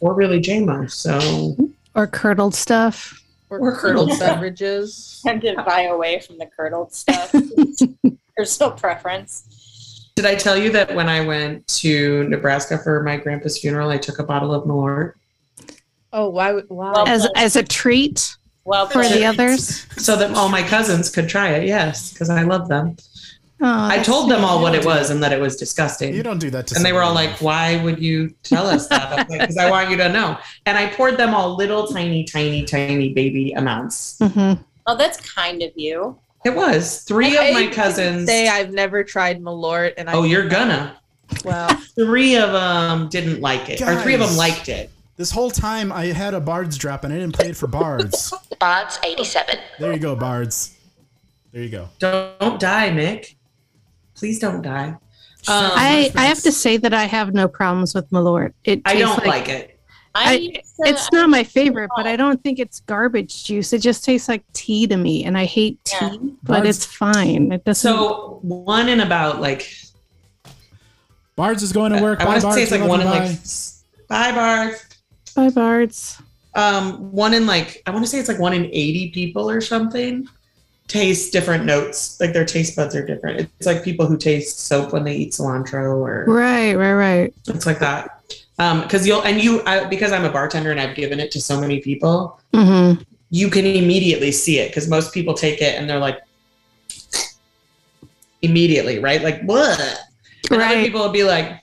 or 0.02 0.14
really 0.14 0.41
JMO. 0.41 0.89
So 0.91 1.56
Or 1.96 2.08
curdled 2.08 2.56
stuff. 2.56 3.20
Or, 3.50 3.60
Or 3.60 3.76
curdled 3.76 4.10
curdled. 4.10 4.20
beverages. 4.20 5.22
Tend 5.26 5.41
to 5.44 5.56
buy 5.64 5.82
away 5.84 6.20
from 6.20 6.38
the 6.39 6.48
curdled 6.48 6.94
stuff. 6.94 7.32
There's 8.38 8.60
no 8.60 8.72
preference. 8.72 10.10
did 10.16 10.26
I 10.26 10.36
tell 10.36 10.58
you 10.58 10.72
that 10.72 10.94
when 10.96 11.08
I 11.08 11.22
went 11.22 11.68
to 11.82 12.24
Nebraska 12.30 12.78
for 12.80 13.04
my 13.04 13.18
grandpa's 13.18 13.60
funeral, 13.60 13.89
I 13.89 13.98
took 13.98 14.20
a 14.20 14.24
bottle 14.24 14.54
of 14.54 14.64
Malort 14.66 15.14
Oh, 16.16 16.30
why? 16.30 16.62
Wow. 16.70 17.06
As 17.08 17.28
as 17.36 17.56
a 17.56 17.64
treat 17.64 18.36
Well, 18.66 18.88
for 18.88 19.04
the 19.04 19.26
others. 19.26 19.86
so 19.98 20.16
that 20.16 20.36
all 20.36 20.48
my 20.50 20.62
cousins 20.62 21.10
could 21.10 21.28
try 21.28 21.50
it. 21.50 21.68
Yes, 21.68 22.14
because 22.14 22.30
I 22.30 22.44
love 22.44 22.68
them. 22.68 22.98
Oh, 23.66 23.88
I 23.89 23.99
told 24.03 24.30
them 24.30 24.43
all 24.43 24.61
what 24.61 24.76
it 24.76 24.84
was 24.86 25.09
and 25.09 25.24
that 25.24 25.32
it 25.32 25.39
was 25.39 25.55
disgusting. 25.55 26.14
You 26.14 26.22
don't 26.22 26.38
do 26.38 26.49
that 26.49 26.68
to 26.68 26.76
and 26.76 26.84
they 26.84 26.91
were 26.91 27.01
all 27.01 27.14
like, 27.14 27.41
"Why 27.41 27.82
would 27.82 27.97
you 27.97 28.34
tell 28.43 28.68
us 28.68 28.88
that?" 28.88 29.28
Because 29.30 29.55
I 29.55 29.70
want 29.72 29.89
you 29.89 29.95
to 29.97 30.09
know. 30.09 30.38
And 30.66 30.78
I 30.78 30.88
poured 30.88 31.16
them 31.18 31.34
all 31.34 31.55
little, 31.55 31.88
tiny, 31.88 32.26
tiny, 32.26 32.66
tiny 32.66 33.14
baby 33.14 33.53
amounts. 33.53 34.18
Mhm. 34.20 34.59
oh, 34.86 34.97
that's 34.97 35.18
kind 35.34 35.64
of 35.64 35.72
you. 35.76 36.18
It 36.43 36.53
was 36.53 37.03
three 37.03 37.38
I 37.38 37.43
of 37.45 37.53
my 37.53 37.64
can 37.68 37.74
cousins. 37.74 38.28
Say 38.28 38.49
I've 38.49 38.74
never 38.74 39.01
tried 39.01 39.41
Malort, 39.41 39.93
and 39.97 40.09
I. 40.09 40.14
oh, 40.14 40.24
you're 40.24 40.49
gonna. 40.49 40.97
Well, 41.45 41.70
Three 41.95 42.36
of 42.36 42.51
them 42.51 43.07
didn't 43.07 43.39
like 43.39 43.70
it, 43.70 43.82
or 43.82 43.95
three 44.01 44.14
of 44.14 44.20
them 44.20 44.36
liked 44.36 44.68
it. 44.68 44.89
This 45.16 45.32
whole 45.32 45.49
time 45.51 45.91
I 45.91 46.07
had 46.07 46.34
a 46.34 46.41
Bards 46.41 46.78
drop 46.78 47.03
and 47.05 47.14
I 47.14 47.18
didn't 47.20 47.34
play 47.36 47.49
it 47.49 47.55
for 47.55 47.68
Bards. 47.68 48.34
Bards 48.59 48.99
87. 49.03 49.57
there 49.80 49.93
you 49.93 49.99
go, 49.99 50.16
Bards. 50.16 50.76
There 51.53 51.61
you 51.64 51.70
go. 51.70 51.88
Don't, 51.99 52.39
don't 52.39 52.59
die, 52.59 52.89
Nick. 52.89 53.36
Please 54.24 54.39
don't 54.39 54.61
die. 54.61 54.88
Um, 54.88 55.71
I 55.76 56.09
I 56.15 56.26
have 56.28 56.41
to 56.43 56.51
say 56.53 56.78
that 56.78 56.93
I 56.93 57.03
have 57.03 57.34
no 57.34 57.49
problems 57.49 57.93
with 57.93 58.09
Malort. 58.09 58.53
It 58.63 58.82
I 58.86 58.95
don't 58.95 59.26
like, 59.26 59.49
it. 59.49 59.78
I, 60.15 60.34
I- 60.34 60.38
to- 60.38 60.61
It's 60.89 61.11
not 61.11 61.30
my 61.30 61.43
favorite, 61.43 61.89
but 61.97 62.07
I 62.07 62.15
don't 62.15 62.41
think 62.41 62.57
it's 62.57 62.80
garbage 62.80 63.43
juice. 63.43 63.74
It 63.74 63.80
just 63.80 64.05
tastes 64.05 64.30
like 64.30 64.45
tea 64.53 64.88
to 64.88 64.95
me, 64.95 65.26
and 65.26 65.38
I 65.38 65.43
hate 65.43 65.84
tea, 65.84 65.97
Yeah. 65.99 66.15
but 66.43 66.63
Bards- 66.63 66.69
it's 66.69 66.86
fine. 66.86 67.51
It 67.51 67.65
doesn't. 67.65 67.91
So 67.91 68.39
one 68.43 68.88
in 68.88 69.01
about 69.01 69.41
like 69.41 69.69
Bards 71.36 71.63
is 71.63 71.74
going 71.74 71.91
to 71.91 72.01
work. 72.01 72.21
I 72.21 72.24
Bye, 72.24 72.30
want 72.30 72.39
to 72.41 72.45
Bards. 72.47 72.55
say 72.55 72.63
it's 72.63 72.71
like 72.71 72.88
one 72.88 73.01
in 73.01 73.07
you, 73.07 73.11
like 73.11 73.24
bye. 73.24 73.28
s- 73.28 73.84
bye 74.07 74.74
Bye, 75.36 75.49
Bards. 75.49 76.21
um 76.55 77.11
one 77.11 77.34
in 77.34 77.45
like 77.47 77.82
i 77.88 77.91
want 77.91 78.05
to 78.05 78.09
say 78.09 78.19
it's 78.19 78.30
like 78.30 78.39
one 78.39 78.53
in 78.53 78.65
80 78.65 79.09
people 79.11 79.49
or 79.49 79.59
something 79.59 80.26
taste 80.88 81.32
different 81.32 81.66
notes 81.66 82.20
like 82.20 82.34
their 82.34 82.46
taste 82.46 82.76
buds 82.76 82.94
are 82.96 83.06
different 83.06 83.50
it's 83.58 83.66
like 83.66 83.84
people 83.84 84.06
who 84.06 84.18
taste 84.18 84.60
soap 84.60 84.92
when 84.94 85.04
they 85.04 85.16
eat 85.16 85.32
cilantro 85.32 85.96
or 85.96 86.26
Right, 86.28 86.76
right, 86.76 86.94
right. 86.94 87.34
it's 87.48 87.66
like 87.66 87.80
that 87.80 88.22
um 88.60 88.82
because 88.82 89.08
you'll 89.08 89.22
and 89.24 89.42
you 89.42 89.64
I, 89.66 89.86
because 89.86 90.12
i'm 90.12 90.26
a 90.26 90.32
bartender 90.32 90.72
and 90.72 90.80
i've 90.80 90.96
given 90.96 91.20
it 91.20 91.32
to 91.32 91.42
so 91.42 91.60
many 91.60 91.80
people 91.80 92.40
Mm-hmm. 92.54 93.02
you 93.32 93.50
can 93.50 93.66
immediately 93.66 94.32
see 94.32 94.60
it 94.60 94.70
because 94.70 94.88
most 94.88 95.14
people 95.14 95.34
take 95.34 95.62
it 95.62 95.76
and 95.80 95.90
they're 95.90 96.00
like 96.00 96.20
immediately 98.42 99.00
right 99.00 99.24
like 99.24 99.42
what 99.44 99.80
and 99.80 100.00
other 100.52 100.60
Right. 100.76 100.86
people 100.86 101.00
will 101.02 101.10
be 101.14 101.24
like 101.24 101.60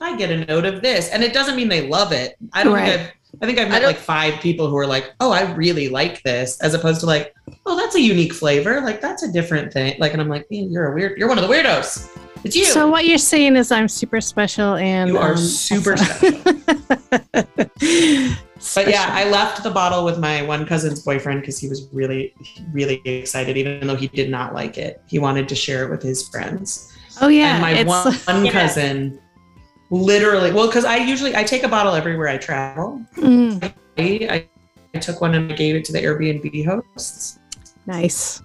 I 0.00 0.16
get 0.18 0.30
a 0.30 0.44
note 0.44 0.66
of 0.66 0.82
this, 0.82 1.08
and 1.08 1.22
it 1.24 1.32
doesn't 1.32 1.56
mean 1.56 1.68
they 1.68 1.88
love 1.88 2.12
it. 2.12 2.36
I 2.52 2.62
don't 2.62 2.74
Right. 2.74 2.84
think 2.90 3.00
I've. 3.00 3.12
I 3.42 3.46
think 3.46 3.58
I've 3.58 3.68
met 3.68 3.82
like 3.82 3.96
five 3.96 4.40
people 4.40 4.68
who 4.68 4.76
are 4.76 4.86
like, 4.86 5.12
"Oh, 5.20 5.30
I 5.32 5.52
really 5.54 5.88
like 5.88 6.22
this," 6.22 6.60
as 6.60 6.74
opposed 6.74 7.00
to 7.00 7.06
like, 7.06 7.34
"Oh, 7.66 7.76
that's 7.76 7.94
a 7.94 8.00
unique 8.00 8.32
flavor. 8.32 8.80
Like 8.80 9.00
that's 9.00 9.22
a 9.22 9.32
different 9.32 9.72
thing." 9.72 9.96
Like, 9.98 10.12
and 10.12 10.20
I'm 10.22 10.28
like, 10.28 10.46
"Man, 10.50 10.70
"You're 10.70 10.92
a 10.92 10.94
weird. 10.94 11.18
You're 11.18 11.28
one 11.28 11.38
of 11.38 11.46
the 11.46 11.52
weirdos. 11.52 12.16
It's 12.44 12.54
you. 12.54 12.64
So 12.66 12.88
what 12.90 13.06
you're 13.06 13.16
saying 13.18 13.56
is 13.56 13.72
I'm 13.72 13.88
super 13.88 14.20
special, 14.20 14.74
and 14.74 15.08
you 15.10 15.18
are 15.18 15.32
um, 15.32 15.36
super 15.38 15.92
also- 15.92 16.04
special." 17.40 17.54
But 18.74 18.88
yeah, 18.88 19.08
I 19.10 19.28
left 19.28 19.62
the 19.62 19.70
bottle 19.70 20.04
with 20.04 20.18
my 20.18 20.42
one 20.42 20.64
cousin's 20.64 21.00
boyfriend 21.02 21.40
because 21.42 21.58
he 21.58 21.68
was 21.68 21.88
really, 21.92 22.34
really 22.72 23.00
excited, 23.04 23.56
even 23.58 23.86
though 23.86 23.96
he 23.96 24.08
did 24.08 24.30
not 24.30 24.54
like 24.54 24.78
it. 24.78 25.02
He 25.06 25.18
wanted 25.18 25.48
to 25.50 25.54
share 25.54 25.84
it 25.84 25.90
with 25.90 26.02
his 26.02 26.26
friends. 26.28 26.90
oh 27.20 27.28
yeah, 27.28 27.54
and 27.54 27.62
my 27.62 27.72
it's 27.72 27.88
one, 27.88 28.14
one 28.14 28.44
Yeah. 28.46 28.52
cousin 28.52 29.20
literally 29.94 30.50
well 30.52 30.66
because 30.66 30.84
i 30.84 30.96
usually 30.96 31.34
i 31.36 31.42
take 31.44 31.62
a 31.62 31.68
bottle 31.68 31.94
everywhere 31.94 32.28
i 32.28 32.36
travel 32.36 33.00
Mm, 33.16 33.72
I, 33.98 34.48
I 34.94 34.98
took 34.98 35.20
one 35.20 35.34
and 35.34 35.50
I 35.52 35.54
gave 35.54 35.76
it 35.76 35.84
to 35.86 35.92
the 35.92 36.00
airbnb 36.00 36.66
hosts 36.66 37.38
nice. 37.86 38.42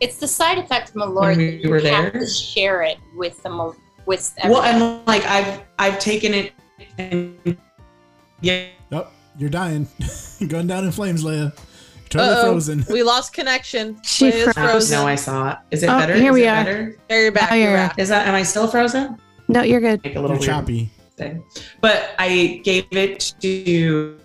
it's 0.00 0.16
the 0.18 0.28
side 0.28 0.58
effect 0.58 0.90
of 0.90 0.94
Malort 0.96 1.20
When 1.20 1.38
we 1.38 1.50
you 1.56 1.68
were 1.70 1.80
have 1.80 2.12
there? 2.12 2.20
to 2.20 2.26
share 2.26 2.82
it 2.82 2.98
with 3.16 3.42
the 3.42 3.50
Mal- 3.50 3.76
with 4.06 4.32
well 4.44 4.62
everyone. 4.62 4.92
and 4.98 5.06
like 5.06 5.24
i've 5.26 5.62
i've 5.78 5.98
taken 5.98 6.32
it 6.32 6.52
and 6.98 7.56
yeah 8.40 8.66
Oh, 8.92 9.08
you're 9.36 9.50
dying. 9.50 9.88
going 10.48 10.66
down 10.68 10.84
in 10.84 10.92
flames, 10.92 11.24
Leia. 11.24 11.52
Totally 12.08 12.30
Uh-oh. 12.34 12.42
frozen. 12.52 12.84
we 12.88 13.02
lost 13.02 13.32
connection. 13.34 14.00
She 14.04 14.30
Leia's 14.30 14.44
froze. 14.44 14.54
frozen. 14.54 14.98
no 15.00 15.06
i 15.08 15.16
saw 15.16 15.50
it 15.50 15.58
is 15.72 15.82
it 15.82 15.88
Oh, 15.90 15.98
better 15.98 16.14
here 16.14 16.30
Is 16.30 16.34
we 16.34 16.46
are. 16.46 16.54
better? 16.64 16.96
There 17.08 17.22
you're 17.22 17.32
back. 17.32 17.50
Now 17.50 17.56
You're 17.56 17.70
you're- 17.70 17.76
back. 17.88 17.98
is 17.98 18.08
that 18.10 18.26
am 18.28 18.34
i 18.34 18.42
still 18.44 18.68
frozen 18.68 19.18
No, 19.48 19.62
you're 19.62 19.80
good. 19.80 20.04
like 20.04 20.16
a 20.16 20.20
little 20.20 20.36
You're 20.36 20.44
choppy. 20.44 20.90
thing. 21.16 21.44
But 21.80 22.10
I 22.18 22.60
gave 22.64 22.86
it 22.92 23.34
to 23.40 24.18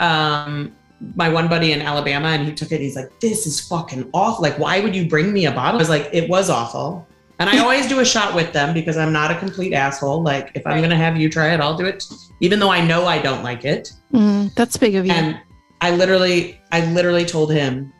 um 0.00 0.72
my 1.16 1.28
one 1.28 1.48
buddy 1.48 1.72
in 1.72 1.80
Alabama 1.80 2.28
and 2.28 2.46
he 2.46 2.52
took 2.54 2.72
it. 2.72 2.80
He's 2.80 2.96
like, 2.96 3.20
this 3.20 3.46
is 3.46 3.60
fucking 3.68 4.10
awful. 4.12 4.42
Like, 4.42 4.58
why 4.58 4.80
would 4.80 4.94
you 4.96 5.08
bring 5.08 5.32
me 5.32 5.46
a 5.46 5.52
bottle? 5.52 5.76
I 5.76 5.78
was 5.78 5.88
like, 5.88 6.08
it 6.12 6.28
was 6.28 6.50
awful. 6.50 7.06
And 7.38 7.48
I 7.48 7.58
always 7.62 7.86
do 7.88 8.00
a 8.00 8.04
shot 8.04 8.34
with 8.34 8.52
them 8.52 8.74
because 8.74 8.96
I'm 8.96 9.12
not 9.12 9.30
a 9.30 9.38
complete 9.38 9.72
asshole. 9.72 10.22
Like, 10.22 10.50
if 10.54 10.66
I'm 10.66 10.80
gonna 10.82 10.96
have 10.96 11.16
you 11.16 11.30
try 11.30 11.52
it, 11.54 11.60
I'll 11.60 11.76
do 11.76 11.84
it, 11.86 12.04
even 12.40 12.58
though 12.58 12.70
I 12.70 12.84
know 12.84 13.06
I 13.06 13.18
don't 13.20 13.42
like 13.44 13.64
it. 13.64 13.92
Mm, 14.12 14.52
that's 14.54 14.76
big 14.76 14.96
of 14.96 15.06
you. 15.06 15.12
And 15.12 15.38
I 15.80 15.92
literally, 15.92 16.60
I 16.72 16.84
literally 16.86 17.24
told 17.24 17.52
him, 17.52 17.92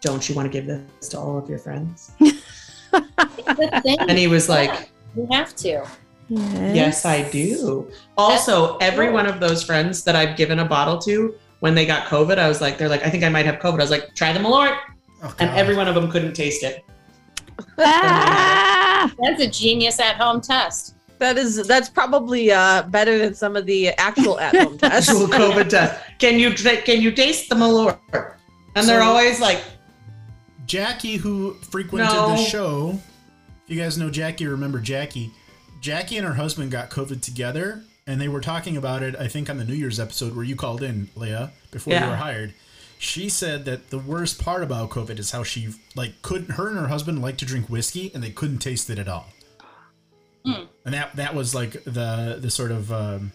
"Don't 0.00 0.26
you 0.26 0.34
want 0.34 0.50
to 0.50 0.52
give 0.52 0.66
this 0.66 1.08
to 1.10 1.18
all 1.18 1.36
of 1.36 1.48
your 1.50 1.58
friends?" 1.58 2.12
Good 2.92 3.82
thing. 3.82 3.96
And 4.00 4.18
he 4.18 4.26
was 4.26 4.48
like, 4.48 4.90
You 5.14 5.28
have 5.32 5.54
to. 5.56 5.86
Yes, 6.28 7.04
I 7.04 7.28
do. 7.30 7.90
Also, 8.18 8.76
every 8.78 9.10
one 9.10 9.26
of 9.26 9.38
those 9.38 9.62
friends 9.62 10.02
that 10.04 10.16
I've 10.16 10.36
given 10.36 10.58
a 10.58 10.64
bottle 10.64 10.98
to, 11.02 11.34
when 11.60 11.74
they 11.74 11.86
got 11.86 12.06
COVID, 12.08 12.38
I 12.38 12.48
was 12.48 12.60
like, 12.60 12.78
they're 12.78 12.88
like, 12.88 13.04
I 13.04 13.10
think 13.10 13.22
I 13.24 13.28
might 13.28 13.46
have 13.46 13.56
COVID. 13.56 13.74
I 13.74 13.82
was 13.82 13.90
like, 13.90 14.14
try 14.14 14.32
the 14.32 14.40
Malort. 14.40 14.76
and 15.38 15.50
every 15.50 15.76
one 15.76 15.88
of 15.88 15.94
them 15.94 16.10
couldn't 16.10 16.34
taste 16.34 16.62
it. 16.62 16.84
Ah! 17.78 19.12
That's 19.22 19.40
a 19.42 19.46
genius 19.46 20.00
at 20.00 20.16
home 20.16 20.40
test. 20.40 20.94
That 21.18 21.38
is 21.38 21.66
that's 21.66 21.88
probably 21.88 22.52
uh, 22.52 22.82
better 22.82 23.16
than 23.16 23.34
some 23.34 23.56
of 23.56 23.64
the 23.64 23.88
actual 23.96 24.38
at-home 24.38 24.76
tests. 24.78 25.08
Actual 25.08 25.26
COVID 25.26 25.70
test. 25.70 26.02
Can 26.18 26.38
you 26.38 26.50
can 26.52 27.00
you 27.00 27.10
taste 27.10 27.48
the 27.48 27.54
Malort? 27.54 27.98
And 28.74 28.86
they're 28.86 29.02
always 29.02 29.40
like, 29.40 29.64
Jackie, 30.66 31.16
who 31.16 31.54
frequented 31.54 32.14
No. 32.14 32.30
the 32.30 32.36
show, 32.36 33.00
if 33.64 33.70
you 33.70 33.80
guys 33.80 33.96
know 33.96 34.10
Jackie, 34.10 34.46
remember 34.46 34.80
Jackie. 34.80 35.30
Jackie 35.80 36.16
and 36.16 36.26
her 36.26 36.34
husband 36.34 36.70
got 36.70 36.90
COVID 36.90 37.20
together, 37.22 37.82
and 38.06 38.20
they 38.20 38.28
were 38.28 38.40
talking 38.40 38.76
about 38.76 39.02
it. 39.02 39.14
I 39.16 39.28
think 39.28 39.48
on 39.48 39.58
the 39.58 39.64
New 39.64 39.74
Year's 39.74 40.00
episode 40.00 40.34
where 40.34 40.44
you 40.44 40.56
called 40.56 40.82
in, 40.82 41.08
Leah, 41.14 41.52
before 41.70 41.94
you 41.94 42.00
were 42.00 42.16
hired. 42.16 42.54
She 42.98 43.28
said 43.28 43.66
that 43.66 43.90
the 43.90 43.98
worst 43.98 44.42
part 44.42 44.62
about 44.62 44.88
COVID 44.90 45.18
is 45.18 45.30
how 45.30 45.42
she 45.42 45.68
like 45.94 46.22
couldn't. 46.22 46.52
Her 46.52 46.68
and 46.68 46.78
her 46.78 46.88
husband 46.88 47.20
like 47.20 47.36
to 47.38 47.44
drink 47.44 47.68
whiskey, 47.68 48.10
and 48.14 48.22
they 48.22 48.30
couldn't 48.30 48.58
taste 48.58 48.88
it 48.88 48.98
at 48.98 49.06
all. 49.06 49.26
And 50.44 50.94
that 50.94 51.14
that 51.16 51.34
was 51.34 51.54
like 51.54 51.72
the 51.84 52.38
the 52.40 52.50
sort 52.50 52.70
of 52.70 52.90
um, 52.92 53.32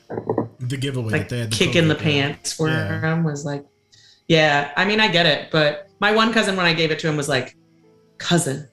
the 0.60 0.78
giveaway 0.78 1.12
like 1.12 1.22
that 1.24 1.30
they 1.30 1.40
had. 1.42 1.52
the 1.52 1.56
kick 1.56 1.76
in 1.76 1.90
the 1.90 1.96
pants 1.96 2.54
for 2.54 2.70
yeah. 2.70 3.02
him 3.02 3.24
was 3.24 3.46
like, 3.46 3.66
yeah. 4.28 4.72
I 4.76 4.86
mean, 4.86 5.00
I 5.00 5.10
get 5.10 5.26
it, 5.26 5.52
but 5.52 5.91
my 6.02 6.12
one 6.12 6.34
cousin, 6.34 6.58
when 6.58 6.66
I 6.66 6.74
gave 6.74 6.92
it 6.92 7.00
to 7.00 7.08
him, 7.08 7.16
was 7.16 7.30
like, 7.30 7.56
cousin, 8.18 8.68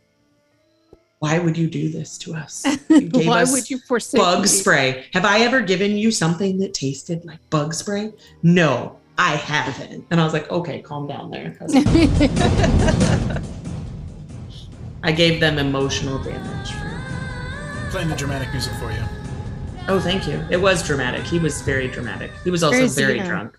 why 1.18 1.38
would 1.38 1.58
you 1.58 1.68
do 1.68 1.90
this 1.90 2.16
to 2.18 2.34
us? 2.34 2.64
You 2.88 3.02
gave 3.02 3.26
Why 3.28 3.42
us 3.42 3.52
would 3.52 3.68
you 3.70 3.78
forsake 3.78 4.18
bug 4.20 4.42
me? 4.42 4.48
spray? 4.48 5.06
Have 5.12 5.24
I 5.24 5.40
ever 5.40 5.60
given 5.60 5.92
you 5.96 6.10
something 6.10 6.58
that 6.58 6.74
tasted 6.74 7.24
like 7.24 7.38
bug 7.50 7.74
spray? 7.74 8.12
No, 8.42 8.98
I 9.18 9.36
haven't. 9.36 10.06
And 10.10 10.20
I 10.20 10.24
was 10.24 10.32
like, 10.32 10.50
okay, 10.50 10.80
calm 10.80 11.06
down 11.06 11.30
there, 11.30 11.54
cousin. 11.54 11.84
I 15.02 15.12
gave 15.12 15.38
them 15.38 15.58
emotional 15.58 16.18
damage. 16.22 16.72
Playing 17.90 18.08
the 18.08 18.16
dramatic 18.16 18.50
music 18.52 18.72
for 18.74 18.90
you. 18.90 19.02
Oh, 19.86 20.00
thank 20.00 20.26
you. 20.26 20.44
It 20.50 20.56
was 20.60 20.82
dramatic. 20.86 21.24
He 21.24 21.38
was 21.38 21.62
very 21.62 21.88
dramatic. 21.88 22.30
He 22.42 22.50
was 22.50 22.62
also 22.64 22.88
Very 22.88 23.18
very 23.18 23.28
drunk. 23.28 23.58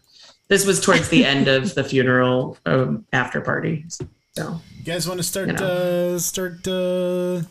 This 0.50 0.66
was 0.66 0.82
towards 0.82 1.10
the 1.10 1.24
end 1.26 1.48
of 1.48 1.76
the 1.76 1.84
funeral 1.84 2.58
um, 2.66 3.06
after 3.14 3.40
party. 3.40 3.86
So 3.88 4.60
You 4.78 4.84
guys 4.84 5.08
want 5.08 5.20
to 5.20 5.24
start 5.24 5.48
You 5.48 5.54
know. 5.54 6.16
uh 6.16 6.20
start 6.20 6.68
uh 6.68 7.42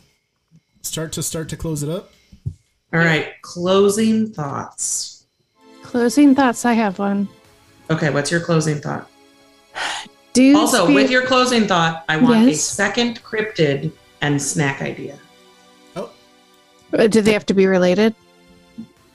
start 0.81 1.13
to 1.13 1.23
start 1.23 1.49
to 1.49 1.57
close 1.57 1.81
it 1.81 1.89
up? 1.89 2.11
all 2.93 2.99
right, 2.99 3.33
closing 3.41 4.31
thoughts. 4.33 5.25
Closing 5.83 6.35
thoughts. 6.35 6.65
I 6.65 6.73
have 6.73 6.99
one. 6.99 7.27
Okay, 7.89 8.09
what's 8.09 8.31
your 8.31 8.41
closing 8.41 8.79
thought? 8.81 9.09
Dudes 10.33 10.59
also, 10.59 10.87
be- 10.87 10.93
with 10.95 11.09
your 11.09 11.25
closing 11.25 11.67
thought, 11.67 12.03
I 12.09 12.17
want 12.17 12.47
a 12.49 12.53
second 12.55 13.23
cryptid 13.23 13.91
and 14.21 14.41
snack 14.41 14.81
idea. 14.81 15.17
Uh, 16.91 17.05
do 17.05 17.21
they 17.21 17.33
have 17.33 17.45
to 17.45 17.53
be 17.53 17.67
related? 17.67 18.15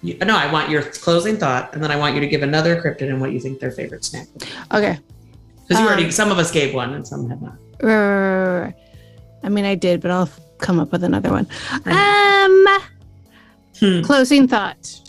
You, 0.05 0.19
no, 0.19 0.37
I 0.37 0.53
want 0.53 0.69
your 0.69 0.83
closing 0.83 1.39
thought, 1.39 1.73
and 1.75 1.83
then 1.83 1.91
I 1.91 1.97
want 1.97 2.15
you 2.15 2.21
to 2.21 2.27
give 2.27 2.43
another 2.43 2.81
cryptid 2.81 3.09
and 3.09 3.21
what 3.23 3.33
you 3.33 3.41
think 3.41 3.59
their 3.59 3.71
favorite 3.71 4.05
snack 4.05 4.27
is. 4.37 4.47
Okay. 4.73 4.99
Because 5.67 5.81
you 5.81 5.87
already, 5.87 6.05
Um, 6.05 6.11
some 6.11 6.31
of 6.31 6.39
us 6.39 6.51
gave 6.51 6.75
one 6.75 6.93
and 6.93 7.09
some 7.09 7.27
have 7.31 7.41
not. 7.41 7.57
Uh, 7.83 8.71
I 9.43 9.49
mean, 9.49 9.65
I 9.65 9.75
did, 9.75 10.03
but 10.03 10.11
I'll 10.11 10.29
come 10.59 10.79
up 10.79 10.93
with 10.93 11.05
another 11.05 11.31
one. 11.31 11.47
Um, 11.87 12.67
Hmm. 13.81 14.03
closing 14.03 14.47
thought. 14.47 15.01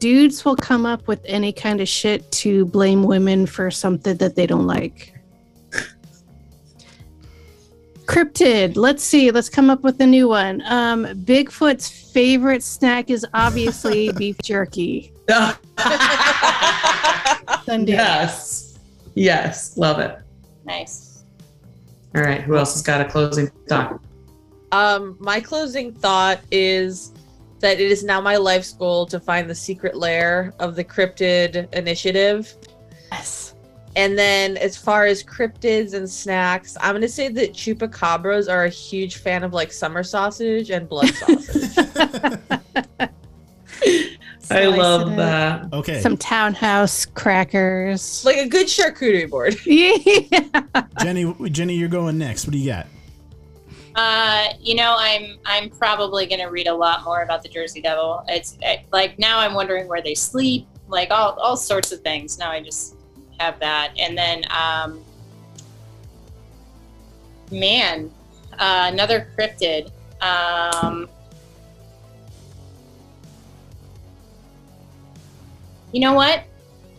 Dudes 0.00 0.44
will 0.44 0.56
come 0.56 0.84
up 0.84 1.06
with 1.06 1.20
any 1.24 1.52
kind 1.52 1.80
of 1.80 1.88
shit 1.88 2.30
to 2.32 2.66
blame 2.66 3.04
women 3.04 3.46
for 3.46 3.70
something 3.70 4.16
that 4.18 4.34
they 4.36 4.46
don't 4.46 4.66
like. 4.66 5.14
Cryptid. 8.08 8.76
Let's 8.76 9.02
see. 9.02 9.30
Let's 9.30 9.50
come 9.50 9.68
up 9.68 9.82
with 9.82 10.00
a 10.00 10.06
new 10.06 10.28
one. 10.28 10.62
Um, 10.64 11.04
Bigfoot's 11.04 11.90
favorite 11.90 12.62
snack 12.62 13.10
is 13.10 13.26
obviously 13.34 14.10
beef 14.16 14.38
jerky. 14.42 15.12
Sunday. 17.66 17.92
Yes. 17.92 18.78
Yes. 19.14 19.76
Love 19.76 19.98
it. 19.98 20.18
Nice. 20.64 21.24
All 22.14 22.22
right. 22.22 22.40
Who 22.40 22.56
else 22.56 22.72
has 22.72 22.82
got 22.82 23.02
a 23.02 23.04
closing 23.04 23.48
thought? 23.68 24.00
Um, 24.72 25.18
my 25.20 25.38
closing 25.38 25.92
thought 25.92 26.40
is 26.50 27.12
that 27.60 27.78
it 27.78 27.90
is 27.92 28.04
now 28.04 28.22
my 28.22 28.38
life's 28.38 28.72
goal 28.72 29.04
to 29.04 29.20
find 29.20 29.50
the 29.50 29.54
secret 29.54 29.96
lair 29.96 30.54
of 30.60 30.76
the 30.76 30.84
cryptid 30.84 31.70
initiative. 31.74 32.54
Yes. 33.12 33.47
And 33.96 34.18
then 34.18 34.56
as 34.56 34.76
far 34.76 35.06
as 35.06 35.24
cryptids 35.24 35.94
and 35.94 36.08
snacks, 36.08 36.76
I'm 36.80 36.94
gonna 36.94 37.08
say 37.08 37.28
that 37.28 37.52
chupacabras 37.52 38.50
are 38.50 38.64
a 38.64 38.68
huge 38.68 39.16
fan 39.16 39.42
of 39.42 39.52
like 39.52 39.72
summer 39.72 40.02
sausage 40.02 40.70
and 40.70 40.88
blood 40.88 41.08
sausage. 41.14 41.78
I 44.50 44.66
love 44.66 45.16
that. 45.16 45.72
Okay. 45.72 46.00
Some 46.00 46.16
townhouse 46.16 47.04
crackers. 47.04 48.24
like 48.24 48.36
a 48.36 48.48
good 48.48 48.66
charcuterie 48.66 49.28
board. 49.28 49.56
yeah. 49.66 50.86
Jenny 51.02 51.34
Jenny, 51.50 51.74
you're 51.74 51.88
going 51.88 52.18
next. 52.18 52.46
What 52.46 52.52
do 52.52 52.58
you 52.58 52.70
got? 52.70 52.86
Uh, 53.94 54.52
you 54.60 54.74
know, 54.74 54.94
I'm 54.96 55.38
I'm 55.44 55.70
probably 55.70 56.26
gonna 56.26 56.50
read 56.50 56.68
a 56.68 56.74
lot 56.74 57.04
more 57.04 57.22
about 57.22 57.42
the 57.42 57.48
Jersey 57.48 57.80
Devil. 57.80 58.24
It's 58.28 58.56
eh, 58.62 58.78
like 58.92 59.18
now 59.18 59.38
I'm 59.38 59.54
wondering 59.54 59.88
where 59.88 60.00
they 60.00 60.14
sleep, 60.14 60.66
like 60.86 61.10
all 61.10 61.32
all 61.40 61.56
sorts 61.56 61.90
of 61.92 62.00
things. 62.00 62.38
Now 62.38 62.50
I 62.50 62.62
just 62.62 62.94
have 63.38 63.58
that, 63.60 63.92
and 63.98 64.16
then 64.16 64.44
um, 64.50 65.04
man, 67.50 68.10
uh, 68.58 68.90
another 68.92 69.28
cryptid. 69.36 69.90
Um, 70.20 71.08
you 75.92 76.00
know 76.00 76.12
what? 76.12 76.44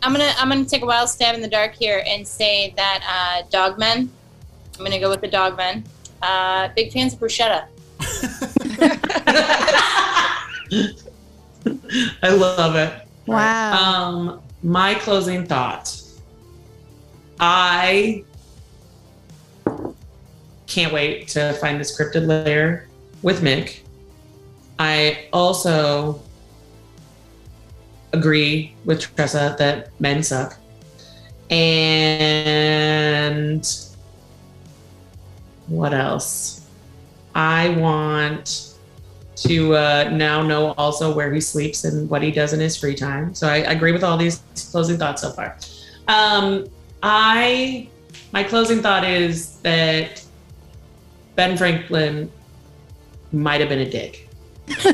I'm 0.02 0.12
gonna 0.12 0.32
I'm 0.38 0.48
gonna 0.48 0.64
take 0.64 0.82
a 0.82 0.86
wild 0.86 1.08
stab 1.08 1.34
in 1.34 1.42
the 1.42 1.48
dark 1.48 1.74
here 1.74 2.02
and 2.06 2.26
say 2.26 2.72
that 2.76 3.04
uh, 3.06 3.48
dogmen. 3.50 4.08
I'm 4.78 4.84
gonna 4.84 4.98
go 4.98 5.10
with 5.10 5.20
the 5.20 5.28
dogmen. 5.28 5.84
Uh, 6.22 6.68
big 6.74 6.92
fans 6.92 7.14
of 7.14 7.20
bruschetta. 7.20 7.66
I 12.22 12.30
love 12.30 12.76
it. 12.76 13.06
Wow. 13.26 13.72
Um, 13.72 14.42
my 14.62 14.94
closing 14.94 15.46
thought. 15.46 15.99
I 17.40 18.24
can't 20.66 20.92
wait 20.92 21.26
to 21.28 21.54
find 21.54 21.80
this 21.80 21.98
cryptid 21.98 22.26
layer 22.26 22.86
with 23.22 23.40
Mick. 23.40 23.80
I 24.78 25.28
also 25.32 26.20
agree 28.12 28.74
with 28.84 29.00
Tressa 29.00 29.56
that 29.58 29.90
men 30.00 30.22
suck. 30.22 30.58
And 31.50 32.06
what 35.66 35.94
else? 35.94 36.68
I 37.34 37.70
want 37.70 38.74
to 39.36 39.74
uh, 39.74 40.10
now 40.12 40.42
know 40.42 40.72
also 40.72 41.14
where 41.14 41.32
he 41.32 41.40
sleeps 41.40 41.84
and 41.84 42.10
what 42.10 42.22
he 42.22 42.30
does 42.30 42.52
in 42.52 42.60
his 42.60 42.76
free 42.76 42.94
time. 42.94 43.34
So 43.34 43.48
I, 43.48 43.56
I 43.56 43.72
agree 43.72 43.92
with 43.92 44.04
all 44.04 44.18
these 44.18 44.42
closing 44.70 44.98
thoughts 44.98 45.22
so 45.22 45.30
far. 45.32 45.56
Um, 46.06 46.66
I 47.02 47.88
my 48.32 48.42
closing 48.44 48.80
thought 48.82 49.04
is 49.04 49.56
that 49.60 50.24
Ben 51.34 51.56
Franklin 51.56 52.30
might 53.32 53.60
have 53.60 53.68
been 53.68 53.80
a 53.80 53.90
dick. 53.90 54.28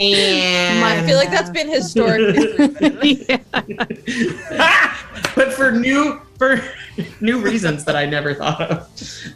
and 0.00 0.84
I 0.84 1.04
feel 1.06 1.16
like 1.16 1.30
that's 1.30 1.50
been 1.50 1.68
historically 1.68 2.54
proven. 2.54 2.98
but 5.36 5.52
for 5.52 5.70
new 5.70 6.20
for 6.38 6.60
new 7.20 7.38
reasons 7.38 7.84
that 7.84 7.94
I 7.96 8.06
never 8.06 8.34
thought 8.34 8.60
of. 8.60 8.82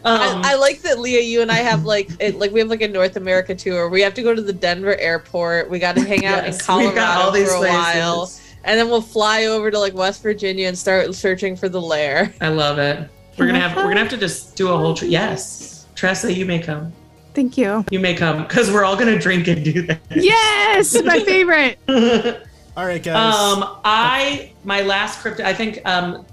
Um, 0.03 0.19
I, 0.43 0.53
I 0.53 0.55
like 0.55 0.81
that 0.81 0.99
Leah, 0.99 1.21
you 1.21 1.41
and 1.41 1.51
I 1.51 1.57
have 1.57 1.85
like 1.85 2.09
it, 2.19 2.35
like 2.35 2.51
we 2.51 2.59
have 2.59 2.69
like 2.69 2.81
a 2.81 2.87
North 2.87 3.15
America 3.15 3.55
tour. 3.55 3.89
We 3.89 4.01
have 4.01 4.13
to 4.15 4.23
go 4.23 4.35
to 4.35 4.41
the 4.41 4.53
Denver 4.53 4.95
airport. 4.97 5.69
We 5.69 5.79
got 5.79 5.95
to 5.95 6.01
hang 6.01 6.25
out 6.25 6.43
Yes, 6.43 6.67
in 6.67 6.77
we've 6.77 6.95
got 6.95 7.17
all 7.17 7.31
Colorado 7.31 7.37
these 7.37 7.49
for 7.49 7.55
a 7.55 7.59
places. 7.59 7.95
while, 7.95 8.31
and 8.63 8.79
then 8.79 8.89
we'll 8.89 9.01
fly 9.01 9.45
over 9.45 9.71
to 9.71 9.79
like 9.79 9.93
West 9.93 10.21
Virginia 10.21 10.67
and 10.67 10.77
start 10.77 11.13
searching 11.15 11.55
for 11.55 11.69
the 11.69 11.81
lair. 11.81 12.33
I 12.41 12.49
love 12.49 12.77
it. 12.77 13.09
We're 13.37 13.47
gonna 13.47 13.59
have 13.59 13.75
we're 13.75 13.83
gonna 13.83 13.99
have 13.99 14.09
to 14.09 14.17
just 14.17 14.55
do 14.55 14.69
a 14.69 14.77
whole 14.77 14.93
trip. 14.93 15.09
Yes, 15.09 15.87
Tressa, 15.95 16.31
you 16.31 16.45
may 16.45 16.59
come. 16.59 16.93
Thank 17.33 17.57
you. 17.57 17.85
You 17.89 17.99
may 17.99 18.13
come 18.13 18.43
because 18.43 18.71
we're 18.71 18.83
all 18.83 18.95
gonna 18.95 19.19
drink 19.19 19.47
and 19.47 19.63
do 19.63 19.81
that. 19.83 20.01
Yes, 20.11 21.01
my 21.03 21.19
favorite. 21.21 21.79
All 22.77 22.85
right, 22.85 23.03
guys. 23.03 23.35
Um, 23.35 23.79
I 23.83 24.53
my 24.63 24.81
last 24.81 25.23
cryptid. 25.23 25.41
I 25.41 25.53
think 25.53 25.81
um, 25.85 26.25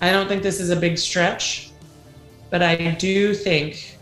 I 0.00 0.10
don't 0.10 0.28
think 0.28 0.42
this 0.42 0.60
is 0.60 0.70
a 0.70 0.76
big 0.76 0.96
stretch, 0.98 1.70
but 2.50 2.62
I 2.62 2.92
do 2.92 3.34
think 3.34 3.98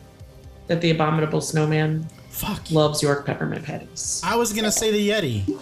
that 0.68 0.80
the 0.80 0.90
abominable 0.90 1.40
snowman 1.40 2.06
Fuck. 2.30 2.70
loves 2.70 3.02
York 3.02 3.26
peppermint 3.26 3.64
patties. 3.64 4.20
I 4.24 4.36
was 4.36 4.52
gonna 4.52 4.72
say 4.72 4.90
the 4.92 5.08
Yeti. 5.10 5.58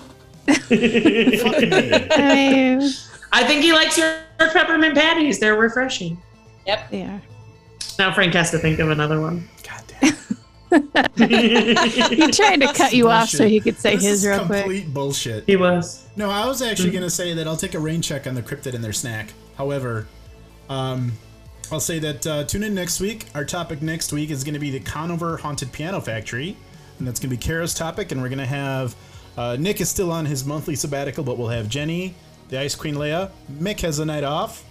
I 0.49 2.35
mean, 2.81 2.91
I 3.33 3.45
think 3.45 3.63
he 3.63 3.73
likes 3.73 3.97
your 3.97 4.17
peppermint 4.39 4.95
patties. 4.95 5.39
They're 5.39 5.57
refreshing. 5.57 6.21
Yep. 6.67 6.89
yeah. 6.93 7.19
Now 7.99 8.13
Frank 8.13 8.35
has 8.35 8.51
to 8.53 8.59
think 8.59 8.79
of 8.79 8.91
another 8.91 9.21
one. 9.21 9.49
God 9.63 9.83
damn. 10.01 10.13
He 11.17 12.31
tried 12.31 12.61
to 12.63 12.73
cut 12.73 12.93
you 12.95 13.11
off 13.11 13.29
so 13.29 13.47
he 13.47 13.61
could 13.61 13.77
say 13.79 13.97
This 13.97 14.05
his 14.05 14.25
is 14.25 14.27
real 14.27 14.47
quick. 14.47 14.61
complete 14.61 14.95
bullshit. 14.95 15.45
He 15.47 15.57
was. 15.57 16.07
No, 16.17 16.31
I 16.31 16.47
was 16.47 16.63
actually 16.63 16.91
gonna 16.91 17.11
say 17.11 17.35
that 17.35 17.47
I'll 17.47 17.57
take 17.57 17.75
a 17.75 17.79
rain 17.79 18.01
check 18.01 18.27
on 18.27 18.35
the 18.35 18.43
cryptid 18.43 18.75
and 18.75 18.83
their 18.83 18.93
snack. 18.95 19.33
However, 19.57 20.07
um, 20.71 21.13
I'll 21.71 21.81
say 21.81 21.99
that 21.99 22.27
uh, 22.27 22.45
tune 22.45 22.63
in 22.63 22.75
next 22.75 23.01
week. 23.01 23.27
Our 23.35 23.45
topic 23.45 23.83
next 23.83 24.13
week 24.13 24.31
is 24.31 24.45
gonna 24.45 24.59
be 24.59 24.71
the 24.71 24.81
Conover 24.81 25.37
Haunted 25.37 25.73
Piano 25.73 26.01
Factory, 26.01 26.57
and 26.99 27.07
that's 27.07 27.21
gonna 27.21 27.31
be 27.31 27.37
Kara's 27.37 27.75
topic. 27.75 28.11
And 28.13 28.23
we're 28.23 28.31
gonna 28.31 28.47
have 28.47 28.95
uh, 29.37 29.57
Nick 29.59 29.81
is 29.81 29.89
still 29.89 30.11
on 30.13 30.27
his 30.27 30.45
monthly 30.45 30.77
sabbatical, 30.77 31.25
but 31.25 31.39
we'll 31.39 31.49
have 31.49 31.69
Jenny, 31.69 32.15
the 32.49 32.59
Ice 32.61 32.75
Queen 32.75 32.95
Leia. 32.95 33.31
Mick 33.51 33.81
has 33.81 33.99
a 33.99 34.05
night 34.05 34.25
off. 34.25 34.65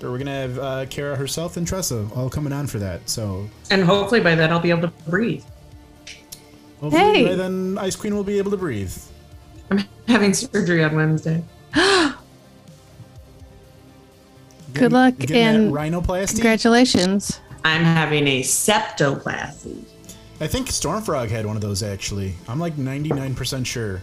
But 0.00 0.10
we're 0.10 0.18
gonna 0.18 0.30
have 0.32 0.58
uh, 0.58 0.86
Kara 0.90 1.14
herself 1.16 1.56
and 1.56 1.66
Tressa 1.66 2.06
all 2.14 2.28
coming 2.28 2.52
on 2.52 2.66
for 2.66 2.78
that. 2.80 3.08
So 3.08 3.48
And 3.70 3.82
hopefully 3.84 4.20
by 4.20 4.34
then 4.34 4.50
I'll 4.52 4.58
be 4.60 4.70
able 4.70 4.82
to 4.82 4.92
breathe. 5.08 5.44
hopefully 6.80 7.00
Hey. 7.02 7.24
by 7.28 7.34
then 7.36 7.78
Ice 7.78 7.96
Queen 7.96 8.14
will 8.14 8.24
be 8.24 8.36
able 8.38 8.50
to 8.50 8.56
breathe. 8.56 8.92
I'm 9.70 9.84
having 10.08 10.34
surgery 10.34 10.82
on 10.84 10.94
Wednesday. 10.96 11.42
Good 14.74 14.92
luck 14.92 15.14
and 15.30 15.72
rhinoplasty. 15.72 16.32
congratulations. 16.32 17.40
I'm 17.64 17.82
having 17.84 18.26
a 18.26 18.42
septoplasty. 18.42 19.84
I 20.40 20.46
think 20.46 20.68
Stormfrog 20.68 21.30
had 21.30 21.46
one 21.46 21.56
of 21.56 21.62
those 21.62 21.82
actually. 21.82 22.34
I'm 22.48 22.58
like 22.58 22.74
99% 22.76 23.64
sure. 23.66 24.02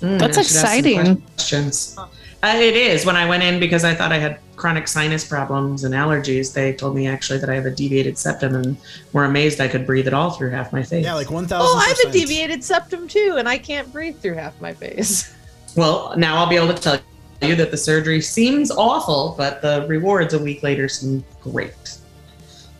Mm, 0.00 0.18
That's 0.18 0.38
I 0.38 0.42
should 0.42 0.56
ask 0.56 0.66
some 0.66 0.78
exciting. 0.78 1.16
Questions. 1.22 1.96
Uh, 2.42 2.54
it 2.56 2.74
is. 2.74 3.04
When 3.04 3.16
I 3.16 3.28
went 3.28 3.42
in 3.42 3.60
because 3.60 3.84
I 3.84 3.94
thought 3.94 4.12
I 4.12 4.18
had 4.18 4.38
chronic 4.56 4.88
sinus 4.88 5.26
problems 5.26 5.84
and 5.84 5.92
allergies, 5.94 6.54
they 6.54 6.72
told 6.72 6.94
me 6.94 7.06
actually 7.06 7.38
that 7.38 7.50
I 7.50 7.54
have 7.54 7.66
a 7.66 7.70
deviated 7.70 8.16
septum 8.16 8.54
and 8.54 8.76
were 9.12 9.24
amazed 9.24 9.60
I 9.60 9.68
could 9.68 9.86
breathe 9.86 10.06
at 10.06 10.14
all 10.14 10.30
through 10.30 10.50
half 10.50 10.72
my 10.72 10.82
face. 10.82 11.04
Yeah, 11.04 11.14
like 11.14 11.30
1000 11.30 11.58
Oh, 11.60 11.76
I 11.78 11.88
have 11.88 11.98
a 12.08 12.12
deviated 12.18 12.64
septum 12.64 13.08
too, 13.08 13.36
and 13.38 13.46
I 13.48 13.58
can't 13.58 13.92
breathe 13.92 14.18
through 14.20 14.34
half 14.34 14.58
my 14.60 14.72
face. 14.72 15.34
Well, 15.76 16.14
now 16.16 16.34
I'll 16.34 16.48
be 16.48 16.56
able 16.56 16.74
to 16.74 16.80
tell 16.82 16.98
you 17.42 17.54
that 17.54 17.70
the 17.70 17.76
surgery 17.76 18.20
seems 18.20 18.72
awful, 18.72 19.36
but 19.38 19.62
the 19.62 19.86
rewards 19.88 20.34
a 20.34 20.38
week 20.40 20.64
later 20.64 20.88
seem 20.88 21.22
great. 21.40 21.96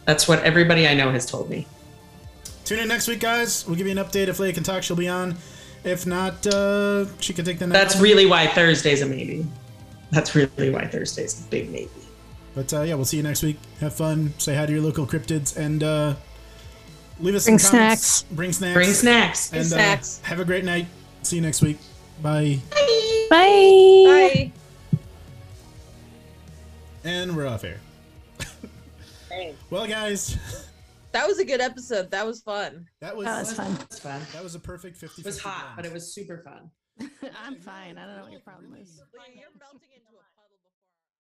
That's 0.07 0.27
what 0.27 0.43
everybody 0.43 0.89
I 0.89 0.95
know 0.95 1.13
has 1.13 1.25
told 1.25 1.49
me. 1.49 1.69
Tune 2.71 2.79
in 2.79 2.87
next 2.87 3.09
week, 3.09 3.19
guys. 3.19 3.67
We'll 3.67 3.75
give 3.75 3.89
you 3.89 3.99
an 3.99 4.07
update. 4.07 4.29
If 4.29 4.39
Leia 4.39 4.55
can 4.55 4.63
talk, 4.63 4.85
she'll 4.85 4.95
be 4.95 5.09
on. 5.09 5.37
If 5.83 6.07
not, 6.07 6.47
uh, 6.47 7.07
she 7.19 7.33
can 7.33 7.45
take 7.45 7.59
the 7.59 7.67
night 7.67 7.73
That's 7.73 7.97
off. 7.97 8.01
really 8.01 8.27
why 8.27 8.47
Thursday's 8.47 9.03
a 9.03 9.07
maybe. 9.07 9.45
That's 10.13 10.37
really 10.37 10.71
why 10.71 10.87
Thursday's 10.87 11.45
a 11.45 11.51
big 11.51 11.69
maybe. 11.69 11.91
But 12.55 12.73
uh, 12.73 12.83
yeah, 12.83 12.95
we'll 12.95 13.07
see 13.07 13.17
you 13.17 13.25
next 13.25 13.43
week. 13.43 13.57
Have 13.81 13.93
fun. 13.95 14.35
Say 14.39 14.55
hi 14.55 14.67
to 14.67 14.73
your 14.73 14.83
local 14.83 15.05
cryptids 15.05 15.57
and 15.57 15.83
uh, 15.83 16.15
leave 17.19 17.35
us 17.35 17.47
Bring 17.47 17.59
some 17.59 17.77
comments. 17.77 18.07
snacks. 18.07 18.33
Bring 18.37 18.53
snacks. 18.53 18.75
Bring 18.75 18.93
snacks. 18.93 19.53
And 19.53 19.67
snacks. 19.67 20.21
Uh, 20.23 20.29
have 20.29 20.39
a 20.39 20.45
great 20.45 20.63
night. 20.63 20.87
See 21.25 21.35
you 21.35 21.43
next 21.43 21.63
week. 21.63 21.79
Bye. 22.23 22.61
Bye. 22.71 23.31
Bye. 23.31 24.53
And 27.03 27.37
we're 27.37 27.49
off 27.49 27.65
air. 27.65 27.81
well, 29.71 29.89
guys, 29.89 30.39
That 31.13 31.27
was 31.27 31.39
a 31.39 31.45
good 31.45 31.61
episode. 31.61 32.11
That 32.11 32.27
was 32.27 32.41
fun. 32.41 32.87
that 33.01 33.17
was 33.17 33.27
That 33.27 33.41
was 33.41 33.53
fun. 33.53 33.77
It's 33.83 33.99
fun. 33.99 34.21
that 34.33 34.43
was 34.43 34.55
a 34.55 34.61
perfect 34.61 34.97
50 34.97 35.23
It 35.23 35.27
was 35.27 35.41
hot, 35.41 35.73
but 35.77 35.85
it 35.85 35.93
was 35.93 36.15
super 36.15 36.39
fun. 36.39 36.71
I'm 37.45 37.57
fine. 37.61 37.99
I 37.99 38.07
don't 38.07 38.17
know 38.17 38.23
what 38.23 38.33
your 38.33 38.41
problem 38.43 38.75
is. 38.75 38.97
You're 38.97 39.49
melting 39.59 39.90
into 39.90 39.90
a 39.90 39.90